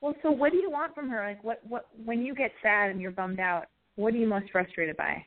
Well, 0.01 0.14
so 0.22 0.31
what 0.31 0.52
do 0.52 0.59
you 0.59 0.70
want 0.70 0.94
from 0.94 1.09
her? 1.09 1.26
Like, 1.26 1.43
what 1.43 1.60
what 1.66 1.86
when 2.05 2.22
you 2.22 2.35
get 2.35 2.52
sad 2.62 2.90
and 2.90 3.01
you're 3.01 3.10
bummed 3.10 3.40
out, 3.40 3.66
what 3.97 4.12
are 4.14 4.18
you 4.18 4.26
most 4.26 4.51
frustrated 4.51 4.97
by? 4.97 5.24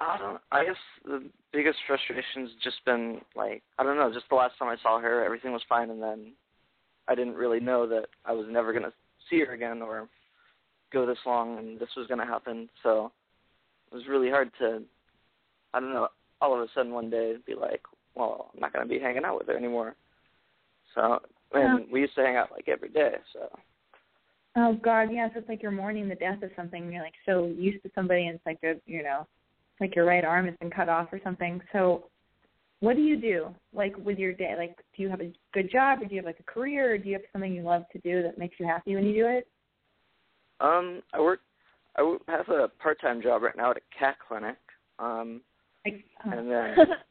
I 0.00 0.18
don't. 0.18 0.40
I 0.52 0.64
guess 0.64 0.76
the 1.04 1.28
biggest 1.52 1.78
frustration's 1.86 2.50
just 2.62 2.84
been 2.84 3.20
like 3.34 3.62
I 3.78 3.82
don't 3.82 3.96
know. 3.96 4.12
Just 4.12 4.28
the 4.28 4.36
last 4.36 4.54
time 4.58 4.68
I 4.68 4.76
saw 4.82 5.00
her, 5.00 5.24
everything 5.24 5.52
was 5.52 5.62
fine, 5.68 5.90
and 5.90 6.02
then 6.02 6.32
I 7.08 7.14
didn't 7.14 7.34
really 7.34 7.60
know 7.60 7.86
that 7.88 8.06
I 8.24 8.32
was 8.32 8.46
never 8.48 8.72
gonna 8.72 8.92
see 9.30 9.40
her 9.40 9.52
again 9.52 9.82
or 9.82 10.08
go 10.92 11.06
this 11.06 11.18
long, 11.26 11.58
and 11.58 11.78
this 11.78 11.90
was 11.96 12.06
gonna 12.06 12.26
happen. 12.26 12.68
So 12.82 13.12
it 13.90 13.94
was 13.94 14.06
really 14.08 14.30
hard 14.30 14.50
to. 14.58 14.82
I 15.74 15.80
don't 15.80 15.92
know. 15.92 16.08
All 16.40 16.54
of 16.54 16.60
a 16.60 16.68
sudden, 16.74 16.92
one 16.92 17.10
day, 17.10 17.34
be 17.46 17.54
like, 17.54 17.82
well, 18.18 18.50
I'm 18.52 18.60
not 18.60 18.72
gonna 18.72 18.86
be 18.86 18.98
hanging 18.98 19.24
out 19.24 19.38
with 19.38 19.46
her 19.48 19.56
anymore. 19.56 19.96
So 20.94 21.20
and 21.52 21.90
we 21.90 22.00
used 22.00 22.14
to 22.16 22.22
hang 22.22 22.36
out 22.36 22.50
like 22.52 22.68
every 22.68 22.90
day. 22.90 23.14
So 23.32 23.48
Oh 24.56 24.74
God, 24.82 25.10
yes, 25.12 25.30
it's 25.36 25.48
like 25.48 25.62
you're 25.62 25.70
mourning 25.70 26.08
the 26.08 26.16
death 26.16 26.42
of 26.42 26.50
something. 26.56 26.90
You're 26.92 27.02
like 27.02 27.14
so 27.24 27.46
used 27.56 27.82
to 27.84 27.90
somebody, 27.94 28.26
and 28.26 28.36
it's 28.36 28.46
like 28.46 28.60
the 28.60 28.80
you 28.86 29.02
know, 29.02 29.26
like 29.80 29.94
your 29.94 30.04
right 30.04 30.24
arm 30.24 30.46
has 30.46 30.56
been 30.56 30.70
cut 30.70 30.88
off 30.88 31.08
or 31.12 31.20
something. 31.22 31.60
So, 31.72 32.06
what 32.80 32.96
do 32.96 33.02
you 33.02 33.16
do 33.16 33.54
like 33.72 33.96
with 33.98 34.18
your 34.18 34.32
day? 34.32 34.54
Like, 34.58 34.76
do 34.96 35.02
you 35.02 35.10
have 35.10 35.20
a 35.20 35.32
good 35.52 35.70
job, 35.70 36.00
or 36.02 36.06
do 36.06 36.14
you 36.14 36.18
have 36.20 36.26
like 36.26 36.40
a 36.40 36.50
career, 36.50 36.94
or 36.94 36.98
do 36.98 37.08
you 37.08 37.14
have 37.14 37.22
something 37.32 37.52
you 37.52 37.62
love 37.62 37.84
to 37.92 37.98
do 38.00 38.22
that 38.22 38.36
makes 38.36 38.58
you 38.58 38.66
happy 38.66 38.96
when 38.96 39.04
you 39.04 39.14
do 39.14 39.28
it? 39.28 39.46
um, 40.60 41.02
I 41.12 41.20
work. 41.20 41.40
I 41.96 42.16
have 42.28 42.48
a 42.48 42.68
part-time 42.68 43.22
job 43.22 43.42
right 43.42 43.56
now 43.56 43.70
at 43.72 43.76
a 43.76 43.98
cat 43.98 44.16
clinic. 44.26 44.56
Um, 44.98 45.40
Like, 45.84 46.04
uh, 46.24 46.30
and 46.30 46.50
then 46.50 46.74
yeah. 46.76 46.84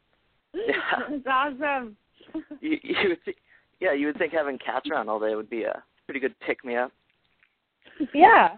That's 0.67 1.23
awesome. 1.29 1.95
you, 2.61 2.77
you 2.84 3.09
would 3.09 3.23
think, 3.23 3.38
yeah, 3.79 3.93
you 3.93 4.07
would 4.07 4.17
think 4.17 4.34
having 4.34 4.57
cats 4.57 4.89
around 4.89 5.09
all 5.09 5.19
day 5.19 5.35
would 5.35 5.49
be 5.49 5.63
a 5.63 5.84
pretty 6.05 6.19
good 6.19 6.38
pick 6.39 6.63
me 6.65 6.75
up. 6.75 6.91
yeah. 8.13 8.55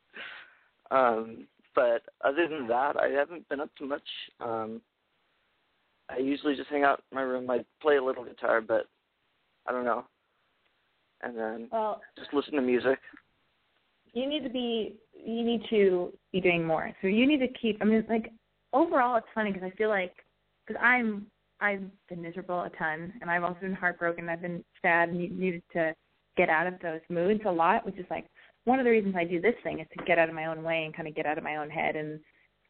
um, 0.90 1.46
but 1.74 2.02
other 2.22 2.48
than 2.48 2.66
that, 2.68 2.96
I 2.96 3.08
haven't 3.08 3.48
been 3.48 3.60
up 3.60 3.70
to 3.76 3.86
much. 3.86 4.02
Um, 4.40 4.80
I 6.10 6.18
usually 6.18 6.54
just 6.56 6.68
hang 6.68 6.84
out 6.84 7.02
in 7.10 7.16
my 7.16 7.22
room. 7.22 7.48
I 7.50 7.64
play 7.80 7.96
a 7.96 8.04
little 8.04 8.24
guitar, 8.24 8.60
but 8.60 8.86
I 9.66 9.72
don't 9.72 9.84
know. 9.84 10.04
And 11.22 11.36
then 11.38 11.68
Well, 11.72 12.00
just 12.18 12.34
listen 12.34 12.54
to 12.54 12.60
music. 12.60 12.98
you 14.12 14.28
need 14.28 14.42
to 14.42 14.50
be 14.50 14.96
you 15.14 15.44
need 15.44 15.62
to 15.70 16.12
be 16.32 16.40
doing 16.40 16.64
more. 16.64 16.92
So 17.00 17.06
you 17.06 17.26
need 17.26 17.38
to 17.38 17.48
keep. 17.48 17.78
I 17.80 17.84
mean, 17.84 18.04
like 18.08 18.32
overall, 18.72 19.16
it's 19.16 19.26
funny 19.34 19.52
because 19.52 19.70
I 19.72 19.76
feel 19.76 19.88
like 19.88 20.12
because 20.66 20.80
I'm 20.82 21.26
I've 21.60 21.82
been 22.08 22.20
miserable 22.22 22.62
a 22.62 22.70
ton, 22.70 23.12
and 23.20 23.30
I've 23.30 23.44
also 23.44 23.60
been 23.60 23.72
heartbroken. 23.72 24.28
I've 24.28 24.42
been 24.42 24.64
sad 24.82 25.10
and 25.10 25.18
need- 25.18 25.38
needed 25.38 25.62
to 25.74 25.94
get 26.36 26.48
out 26.48 26.66
of 26.66 26.74
those 26.80 27.00
moods 27.08 27.42
a 27.46 27.52
lot, 27.52 27.86
which 27.86 27.98
is 27.98 28.06
like 28.10 28.26
one 28.64 28.78
of 28.80 28.84
the 28.84 28.90
reasons 28.90 29.14
I 29.16 29.24
do 29.24 29.40
this 29.40 29.54
thing 29.62 29.78
is 29.80 29.86
to 29.96 30.04
get 30.04 30.18
out 30.18 30.28
of 30.28 30.34
my 30.34 30.46
own 30.46 30.62
way 30.64 30.84
and 30.84 30.94
kind 30.94 31.06
of 31.06 31.14
get 31.14 31.26
out 31.26 31.38
of 31.38 31.44
my 31.44 31.56
own 31.56 31.70
head 31.70 31.94
and 31.96 32.18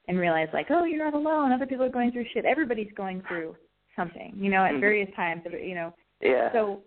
and 0.09 0.19
realize 0.19 0.48
like, 0.52 0.66
oh, 0.70 0.85
you're 0.85 1.02
not 1.02 1.14
alone. 1.14 1.52
Other 1.52 1.64
people 1.66 1.86
are 1.86 1.89
going 1.90 2.10
through 2.12 2.27
shit. 2.35 2.44
Everybody's 2.44 2.93
going 2.94 3.23
through 3.28 3.56
something, 3.94 4.35
you 4.36 4.51
know, 4.51 4.64
at 4.64 4.73
Mhm. 4.74 4.81
various 4.81 5.14
times. 5.14 5.43
You 5.47 5.74
know, 5.74 5.94
Yeah. 6.20 6.51
so 6.52 6.82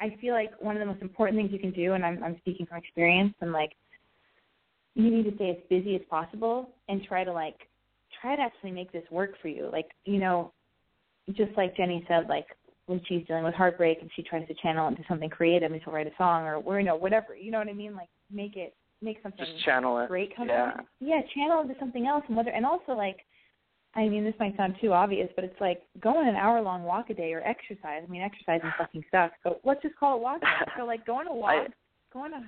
I 0.00 0.10
feel 0.20 0.34
like 0.34 0.52
one 0.60 0.76
of 0.76 0.80
the 0.80 0.86
most 0.86 1.00
important 1.00 1.38
things 1.38 1.52
you 1.52 1.58
can 1.58 1.70
do, 1.70 1.94
and 1.94 2.04
I'm, 2.04 2.22
I'm 2.24 2.36
speaking 2.38 2.66
from 2.66 2.78
experience, 2.78 3.34
and 3.40 3.52
like 3.52 3.72
you 4.94 5.10
need 5.10 5.24
to 5.30 5.34
stay 5.36 5.50
as 5.50 5.56
busy 5.68 5.94
as 5.94 6.02
possible 6.10 6.74
and 6.88 7.02
try 7.04 7.22
to 7.24 7.32
like 7.32 7.68
try 8.20 8.36
to 8.36 8.42
actually 8.42 8.72
make 8.72 8.92
this 8.92 9.04
work 9.10 9.32
for 9.42 9.48
you. 9.48 9.68
Like 9.72 9.88
you 10.04 10.18
know, 10.18 10.52
just 11.32 11.52
like 11.56 11.76
Jenny 11.76 12.04
said, 12.08 12.28
like 12.28 12.46
when 12.86 13.00
she's 13.08 13.26
dealing 13.26 13.44
with 13.44 13.54
heartbreak 13.54 13.98
and 14.00 14.10
she 14.14 14.22
tries 14.22 14.46
to 14.48 14.54
channel 14.54 14.86
it 14.86 14.90
into 14.92 15.02
something 15.08 15.28
creative 15.30 15.72
and 15.72 15.80
she'll 15.82 15.92
write 15.92 16.06
a 16.06 16.12
song 16.16 16.44
or, 16.44 16.56
or 16.56 16.78
you 16.80 16.86
know 16.86 16.96
whatever. 16.96 17.34
You 17.36 17.50
know 17.50 17.58
what 17.58 17.68
I 17.68 17.72
mean? 17.72 17.94
Like 17.94 18.08
make 18.32 18.56
it 18.56 18.74
make 19.02 19.18
something 19.22 19.44
just 19.44 19.64
channel 19.64 19.98
it. 19.98 20.08
great 20.08 20.34
come 20.34 20.48
Yeah. 20.48 20.72
from 20.72 20.86
yeah 21.00 21.20
channel 21.34 21.60
into 21.60 21.74
something 21.78 22.06
else 22.06 22.24
and 22.28 22.36
whether 22.36 22.50
and 22.50 22.64
also 22.64 22.92
like 22.92 23.18
i 23.94 24.08
mean 24.08 24.24
this 24.24 24.34
might 24.40 24.56
sound 24.56 24.74
too 24.80 24.92
obvious 24.94 25.28
but 25.36 25.44
it's 25.44 25.60
like 25.60 25.82
go 26.00 26.16
on 26.16 26.26
an 26.26 26.34
hour 26.34 26.62
long 26.62 26.82
walk 26.82 27.10
a 27.10 27.14
day 27.14 27.32
or 27.34 27.42
exercise 27.46 28.02
i 28.02 28.10
mean 28.10 28.22
exercising 28.22 28.72
fucking 28.78 29.04
sucks 29.10 29.34
but 29.44 29.60
let's 29.64 29.82
just 29.82 29.94
call 29.96 30.16
it 30.16 30.22
walking 30.22 30.48
so 30.78 30.86
like 30.86 31.04
go 31.04 31.16
on 31.16 31.26
a 31.28 31.34
walk 31.34 31.66
go 32.10 32.20
on 32.20 32.32
a 32.32 32.40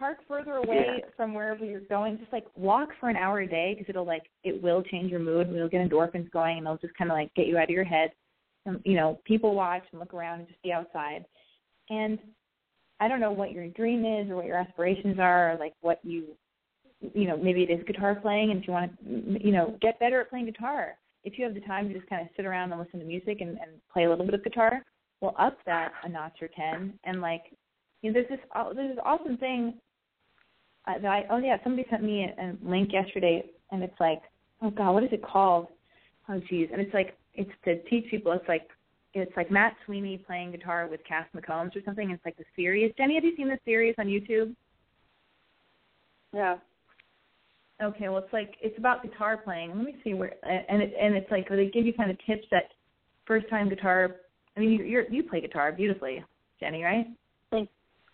park 0.00 0.18
further 0.26 0.54
away 0.54 1.04
from 1.16 1.34
wherever 1.34 1.64
you're 1.64 1.80
going. 1.80 2.18
Just 2.18 2.32
like 2.32 2.46
walk 2.56 2.88
for 2.98 3.08
an 3.08 3.16
hour 3.16 3.40
a 3.40 3.46
day 3.46 3.76
because 3.76 3.88
it'll 3.88 4.06
like 4.06 4.24
it 4.42 4.60
will 4.60 4.82
change 4.82 5.10
your 5.12 5.20
mood. 5.20 5.46
And 5.46 5.54
it'll 5.54 5.68
get 5.68 5.88
endorphins 5.88 6.30
going 6.32 6.58
and 6.58 6.66
it'll 6.66 6.78
just 6.78 6.94
kind 6.94 7.10
of 7.10 7.16
like 7.16 7.32
get 7.34 7.46
you 7.46 7.58
out 7.58 7.64
of 7.64 7.70
your 7.70 7.84
head. 7.84 8.10
And 8.66 8.80
you 8.84 8.94
know 8.96 9.20
people 9.24 9.54
watch 9.54 9.84
and 9.92 10.00
look 10.00 10.12
around 10.12 10.40
and 10.40 10.48
just 10.48 10.62
be 10.62 10.72
outside. 10.72 11.24
And 11.90 12.18
I 13.00 13.08
don't 13.08 13.20
know 13.20 13.32
what 13.32 13.52
your 13.52 13.66
dream 13.68 14.04
is 14.04 14.30
or 14.30 14.36
what 14.36 14.46
your 14.46 14.58
aspirations 14.58 15.18
are, 15.18 15.52
or 15.52 15.58
like 15.58 15.72
what 15.80 16.00
you, 16.02 16.36
you 17.14 17.26
know, 17.26 17.36
maybe 17.36 17.62
it 17.62 17.70
is 17.70 17.82
guitar 17.86 18.14
playing, 18.14 18.50
and 18.50 18.60
if 18.60 18.68
you 18.68 18.74
want 18.74 18.92
to, 18.98 19.44
you 19.44 19.52
know, 19.52 19.76
get 19.80 19.98
better 19.98 20.20
at 20.20 20.28
playing 20.28 20.44
guitar. 20.44 20.98
If 21.24 21.38
you 21.38 21.44
have 21.46 21.54
the 21.54 21.60
time 21.60 21.88
to 21.88 21.94
just 21.94 22.08
kind 22.08 22.22
of 22.22 22.28
sit 22.36 22.44
around 22.44 22.72
and 22.72 22.80
listen 22.80 23.00
to 23.00 23.06
music 23.06 23.40
and, 23.40 23.50
and 23.50 23.70
play 23.92 24.04
a 24.04 24.10
little 24.10 24.24
bit 24.24 24.34
of 24.34 24.44
guitar, 24.44 24.84
well, 25.20 25.34
up 25.38 25.58
that 25.66 25.92
a 26.04 26.08
notch 26.08 26.38
or 26.42 26.48
ten, 26.48 26.92
and 27.04 27.22
like, 27.22 27.42
you 28.02 28.12
know, 28.12 28.20
there's 28.20 28.28
this 28.28 28.46
there's 28.74 28.96
this 28.96 29.04
awesome 29.04 29.38
thing 29.38 29.74
I 30.90 31.26
oh 31.30 31.38
yeah, 31.38 31.56
somebody 31.62 31.86
sent 31.90 32.02
me 32.02 32.24
a, 32.24 32.42
a 32.42 32.56
link 32.62 32.92
yesterday, 32.92 33.44
and 33.70 33.82
it's 33.82 33.98
like, 34.00 34.22
oh 34.62 34.70
god, 34.70 34.92
what 34.92 35.04
is 35.04 35.12
it 35.12 35.22
called? 35.22 35.68
Oh 36.28 36.40
geez, 36.48 36.68
and 36.72 36.80
it's 36.80 36.94
like 36.94 37.16
it's 37.34 37.50
to 37.64 37.82
teach 37.84 38.10
people. 38.10 38.32
It's 38.32 38.48
like 38.48 38.68
it's 39.14 39.36
like 39.36 39.50
Matt 39.50 39.74
Sweeney 39.84 40.18
playing 40.18 40.52
guitar 40.52 40.86
with 40.88 41.00
Cass 41.06 41.26
McCombs 41.34 41.74
or 41.76 41.80
something. 41.84 42.10
It's 42.10 42.24
like 42.24 42.36
the 42.36 42.44
series. 42.54 42.92
Jenny, 42.96 43.14
have 43.14 43.24
you 43.24 43.34
seen 43.36 43.48
the 43.48 43.58
series 43.64 43.94
on 43.98 44.06
YouTube? 44.06 44.54
Yeah. 46.32 46.58
Okay, 47.82 48.08
well 48.08 48.18
it's 48.18 48.32
like 48.32 48.54
it's 48.60 48.78
about 48.78 49.02
guitar 49.02 49.36
playing. 49.36 49.74
Let 49.74 49.84
me 49.84 49.96
see 50.04 50.14
where 50.14 50.34
and 50.44 50.82
it 50.82 50.92
and 51.00 51.14
it's 51.14 51.30
like 51.30 51.48
they 51.48 51.66
give 51.66 51.86
you 51.86 51.94
kind 51.94 52.10
of 52.10 52.18
tips 52.26 52.46
that 52.50 52.64
first 53.26 53.48
time 53.48 53.68
guitar. 53.68 54.16
I 54.56 54.60
mean, 54.60 54.70
you 54.70 54.84
you're, 54.84 55.10
you 55.10 55.22
play 55.22 55.40
guitar 55.40 55.72
beautifully, 55.72 56.22
Jenny, 56.60 56.82
right? 56.82 57.06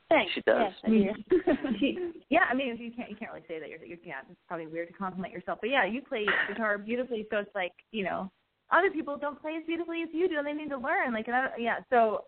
Thanks. 0.09 0.33
She 0.35 0.43
does. 0.47 0.73
Yes, 0.85 0.85
I 0.85 0.89
do. 0.89 1.75
she, 1.81 1.99
yeah, 2.31 2.45
I 2.49 2.55
mean, 2.55 2.77
you 2.79 2.93
can't 2.93 3.11
you 3.11 3.17
can't 3.17 3.33
really 3.33 3.45
say 3.49 3.59
that 3.59 3.69
you're, 3.69 3.85
you're 3.85 3.99
yeah, 4.05 4.21
it's 4.31 4.39
probably 4.47 4.67
weird 4.67 4.89
to 4.89 4.95
compliment 4.95 5.33
yourself, 5.33 5.59
but 5.61 5.71
yeah, 5.71 5.85
you 5.85 6.01
play 6.01 6.27
guitar 6.49 6.79
beautifully. 6.79 7.27
So 7.31 7.39
it's 7.39 7.55
like 7.55 7.73
you 7.91 8.05
know, 8.05 8.31
other 8.71 8.91
people 8.91 9.17
don't 9.17 9.41
play 9.41 9.57
as 9.59 9.65
beautifully 9.67 10.03
as 10.03 10.09
you 10.13 10.29
do, 10.29 10.39
and 10.39 10.47
they 10.47 10.53
need 10.53 10.71
to 10.71 10.79
learn. 10.79 11.13
Like, 11.13 11.27
and 11.27 11.37
I, 11.37 11.49
yeah, 11.59 11.79
so, 11.91 12.25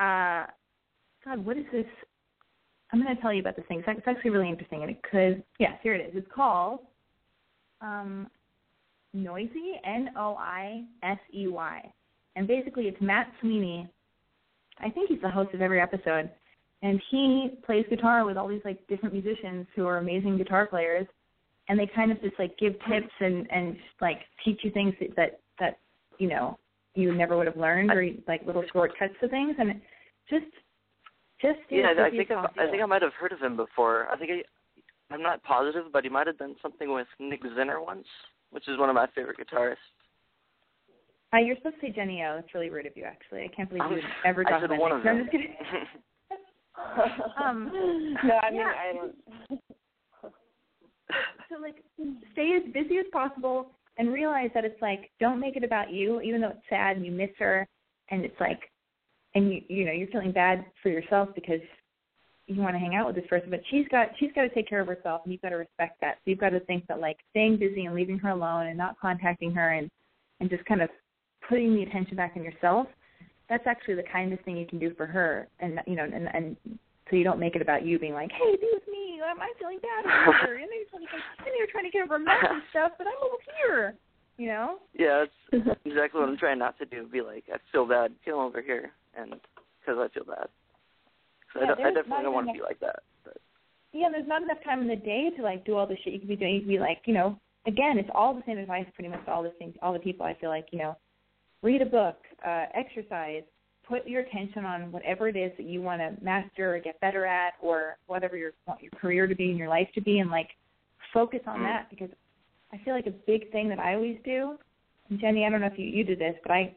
uh, 0.00 0.46
God, 1.24 1.44
what 1.44 1.56
is 1.56 1.64
this? 1.72 1.86
I'm 2.92 3.02
going 3.02 3.14
to 3.14 3.20
tell 3.20 3.34
you 3.34 3.40
about 3.40 3.56
this 3.56 3.66
thing. 3.68 3.80
It's, 3.80 3.88
it's 3.98 4.06
actually 4.08 4.30
really 4.30 4.48
interesting, 4.48 4.82
and 4.82 4.90
it 4.90 5.02
could, 5.02 5.42
yes, 5.58 5.72
here 5.82 5.94
it 5.94 6.06
is. 6.06 6.12
It's 6.14 6.32
called 6.34 6.80
um, 7.82 8.28
Noisey, 9.14 9.72
N 9.84 10.10
O 10.16 10.36
I 10.38 10.84
S 11.02 11.18
E 11.34 11.48
Y, 11.48 11.92
and 12.36 12.46
basically 12.46 12.84
it's 12.84 13.00
Matt 13.00 13.26
Sweeney 13.40 13.90
I 14.80 14.90
think 14.90 15.08
he's 15.08 15.20
the 15.20 15.30
host 15.30 15.54
of 15.54 15.62
every 15.62 15.80
episode, 15.80 16.30
and 16.82 17.00
he 17.10 17.50
plays 17.66 17.84
guitar 17.90 18.24
with 18.24 18.36
all 18.36 18.48
these 18.48 18.62
like 18.64 18.86
different 18.88 19.12
musicians 19.14 19.66
who 19.74 19.86
are 19.86 19.98
amazing 19.98 20.36
guitar 20.38 20.66
players, 20.66 21.06
and 21.68 21.78
they 21.78 21.86
kind 21.94 22.12
of 22.12 22.20
just 22.22 22.38
like 22.38 22.56
give 22.58 22.74
tips 22.90 23.12
and 23.20 23.50
and 23.50 23.76
like 24.00 24.20
teach 24.44 24.60
you 24.62 24.70
things 24.70 24.94
that 25.00 25.16
that, 25.16 25.40
that 25.58 25.78
you 26.18 26.28
know 26.28 26.58
you 26.94 27.14
never 27.14 27.36
would 27.36 27.46
have 27.46 27.56
learned 27.56 27.90
or 27.90 28.06
like 28.26 28.44
little 28.46 28.64
shortcuts 28.72 29.14
to 29.20 29.28
things, 29.28 29.56
and 29.58 29.70
it 29.70 29.76
just 30.30 30.46
just 31.40 31.58
Yeah, 31.70 31.92
I 31.98 32.10
think 32.10 32.30
I. 32.30 32.46
I 32.58 32.70
think 32.70 32.82
I 32.82 32.86
might 32.86 33.02
have 33.02 33.12
heard 33.14 33.32
of 33.32 33.40
him 33.40 33.56
before. 33.56 34.08
I 34.10 34.16
think 34.16 34.30
I, 34.30 35.14
I'm 35.14 35.22
not 35.22 35.42
positive, 35.44 35.86
but 35.92 36.04
he 36.04 36.10
might 36.10 36.26
have 36.26 36.38
done 36.38 36.54
something 36.60 36.92
with 36.92 37.06
Nick 37.18 37.42
Zinner 37.42 37.84
once, 37.84 38.06
which 38.50 38.68
is 38.68 38.78
one 38.78 38.88
of 38.88 38.94
my 38.94 39.06
favorite 39.14 39.38
guitarists. 39.38 39.76
Uh, 41.32 41.38
you're 41.38 41.56
supposed 41.56 41.76
to 41.80 41.86
say 41.88 41.92
Jenny 41.92 42.22
O. 42.22 42.36
That's 42.36 42.54
really 42.54 42.70
rude 42.70 42.86
of 42.86 42.96
you, 42.96 43.04
actually. 43.04 43.42
I 43.44 43.48
can't 43.54 43.68
believe 43.68 43.84
you 43.90 43.96
would 43.96 44.04
I'm- 44.04 44.12
ever 44.24 44.46
I 44.46 44.50
talk 44.50 44.60
said 44.62 44.70
about 44.70 44.80
one 44.80 44.90
Nick. 44.92 44.98
of 45.00 45.04
No, 45.04 45.10
I'm 45.10 45.18
just 45.18 45.30
kidding. 45.30 45.54
um, 47.42 47.70
no, 48.24 48.38
I 48.42 48.50
mean 48.50 48.60
yeah. 48.60 48.72
I 48.76 48.92
don't. 48.92 49.62
so 51.48 51.60
like 51.60 51.76
stay 52.32 52.56
as 52.56 52.72
busy 52.72 52.98
as 52.98 53.06
possible 53.12 53.70
and 53.96 54.12
realize 54.12 54.50
that 54.54 54.64
it's 54.64 54.80
like 54.80 55.10
don't 55.20 55.40
make 55.40 55.56
it 55.56 55.64
about 55.64 55.92
you 55.92 56.20
even 56.20 56.40
though 56.40 56.50
it's 56.50 56.68
sad 56.68 56.96
and 56.96 57.04
you 57.04 57.12
miss 57.12 57.30
her 57.38 57.66
and 58.10 58.24
it's 58.24 58.38
like 58.40 58.60
and 59.34 59.52
you 59.52 59.60
you 59.68 59.84
know 59.84 59.92
you're 59.92 60.08
feeling 60.08 60.32
bad 60.32 60.64
for 60.82 60.88
yourself 60.88 61.28
because 61.34 61.60
you 62.46 62.62
want 62.62 62.74
to 62.74 62.78
hang 62.78 62.94
out 62.94 63.06
with 63.06 63.16
this 63.16 63.26
person 63.28 63.50
but 63.50 63.60
she's 63.70 63.86
got 63.90 64.08
she's 64.18 64.32
got 64.34 64.42
to 64.42 64.48
take 64.50 64.68
care 64.68 64.80
of 64.80 64.86
herself 64.86 65.20
and 65.24 65.32
you've 65.32 65.42
got 65.42 65.50
to 65.50 65.56
respect 65.56 66.00
that 66.00 66.16
so 66.16 66.30
you've 66.30 66.38
got 66.38 66.50
to 66.50 66.60
think 66.60 66.86
that 66.86 67.00
like 67.00 67.18
staying 67.30 67.58
busy 67.58 67.84
and 67.84 67.94
leaving 67.94 68.18
her 68.18 68.30
alone 68.30 68.66
and 68.66 68.78
not 68.78 68.98
contacting 69.00 69.52
her 69.52 69.70
and 69.70 69.90
and 70.40 70.48
just 70.48 70.64
kind 70.64 70.80
of 70.80 70.88
putting 71.48 71.74
the 71.74 71.82
attention 71.82 72.16
back 72.16 72.32
on 72.36 72.44
yourself 72.44 72.86
that's 73.48 73.66
actually 73.66 73.94
the 73.94 74.04
kindest 74.12 74.44
thing 74.44 74.56
you 74.56 74.66
can 74.66 74.78
do 74.78 74.92
for 74.94 75.06
her 75.06 75.48
and 75.60 75.80
you 75.86 75.96
know 75.96 76.04
and 76.04 76.28
and 76.34 76.56
so 77.10 77.16
you 77.16 77.24
don't 77.24 77.40
make 77.40 77.56
it 77.56 77.62
about 77.62 77.86
you 77.86 77.98
being 77.98 78.12
like, 78.12 78.30
hey, 78.32 78.54
be 78.60 78.68
with 78.70 78.86
me. 78.86 79.18
I'm, 79.24 79.40
I'm 79.40 79.48
feeling 79.58 79.78
bad 79.80 80.04
for 80.04 80.32
her. 80.44 80.54
And 80.60 80.68
then 80.68 80.76
you're 80.76 80.88
trying 80.90 81.06
to, 81.06 81.08
get- 81.08 81.44
then 81.44 81.54
you're 81.56 81.66
trying 81.72 81.84
to 81.84 81.90
give 81.90 82.08
her 82.08 82.18
mess 82.18 82.44
and 82.44 82.62
stuff, 82.70 82.92
but 82.98 83.06
I'm 83.06 83.16
over 83.24 83.40
here. 83.64 83.94
You 84.36 84.48
know? 84.48 84.76
Yeah, 84.92 85.24
that's 85.50 85.80
exactly 85.86 86.20
what 86.20 86.28
I'm 86.28 86.36
trying 86.36 86.58
not 86.58 86.78
to 86.78 86.84
do. 86.84 87.08
Be 87.08 87.22
like, 87.22 87.44
I 87.52 87.56
feel 87.72 87.86
bad. 87.86 88.12
Come 88.26 88.34
over 88.34 88.60
here, 88.60 88.92
and 89.16 89.34
because 89.80 89.96
I 89.98 90.12
feel 90.12 90.24
bad 90.24 90.48
I, 91.56 91.60
Yeah, 91.60 91.66
don't, 91.66 91.80
I 91.80 91.94
definitely 91.94 92.24
don't 92.24 92.34
want 92.34 92.46
to 92.48 92.52
be 92.52 92.60
like 92.60 92.78
that. 92.80 93.00
But 93.24 93.38
Yeah, 93.92 94.08
there's 94.12 94.28
not 94.28 94.42
enough 94.42 94.62
time 94.62 94.82
in 94.82 94.88
the 94.88 94.96
day 94.96 95.30
to 95.36 95.42
like 95.42 95.64
do 95.64 95.76
all 95.76 95.86
the 95.86 95.96
shit 96.04 96.12
you 96.12 96.18
could 96.20 96.28
be 96.28 96.36
doing. 96.36 96.54
You 96.56 96.60
could 96.60 96.68
be 96.68 96.78
like, 96.78 97.00
you 97.06 97.14
know, 97.14 97.40
again, 97.66 97.98
it's 97.98 98.10
all 98.14 98.34
the 98.34 98.42
same 98.46 98.58
advice 98.58 98.86
pretty 98.94 99.08
much 99.08 99.24
to 99.24 99.32
all 99.32 99.42
the 99.42 99.50
things, 99.58 99.74
all 99.80 99.92
the 99.94 99.98
people. 99.98 100.26
I 100.26 100.34
feel 100.34 100.50
like, 100.50 100.66
you 100.72 100.78
know, 100.78 100.96
read 101.62 101.82
a 101.82 101.86
book, 101.86 102.16
uh, 102.46 102.66
exercise, 102.74 103.42
put 103.86 104.06
your 104.06 104.22
attention 104.22 104.64
on 104.64 104.92
whatever 104.92 105.28
it 105.28 105.36
is 105.36 105.50
that 105.56 105.66
you 105.66 105.80
want 105.80 106.00
to 106.00 106.22
master 106.22 106.74
or 106.74 106.78
get 106.78 107.00
better 107.00 107.24
at, 107.24 107.54
or 107.62 107.96
whatever 108.06 108.36
you 108.36 108.50
want 108.66 108.82
your 108.82 108.90
career 108.92 109.26
to 109.26 109.34
be 109.34 109.50
and 109.50 109.58
your 109.58 109.68
life 109.68 109.88
to 109.94 110.00
be, 110.00 110.18
and 110.18 110.30
like 110.30 110.48
focus 111.12 111.40
on 111.46 111.60
Mm. 111.60 111.64
that 111.64 111.90
because 111.90 112.10
I 112.72 112.78
feel 112.78 112.94
like 112.94 113.06
a 113.06 113.10
big 113.26 113.50
thing 113.50 113.68
that 113.70 113.78
I 113.78 113.94
always 113.94 114.18
do. 114.24 114.58
And 115.08 115.18
Jenny, 115.18 115.46
I 115.46 115.48
don't 115.50 115.60
know 115.60 115.68
if 115.68 115.78
you 115.78 115.86
you 115.86 116.04
do 116.04 116.16
this, 116.16 116.34
but 116.42 116.52
I 116.52 116.74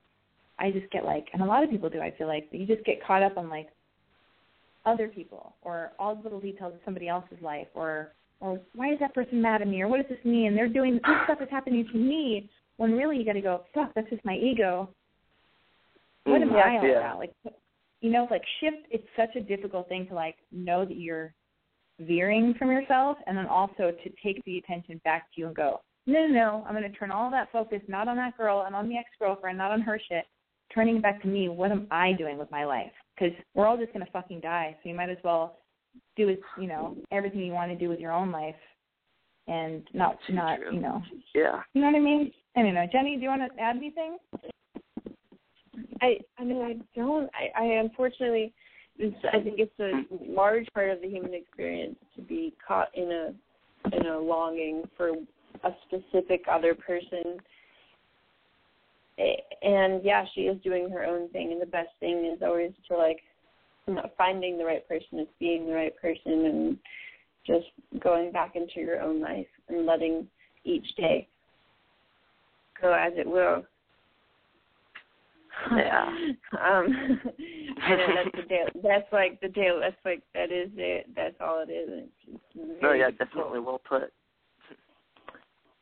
I 0.57 0.71
just 0.71 0.89
get 0.91 1.03
like, 1.03 1.27
and 1.33 1.41
a 1.41 1.45
lot 1.45 1.63
of 1.63 1.69
people 1.69 1.89
do. 1.89 1.99
I 1.99 2.11
feel 2.11 2.27
like 2.27 2.47
you 2.51 2.65
just 2.65 2.85
get 2.85 3.03
caught 3.05 3.23
up 3.23 3.37
on 3.37 3.49
like 3.49 3.69
other 4.85 5.07
people 5.07 5.55
or 5.61 5.91
all 5.99 6.15
the 6.15 6.23
little 6.23 6.39
details 6.39 6.73
of 6.73 6.79
somebody 6.85 7.07
else's 7.07 7.41
life 7.41 7.67
or 7.75 8.13
or 8.39 8.59
why 8.73 8.91
is 8.91 8.99
that 8.99 9.13
person 9.13 9.39
mad 9.39 9.61
at 9.61 9.67
me 9.67 9.81
or 9.81 9.87
what 9.87 9.97
does 9.97 10.09
this 10.09 10.25
mean 10.25 10.55
they're 10.55 10.67
doing 10.67 10.93
this 10.95 11.01
stuff 11.25 11.39
is 11.39 11.47
happening 11.51 11.87
to 11.91 11.97
me 11.99 12.49
when 12.81 12.93
really 12.93 13.15
you 13.17 13.23
got 13.25 13.33
to 13.33 13.41
go 13.41 13.61
fuck 13.75 13.91
that's 13.93 14.09
just 14.09 14.25
my 14.25 14.35
ego. 14.35 14.89
What 16.23 16.41
am 16.41 16.49
Mm, 16.49 16.55
I 16.55 16.77
all 16.77 16.87
yeah. 16.87 16.97
about? 16.99 17.19
Like 17.19 17.33
you 18.01 18.09
know 18.09 18.27
like 18.31 18.41
shift 18.59 18.87
it's 18.89 19.07
such 19.15 19.35
a 19.35 19.41
difficult 19.41 19.87
thing 19.87 20.07
to 20.07 20.15
like 20.15 20.37
know 20.51 20.83
that 20.85 20.97
you're 20.97 21.31
veering 21.99 22.55
from 22.57 22.71
yourself 22.71 23.17
and 23.27 23.37
then 23.37 23.45
also 23.45 23.91
to 24.03 24.09
take 24.23 24.43
the 24.45 24.57
attention 24.57 24.99
back 25.03 25.27
to 25.31 25.41
you 25.41 25.45
and 25.47 25.55
go 25.55 25.81
no 26.07 26.25
no 26.25 26.33
no 26.33 26.65
I'm 26.67 26.75
going 26.75 26.91
to 26.91 26.97
turn 26.97 27.11
all 27.11 27.29
that 27.29 27.51
focus 27.51 27.81
not 27.87 28.07
on 28.07 28.17
that 28.17 28.35
girl 28.35 28.63
and 28.65 28.75
on 28.75 28.89
the 28.89 28.97
ex 28.97 29.07
girlfriend 29.19 29.59
not 29.59 29.69
on 29.69 29.81
her 29.81 29.99
shit 30.09 30.25
turning 30.73 30.95
it 30.95 31.03
back 31.03 31.21
to 31.21 31.27
me. 31.27 31.49
What 31.49 31.69
am 31.71 31.85
I 31.91 32.13
doing 32.13 32.37
with 32.39 32.49
my 32.49 32.63
life? 32.63 32.93
Because 33.13 33.35
we're 33.53 33.67
all 33.67 33.77
just 33.77 33.93
going 33.93 34.05
to 34.05 34.11
fucking 34.11 34.39
die 34.39 34.75
so 34.81 34.89
you 34.89 34.95
might 34.95 35.09
as 35.09 35.17
well 35.23 35.57
do 36.17 36.29
it 36.29 36.39
you 36.59 36.67
know 36.67 36.97
everything 37.11 37.41
you 37.41 37.51
want 37.53 37.71
to 37.71 37.77
do 37.77 37.89
with 37.89 37.99
your 37.99 38.13
own 38.13 38.31
life 38.31 38.55
and 39.47 39.83
not 39.93 40.17
not 40.31 40.57
true. 40.57 40.73
you 40.73 40.79
know. 40.81 41.01
Yeah, 41.35 41.61
you 41.73 41.81
know 41.81 41.87
what 41.87 41.95
I 41.97 41.99
mean 41.99 42.31
I 42.55 42.61
don't 42.61 42.73
know 42.73 42.85
Jenny 42.91 43.15
do 43.15 43.23
you 43.23 43.29
want 43.29 43.41
to 43.41 43.61
add 43.61 43.77
anything 43.77 44.17
I 46.01 46.17
I 46.37 46.43
mean 46.43 46.61
I 46.61 46.99
don't 46.99 47.29
I, 47.33 47.63
I 47.63 47.65
unfortunately 47.79 48.53
it's, 48.97 49.15
I 49.33 49.39
think 49.39 49.55
it's 49.57 49.79
a 49.79 50.03
large 50.31 50.67
part 50.73 50.91
of 50.91 51.01
the 51.01 51.07
human 51.07 51.33
experience 51.33 51.95
to 52.15 52.21
be 52.21 52.53
caught 52.65 52.89
in 52.93 53.11
a 53.11 53.95
in 53.95 54.05
a 54.05 54.19
longing 54.19 54.83
for 54.95 55.09
a 55.63 55.71
specific 55.87 56.45
other 56.51 56.75
person. 56.75 57.37
And 59.63 60.03
yeah, 60.03 60.25
she 60.33 60.41
is 60.41 60.61
doing 60.63 60.89
her 60.89 61.03
own 61.03 61.29
thing, 61.29 61.51
and 61.51 61.61
the 61.61 61.65
best 61.65 61.89
thing 61.99 62.31
is 62.33 62.41
always 62.41 62.71
to 62.87 62.97
like 62.97 63.19
not 63.87 64.11
finding 64.17 64.57
the 64.57 64.65
right 64.65 64.87
person 64.87 65.19
is 65.19 65.27
being 65.39 65.65
the 65.65 65.73
right 65.73 65.95
person 65.99 66.45
and 66.45 66.77
just 67.45 67.65
going 67.99 68.31
back 68.31 68.55
into 68.55 68.79
your 68.79 69.01
own 69.01 69.19
life 69.19 69.47
and 69.67 69.85
letting 69.85 70.27
each 70.63 70.95
day 70.95 71.27
go 72.81 72.93
as 72.93 73.13
it 73.15 73.27
will. 73.27 73.63
Yeah. 75.75 76.07
um, 76.59 77.19
that's 77.87 78.35
the 78.35 78.43
deal. 78.47 78.81
That's 78.83 79.11
like 79.11 79.39
the 79.41 79.49
deal. 79.49 79.79
That's 79.79 79.95
like 80.03 80.23
that 80.33 80.51
is 80.51 80.69
it. 80.75 81.07
That's 81.15 81.35
all 81.39 81.63
it 81.67 81.71
is. 81.71 82.07
It's 82.27 82.41
no, 82.55 82.75
very 82.81 82.99
yeah, 83.01 83.11
definitely 83.11 83.59
well 83.59 83.81
put. 83.87 84.11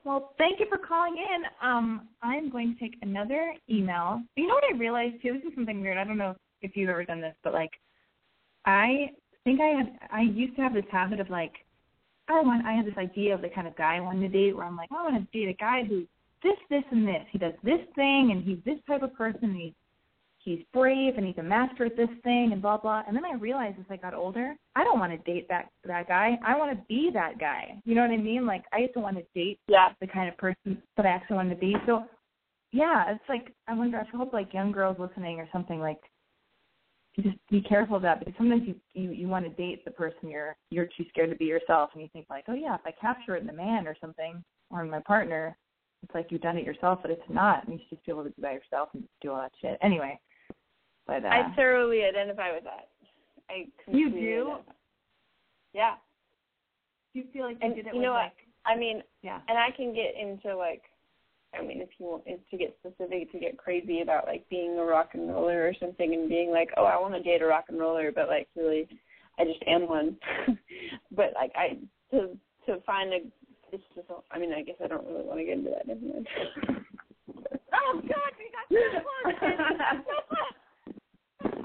Well, 0.04 0.34
thank 0.38 0.60
you 0.60 0.66
for 0.70 0.78
calling 0.78 1.16
in. 1.18 1.44
Um, 1.62 2.08
I'm 2.22 2.50
going 2.50 2.74
to 2.74 2.80
take 2.80 2.98
another 3.02 3.54
email. 3.70 4.22
You 4.36 4.48
know 4.48 4.56
what 4.56 4.64
I 4.74 4.78
realized 4.78 5.22
too? 5.22 5.34
This 5.34 5.44
is 5.44 5.56
something 5.56 5.82
weird. 5.82 5.98
I 5.98 6.04
don't 6.04 6.18
know 6.18 6.36
if 6.62 6.76
you've 6.76 6.90
ever 6.90 7.04
done 7.06 7.22
this, 7.22 7.36
but 7.44 7.54
like, 7.54 7.72
I 8.66 9.12
think 9.44 9.62
I 9.62 9.68
had. 9.68 10.00
I 10.12 10.22
used 10.22 10.56
to 10.56 10.62
have 10.62 10.74
this 10.74 10.86
habit 10.92 11.20
of 11.20 11.30
like, 11.30 11.54
I 12.28 12.42
want. 12.42 12.66
I 12.66 12.74
had 12.74 12.86
this 12.86 12.98
idea 12.98 13.34
of 13.34 13.42
the 13.42 13.50
kind 13.50 13.68
of 13.68 13.76
guy 13.76 13.98
I 13.98 14.02
wanted 14.02 14.32
to 14.32 14.38
date, 14.38 14.56
where 14.56 14.66
I'm 14.66 14.76
like, 14.78 14.90
I 14.92 15.10
want 15.10 15.32
to 15.32 15.40
date 15.40 15.50
a 15.50 15.54
guy 15.54 15.84
who's 15.88 16.08
this, 16.44 16.58
this, 16.70 16.84
and 16.92 17.08
this. 17.08 17.24
He 17.32 17.38
does 17.38 17.54
this 17.64 17.80
thing, 17.96 18.30
and 18.32 18.44
he's 18.44 18.60
this 18.66 18.80
type 18.88 19.04
of 19.04 19.14
person. 19.14 19.40
And 19.44 19.56
he's 19.56 19.74
he's 20.40 20.60
brave, 20.74 21.16
and 21.18 21.26
he's 21.26 21.38
a 21.38 21.44
master 21.44 21.86
at 21.86 21.98
this 21.98 22.10
thing, 22.24 22.50
and 22.52 22.62
blah 22.62 22.78
blah. 22.78 23.04
And 23.08 23.16
then 23.16 23.26
I 23.26 23.34
realized 23.34 23.78
as 23.80 23.86
I 23.90 23.98
got 23.98 24.14
older, 24.14 24.56
I 24.76 24.84
don't 24.84 25.00
want 25.00 25.12
to 25.12 25.32
date 25.32 25.48
that 25.50 25.70
that 25.86 26.08
guy. 26.08 26.38
I 26.46 26.58
want 26.58 26.78
to 26.78 26.84
be 26.88 27.10
that 27.14 27.40
guy. 27.40 27.82
You 27.86 27.96
know 27.96 28.02
what 28.02 28.12
I 28.12 28.18
mean? 28.18 28.46
Like 28.46 28.64
I 28.74 28.80
used 28.80 28.94
to 28.94 29.00
want 29.00 29.18
to 29.18 29.24
date 29.36 29.60
Yeah. 29.68 29.90
the 30.02 30.08
kind 30.08 30.30
of 30.30 30.38
person 30.38 30.82
that 30.98 31.06
I 31.06 31.10
actually 31.10 31.36
wanted 31.38 31.56
to 31.56 31.60
be. 31.62 31.76
So 31.86 32.06
yeah, 32.72 33.12
it's 33.12 33.24
like 33.30 33.54
I 33.68 33.74
wonder. 33.74 33.98
I 34.00 34.18
hope 34.18 34.34
like 34.34 34.54
young 34.54 34.72
girls 34.72 34.98
listening 35.00 35.40
or 35.40 35.48
something 35.52 35.80
like 35.80 36.00
you 37.16 37.24
just 37.24 37.38
be 37.50 37.62
careful 37.62 37.96
of 37.98 38.02
that 38.04 38.20
because 38.20 38.36
sometimes 38.38 38.64
you 38.66 38.76
you 38.94 39.12
you 39.12 39.28
want 39.28 39.46
to 39.46 39.52
date 39.52 39.84
the 39.84 39.92
person 39.92 40.30
you're 40.30 40.56
you're 40.70 40.86
too 40.98 41.04
scared 41.10 41.30
to 41.30 41.36
be 41.36 41.46
yourself 41.46 41.90
and 41.94 42.02
you 42.02 42.08
think 42.14 42.28
like 42.30 42.46
oh 42.48 42.54
yeah 42.54 42.76
if 42.76 42.82
I 42.86 42.92
capture 42.92 43.36
it 43.36 43.44
in 43.44 43.50
a 43.50 43.54
man 43.54 43.88
or 43.88 43.96
something 44.00 44.44
or 44.70 44.84
in 44.84 44.90
my 44.90 45.02
partner 45.02 45.58
it's 46.04 46.14
like 46.16 46.28
you've 46.32 46.42
done 46.42 46.58
it 46.58 46.66
yourself 46.66 47.00
but 47.02 47.12
it's 47.12 47.22
not 47.30 47.64
and 47.66 47.74
you 47.74 47.80
should 47.88 47.98
just 47.98 48.06
be 48.06 48.12
able 48.12 48.24
to 48.24 48.30
be 48.32 48.42
by 48.42 48.52
yourself 48.54 48.90
and 48.94 49.04
do 49.22 49.32
all 49.32 49.42
that 49.42 49.52
shit 49.62 49.78
anyway. 49.82 50.20
But 51.08 51.26
uh, 51.26 51.30
I 51.30 51.54
thoroughly 51.56 52.04
identify 52.04 52.54
with 52.54 52.64
that. 52.66 52.90
I 53.50 53.68
You 53.88 54.10
do? 54.10 54.18
identify. 54.52 54.72
Yeah. 55.74 55.96
do 57.14 57.20
you 57.20 57.26
feel 57.34 57.44
like 57.46 57.58
you 57.62 57.66
And 57.68 57.76
did 57.76 57.88
it 57.88 57.96
you 57.96 58.02
know 58.02 58.12
what? 58.14 58.24
like 58.24 58.34
I 58.66 58.76
mean, 58.78 59.02
yeah 59.24 59.40
and 59.48 59.58
I 59.58 59.70
can 59.76 59.94
get 59.94 60.14
into 60.20 60.56
like, 60.56 60.84
I 61.58 61.64
mean, 61.64 61.82
if 61.82 61.90
you 61.98 62.06
want 62.06 62.24
is 62.28 62.40
to 62.52 62.58
get 62.58 62.78
specific, 62.80 63.32
to 63.32 63.40
get 63.40 63.58
crazy 63.58 64.02
about 64.02 64.28
like 64.28 64.48
being 64.50 64.78
a 64.78 64.84
rock 64.84 65.12
and 65.14 65.30
roller 65.30 65.68
or 65.68 65.74
something, 65.80 66.14
and 66.14 66.30
being 66.30 66.52
like, 66.52 66.70
oh, 66.78 66.84
I 66.86 67.00
want 67.00 67.16
to 67.16 67.24
date 67.24 67.42
a 67.42 67.46
rock 67.48 67.66
and 67.70 67.80
roller, 67.80 68.12
but 68.12 68.28
like 68.28 68.48
really, 68.56 68.88
I 69.40 69.46
just 69.46 69.64
am 69.66 69.88
one. 69.88 70.18
but 71.12 71.34
like 71.34 71.52
I 71.56 71.80
to 72.12 72.38
to 72.68 72.80
find 72.86 73.12
a, 73.14 73.20
it's 73.72 73.84
just, 73.96 74.08
I 74.32 74.40
mean, 74.40 74.54
I 74.54 74.62
guess 74.62 74.76
I 74.84 74.88
don't 74.88 75.06
really 75.06 75.24
want 75.24 75.40
to 75.40 75.46
get 75.46 75.58
into 75.58 75.72
that. 75.72 75.88
Never 75.88 76.02
mind. 76.02 76.28
oh 77.74 78.02
god 78.02 78.34
we 78.38 78.52
got 78.52 78.68
so 78.72 78.78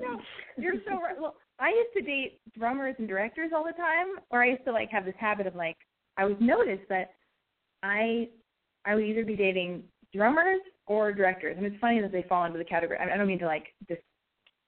No, 0.00 0.20
you're 0.56 0.74
so 0.86 1.00
right. 1.00 1.18
Well, 1.18 1.34
I 1.58 1.70
used 1.70 1.92
to 1.94 2.02
date 2.02 2.40
drummers 2.56 2.94
and 2.98 3.08
directors 3.08 3.50
all 3.54 3.64
the 3.64 3.72
time, 3.72 4.06
or 4.30 4.42
I 4.42 4.50
used 4.50 4.64
to 4.66 4.72
like 4.72 4.90
have 4.90 5.04
this 5.04 5.14
habit 5.18 5.46
of 5.46 5.56
like 5.56 5.76
I 6.16 6.24
would 6.24 6.40
notice 6.40 6.80
that 6.88 7.10
I 7.82 8.28
I 8.84 8.94
would 8.94 9.04
either 9.04 9.24
be 9.24 9.36
dating 9.36 9.84
drummers 10.14 10.60
or 10.86 11.12
directors, 11.12 11.56
and 11.56 11.66
it's 11.66 11.76
funny 11.80 12.00
that 12.00 12.12
they 12.12 12.22
fall 12.28 12.44
into 12.44 12.58
the 12.58 12.64
category. 12.64 12.98
I 12.98 13.12
I 13.12 13.16
don't 13.16 13.26
mean 13.26 13.38
to 13.40 13.46
like 13.46 13.66
just 13.88 14.02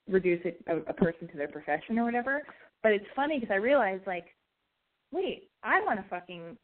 reduce 0.09 0.41
it, 0.45 0.61
a, 0.67 0.79
a 0.91 0.93
person 0.93 1.29
to 1.29 1.37
their 1.37 1.49
profession 1.49 1.99
or 1.99 2.05
whatever, 2.05 2.43
but 2.83 2.93
it's 2.93 3.07
funny 3.15 3.39
because 3.39 3.53
I 3.53 3.59
realized 3.59 4.07
like, 4.07 4.25
wait, 5.13 5.49
I 5.63 5.81
want 5.83 6.01
to 6.01 6.09
fucking 6.09 6.57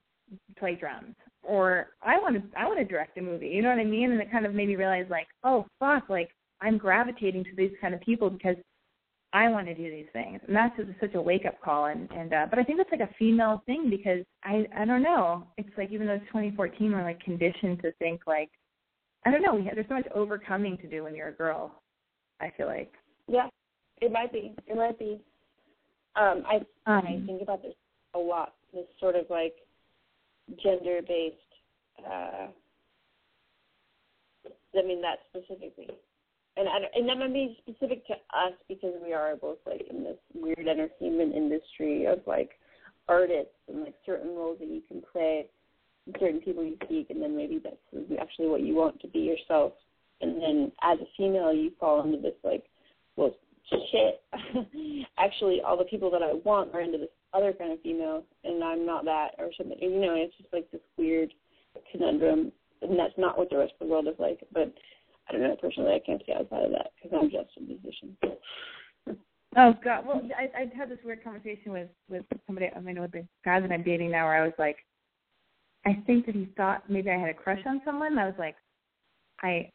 play 0.59 0.75
drums, 0.75 1.15
or 1.43 1.89
I 2.03 2.19
want 2.19 2.37
to 2.37 2.59
I 2.59 2.67
want 2.67 2.79
to 2.79 2.85
direct 2.85 3.19
a 3.19 3.23
movie. 3.23 3.49
You 3.49 3.63
know 3.63 3.71
what 3.71 3.79
I 3.79 3.85
mean? 3.85 4.13
And 4.13 4.21
it 4.21 4.31
kind 4.31 4.47
of 4.47 4.55
made 4.55 4.69
me 4.69 4.77
realize 4.77 5.07
like, 5.11 5.29
oh 5.45 5.67
fuck, 5.79 6.09
like 6.09 6.31
I'm 6.61 6.79
gravitating 6.79 7.45
to 7.45 7.57
these 7.57 7.73
kind 7.81 7.95
of 7.95 8.01
people 8.01 8.31
because 8.31 8.57
I 9.33 9.49
want 9.49 9.67
to 9.67 9.75
do 9.75 9.91
these 9.91 10.07
things, 10.13 10.41
and 10.47 10.57
that's 10.57 10.77
just 10.77 10.89
such 11.01 11.15
a 11.15 11.21
wake 11.21 11.45
up 11.47 11.61
call. 11.61 11.87
And 11.87 12.11
and 12.11 12.33
uh, 12.33 12.47
but 12.49 12.59
I 12.59 12.65
think 12.65 12.79
that's 12.79 12.91
like 12.91 13.09
a 13.09 13.15
female 13.19 13.63
thing 13.67 13.91
because 13.91 14.25
I 14.45 14.67
I 14.77 14.85
don't 14.85 15.03
know. 15.03 15.47
It's 15.59 15.69
like 15.77 15.91
even 15.93 16.07
though 16.07 16.15
it's 16.15 16.27
2014, 16.27 16.93
we're 16.93 17.03
like 17.03 17.21
conditioned 17.21 17.83
to 17.83 17.93
think 17.99 18.23
like 18.27 18.51
I 19.25 19.31
don't 19.31 19.43
know. 19.43 19.55
We 19.55 19.65
have, 19.65 19.75
there's 19.75 19.89
so 19.89 19.95
much 19.95 20.07
overcoming 20.15 20.79
to 20.79 20.89
do 20.89 21.05
when 21.05 21.15
you're 21.15 21.29
a 21.29 21.33
girl. 21.33 21.83
I 22.41 22.53
feel 22.57 22.67
like. 22.67 22.93
Yeah, 23.29 23.49
it 24.01 24.13
might 24.13 24.33
be. 24.33 24.55
It 24.67 24.77
might 24.77 24.99
be. 24.99 25.21
Um, 26.15 26.45
I 26.47 26.57
Um, 26.91 27.05
I 27.07 27.23
think 27.27 27.43
about 27.43 27.63
this 27.63 27.75
a 28.17 28.19
lot. 28.19 28.55
This 28.73 28.85
sort 29.01 29.17
of 29.17 29.27
like 29.31 29.55
gender 30.63 31.01
based. 31.07 31.37
Uh, 31.99 32.49
I 34.79 34.83
mean 34.83 35.01
that 35.01 35.21
specifically, 35.31 35.89
and 36.57 36.69
I, 36.69 36.77
and 36.95 37.09
that 37.09 37.19
might 37.19 37.33
be 37.33 37.57
specific 37.63 38.07
to 38.09 38.15
us 38.15 38.53
because 38.69 38.93
we 39.03 39.13
are 39.13 39.37
both 39.37 39.59
like 39.67 39.83
in 39.91 40.05
this 40.05 40.19
weird 40.35 40.67
entertainment 40.69 41.35
industry 41.35 42.07
of 42.07 42.21
like 42.27 42.51
artists 43.09 43.55
and 43.69 43.83
like 43.83 43.95
certain 44.05 44.35
roles 44.35 44.59
that 44.59 44.69
you 44.69 44.83
can 44.87 45.03
play, 45.13 45.47
certain 46.19 46.41
people 46.41 46.65
you 46.65 46.77
seek, 46.89 47.11
and 47.11 47.23
then 47.23 47.37
maybe 47.37 47.61
that's 47.63 47.77
actually 48.21 48.49
what 48.49 48.63
you 48.63 48.75
want 48.75 49.01
to 49.01 49.09
be 49.09 49.21
yourself. 49.21 49.73
And 50.21 50.41
then 50.41 50.73
as 50.83 50.99
a 51.01 51.07
female, 51.17 51.53
you 51.53 51.73
fall 51.79 52.03
into 52.05 52.21
this 52.21 52.35
like, 52.43 52.65
well, 53.17 53.35
shit. 53.69 54.23
actually, 55.19 55.61
all 55.61 55.77
the 55.77 55.85
people 55.85 56.11
that 56.11 56.23
I 56.23 56.35
want 56.45 56.75
are 56.75 56.81
into 56.81 56.99
this 56.99 57.09
other 57.33 57.53
kind 57.53 57.73
of 57.73 57.81
female, 57.83 58.25
and 58.45 58.63
I'm 58.63 58.87
not 58.87 59.05
that, 59.05 59.31
or 59.39 59.51
something. 59.57 59.79
You 59.81 60.01
know, 60.01 60.15
it's 60.15 60.37
just 60.37 60.53
like 60.53 60.71
this 60.71 60.81
weird 60.97 61.33
conundrum, 61.93 62.53
and 62.83 62.99
that's 62.99 63.15
not 63.17 63.39
what 63.39 63.51
the 63.51 63.59
rest 63.59 63.73
of 63.81 63.87
the 63.87 63.93
world 63.93 64.09
is 64.09 64.19
like. 64.19 64.41
But 64.53 64.73
I 65.29 65.33
don't 65.33 65.43
know. 65.43 65.57
Personally, 65.61 65.95
I 65.95 66.07
can't 66.07 66.23
see 66.25 66.33
outside 66.33 66.65
of 66.65 66.71
that 66.73 66.93
because 66.97 67.19
I'm 67.21 67.31
just 67.31 67.57
a 67.57 67.61
musician. 67.61 68.17
Oh 69.59 69.75
God! 69.83 70.07
Well, 70.07 70.23
I 70.39 70.63
I 70.63 70.77
had 70.77 70.91
this 70.91 70.99
weird 71.05 71.25
conversation 71.25 71.73
with 71.73 71.89
with 72.09 72.25
somebody. 72.47 72.69
I 72.75 72.81
mean, 72.81 73.01
with 73.01 73.13
the 73.13 73.27
guy 73.45 73.59
that 73.61 73.73
I'm 73.73 73.83
dating 73.83 74.11
now, 74.11 74.27
where 74.27 74.43
I 74.43 74.45
was 74.45 74.55
like, 74.59 74.77
I 75.87 76.03
think 76.07 76.27
that 76.27 76.35
he 76.35 76.49
thought 76.57 76.89
maybe 76.91 77.11
I 77.11 77.19
had 77.19 77.31
a 77.31 77.35
crush 77.35 77.61
on 77.67 77.81
someone. 77.85 78.19
I 78.19 78.27
was 78.27 78.35
like, 78.39 78.57
I 79.43 79.71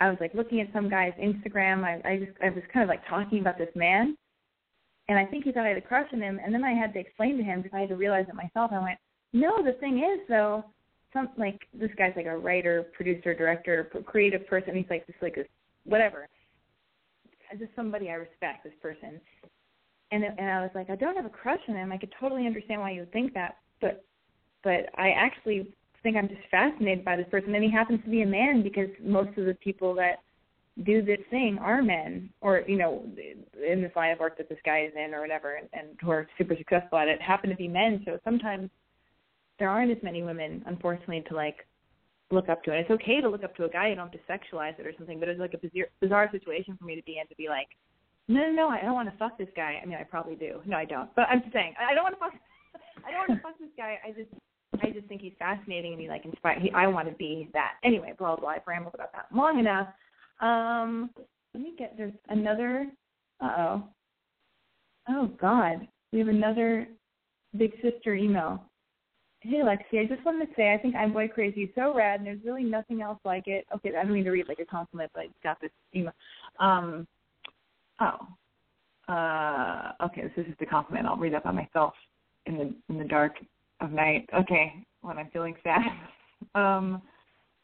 I 0.00 0.08
was 0.08 0.18
like 0.20 0.34
looking 0.34 0.60
at 0.60 0.72
some 0.72 0.88
guy's 0.88 1.12
Instagram. 1.14 1.84
I 1.84 2.00
I 2.08 2.16
just 2.18 2.32
I 2.42 2.48
was 2.50 2.64
kind 2.72 2.82
of 2.82 2.88
like 2.88 3.06
talking 3.08 3.40
about 3.40 3.56
this 3.56 3.68
man, 3.76 4.16
and 5.10 5.18
I 5.18 5.26
think 5.26 5.44
he 5.44 5.52
thought 5.52 5.66
I 5.66 5.68
had 5.68 5.76
a 5.76 5.82
crush 5.82 6.08
on 6.14 6.22
him. 6.22 6.40
And 6.42 6.54
then 6.54 6.64
I 6.64 6.72
had 6.72 6.94
to 6.94 6.98
explain 6.98 7.36
to 7.36 7.42
him 7.42 7.60
because 7.60 7.76
I 7.76 7.80
had 7.80 7.90
to 7.90 7.96
realize 7.96 8.26
it 8.28 8.34
myself. 8.34 8.70
I 8.72 8.82
went, 8.82 8.98
no, 9.34 9.62
the 9.62 9.72
thing 9.74 9.98
is 9.98 10.20
though, 10.28 10.64
some 11.12 11.28
like 11.36 11.60
this 11.74 11.90
guy's 11.98 12.12
like 12.16 12.26
a 12.26 12.38
writer, 12.38 12.86
producer, 12.94 13.34
director, 13.34 13.90
creative 14.06 14.46
person. 14.46 14.76
He's 14.76 14.86
like 14.88 15.06
just 15.06 15.20
like 15.20 15.34
this 15.34 15.46
whatever 15.84 16.28
just 17.58 17.74
somebody 17.74 18.10
I 18.10 18.14
respect, 18.14 18.64
this 18.64 18.72
person. 18.80 19.20
And 20.12 20.24
and 20.24 20.50
I 20.50 20.60
was 20.60 20.70
like, 20.74 20.90
I 20.90 20.96
don't 20.96 21.16
have 21.16 21.26
a 21.26 21.30
crush 21.30 21.60
on 21.68 21.76
him. 21.76 21.92
I 21.92 21.96
could 21.96 22.12
totally 22.18 22.46
understand 22.46 22.80
why 22.80 22.92
you 22.92 23.00
would 23.00 23.12
think 23.12 23.34
that, 23.34 23.56
but 23.80 24.04
but 24.62 24.88
I 24.96 25.10
actually 25.10 25.72
think 26.02 26.16
I'm 26.16 26.28
just 26.28 26.40
fascinated 26.50 27.04
by 27.04 27.16
this 27.16 27.28
person. 27.30 27.54
And 27.54 27.64
he 27.64 27.70
happens 27.70 28.00
to 28.04 28.10
be 28.10 28.22
a 28.22 28.26
man 28.26 28.62
because 28.62 28.88
most 29.02 29.36
of 29.38 29.46
the 29.46 29.54
people 29.54 29.94
that 29.96 30.20
do 30.84 31.02
this 31.02 31.18
thing 31.30 31.58
are 31.60 31.82
men, 31.82 32.30
or 32.40 32.62
you 32.66 32.78
know, 32.78 33.04
in 33.54 33.82
this 33.82 33.92
line 33.96 34.12
of 34.12 34.18
work 34.18 34.38
that 34.38 34.48
this 34.48 34.58
guy 34.64 34.84
is 34.84 34.92
in, 34.96 35.14
or 35.14 35.20
whatever, 35.20 35.56
and, 35.56 35.68
and 35.72 35.88
who 36.00 36.10
are 36.10 36.26
super 36.38 36.56
successful 36.56 36.98
at 36.98 37.08
it, 37.08 37.20
happen 37.20 37.50
to 37.50 37.56
be 37.56 37.68
men. 37.68 38.02
So 38.04 38.18
sometimes 38.24 38.70
there 39.58 39.68
aren't 39.68 39.90
as 39.90 40.02
many 40.02 40.22
women, 40.22 40.62
unfortunately, 40.66 41.24
to 41.28 41.34
like 41.34 41.66
look 42.30 42.48
up 42.48 42.62
to. 42.64 42.70
And 42.70 42.80
it's 42.80 42.90
okay 42.90 43.20
to 43.20 43.28
look 43.28 43.44
up 43.44 43.54
to 43.56 43.64
a 43.64 43.68
guy. 43.68 43.88
You 43.88 43.96
don't 43.96 44.12
have 44.12 44.26
to 44.26 44.32
sexualize 44.32 44.78
it 44.78 44.86
or 44.86 44.92
something. 44.96 45.20
But 45.20 45.28
it's 45.28 45.40
like 45.40 45.54
a 45.54 45.58
bizarre, 45.58 45.88
bizarre 46.00 46.28
situation 46.32 46.76
for 46.78 46.84
me 46.84 46.96
to 46.96 47.02
be 47.02 47.18
in 47.18 47.26
to 47.28 47.34
be 47.36 47.48
like, 47.48 47.68
no, 48.28 48.40
no, 48.40 48.52
no, 48.52 48.68
I 48.68 48.80
don't 48.80 48.94
want 48.94 49.10
to 49.10 49.18
fuck 49.18 49.36
this 49.36 49.48
guy. 49.56 49.80
I 49.82 49.86
mean, 49.86 49.98
I 49.98 50.04
probably 50.04 50.36
do. 50.36 50.60
No, 50.64 50.76
I 50.76 50.84
don't. 50.84 51.14
But 51.16 51.26
I'm 51.28 51.40
just 51.40 51.52
saying, 51.52 51.74
I 51.78 51.94
don't 51.94 52.04
want 52.04 52.14
to 52.14 52.20
fuck. 52.20 52.34
I 53.04 53.10
don't 53.10 53.28
want 53.28 53.40
to 53.42 53.42
fuck 53.42 53.58
this 53.58 53.74
guy. 53.76 53.98
I 54.06 54.12
just, 54.12 54.30
I 54.82 54.90
just 54.90 55.08
think 55.08 55.20
he's 55.20 55.32
fascinating 55.38 55.92
and 55.92 56.00
he 56.00 56.08
like 56.08 56.24
inspire. 56.24 56.58
He, 56.60 56.70
I 56.70 56.86
want 56.86 57.08
to 57.08 57.14
be 57.14 57.50
that. 57.52 57.74
Anyway, 57.84 58.14
blah 58.16 58.36
blah. 58.36 58.50
I've 58.50 58.66
rambled 58.66 58.94
about 58.94 59.12
that 59.12 59.26
long 59.34 59.58
enough. 59.58 59.88
Um, 60.40 61.10
let 61.54 61.62
me 61.62 61.74
get. 61.78 61.94
There's 61.96 62.12
another. 62.28 62.86
Uh 63.40 63.54
oh. 63.58 63.84
Oh 65.08 65.26
God, 65.40 65.86
we 66.12 66.18
have 66.18 66.28
another 66.28 66.86
big 67.56 67.72
sister 67.82 68.14
email. 68.14 68.62
Hey 69.40 69.62
Lexi, 69.64 70.00
I 70.00 70.04
just 70.04 70.24
wanted 70.24 70.46
to 70.46 70.52
say 70.54 70.74
I 70.74 70.78
think 70.78 70.94
I'm 70.94 71.14
Boy 71.14 71.26
Crazy 71.26 71.72
so 71.74 71.94
rad 71.94 72.20
and 72.20 72.26
there's 72.26 72.44
really 72.44 72.62
nothing 72.62 73.00
else 73.00 73.18
like 73.24 73.48
it. 73.48 73.66
Okay, 73.74 73.90
I 73.96 74.02
don't 74.02 74.12
mean 74.12 74.24
to 74.24 74.30
read 74.30 74.48
like 74.48 74.58
a 74.58 74.66
compliment, 74.66 75.10
but 75.14 75.20
I 75.20 75.28
got 75.42 75.60
this 75.60 75.70
email. 75.94 76.12
Um 76.58 77.06
oh. 78.00 79.12
Uh 79.12 79.92
okay, 80.04 80.22
this 80.22 80.32
is 80.36 80.46
just 80.46 80.60
a 80.60 80.66
compliment. 80.66 81.06
I'll 81.06 81.16
read 81.16 81.32
that 81.32 81.44
by 81.44 81.52
myself 81.52 81.94
in 82.46 82.58
the 82.58 82.74
in 82.90 82.98
the 82.98 83.08
dark 83.08 83.36
of 83.80 83.90
night. 83.92 84.28
Okay, 84.34 84.84
when 85.00 85.16
I'm 85.16 85.30
feeling 85.30 85.56
sad. 85.62 85.80
um 86.54 87.00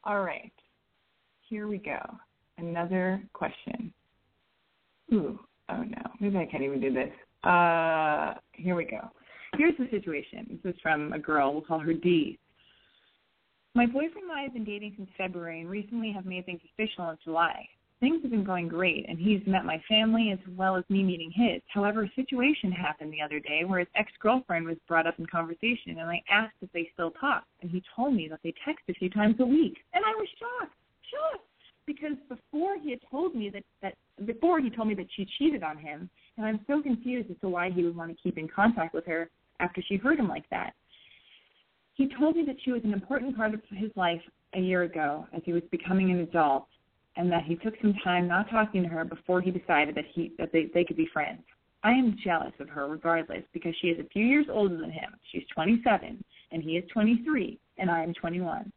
all 0.05 0.23
right. 0.23 0.53
Here 1.49 1.69
we 1.69 1.77
go. 1.77 2.01
Another 2.59 3.23
question. 3.33 3.93
Ooh, 5.13 5.39
oh 5.69 5.83
no. 5.83 6.03
Maybe 6.21 6.39
I 6.39 6.47
can't 6.47 6.63
even 6.63 6.81
do 6.81 6.93
this. 6.93 7.13
Uh 7.45 8.35
here 8.53 8.75
we 8.75 8.85
go. 8.85 9.11
Here's 9.57 9.77
the 9.79 9.89
situation. 9.91 10.59
This 10.63 10.75
is 10.75 10.81
from 10.83 11.13
a 11.13 11.19
girl. 11.19 11.53
We'll 11.53 11.63
call 11.63 11.79
her 11.79 11.93
D. 11.93 12.39
My 13.75 13.87
boyfriend 13.87 14.31
and 14.31 14.33
I 14.33 14.43
have 14.43 14.55
been 14.55 14.65
dating 14.65 14.95
since 14.97 15.11
February 15.19 15.61
and 15.61 15.71
recently 15.71 16.11
have 16.13 16.25
made 16.25 16.47
things 16.47 16.61
official 16.73 17.11
in 17.11 17.19
July. 17.23 17.69
Things 18.01 18.21
have 18.23 18.31
been 18.31 18.45
going 18.45 18.69
great, 18.69 19.07
and 19.09 19.19
he's 19.19 19.41
met 19.47 19.65
my 19.65 19.83
family 19.89 20.31
as 20.31 20.39
well 20.55 20.77
as 20.77 20.85
me 20.91 21.03
meeting 21.03 21.31
his. 21.35 21.63
However, 21.69 22.05
a 22.05 22.13
situation 22.15 22.71
happened 22.71 23.11
the 23.11 23.23
other 23.23 23.41
day 23.41 23.65
where 23.65 23.79
his 23.79 23.89
ex-girlfriend 23.95 24.67
was 24.67 24.77
brought 24.87 25.07
up 25.07 25.19
in 25.19 25.27
conversation, 25.27 25.99
and 25.99 26.11
I 26.11 26.23
asked 26.31 26.57
if 26.61 26.71
they 26.73 26.91
still 26.93 27.11
talk, 27.13 27.45
and 27.63 27.71
he 27.71 27.83
told 27.95 28.15
me 28.15 28.29
that 28.29 28.41
they 28.43 28.53
text 28.65 28.85
a 28.91 28.95
few 28.95 29.09
times 29.09 29.37
a 29.41 29.47
week, 29.47 29.79
and 29.95 30.05
I 30.05 30.11
was 30.11 30.29
shocked, 30.39 30.77
shocked, 31.11 31.45
because 31.87 32.13
before 32.29 32.77
he 32.83 32.91
had 32.91 33.01
told 33.11 33.35
me 33.35 33.51
that 33.51 33.63
that 33.83 33.95
before 34.27 34.61
he 34.61 34.71
told 34.71 34.89
me 34.89 34.95
that 34.95 35.07
she 35.15 35.27
cheated 35.39 35.63
on 35.63 35.79
him, 35.79 36.11
and 36.37 36.47
I'm 36.47 36.61
so 36.67 36.83
confused 36.83 37.31
as 37.31 37.37
to 37.41 37.49
why 37.49 37.71
he 37.71 37.85
would 37.85 37.97
want 37.97 38.11
to 38.11 38.23
keep 38.23 38.39
in 38.39 38.49
contact 38.49 38.95
with 38.95 39.07
her 39.07 39.31
after 39.61 39.83
she 39.83 39.97
hurt 39.97 40.19
him 40.19 40.29
like 40.29 40.49
that. 40.51 40.73
He 41.95 42.09
told 42.19 42.37
me 42.37 42.45
that 42.47 42.57
she 42.63 42.73
was 42.73 42.83
an 42.85 42.93
important 42.93 43.37
part 43.37 43.55
of 43.55 43.61
his 43.71 43.91
life 43.97 44.21
a 44.55 44.61
year 44.61 44.83
ago 44.83 45.27
as 45.35 45.43
he 45.45 45.53
was 45.53 45.63
becoming 45.71 46.11
an 46.11 46.21
adult 46.21 46.67
and 47.17 47.33
that 47.33 47.45
he 47.45 47.57
took 47.57 47.75
some 47.81 47.95
time 48.05 48.29
not 48.29 48.51
talking 48.51 48.83
to 48.83 48.89
her 48.89 49.05
before 49.05 49.41
he 49.41 49.51
decided 49.51 49.95
that 49.95 50.05
he 50.13 50.33
that 50.39 50.53
they, 50.53 50.69
they 50.75 50.85
could 50.85 50.97
be 50.97 51.09
friends. 51.13 51.41
I 51.83 51.93
am 51.93 52.17
jealous 52.23 52.53
of 52.59 52.69
her 52.69 52.89
regardless 52.89 53.43
because 53.53 53.75
she 53.81 53.89
is 53.89 53.99
a 54.01 54.09
few 54.09 54.25
years 54.25 54.47
older 54.51 54.77
than 54.77 54.91
him. 54.91 55.15
She's 55.31 55.45
27 55.55 56.23
and 56.53 56.63
he 56.63 56.77
is 56.77 56.85
23 56.93 57.59
and 57.79 57.91
I 57.91 58.03
am 58.03 58.13
21. 58.15 58.73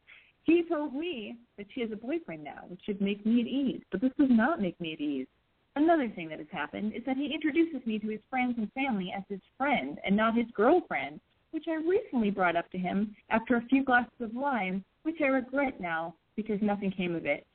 He 0.50 0.64
told 0.64 0.96
me 0.96 1.38
that 1.58 1.68
she 1.76 1.82
has 1.82 1.92
a 1.92 1.96
boyfriend 1.96 2.44
now, 2.44 2.64
which 2.70 2.80
should 2.84 3.00
make 3.02 3.24
me 3.24 3.42
at 3.42 3.46
ease, 3.46 3.84
but 3.92 4.02
this 4.02 4.12
does 4.18 4.32
not 4.32 4.60
make 4.60 4.82
me 4.82 4.94
at 4.94 5.00
ease. 5.00 5.28
Another 5.76 6.10
thing 6.10 6.28
that 6.30 6.40
has 6.40 6.48
happened 6.52 6.92
is 6.96 7.04
that 7.06 7.18
he 7.18 7.32
introduces 7.32 7.86
me 7.86 8.00
to 8.00 8.08
his 8.08 8.20
friends 8.32 8.56
and 8.58 8.72
family 8.74 9.14
as 9.16 9.22
his 9.30 9.42
friend 9.60 10.00
and 10.04 10.18
not 10.18 10.36
his 10.36 10.48
girlfriend, 10.56 11.20
which 11.52 11.66
I 11.68 11.76
recently 11.76 12.32
brought 12.32 12.56
up 12.56 12.68
to 12.72 12.80
him 12.80 13.16
after 13.30 13.58
a 13.58 13.66
few 13.68 13.84
glasses 13.84 14.20
of 14.22 14.34
wine, 14.34 14.84
which 15.04 15.18
I 15.22 15.28
regret 15.28 15.80
now 15.80 16.16
because 16.36 16.60
nothing 16.64 16.90
came 16.90 17.14
of 17.14 17.28
it. 17.28 17.46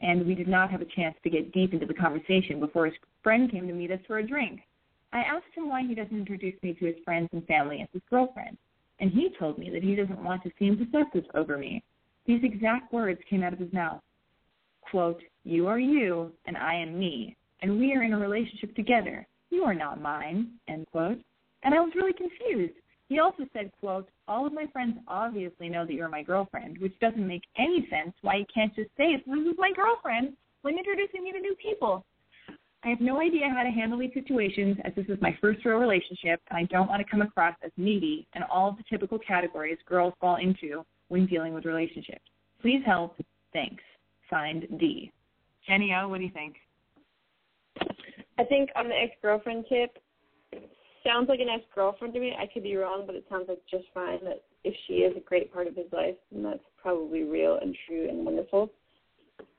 And 0.00 0.24
we 0.24 0.36
did 0.36 0.46
not 0.46 0.70
have 0.70 0.80
a 0.80 0.94
chance 0.94 1.16
to 1.24 1.30
get 1.30 1.50
deep 1.50 1.72
into 1.72 1.86
the 1.86 1.94
conversation 1.94 2.60
before 2.60 2.86
his 2.86 2.94
friend 3.24 3.50
came 3.50 3.66
to 3.66 3.74
meet 3.74 3.90
us 3.90 4.00
for 4.06 4.18
a 4.18 4.26
drink. 4.26 4.60
I 5.12 5.22
asked 5.22 5.56
him 5.56 5.68
why 5.68 5.82
he 5.82 5.96
doesn't 5.96 6.16
introduce 6.16 6.62
me 6.62 6.74
to 6.74 6.86
his 6.86 7.02
friends 7.04 7.30
and 7.32 7.44
family 7.48 7.80
as 7.82 7.88
his 7.92 8.02
girlfriend, 8.08 8.56
and 9.00 9.10
he 9.10 9.34
told 9.40 9.58
me 9.58 9.70
that 9.70 9.82
he 9.82 9.96
doesn't 9.96 10.22
want 10.22 10.44
to 10.44 10.52
seem 10.56 10.76
possessive 10.76 11.28
over 11.34 11.58
me. 11.58 11.82
These 12.28 12.44
exact 12.44 12.92
words 12.92 13.18
came 13.28 13.42
out 13.42 13.54
of 13.54 13.58
his 13.58 13.72
mouth. 13.72 14.02
Quote, 14.82 15.22
you 15.44 15.66
are 15.66 15.78
you 15.78 16.30
and 16.44 16.58
I 16.58 16.74
am 16.74 16.98
me, 16.98 17.34
and 17.62 17.80
we 17.80 17.94
are 17.94 18.02
in 18.02 18.12
a 18.12 18.18
relationship 18.18 18.76
together. 18.76 19.26
You 19.48 19.64
are 19.64 19.74
not 19.74 20.02
mine, 20.02 20.50
end 20.68 20.86
quote. 20.92 21.18
And 21.62 21.74
I 21.74 21.80
was 21.80 21.94
really 21.94 22.12
confused. 22.12 22.74
He 23.08 23.18
also 23.18 23.44
said, 23.54 23.72
quote, 23.80 24.10
all 24.28 24.46
of 24.46 24.52
my 24.52 24.66
friends 24.74 24.98
obviously 25.08 25.70
know 25.70 25.86
that 25.86 25.94
you're 25.94 26.10
my 26.10 26.22
girlfriend, 26.22 26.76
which 26.78 26.92
doesn't 27.00 27.26
make 27.26 27.44
any 27.56 27.88
sense 27.88 28.12
why 28.20 28.36
you 28.36 28.44
can't 28.52 28.76
just 28.76 28.90
say 28.98 29.16
this 29.16 29.22
is 29.26 29.56
my 29.56 29.72
girlfriend 29.74 30.34
when 30.60 30.76
introducing 30.76 31.24
me 31.24 31.32
to 31.32 31.40
new 31.40 31.54
people. 31.54 32.04
I 32.84 32.88
have 32.88 33.00
no 33.00 33.22
idea 33.22 33.48
how 33.48 33.62
to 33.62 33.70
handle 33.70 33.98
these 33.98 34.12
situations 34.12 34.76
as 34.84 34.92
this 34.94 35.06
is 35.08 35.18
my 35.22 35.34
first 35.40 35.64
real 35.64 35.78
relationship 35.78 36.42
and 36.50 36.58
I 36.58 36.64
don't 36.64 36.88
want 36.88 37.00
to 37.00 37.10
come 37.10 37.22
across 37.22 37.56
as 37.64 37.72
needy 37.78 38.26
and 38.34 38.44
all 38.52 38.68
of 38.68 38.76
the 38.76 38.84
typical 38.90 39.18
categories 39.18 39.78
girls 39.88 40.12
fall 40.20 40.36
into 40.36 40.84
when 41.08 41.26
dealing 41.26 41.54
with 41.54 41.64
relationships. 41.64 42.24
Please 42.60 42.82
help. 42.84 43.16
Thanks. 43.52 43.82
Signed 44.30 44.66
D. 44.78 45.10
Jenny 45.66 45.92
O, 45.94 46.08
what 46.08 46.18
do 46.18 46.24
you 46.24 46.30
think? 46.30 46.56
I 48.38 48.44
think 48.44 48.70
on 48.76 48.88
the 48.88 48.94
ex-girlfriend 48.94 49.64
tip, 49.68 49.98
sounds 51.04 51.28
like 51.28 51.40
an 51.40 51.48
ex-girlfriend 51.48 52.14
to 52.14 52.20
me. 52.20 52.34
I 52.38 52.46
could 52.52 52.62
be 52.62 52.76
wrong, 52.76 53.04
but 53.06 53.14
it 53.14 53.24
sounds 53.30 53.46
like 53.48 53.60
just 53.70 53.84
fine. 53.94 54.18
That 54.24 54.42
if 54.64 54.74
she 54.86 54.94
is 54.94 55.16
a 55.16 55.20
great 55.20 55.52
part 55.52 55.66
of 55.66 55.76
his 55.76 55.86
life, 55.92 56.14
then 56.30 56.42
that's 56.42 56.58
probably 56.80 57.24
real 57.24 57.58
and 57.60 57.76
true 57.86 58.08
and 58.08 58.24
wonderful. 58.24 58.70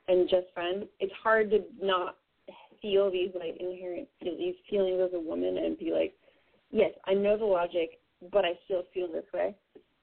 and 0.10 0.28
just 0.28 0.48
friends, 0.54 0.86
it's 1.00 1.14
hard 1.24 1.52
to 1.52 1.60
not 1.82 2.18
feel 2.82 3.12
these 3.12 3.30
like 3.36 3.56
inherent 3.60 4.08
these 4.22 4.56
feelings 4.70 5.00
as 5.06 5.14
a 5.14 5.20
woman 5.20 5.58
and 5.58 5.78
be 5.78 5.92
like, 5.92 6.14
yes, 6.72 6.92
I 7.06 7.14
know 7.14 7.38
the 7.38 7.46
logic, 7.46 8.00
but 8.32 8.44
I 8.44 8.54
still 8.66 8.84
feel 8.94 9.08
this 9.12 9.26
way. 9.34 9.56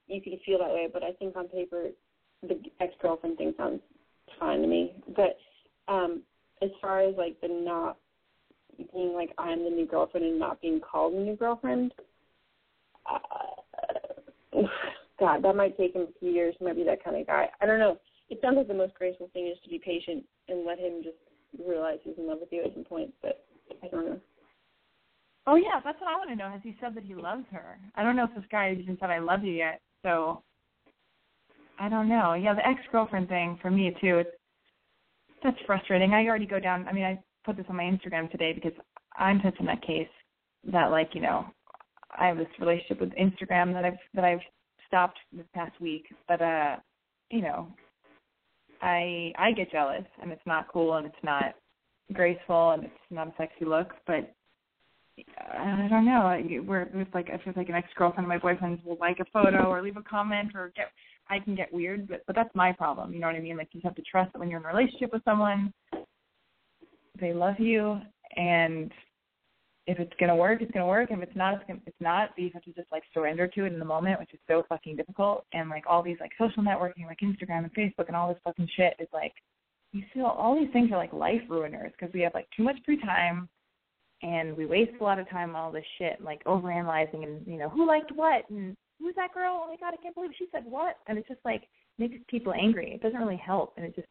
You 0.07 0.21
can 0.21 0.39
feel 0.45 0.59
that 0.59 0.69
way, 0.69 0.87
but 0.91 1.03
I 1.03 1.11
think 1.13 1.35
on 1.35 1.47
paper, 1.47 1.87
the 2.41 2.59
ex 2.79 2.93
girlfriend 3.01 3.37
thing 3.37 3.53
sounds 3.57 3.81
fine 4.39 4.61
to 4.61 4.67
me. 4.67 4.93
But 5.15 5.37
um 5.91 6.21
as 6.61 6.69
far 6.81 7.01
as 7.01 7.15
like 7.17 7.39
the 7.41 7.47
not 7.47 7.97
being 8.93 9.13
like 9.13 9.31
I'm 9.37 9.63
the 9.63 9.69
new 9.69 9.85
girlfriend 9.85 10.25
and 10.25 10.39
not 10.39 10.61
being 10.61 10.79
called 10.79 11.13
a 11.13 11.19
new 11.19 11.35
girlfriend, 11.35 11.93
uh, 13.09 13.19
God, 15.19 15.43
that 15.43 15.55
might 15.55 15.77
take 15.77 15.93
him 15.95 16.03
a 16.03 16.19
few 16.19 16.31
years. 16.31 16.55
Might 16.61 16.75
be 16.75 16.83
that 16.83 17.03
kind 17.03 17.17
of 17.17 17.27
guy. 17.27 17.49
I 17.61 17.65
don't 17.65 17.79
know. 17.79 17.97
It 18.29 18.39
sounds 18.41 18.57
like 18.57 18.67
the 18.67 18.73
most 18.73 18.93
graceful 18.95 19.29
thing 19.33 19.47
is 19.47 19.57
to 19.63 19.69
be 19.69 19.79
patient 19.79 20.23
and 20.47 20.65
let 20.65 20.77
him 20.77 21.01
just 21.03 21.17
realize 21.65 21.97
he's 22.03 22.17
in 22.17 22.27
love 22.27 22.39
with 22.41 22.49
you 22.51 22.63
at 22.63 22.73
some 22.73 22.83
point. 22.83 23.13
But 23.21 23.45
I 23.83 23.87
don't 23.87 24.05
know. 24.05 24.19
Oh 25.47 25.55
yeah, 25.55 25.79
that's 25.83 25.99
what 26.01 26.09
I 26.09 26.17
want 26.17 26.29
to 26.29 26.35
know. 26.35 26.51
Has 26.51 26.61
he 26.61 26.75
said 26.81 26.93
that 26.95 27.05
he 27.05 27.15
loves 27.15 27.45
her? 27.51 27.79
I 27.95 28.03
don't 28.03 28.15
know 28.15 28.25
if 28.25 28.35
this 28.35 28.43
guy 28.51 28.75
even 28.77 28.97
said 28.99 29.09
I 29.09 29.19
love 29.19 29.43
you 29.43 29.53
yet. 29.53 29.81
So 30.03 30.43
I 31.79 31.89
don't 31.89 32.09
know. 32.09 32.33
Yeah, 32.33 32.53
the 32.53 32.67
ex 32.67 32.79
girlfriend 32.91 33.29
thing 33.29 33.59
for 33.61 33.71
me 33.71 33.95
too. 34.01 34.19
It's 34.19 34.29
that's 35.43 35.57
frustrating. 35.65 36.13
I 36.13 36.25
already 36.25 36.47
go 36.47 36.59
down. 36.59 36.87
I 36.87 36.93
mean, 36.93 37.03
I 37.03 37.19
put 37.45 37.57
this 37.57 37.65
on 37.69 37.75
my 37.75 37.83
Instagram 37.83 38.29
today 38.31 38.53
because 38.53 38.73
I'm 39.17 39.41
in 39.59 39.65
that 39.65 39.85
case 39.85 40.07
that 40.71 40.91
like 40.91 41.09
you 41.13 41.21
know 41.21 41.45
I 42.17 42.27
have 42.27 42.37
this 42.37 42.47
relationship 42.59 42.99
with 42.99 43.11
Instagram 43.11 43.73
that 43.73 43.85
I've 43.85 43.99
that 44.13 44.25
I've 44.25 44.41
stopped 44.87 45.19
this 45.31 45.45
past 45.53 45.79
week, 45.79 46.05
but 46.27 46.41
uh, 46.41 46.77
you 47.29 47.41
know, 47.41 47.67
I 48.81 49.33
I 49.37 49.51
get 49.51 49.71
jealous 49.71 50.05
and 50.21 50.31
it's 50.31 50.45
not 50.45 50.71
cool 50.71 50.95
and 50.95 51.05
it's 51.05 51.23
not 51.23 51.55
graceful 52.13 52.71
and 52.71 52.85
it's 52.85 52.93
not 53.11 53.27
a 53.27 53.33
sexy 53.37 53.65
look, 53.65 53.93
but 54.05 54.33
I 55.17 55.87
don't 55.89 56.05
know. 56.05 56.63
We're 56.65 56.83
it's 56.93 57.13
like 57.13 57.29
I 57.29 57.43
feel 57.43 57.53
like 57.55 57.69
an 57.69 57.75
ex 57.75 57.87
girlfriend 57.95 58.25
of 58.25 58.29
my 58.29 58.37
boyfriend's 58.37 58.83
will 58.85 58.97
like 58.99 59.19
a 59.19 59.25
photo 59.33 59.65
or 59.69 59.81
leave 59.81 59.97
a 59.97 60.03
comment 60.03 60.51
or 60.53 60.71
get 60.75 60.91
I 61.29 61.39
can 61.39 61.55
get 61.55 61.73
weird, 61.73 62.07
but 62.07 62.23
but 62.27 62.35
that's 62.35 62.53
my 62.53 62.71
problem. 62.71 63.13
You 63.13 63.19
know 63.19 63.27
what 63.27 63.35
I 63.35 63.39
mean? 63.39 63.57
Like 63.57 63.69
you 63.71 63.81
have 63.83 63.95
to 63.95 64.03
trust 64.03 64.33
that 64.33 64.39
when 64.39 64.49
you're 64.49 64.59
in 64.59 64.65
a 64.65 64.69
relationship 64.69 65.11
with 65.11 65.23
someone, 65.25 65.73
they 67.19 67.33
love 67.33 67.59
you, 67.59 67.99
and 68.35 68.91
if 69.87 69.99
it's 69.99 70.13
gonna 70.19 70.35
work, 70.35 70.61
it's 70.61 70.71
gonna 70.71 70.85
work. 70.85 71.09
If 71.09 71.19
it's 71.19 71.35
not, 71.35 71.55
it's, 71.55 71.63
gonna, 71.67 71.79
it's 71.87 72.01
not. 72.01 72.29
But 72.35 72.43
you 72.43 72.51
have 72.53 72.63
to 72.63 72.73
just 72.73 72.91
like 72.91 73.03
surrender 73.13 73.47
to 73.47 73.65
it 73.65 73.73
in 73.73 73.79
the 73.79 73.85
moment, 73.85 74.19
which 74.19 74.33
is 74.33 74.39
so 74.47 74.63
fucking 74.69 74.97
difficult. 74.97 75.45
And 75.53 75.69
like 75.69 75.85
all 75.87 76.03
these 76.03 76.17
like 76.19 76.31
social 76.37 76.61
networking, 76.61 77.07
like 77.07 77.19
Instagram 77.23 77.63
and 77.63 77.73
Facebook 77.73 78.07
and 78.07 78.15
all 78.15 78.29
this 78.29 78.41
fucking 78.43 78.69
shit 78.75 78.93
is 78.99 79.07
like 79.13 79.33
you 79.93 80.03
feel 80.13 80.25
all 80.25 80.55
these 80.59 80.71
things 80.73 80.91
are 80.91 80.97
like 80.97 81.13
life 81.13 81.41
ruiners 81.49 81.91
because 81.93 82.13
we 82.13 82.21
have 82.21 82.33
like 82.33 82.47
too 82.55 82.63
much 82.63 82.75
free 82.85 83.01
time 83.01 83.49
and 84.21 84.55
we 84.57 84.65
waste 84.65 84.91
a 84.99 85.03
lot 85.03 85.19
of 85.19 85.29
time 85.29 85.55
on 85.55 85.55
all 85.55 85.71
this 85.71 85.85
shit, 85.97 86.21
like 86.21 86.43
overanalyzing 86.45 87.23
and 87.23 87.45
you 87.45 87.57
know 87.57 87.69
who 87.69 87.85
liked 87.85 88.11
what 88.15 88.49
and 88.49 88.75
who's 88.99 89.15
that 89.15 89.33
girl? 89.33 89.61
Oh 89.63 89.67
my 89.67 89.77
god, 89.77 89.93
I 89.97 90.01
can't 90.01 90.15
believe 90.15 90.31
she 90.37 90.47
said 90.51 90.63
what. 90.65 90.97
And 91.07 91.17
it's 91.17 91.27
just 91.27 91.41
like 91.45 91.63
makes 91.97 92.15
people 92.27 92.53
angry. 92.53 92.93
It 92.93 93.01
doesn't 93.01 93.19
really 93.19 93.37
help, 93.37 93.73
and 93.77 93.85
it 93.85 93.95
just 93.95 94.07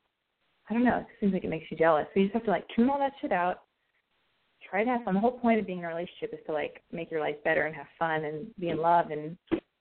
I 0.69 0.75
don't 0.75 0.85
know. 0.85 0.99
It 0.99 1.07
seems 1.21 1.33
like 1.33 1.45
it 1.45 1.51
makes 1.51 1.71
you 1.71 1.77
jealous. 1.77 2.07
So 2.13 2.21
you 2.21 2.27
just 2.27 2.35
have 2.35 2.45
to 2.45 2.51
like 2.51 2.67
tune 2.75 2.91
all 2.91 2.99
that 2.99 3.13
shit 3.21 3.33
out. 3.33 3.63
Try 4.69 4.83
to 4.83 4.91
have 4.91 5.05
fun. 5.05 5.15
The 5.15 5.21
whole 5.21 5.39
point 5.39 5.61
of 5.61 5.67
being 5.67 5.79
in 5.79 5.85
a 5.85 5.89
relationship 5.89 6.33
is 6.33 6.41
to 6.47 6.53
like 6.53 6.83
make 6.93 7.11
your 7.11 7.21
life 7.21 7.37
better 7.45 7.67
and 7.67 7.75
have 7.75 7.87
fun 7.99 8.25
and 8.25 8.47
be 8.59 8.71
in 8.71 8.79
love 8.79 9.11
and 9.11 9.37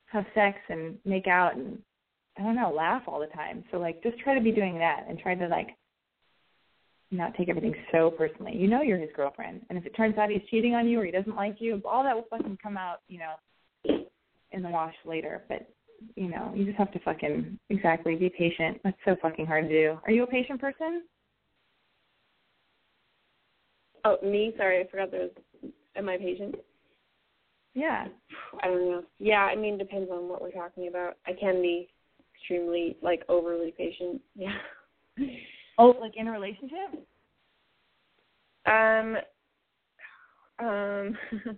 have 0.08 0.26
sex 0.36 0.58
and 0.70 0.98
make 1.06 1.28
out 1.28 1.56
and 1.56 1.80
I 2.38 2.44
don't 2.44 2.56
know, 2.56 2.72
laugh 2.72 3.04
all 3.08 3.20
the 3.20 3.28
time. 3.28 3.64
So 3.72 3.78
like 3.78 4.04
just 4.04 4.20
try 4.20 4.36
to 4.36 4.42
be 4.42 4.52
doing 4.52 4.78
that 4.78 5.06
and 5.10 5.18
try 5.18 5.36
to 5.36 5.48
like 5.48 5.70
not 7.12 7.36
take 7.36 7.50
everything 7.50 7.76
so 7.92 8.12
personally. 8.12 8.56
You 8.56 8.68
know 8.68 8.82
you're 8.82 8.98
his 8.98 9.10
girlfriend. 9.16 9.62
And 9.70 9.78
if 9.78 9.86
it 9.86 9.96
turns 9.96 10.18
out 10.18 10.30
he's 10.30 10.42
cheating 10.50 10.76
on 10.76 10.88
you 10.88 11.00
or 11.00 11.06
he 11.06 11.12
doesn't 11.12 11.36
like 11.36 11.58
you, 11.60 11.82
all 11.86 12.04
that 12.04 12.16
will 12.16 12.28
fucking 12.30 12.58
come 12.62 12.78
out, 12.78 13.02
you 13.08 13.20
know, 13.20 14.06
in 14.52 14.64
the 14.64 14.70
wash 14.70 14.96
later. 15.06 15.44
But 15.48 15.68
you 16.16 16.30
know, 16.30 16.52
you 16.56 16.66
just 16.66 16.78
have 16.78 16.92
to 16.92 17.00
fucking 17.00 17.58
exactly 17.70 18.16
be 18.16 18.30
patient. 18.30 18.80
That's 18.84 18.98
so 19.06 19.16
fucking 19.22 19.46
hard 19.46 19.70
to 19.70 19.70
do. 19.70 20.00
Are 20.06 20.12
you 20.12 20.24
a 20.24 20.28
patient 20.28 20.60
person? 20.60 21.04
Oh, 24.04 24.18
me? 24.24 24.54
Sorry, 24.58 24.82
I 24.82 24.88
forgot 24.88 25.12
there 25.12 25.22
was. 25.22 25.72
Am 25.96 26.10
I 26.10 26.18
patient? 26.18 26.56
Yeah. 27.74 28.08
I 28.62 28.68
don't 28.68 28.90
know. 28.90 29.04
Yeah, 29.20 29.42
I 29.42 29.56
mean, 29.56 29.78
depends 29.78 30.10
on 30.12 30.30
what 30.30 30.42
we're 30.42 30.52
talking 30.52 30.88
about. 30.88 31.18
I 31.26 31.32
can 31.34 31.62
be 31.62 31.90
extremely 32.36 32.98
like 33.02 33.24
overly 33.30 33.74
patient. 33.78 34.22
Yeah. 34.36 34.58
Oh, 35.78 35.96
like 36.00 36.14
in 36.16 36.28
a 36.28 36.32
relationship? 36.32 37.08
Um. 38.66 39.18
Um. 40.60 41.18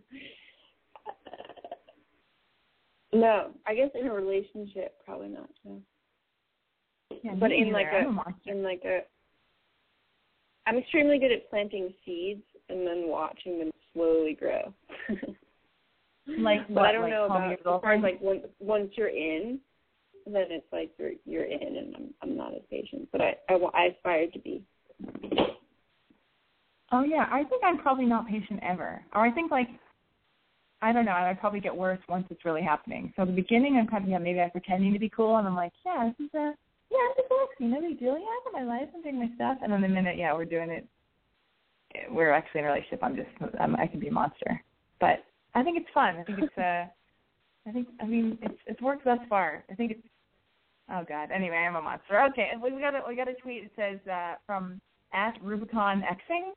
No, 3.14 3.52
I 3.66 3.74
guess 3.74 3.90
in 4.00 4.08
a 4.08 4.14
relationship, 4.14 4.96
probably 5.06 5.30
not. 5.30 5.50
No. 5.64 5.82
Yeah, 7.24 7.36
but 7.40 7.52
in 7.52 7.68
either. 7.68 7.72
like 7.72 7.88
a, 7.94 8.08
a 8.10 8.52
in 8.52 8.64
like 8.64 8.82
a, 8.86 9.00
I'm 10.66 10.78
extremely 10.78 11.18
good 11.18 11.32
at 11.32 11.50
planting 11.50 11.94
seeds 12.06 12.44
and 12.70 12.86
then 12.86 13.08
watching 13.08 13.60
them 13.60 13.72
slowly 13.94 14.38
grow. 14.38 14.74
like 16.28 16.68
but 16.68 16.76
what? 16.76 16.86
I 16.86 16.92
don't 16.92 17.04
like 17.04 17.12
know 17.12 17.26
about 17.26 17.54
as 17.54 17.60
your 17.64 17.80
far 17.80 17.94
as 17.94 18.04
like 18.04 18.22
once 18.22 18.46
once 18.60 18.92
you're 18.96 19.08
in, 19.08 19.60
then 20.34 20.46
it's 20.50 20.66
like 20.72 20.92
you're 20.98 21.12
you're 21.26 21.46
in, 21.46 21.78
and 21.78 21.96
I'm 21.96 22.14
I'm 22.22 22.38
not 22.38 22.54
as 22.54 22.62
patient, 22.70 23.08
but 23.12 23.22
I 23.22 23.36
I, 23.50 23.54
I 23.74 23.86
aspire 23.88 24.28
to 24.32 24.40
be. 24.40 24.64
Oh 26.92 27.04
yeah, 27.04 27.28
I 27.32 27.44
think 27.44 27.64
I'm 27.66 27.78
probably 27.78 28.06
not 28.06 28.28
patient 28.28 28.60
ever. 28.64 29.04
Or 29.14 29.26
I 29.26 29.32
think 29.32 29.52
like 29.52 29.68
I 30.82 30.94
don't 30.94 31.06
know, 31.06 31.12
I'd 31.12 31.40
probably 31.40 31.60
get 31.60 31.76
worse 31.76 32.00
once 32.08 32.26
it's 32.30 32.46
really 32.46 32.62
happening. 32.62 33.12
So 33.16 33.24
at 33.24 33.28
the 33.28 33.34
beginning 33.34 33.78
I'm 33.78 33.88
kind 33.88 34.04
of 34.04 34.10
yeah, 34.10 34.20
maybe 34.20 34.40
I'm 34.40 34.52
pretending 34.52 34.94
to 34.94 35.00
be 35.00 35.10
cool 35.10 35.38
and 35.38 35.48
I'm 35.48 35.56
like, 35.56 35.74
Yeah, 35.86 36.10
this 36.18 36.28
is 36.28 36.34
a 36.34 36.54
yeah, 36.90 36.98
it's 37.18 37.30
a 37.30 37.64
Lexi, 37.64 37.70
no 37.70 37.82
big 37.82 38.00
deal, 38.00 38.18
yeah, 38.18 38.24
I 38.24 38.40
got 38.46 38.54
my 38.54 38.64
life, 38.64 38.88
I'm 38.96 39.02
doing 39.02 39.20
my 39.20 39.30
stuff 39.36 39.58
and 39.62 39.74
then 39.74 39.82
the 39.82 39.90
minute, 39.90 40.18
yeah, 40.18 40.34
we're 40.34 40.46
doing 40.46 40.70
it 40.70 40.88
we're 42.12 42.32
actually 42.32 42.60
in 42.60 42.66
a 42.66 42.70
relationship, 42.70 43.00
I'm 43.02 43.16
just 43.16 43.30
I'm, 43.60 43.76
I 43.76 43.88
can 43.88 44.00
be 44.00 44.08
a 44.08 44.12
monster. 44.12 44.62
But 45.00 45.24
I 45.56 45.64
think 45.64 45.78
it's 45.78 45.90
fun. 45.94 46.18
I 46.18 46.24
think 46.24 46.40
it's 46.40 46.58
uh 46.58 46.86
I 47.68 47.72
think 47.74 47.88
I 48.02 48.06
mean 48.06 48.38
it's 48.42 48.58
it's 48.66 48.82
worked 48.82 49.06
thus 49.06 49.20
far. 49.30 49.64
I 49.70 49.76
think 49.76 49.92
it's 49.92 50.08
oh 50.92 51.04
god. 51.08 51.30
Anyway, 51.34 51.56
I'm 51.58 51.76
a 51.76 51.82
monster. 51.82 52.22
Okay, 52.30 52.50
and 52.52 52.62
we 52.62 52.70
got 52.72 52.96
a 52.96 53.02
we 53.08 53.16
got 53.16 53.28
a 53.28 53.34
tweet. 53.36 53.64
It 53.64 53.72
says 53.76 54.00
uh 54.12 54.36
from 54.46 54.80
at 55.14 55.34
Rubicon 55.42 56.02
Xing. 56.04 56.52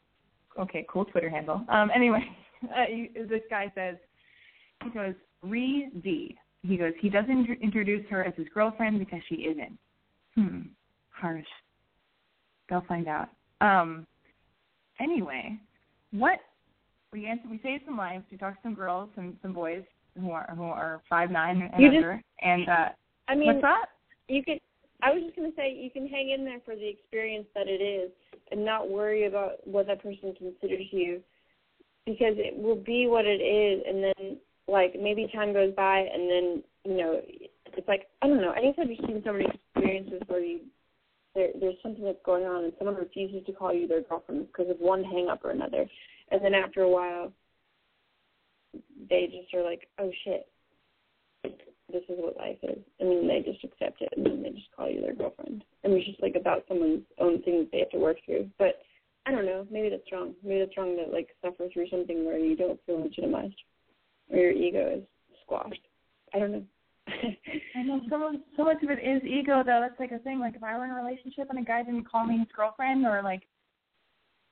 Okay, 0.61 0.85
cool 0.91 1.05
Twitter 1.05 1.31
handle. 1.31 1.63
Um 1.69 1.91
anyway, 1.95 2.21
uh, 2.65 2.85
this 3.29 3.43
guy 3.49 3.71
says 3.75 3.97
he 4.85 4.91
goes 4.91 5.15
re 5.43 5.89
Z. 6.03 6.37
He 6.63 6.77
goes 6.77 6.93
he 7.01 7.09
doesn't 7.09 7.31
int- 7.31 7.61
introduce 7.63 8.07
her 8.11 8.25
as 8.25 8.35
his 8.37 8.47
girlfriend 8.53 8.99
because 8.99 9.21
she 9.29 9.37
isn't. 9.37 9.79
Hmm, 10.35 10.61
harsh. 11.11 11.47
They'll 12.69 12.85
find 12.87 13.09
out. 13.09 13.29
Um. 13.61 14.07
Anyway, 15.01 15.59
what 16.13 16.41
we 17.13 17.27
answer, 17.27 17.45
we 17.51 17.59
saved 17.63 17.85
some 17.87 17.97
lives. 17.97 18.25
We 18.31 18.37
talked 18.37 18.57
to 18.57 18.63
some 18.63 18.75
girls 18.75 19.09
and 19.17 19.35
some 19.43 19.53
boys 19.53 19.83
who 20.21 20.31
are 20.33 20.53
who 20.57 20.65
are 20.65 21.01
five 21.09 21.31
nine 21.31 21.69
and 21.73 21.83
You 21.83 21.89
just- 21.89 21.97
under. 21.97 22.23
and 22.43 22.69
uh, 22.69 22.89
I 23.29 23.35
mean, 23.35 23.47
what's 23.47 23.63
that? 23.63 23.87
You 24.31 24.43
can. 24.45 24.59
I 25.03 25.13
was 25.13 25.23
just 25.25 25.37
gonna 25.37 25.51
say 25.57 25.75
you 25.75 25.91
can 25.91 26.07
hang 26.07 26.31
in 26.31 26.45
there 26.45 26.61
for 26.65 26.77
the 26.77 26.87
experience 26.87 27.47
that 27.55 27.69
it 27.69 27.83
is, 27.83 28.11
and 28.51 28.65
not 28.65 28.91
worry 28.91 29.27
about 29.27 29.67
what 29.67 29.87
that 29.87 30.03
person 30.03 30.35
considers 30.37 30.87
you, 30.93 31.21
because 32.07 32.35
it 32.37 32.57
will 32.57 32.77
be 32.77 33.07
what 33.07 33.25
it 33.27 33.41
is, 33.41 33.83
and 33.87 34.05
then 34.05 34.37
like 34.69 34.95
maybe 35.01 35.29
time 35.35 35.53
goes 35.53 35.75
by, 35.75 36.01
and 36.13 36.31
then 36.31 36.63
you 36.85 36.97
know 36.97 37.21
it's 37.77 37.89
like 37.89 38.09
I 38.23 38.29
don't 38.29 38.41
know. 38.41 38.53
Anytime 38.53 38.89
you've 38.91 39.07
seen 39.07 39.23
so 39.25 39.33
many 39.33 39.47
experiences 39.47 40.23
where 40.27 40.41
you 40.41 40.61
there 41.35 41.49
there's 41.61 41.77
something 41.83 42.05
that's 42.05 42.25
going 42.25 42.45
on, 42.45 42.65
and 42.65 42.73
someone 42.79 42.97
refuses 42.97 43.45
to 43.47 43.53
call 43.53 43.73
you 43.73 43.87
their 43.87 44.03
girlfriend 44.03 44.47
because 44.47 44.71
of 44.71 44.79
one 44.79 45.03
hang 45.03 45.29
up 45.29 45.45
or 45.45 45.51
another, 45.51 45.87
and 46.31 46.45
then 46.45 46.55
after 46.55 46.83
a 46.83 46.91
while, 46.91 47.33
they 49.09 49.27
just 49.27 49.53
are 49.55 49.65
like, 49.65 49.89
oh 49.99 50.11
shit, 50.25 50.47
this 51.93 52.05
is 52.09 52.19
what 52.19 52.37
life 52.37 52.59
is, 52.63 52.79
and 52.99 53.11
then 53.11 53.29
they 53.29 53.43
just 53.45 53.65
accept 53.65 54.03
it, 54.03 54.13
and 54.17 54.25
then 54.25 54.43
they 54.43 54.51
just 54.51 54.71
call 54.77 54.89
you 54.91 55.01
their 55.01 55.15
girlfriend. 55.15 55.65
And 55.85 55.93
it's 55.93 56.07
just 56.07 56.23
like 56.23 56.35
about 56.35 56.65
someone's 56.69 57.03
own 57.19 57.43
thing 57.43 57.59
that 57.59 57.69
they 57.73 57.79
have 57.81 57.91
to 57.91 57.99
work 57.99 58.19
through. 58.25 58.49
But 58.59 58.81
I 59.27 59.31
don't 59.33 59.47
know. 59.47 59.67
Maybe 59.71 59.91
that's 59.91 60.11
wrong. 60.13 60.35
Maybe 60.43 60.61
that's 60.61 60.77
wrong 60.77 60.97
to 60.97 61.13
like 61.13 61.29
suffer 61.43 61.69
through 61.73 61.89
something 61.91 62.25
where 62.25 62.39
you 62.39 62.57
don't 62.57 62.81
feel 62.87 63.03
legitimized, 63.03 63.55
or 64.31 64.39
your 64.39 64.53
ego 64.53 64.99
is 64.99 65.05
squashed. 65.45 65.87
I 66.35 66.39
don't 66.39 66.53
know. 66.53 66.65
I 67.77 67.83
know 67.83 68.01
so 68.09 68.33
so 68.57 68.65
much 68.65 68.83
of 68.83 68.91
it 68.91 68.99
is 68.99 69.23
ego 69.25 69.63
though. 69.65 69.81
That's 69.81 69.99
like 70.01 70.13
a 70.13 70.23
thing. 70.23 70.39
Like 70.41 70.57
if 70.57 70.63
I 70.63 70.77
were 70.77 70.85
in 70.85 70.91
a 70.91 70.95
relationship 70.95 71.49
and 71.51 71.59
a 71.59 71.63
guy 71.63 71.83
didn't 71.83 72.09
call 72.09 72.27
me 72.27 72.39
his 72.39 72.49
girlfriend 72.57 73.07
or 73.07 73.23
like 73.23 73.43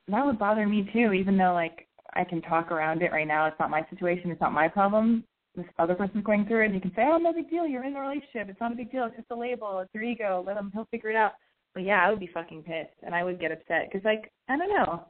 that 0.09 0.25
would 0.25 0.39
bother 0.39 0.67
me 0.67 0.89
too, 0.93 1.13
even 1.13 1.37
though 1.37 1.53
like 1.53 1.87
I 2.15 2.25
can 2.25 2.43
talk 2.43 2.71
around 2.71 3.03
it 3.03 3.13
right 3.13 3.27
now. 3.27 3.47
It's 3.47 3.59
not 3.61 3.71
my 3.71 3.87
situation, 3.91 4.31
it's 4.31 4.41
not 4.41 4.53
my 4.53 4.69
problem. 4.69 5.25
This 5.57 5.67
other 5.79 5.95
person's 5.95 6.25
going 6.25 6.47
through 6.47 6.63
it 6.63 6.67
and 6.67 6.75
you 6.75 6.81
can 6.81 6.93
say, 6.95 7.03
Oh, 7.05 7.19
no 7.19 7.33
big 7.33 7.51
deal, 7.51 7.67
you're 7.67 7.85
in 7.85 7.97
a 7.97 8.01
relationship, 8.01 8.49
it's 8.49 8.61
not 8.61 8.73
a 8.73 8.77
big 8.77 8.93
deal, 8.93 9.07
it's 9.07 9.17
just 9.17 9.31
a 9.31 9.37
label, 9.37 9.81
it's 9.81 9.93
your 9.93 10.05
ego, 10.05 10.45
let 10.47 10.57
him 10.57 10.71
he'll 10.73 10.87
figure 10.91 11.11
it 11.11 11.17
out. 11.17 11.33
But 11.75 11.85
yeah, 11.85 12.05
I 12.05 12.11
would 12.11 12.21
be 12.21 12.31
fucking 12.33 12.63
pissed, 12.63 12.97
and 13.03 13.15
I 13.15 13.25
would 13.25 13.41
get 13.41 13.53
upset 13.53 13.89
because, 13.91 14.05
like, 14.05 14.33
I 14.49 14.57
don't 14.57 14.69
know, 14.69 15.05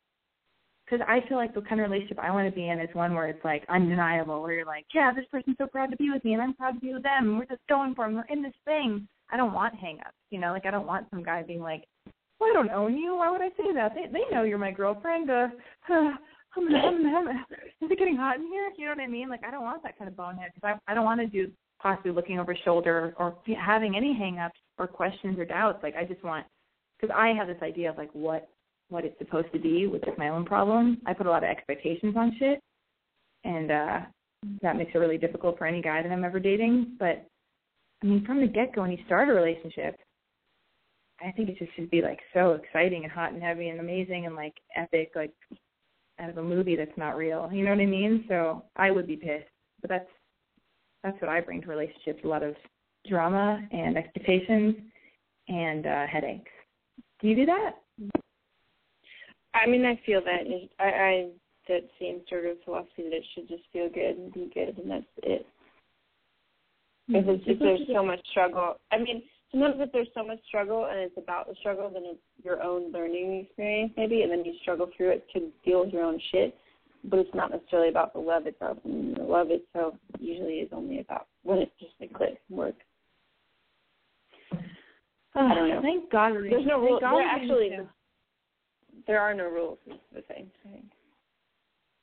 because 0.89 1.05
I 1.09 1.27
feel 1.29 1.37
like 1.37 1.55
the 1.55 1.61
kind 1.61 1.81
of 1.81 1.91
relationship 1.91 2.19
I 2.19 2.31
want 2.31 2.49
to 2.49 2.55
be 2.55 2.69
in 2.69 2.81
is 2.81 2.89
one 2.95 3.15
where 3.15 3.29
it's 3.29 3.45
like 3.45 3.65
undeniable, 3.69 4.41
where 4.41 4.53
you're 4.53 4.67
like, 4.67 4.87
yeah, 4.95 5.13
this 5.15 5.27
person's 5.31 5.57
so 5.59 5.67
proud 5.67 5.91
to 5.91 5.97
be 5.97 6.11
with 6.11 6.25
me, 6.25 6.33
and 6.33 6.43
I'm 6.43 6.55
proud 6.55 6.73
to 6.73 6.81
be 6.81 6.95
with 6.95 7.03
them. 7.03 7.29
And 7.29 7.39
we're 7.39 7.45
just 7.45 7.67
going 7.69 7.95
for 7.95 8.07
them. 8.07 8.15
We're 8.15 8.25
in 8.35 8.43
this 8.43 8.55
thing. 8.65 9.07
I 9.31 9.37
don't 9.37 9.53
want 9.53 9.75
hang-ups, 9.75 10.17
you 10.31 10.41
know, 10.41 10.53
like 10.53 10.65
I 10.65 10.71
don't 10.71 10.87
want 10.87 11.07
some 11.11 11.23
guy 11.23 11.43
being 11.43 11.61
like, 11.61 11.85
well, 12.41 12.51
I 12.51 12.55
don't 12.55 12.71
own 12.71 12.97
you. 12.97 13.17
Why 13.17 13.31
would 13.31 13.43
I 13.43 13.49
say 13.51 13.73
that? 13.75 13.95
They 13.95 14.07
they 14.11 14.35
know 14.35 14.45
you're 14.45 14.59
my 14.59 14.71
girlfriend. 14.71 15.31
Uh, 15.31 15.49
hum, 16.69 17.05
hum, 17.05 17.27
hum. 17.27 17.45
Is 17.81 17.91
it 17.91 17.99
getting 17.99 18.17
hot 18.17 18.37
in 18.37 18.47
here? 18.49 18.71
You 18.77 18.87
know 18.87 18.93
what 18.93 19.01
I 19.01 19.07
mean? 19.07 19.29
Like 19.29 19.45
I 19.45 19.51
don't 19.51 19.65
want 19.65 19.83
that 19.83 19.99
kind 19.99 20.09
of 20.09 20.17
bonehead 20.17 20.51
because 20.55 20.79
I 20.87 20.91
I 20.93 20.95
don't 20.95 21.05
want 21.05 21.21
to 21.21 21.27
do 21.27 21.51
possibly 21.81 22.11
looking 22.11 22.39
over 22.39 22.57
shoulder 22.65 23.15
or 23.19 23.37
having 23.57 23.97
any 23.97 24.13
hang-ups 24.13 24.59
or 24.79 24.87
questions 24.87 25.39
or 25.39 25.45
doubts. 25.45 25.83
Like 25.83 25.95
I 25.97 26.05
just 26.05 26.23
want 26.25 26.47
because 27.01 27.15
I 27.17 27.29
have 27.29 27.47
this 27.47 27.63
idea 27.63 27.91
of 27.91 27.97
like 27.97 28.11
what 28.13 28.49
what 28.89 29.05
it's 29.05 29.19
supposed 29.19 29.53
to 29.53 29.59
be, 29.59 29.87
which 29.87 30.03
is 30.03 30.15
my 30.19 30.29
own 30.31 30.45
problem. 30.45 30.99
I 31.07 31.13
put 31.13 31.27
a 31.27 31.31
lot 31.31 31.45
of 31.45 31.51
expectations 31.51 32.15
on 32.17 32.37
shit, 32.39 32.61
and 33.45 33.71
uh 33.71 34.01
that 34.63 34.77
makes 34.77 34.93
it 34.95 34.99
really 34.99 35.19
difficult 35.19 35.59
for 35.59 35.67
any 35.67 35.83
guy 35.83 36.03
that 36.03 36.13
I'm 36.13 36.25
ever 36.25 36.41
dating. 36.41 36.97
But 36.99 37.27
I 38.03 38.07
mean, 38.07 38.25
from 38.25 38.41
the 38.41 38.47
get 38.47 38.75
go, 38.75 38.83
when 38.83 38.93
you 38.93 38.99
start 39.07 39.29
a 39.29 39.33
relationship, 39.33 39.99
I 41.21 41.33
think 41.33 41.49
it 41.49 41.59
just 41.59 41.75
should 41.75 41.91
be 41.91 42.03
like 42.03 42.21
so 42.33 42.53
exciting 42.53 43.03
and 43.03 43.13
hot 43.13 43.33
and 43.33 43.43
heavy 43.43 43.69
and 43.69 43.81
amazing 43.81 44.27
and 44.27 44.37
like 44.37 44.55
epic, 44.77 45.11
like 45.17 45.33
out 46.19 46.31
of 46.31 46.39
a 46.39 46.43
movie 46.43 46.77
that's 46.77 46.97
not 46.97 47.17
real. 47.17 47.49
You 47.53 47.65
know 47.65 47.71
what 47.71 47.81
I 47.81 47.87
mean? 47.87 48.25
So 48.29 48.65
I 48.77 48.91
would 48.91 49.07
be 49.07 49.17
pissed, 49.17 49.47
but 49.81 49.91
that's 49.91 50.09
that's 51.03 51.21
what 51.21 51.31
I 51.31 51.41
bring 51.41 51.63
to 51.63 51.69
relationships: 51.69 52.21
a 52.25 52.29
lot 52.29 52.43
of 52.43 52.55
drama 53.09 53.61
and 53.71 53.97
expectations 53.97 54.75
and 55.49 55.87
uh 55.87 56.07
headaches. 56.07 56.51
Do 57.21 57.29
you 57.29 57.37
do 57.37 57.47
that? 57.47 57.73
I 59.55 59.67
mean, 59.67 59.85
I 59.85 60.01
feel 60.07 60.21
that 60.23 60.43
it, 60.47 60.71
I, 60.79 60.85
I 60.85 61.29
that 61.69 61.89
same 62.01 62.21
sort 62.29 62.47
of 62.47 62.57
philosophy 62.65 63.05
that 63.05 63.13
it 63.13 63.25
should 63.35 63.49
just 63.49 63.63
feel 63.73 63.89
good 63.89 64.17
and 64.17 64.33
be 64.33 64.51
good, 64.53 64.79
and 64.79 64.91
that's 64.91 65.05
it. 65.23 65.47
If, 67.09 67.27
it's, 67.27 67.45
if 67.47 67.59
there's 67.59 67.81
so 67.93 68.05
much 68.05 68.21
struggle, 68.31 68.77
I 68.93 68.99
mean, 68.99 69.23
sometimes 69.51 69.77
if 69.79 69.93
there's 69.93 70.09
so 70.15 70.25
much 70.25 70.39
struggle 70.47 70.87
and 70.91 70.99
it's 70.99 71.17
about 71.17 71.49
the 71.49 71.55
struggle, 71.61 71.91
then 71.93 72.03
it's 72.05 72.21
your 72.45 72.63
own 72.63 72.93
learning 72.93 73.47
experience 73.47 73.93
maybe, 73.97 74.23
and 74.23 74.31
then 74.31 74.45
you 74.45 74.55
struggle 74.63 74.89
through 74.97 75.11
it 75.11 75.27
to 75.35 75.51
deal 75.65 75.85
with 75.85 75.93
your 75.93 76.05
own 76.05 76.21
shit. 76.31 76.55
But 77.05 77.21
it's 77.21 77.35
not 77.35 77.53
necessarily 77.53 77.91
about 77.91 78.13
the 78.13 78.19
love 78.19 78.47
itself. 78.47 78.79
And 78.85 79.17
the 79.17 79.23
love 79.23 79.49
itself 79.51 79.95
usually 80.19 80.55
is 80.55 80.69
only 80.73 81.01
about 81.01 81.29
when 81.45 81.59
it's 81.59 81.71
just 81.79 81.93
like 82.01 82.13
click 82.13 82.41
and 82.49 82.59
work. 82.59 82.75
Oh, 84.53 85.47
I 85.47 85.55
don't 85.55 85.69
know. 85.69 85.81
Thank 85.81 86.11
God. 86.11 86.33
There's 86.35 86.67
no 86.67 86.81
rules. 86.81 87.01
There 87.01 87.23
actually, 87.23 87.71
there 89.07 89.21
are 89.21 89.33
no 89.33 89.45
rules. 89.45 89.79
Is 89.87 89.95
the 90.13 90.23
thing. 90.23 90.51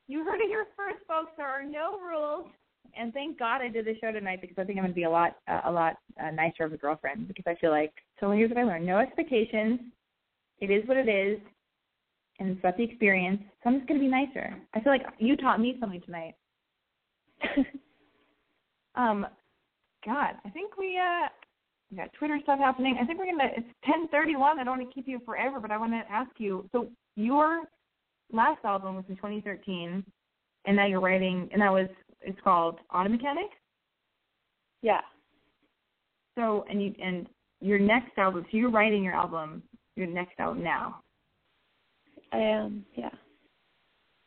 You 0.07 0.23
heard 0.23 0.39
it 0.39 0.47
here 0.47 0.67
first, 0.77 1.05
folks. 1.07 1.31
There 1.35 1.47
are 1.47 1.63
no 1.63 1.99
rules. 1.99 2.47
And 2.97 3.13
thank 3.13 3.37
God 3.37 3.61
I 3.61 3.67
did 3.67 3.85
the 3.85 3.95
show 3.99 4.11
tonight 4.11 4.41
because 4.41 4.57
I 4.57 4.63
think 4.63 4.77
I'm 4.77 4.83
going 4.83 4.93
to 4.93 4.95
be 4.95 5.03
a 5.03 5.09
lot, 5.09 5.35
uh, 5.47 5.61
a 5.65 5.71
lot 5.71 5.97
uh, 6.21 6.31
nicer 6.31 6.63
of 6.63 6.73
a 6.73 6.77
girlfriend 6.77 7.27
because 7.27 7.43
I 7.47 7.55
feel 7.55 7.71
like. 7.71 7.93
So 8.19 8.31
here's 8.31 8.49
what 8.49 8.59
I 8.59 8.63
learned: 8.63 8.85
no 8.85 8.99
expectations. 8.99 9.79
It 10.59 10.71
is 10.71 10.87
what 10.87 10.97
it 10.97 11.09
is, 11.09 11.39
and 12.39 12.49
it's 12.49 12.59
about 12.59 12.77
the 12.77 12.83
experience. 12.83 13.41
So 13.63 13.69
I'm 13.69 13.77
just 13.77 13.87
going 13.87 13.99
to 13.99 14.05
be 14.05 14.09
nicer. 14.09 14.55
I 14.73 14.79
feel 14.79 14.91
like 14.91 15.05
you 15.19 15.35
taught 15.35 15.59
me 15.59 15.75
something 15.79 16.01
tonight. 16.01 16.35
um, 18.95 19.25
God, 20.05 20.35
I 20.45 20.49
think 20.49 20.77
we 20.77 20.97
uh 20.97 21.27
we 21.91 21.97
got 21.97 22.13
Twitter 22.13 22.39
stuff 22.43 22.59
happening. 22.59 22.97
I 23.01 23.05
think 23.05 23.19
we're 23.19 23.25
gonna. 23.25 23.51
It's 23.55 23.67
10:31. 24.13 24.59
I 24.59 24.63
don't 24.63 24.77
want 24.77 24.89
to 24.89 24.93
keep 24.93 25.07
you 25.07 25.19
forever, 25.25 25.59
but 25.59 25.71
I 25.71 25.77
want 25.77 25.91
to 25.91 26.03
ask 26.11 26.31
you. 26.37 26.67
So 26.71 26.87
your 27.15 27.63
last 28.31 28.63
album 28.63 28.95
was 28.95 29.05
in 29.09 29.15
2013, 29.15 30.03
and 30.65 30.75
now 30.75 30.85
you're 30.85 30.99
writing, 30.99 31.49
and 31.51 31.61
that 31.61 31.71
was 31.71 31.87
it's 32.25 32.39
called 32.43 32.79
Automechanic. 32.93 33.49
Yeah. 34.81 35.01
So 36.37 36.65
and 36.69 36.81
you 36.83 36.93
and 37.01 37.27
your 37.61 37.79
next 37.79 38.17
album. 38.17 38.45
So 38.51 38.57
you're 38.57 38.71
writing 38.71 39.03
your 39.03 39.13
album, 39.13 39.63
your 39.95 40.07
next 40.07 40.39
album 40.39 40.63
now. 40.63 41.01
I 42.31 42.37
am. 42.37 42.85
Yeah. 42.95 43.09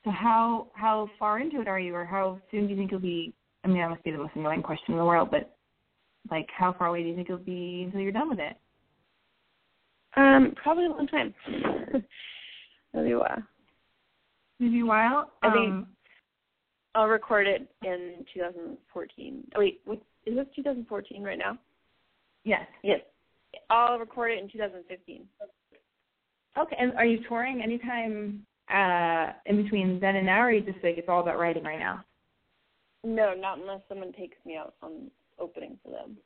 So 0.05 0.11
how 0.11 0.69
how 0.75 1.11
far 1.19 1.41
into 1.41 1.61
it 1.61 1.69
are 1.69 1.81
you, 1.81 1.95
or 1.95 2.05
how 2.05 2.41
soon 2.51 2.67
do 2.67 2.71
you 2.71 2.77
think 2.77 2.91
you'll 2.91 3.01
be? 3.01 3.35
I 3.65 3.69
mean, 3.69 3.79
that 3.79 3.91
must 3.91 4.05
be 4.05 4.13
the 4.13 4.19
most 4.19 4.37
annoying 4.37 4.63
question 4.63 4.95
in 4.95 4.99
the 4.99 5.05
world, 5.05 5.31
but 5.31 5.57
like 6.31 6.49
how 6.57 6.73
far 6.73 6.89
away 6.89 7.03
do 7.03 7.09
you 7.09 7.17
think 7.17 7.29
you'll 7.29 7.39
be 7.39 7.83
until 7.85 8.01
you're 8.01 8.13
done 8.13 8.31
with 8.31 8.39
it? 8.39 8.57
Um, 10.17 10.55
probably 10.63 10.87
a 10.87 10.91
long 10.91 11.07
time. 11.07 11.35
Maybe 12.95 13.13
a 13.13 13.19
while. 13.19 13.43
Maybe 14.59 14.81
a 14.81 14.87
while. 14.87 15.33
I 15.43 15.53
think 15.53 15.71
um, 15.71 15.87
I'll 16.99 17.07
record 17.07 17.47
it 17.47 17.69
in 17.85 18.25
2014. 18.35 19.45
Oh, 19.55 19.61
wait, 19.61 19.81
what, 19.85 20.03
is 20.27 20.35
this 20.35 20.47
2014 20.57 21.23
right 21.23 21.39
now? 21.39 21.57
Yes. 22.43 22.67
Yes. 22.83 22.99
I'll 23.71 24.01
record 24.01 24.33
it 24.33 24.43
in 24.43 24.51
2015. 24.51 25.23
Okay. 26.59 26.77
And 26.77 26.93
are 26.95 27.07
you 27.07 27.21
touring 27.29 27.63
anytime 27.63 28.45
uh 28.69 29.33
in 29.47 29.63
between 29.63 30.01
then 30.01 30.17
and 30.17 30.27
now, 30.27 30.41
or 30.41 30.47
are 30.47 30.53
you 30.53 30.61
just 30.61 30.83
like 30.83 30.99
it's 30.99 31.09
all 31.09 31.21
about 31.21 31.39
writing 31.39 31.63
right 31.63 31.79
now? 31.79 32.05
No, 33.05 33.33
not 33.33 33.61
unless 33.61 33.81
someone 33.89 34.13
takes 34.13 34.37
me 34.45 34.57
out 34.57 34.75
on 34.83 35.09
opening 35.39 35.79
for 35.85 35.91
them. 35.93 36.17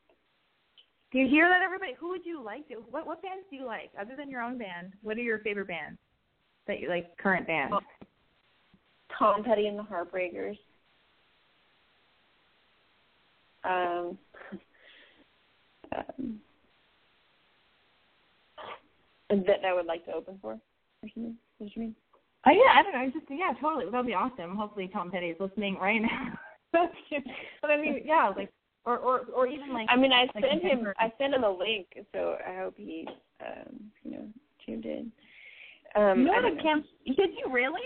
Do 1.12 1.18
you 1.18 1.28
hear 1.28 1.48
that, 1.48 1.60
everybody? 1.62 1.92
Who 2.00 2.08
would 2.08 2.24
you 2.24 2.42
like 2.42 2.66
to? 2.68 2.76
What 2.90 3.06
what 3.06 3.20
bands 3.20 3.44
do 3.50 3.56
you 3.56 3.66
like 3.66 3.90
other 4.00 4.16
than 4.16 4.30
your 4.30 4.40
own 4.40 4.56
band? 4.56 4.94
What 5.02 5.18
are 5.18 5.20
your 5.20 5.40
favorite 5.40 5.68
bands 5.68 5.98
that 6.66 6.80
you 6.80 6.88
like? 6.88 7.14
Current 7.18 7.46
bands? 7.46 7.74
Tom 9.18 9.44
Petty 9.44 9.66
and 9.66 9.78
the 9.78 9.82
Heartbreakers. 9.82 10.58
Um, 13.64 14.18
um, 15.96 16.40
that 19.30 19.64
I 19.66 19.72
would 19.72 19.86
like 19.86 20.04
to 20.06 20.12
open 20.12 20.38
for, 20.42 20.52
or 20.52 20.60
something. 21.14 21.36
What 21.58 21.66
do 21.66 21.72
you 21.74 21.82
mean? 21.82 21.94
Oh 22.46 22.50
yeah, 22.50 22.78
I 22.78 22.82
don't 22.82 22.92
know. 22.92 23.18
Just 23.18 23.30
yeah, 23.30 23.52
totally. 23.60 23.86
That'd 23.90 24.06
be 24.06 24.14
awesome. 24.14 24.56
Hopefully 24.56 24.90
Tom 24.92 25.10
Petty 25.10 25.26
is 25.26 25.36
listening 25.40 25.76
right 25.80 26.02
now. 26.02 26.32
That's 26.72 26.92
cute. 27.08 27.22
But 27.60 27.70
I 27.70 27.80
mean, 27.80 28.02
yeah, 28.04 28.32
like 28.36 28.50
or 28.84 28.98
or 28.98 29.20
or 29.34 29.46
even 29.46 29.72
like. 29.72 29.86
I 29.88 29.96
mean, 29.96 30.12
I 30.12 30.22
like 30.34 30.44
sent 30.44 30.62
him. 30.62 30.86
I 30.98 31.12
sent 31.18 31.34
him 31.34 31.44
a 31.44 31.50
link, 31.50 31.86
so 32.12 32.36
I 32.46 32.56
hope 32.58 32.74
he, 32.76 33.06
um, 33.40 33.80
you 34.02 34.10
know, 34.10 34.24
tuned 34.66 34.86
in. 34.86 35.12
Um, 35.94 36.20
you 36.20 36.24
know 36.26 36.32
I 36.32 36.36
what 36.36 36.42
don't 36.42 36.52
a 36.52 36.56
know. 36.56 36.62
camp? 36.62 36.86
Did 37.06 37.30
you 37.38 37.52
really? 37.52 37.80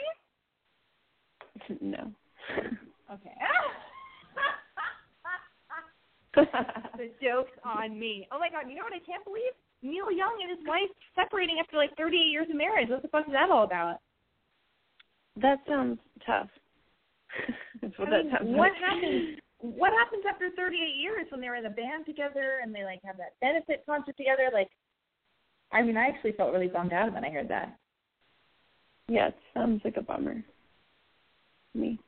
No. 1.81 2.13
Okay. 3.13 3.33
the 6.99 7.11
joke's 7.23 7.57
on 7.65 7.99
me. 7.99 8.29
Oh 8.31 8.39
my 8.39 8.51
god, 8.51 8.69
you 8.69 8.77
know 8.77 8.85
what 8.85 8.93
I 8.93 9.01
can't 9.07 9.25
believe? 9.25 9.57
Neil 9.83 10.13
Young 10.13 10.37
and 10.43 10.51
his 10.51 10.67
wife 10.69 10.91
separating 11.15 11.57
after 11.61 11.77
like 11.77 11.97
38 11.97 12.17
years 12.29 12.47
of 12.51 12.57
marriage. 12.57 12.89
What 12.91 13.03
the 13.03 13.09
fuck 13.09 13.27
is 13.27 13.33
that 13.33 13.51
all 13.51 13.65
about? 13.65 14.01
That 15.41 15.59
sounds 15.69 15.99
tough. 16.27 16.49
That's 17.83 17.97
what 17.99 18.09
I 18.09 18.11
that 18.11 18.25
mean, 18.25 18.33
sounds 18.33 18.49
what 18.57 18.73
like. 18.73 18.81
happens? 18.81 19.39
What 19.61 19.93
happens 19.93 20.25
after 20.29 20.51
38 20.57 20.77
years 21.01 21.27
when 21.31 21.41
they're 21.41 21.57
in 21.57 21.67
a 21.67 21.71
band 21.71 22.05
together 22.05 22.61
and 22.63 22.75
they 22.75 22.85
like 22.85 23.01
have 23.05 23.17
that 23.17 23.41
benefit 23.41 23.85
concert 23.87 24.17
together? 24.17 24.51
Like, 24.53 24.69
I 25.73 25.83
mean, 25.83 25.97
I 25.97 26.09
actually 26.09 26.33
felt 26.33 26.53
really 26.53 26.69
bummed 26.69 26.93
out 26.93 27.13
when 27.13 27.25
I 27.25 27.31
heard 27.31 27.49
that. 27.49 27.77
Yeah, 29.09 29.29
it 29.29 29.37
sounds 29.55 29.81
like 29.85 29.97
a 29.97 30.03
bummer. 30.03 30.45
Me. 31.77 31.99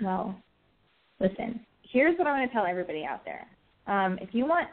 Well, 0.00 0.34
listen, 1.20 1.60
here's 1.82 2.18
what 2.18 2.26
I 2.26 2.38
want 2.38 2.50
to 2.50 2.54
tell 2.54 2.66
everybody 2.66 3.04
out 3.04 3.24
there. 3.24 3.46
Um, 3.86 4.18
if 4.20 4.30
you 4.32 4.46
want 4.46 4.68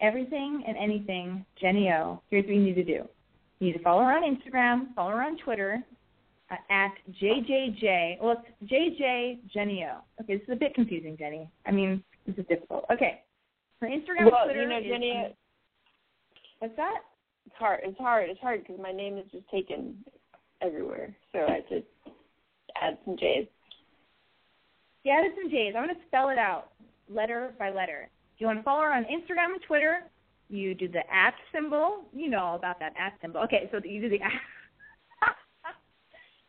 everything 0.00 0.62
and 0.66 0.76
anything 0.76 1.44
Jenny 1.60 1.90
O, 1.90 2.20
here's 2.30 2.44
what 2.44 2.54
you 2.54 2.62
need 2.62 2.74
to 2.74 2.84
do. 2.84 3.04
You 3.60 3.66
need 3.66 3.72
to 3.72 3.82
follow 3.82 4.02
her 4.02 4.12
on 4.12 4.22
Instagram, 4.22 4.94
follow 4.94 5.10
her 5.10 5.22
on 5.22 5.36
Twitter, 5.38 5.82
uh, 6.50 6.56
at 6.70 6.92
JJJ. 7.20 8.20
Well, 8.20 8.42
it's 8.60 8.72
JJ 8.72 9.40
Jenny 9.52 9.84
O. 9.84 9.98
Okay, 10.22 10.36
this 10.36 10.42
is 10.44 10.52
a 10.52 10.56
bit 10.56 10.74
confusing, 10.74 11.16
Jenny. 11.18 11.48
I 11.66 11.72
mean, 11.72 12.02
this 12.26 12.36
is 12.36 12.46
difficult. 12.48 12.84
Okay. 12.92 13.22
Her 13.80 13.88
Instagram 13.88 14.30
well, 14.30 14.44
Twitter 14.44 14.62
you 14.62 14.68
know, 14.68 14.78
is- 14.78 14.84
Jenny, 14.86 15.36
what's 16.60 16.76
that? 16.76 17.02
it's 17.48 17.56
hard. 17.58 17.80
It's 17.82 17.98
hard. 17.98 18.28
It's 18.28 18.40
hard 18.40 18.62
because 18.62 18.78
my 18.80 18.92
name 18.92 19.16
is 19.16 19.24
just 19.32 19.48
taken 19.48 19.96
everywhere, 20.60 21.14
so 21.32 21.40
I 21.40 21.60
to 21.70 21.82
add 22.80 22.98
some 23.04 23.16
J's. 23.16 23.46
She 25.08 25.12
added 25.12 25.32
some 25.40 25.50
J's. 25.50 25.72
I'm 25.74 25.84
going 25.84 25.96
to 25.96 26.02
spell 26.06 26.28
it 26.28 26.36
out 26.36 26.72
letter 27.08 27.54
by 27.58 27.70
letter. 27.70 28.10
If 28.34 28.42
you 28.42 28.46
want 28.46 28.58
to 28.58 28.62
follow 28.62 28.82
her 28.82 28.92
on 28.92 29.04
Instagram 29.04 29.54
and 29.54 29.62
Twitter, 29.66 30.00
you 30.50 30.74
do 30.74 30.86
the 30.86 31.00
at 31.10 31.32
symbol. 31.50 32.00
You 32.14 32.28
know 32.28 32.40
all 32.40 32.56
about 32.56 32.78
that 32.80 32.92
at 33.00 33.14
symbol. 33.22 33.40
Okay, 33.44 33.70
so 33.72 33.80
you 33.82 34.02
do 34.02 34.10
the 34.10 34.20
at, 34.20 34.32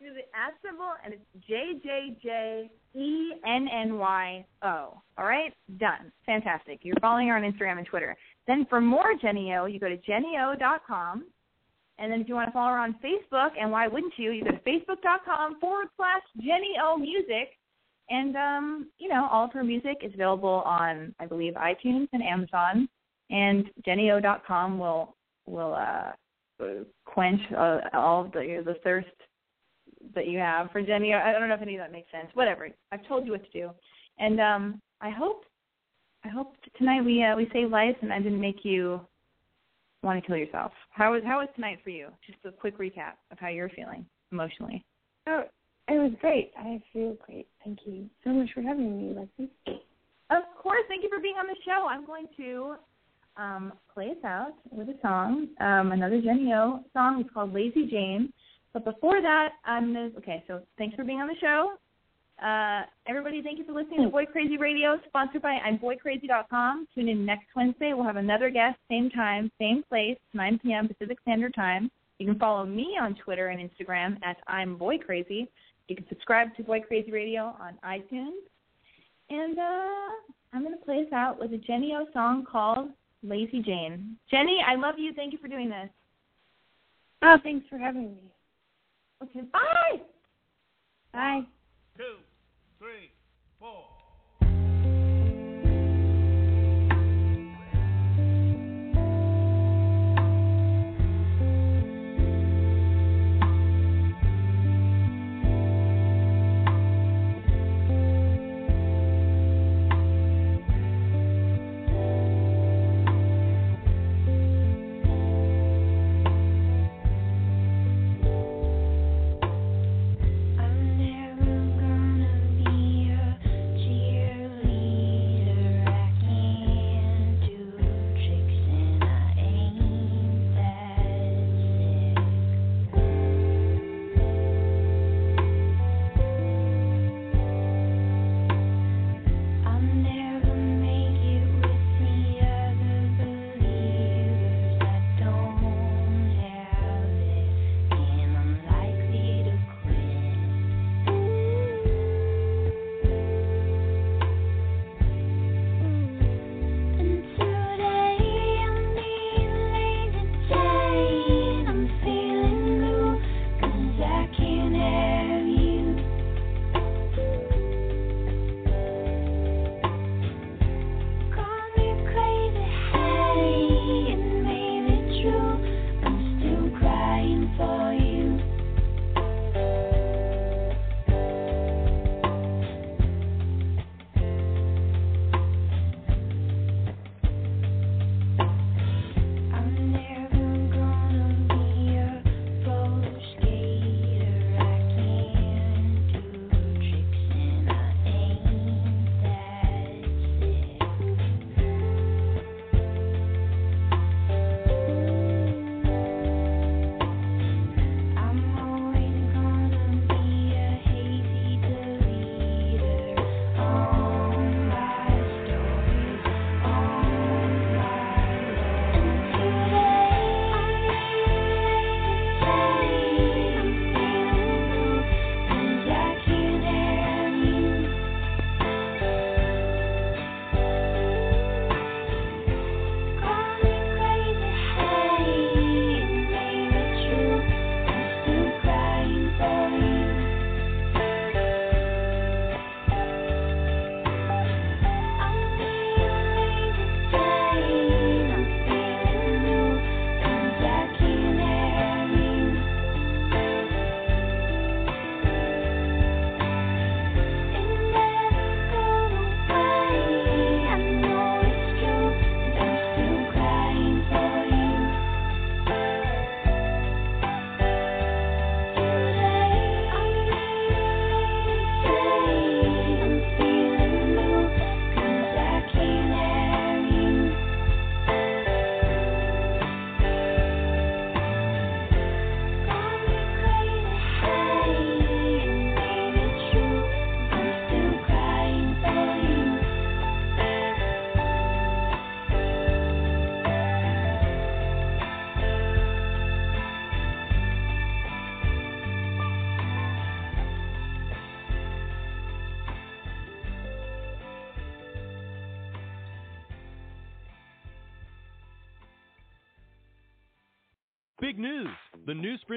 you 0.02 0.10
do 0.10 0.14
the 0.14 0.23
at 0.38 0.56
symbol, 0.61 0.91
and 1.06 1.14
it's 1.14 1.23
J 1.48 1.80
J 1.81 2.18
J 2.22 2.69
E 2.99 3.31
N 3.48 3.69
N 3.73 3.98
Y 3.98 4.45
O. 4.64 5.02
All 5.18 5.26
right, 5.26 5.53
done. 5.77 6.11
Fantastic. 6.26 6.80
You're 6.81 6.98
following 6.99 7.30
her 7.30 7.38
on 7.38 7.44
Instagram 7.44 7.77
and 7.77 7.88
Twitter. 7.88 8.18
Then 8.45 8.65
for 8.69 8.81
more 8.81 9.14
Jenny 9.22 9.56
O, 9.56 9.68
you 9.68 9.80
go 9.80 9.88
to 9.88 9.98
jennyo.com, 9.98 11.23
And 11.98 12.11
then 12.11 12.19
if 12.19 12.27
you 12.27 12.36
want 12.36 12.49
to 12.49 12.52
follow 12.52 12.72
her 12.72 12.80
on 12.80 12.95
Facebook, 13.02 13.52
and 13.57 13.72
why 13.72 13.88
wouldn't 13.88 14.15
you? 14.18 14.31
You 14.31 14.44
go 14.44 14.52
to 14.52 14.57
facebook.com 14.57 15.61
forward 15.61 15.88
slash 15.95 16.23
Jenny 16.41 16.73
O 16.84 16.98
Music. 16.98 17.56
And, 18.10 18.36
um, 18.36 18.90
you 18.98 19.07
know, 19.07 19.27
all 19.31 19.45
of 19.45 19.53
her 19.53 19.64
music 19.64 19.98
is 20.02 20.14
available 20.14 20.64
on, 20.65 21.14
I 21.19 21.26
believe, 21.26 21.53
iTunes 21.53 22.07
and 22.11 22.23
Amazon. 22.23 22.90
And 23.30 23.69
JennyO.com 23.88 24.80
will 24.80 25.15
will 25.45 25.76
uh, 25.76 26.11
quench 27.06 27.41
uh, 27.56 27.80
all 27.94 28.26
of 28.26 28.31
the 28.31 28.64
the 28.65 28.76
thirst 28.84 29.07
that 30.15 30.27
you 30.27 30.40
have 30.40 30.72
for 30.72 30.81
Jenny. 30.81 31.14
I 31.14 31.31
don't 31.31 31.49
know 31.49 31.56
if 31.56 31.61
any 31.61 31.76
of 31.76 31.81
that 31.81 31.91
makes 31.91 32.11
sense. 32.11 32.27
Whatever. 32.34 32.69
I've 32.91 33.07
told 33.07 33.26
you 33.26 33.31
what 33.31 33.44
to 33.44 33.52
do. 33.52 33.69
And 34.18 34.40
um, 34.40 34.81
I 35.02 35.10
hope 35.10 35.44
I 36.23 36.30
hope 36.30 36.56
tonight 36.77 37.02
we 37.02 37.23
uh, 37.23 37.36
we 37.36 37.49
save 37.53 37.69
lives 37.69 37.98
and 38.02 38.11
I 38.11 38.19
didn't 38.19 38.41
make 38.41 38.64
you 38.64 39.02
want 40.03 40.22
to 40.22 40.26
kill 40.26 40.38
yourself. 40.38 40.72
How 40.90 41.14
was 41.14 41.22
how 41.26 41.40
was 41.40 41.49
tonight 41.56 41.80
for 41.84 41.90
you? 41.90 42.10
Just 42.26 42.40
a 42.45 42.52
quick 42.52 42.77
recap 42.77 43.14
of 43.31 43.40
how 43.40 43.48
you're 43.48 43.69
feeling 43.69 44.06
emotionally. 44.31 44.84
Oh, 45.27 45.44
it 45.89 45.99
was 45.99 46.11
great. 46.21 46.51
I 46.57 46.81
feel 46.93 47.15
great. 47.25 47.47
Thank 47.63 47.79
you 47.85 48.09
so 48.23 48.31
much 48.31 48.49
for 48.53 48.61
having 48.61 48.97
me, 48.97 49.15
Lexi. 49.15 49.49
Of 50.31 50.43
course, 50.61 50.83
thank 50.87 51.03
you 51.03 51.09
for 51.09 51.19
being 51.19 51.35
on 51.35 51.47
the 51.47 51.55
show. 51.65 51.87
I'm 51.87 52.05
going 52.05 52.27
to 52.37 52.75
um, 53.37 53.73
play 53.93 54.11
us 54.11 54.23
out 54.23 54.53
with 54.71 54.89
a 54.89 54.95
song, 55.01 55.47
um, 55.59 55.91
another 55.91 56.21
Jenny 56.21 56.53
O 56.53 56.83
song. 56.93 57.21
It's 57.21 57.33
called 57.33 57.53
Lazy 57.53 57.87
Jane. 57.89 58.31
But 58.73 58.85
before 58.85 59.21
that, 59.21 59.49
I'm 59.65 59.93
gonna, 59.93 60.09
okay. 60.17 60.43
So 60.47 60.61
thanks 60.77 60.95
for 60.95 61.03
being 61.03 61.19
on 61.19 61.27
the 61.27 61.35
show. 61.41 61.73
Uh, 62.43 62.83
everybody, 63.07 63.41
thank 63.41 63.57
you 63.57 63.65
for 63.65 63.73
listening 63.73 64.03
to 64.03 64.09
Boy 64.09 64.25
Crazy 64.25 64.57
Radio, 64.57 64.97
sponsored 65.07 65.41
by 65.41 65.57
I'mBoyCrazy.com. 65.67 66.87
Tune 66.95 67.09
in 67.09 67.25
next 67.25 67.47
Wednesday. 67.55 67.93
We'll 67.93 68.05
have 68.05 68.15
another 68.15 68.49
guest, 68.49 68.77
same 68.89 69.09
time, 69.09 69.51
same 69.59 69.83
place, 69.89 70.17
9 70.33 70.59
p.m. 70.63 70.87
Pacific 70.87 71.17
Standard 71.21 71.53
Time. 71.53 71.91
You 72.17 72.27
can 72.27 72.39
follow 72.39 72.65
me 72.65 72.97
on 73.01 73.15
Twitter 73.15 73.47
and 73.47 73.69
Instagram 73.69 74.17
at 74.23 74.37
I'm 74.47 74.79
Crazy. 75.05 75.49
You 75.89 75.95
can 75.95 76.07
subscribe 76.07 76.55
to 76.55 76.63
Boy 76.63 76.81
Crazy 76.81 77.11
Radio 77.11 77.55
on 77.59 77.77
iTunes. 77.83 78.37
And 79.29 79.57
uh, 79.57 80.09
I'm 80.53 80.63
going 80.63 80.77
to 80.77 80.85
play 80.85 80.99
us 80.99 81.13
out 81.13 81.39
with 81.39 81.51
a 81.53 81.57
Jenny 81.57 81.93
O 81.95 82.05
song 82.13 82.45
called 82.49 82.89
Lazy 83.23 83.61
Jane. 83.61 84.15
Jenny, 84.29 84.59
I 84.65 84.75
love 84.75 84.95
you. 84.97 85.13
Thank 85.13 85.33
you 85.33 85.39
for 85.39 85.47
doing 85.47 85.69
this. 85.69 85.89
Oh, 87.23 87.37
thanks 87.43 87.65
for 87.69 87.77
having 87.77 88.11
me. 88.11 88.31
Okay, 89.23 89.41
bye. 89.51 90.01
Bye. 91.11 91.41
Two, 91.97 92.17
three, 92.77 93.11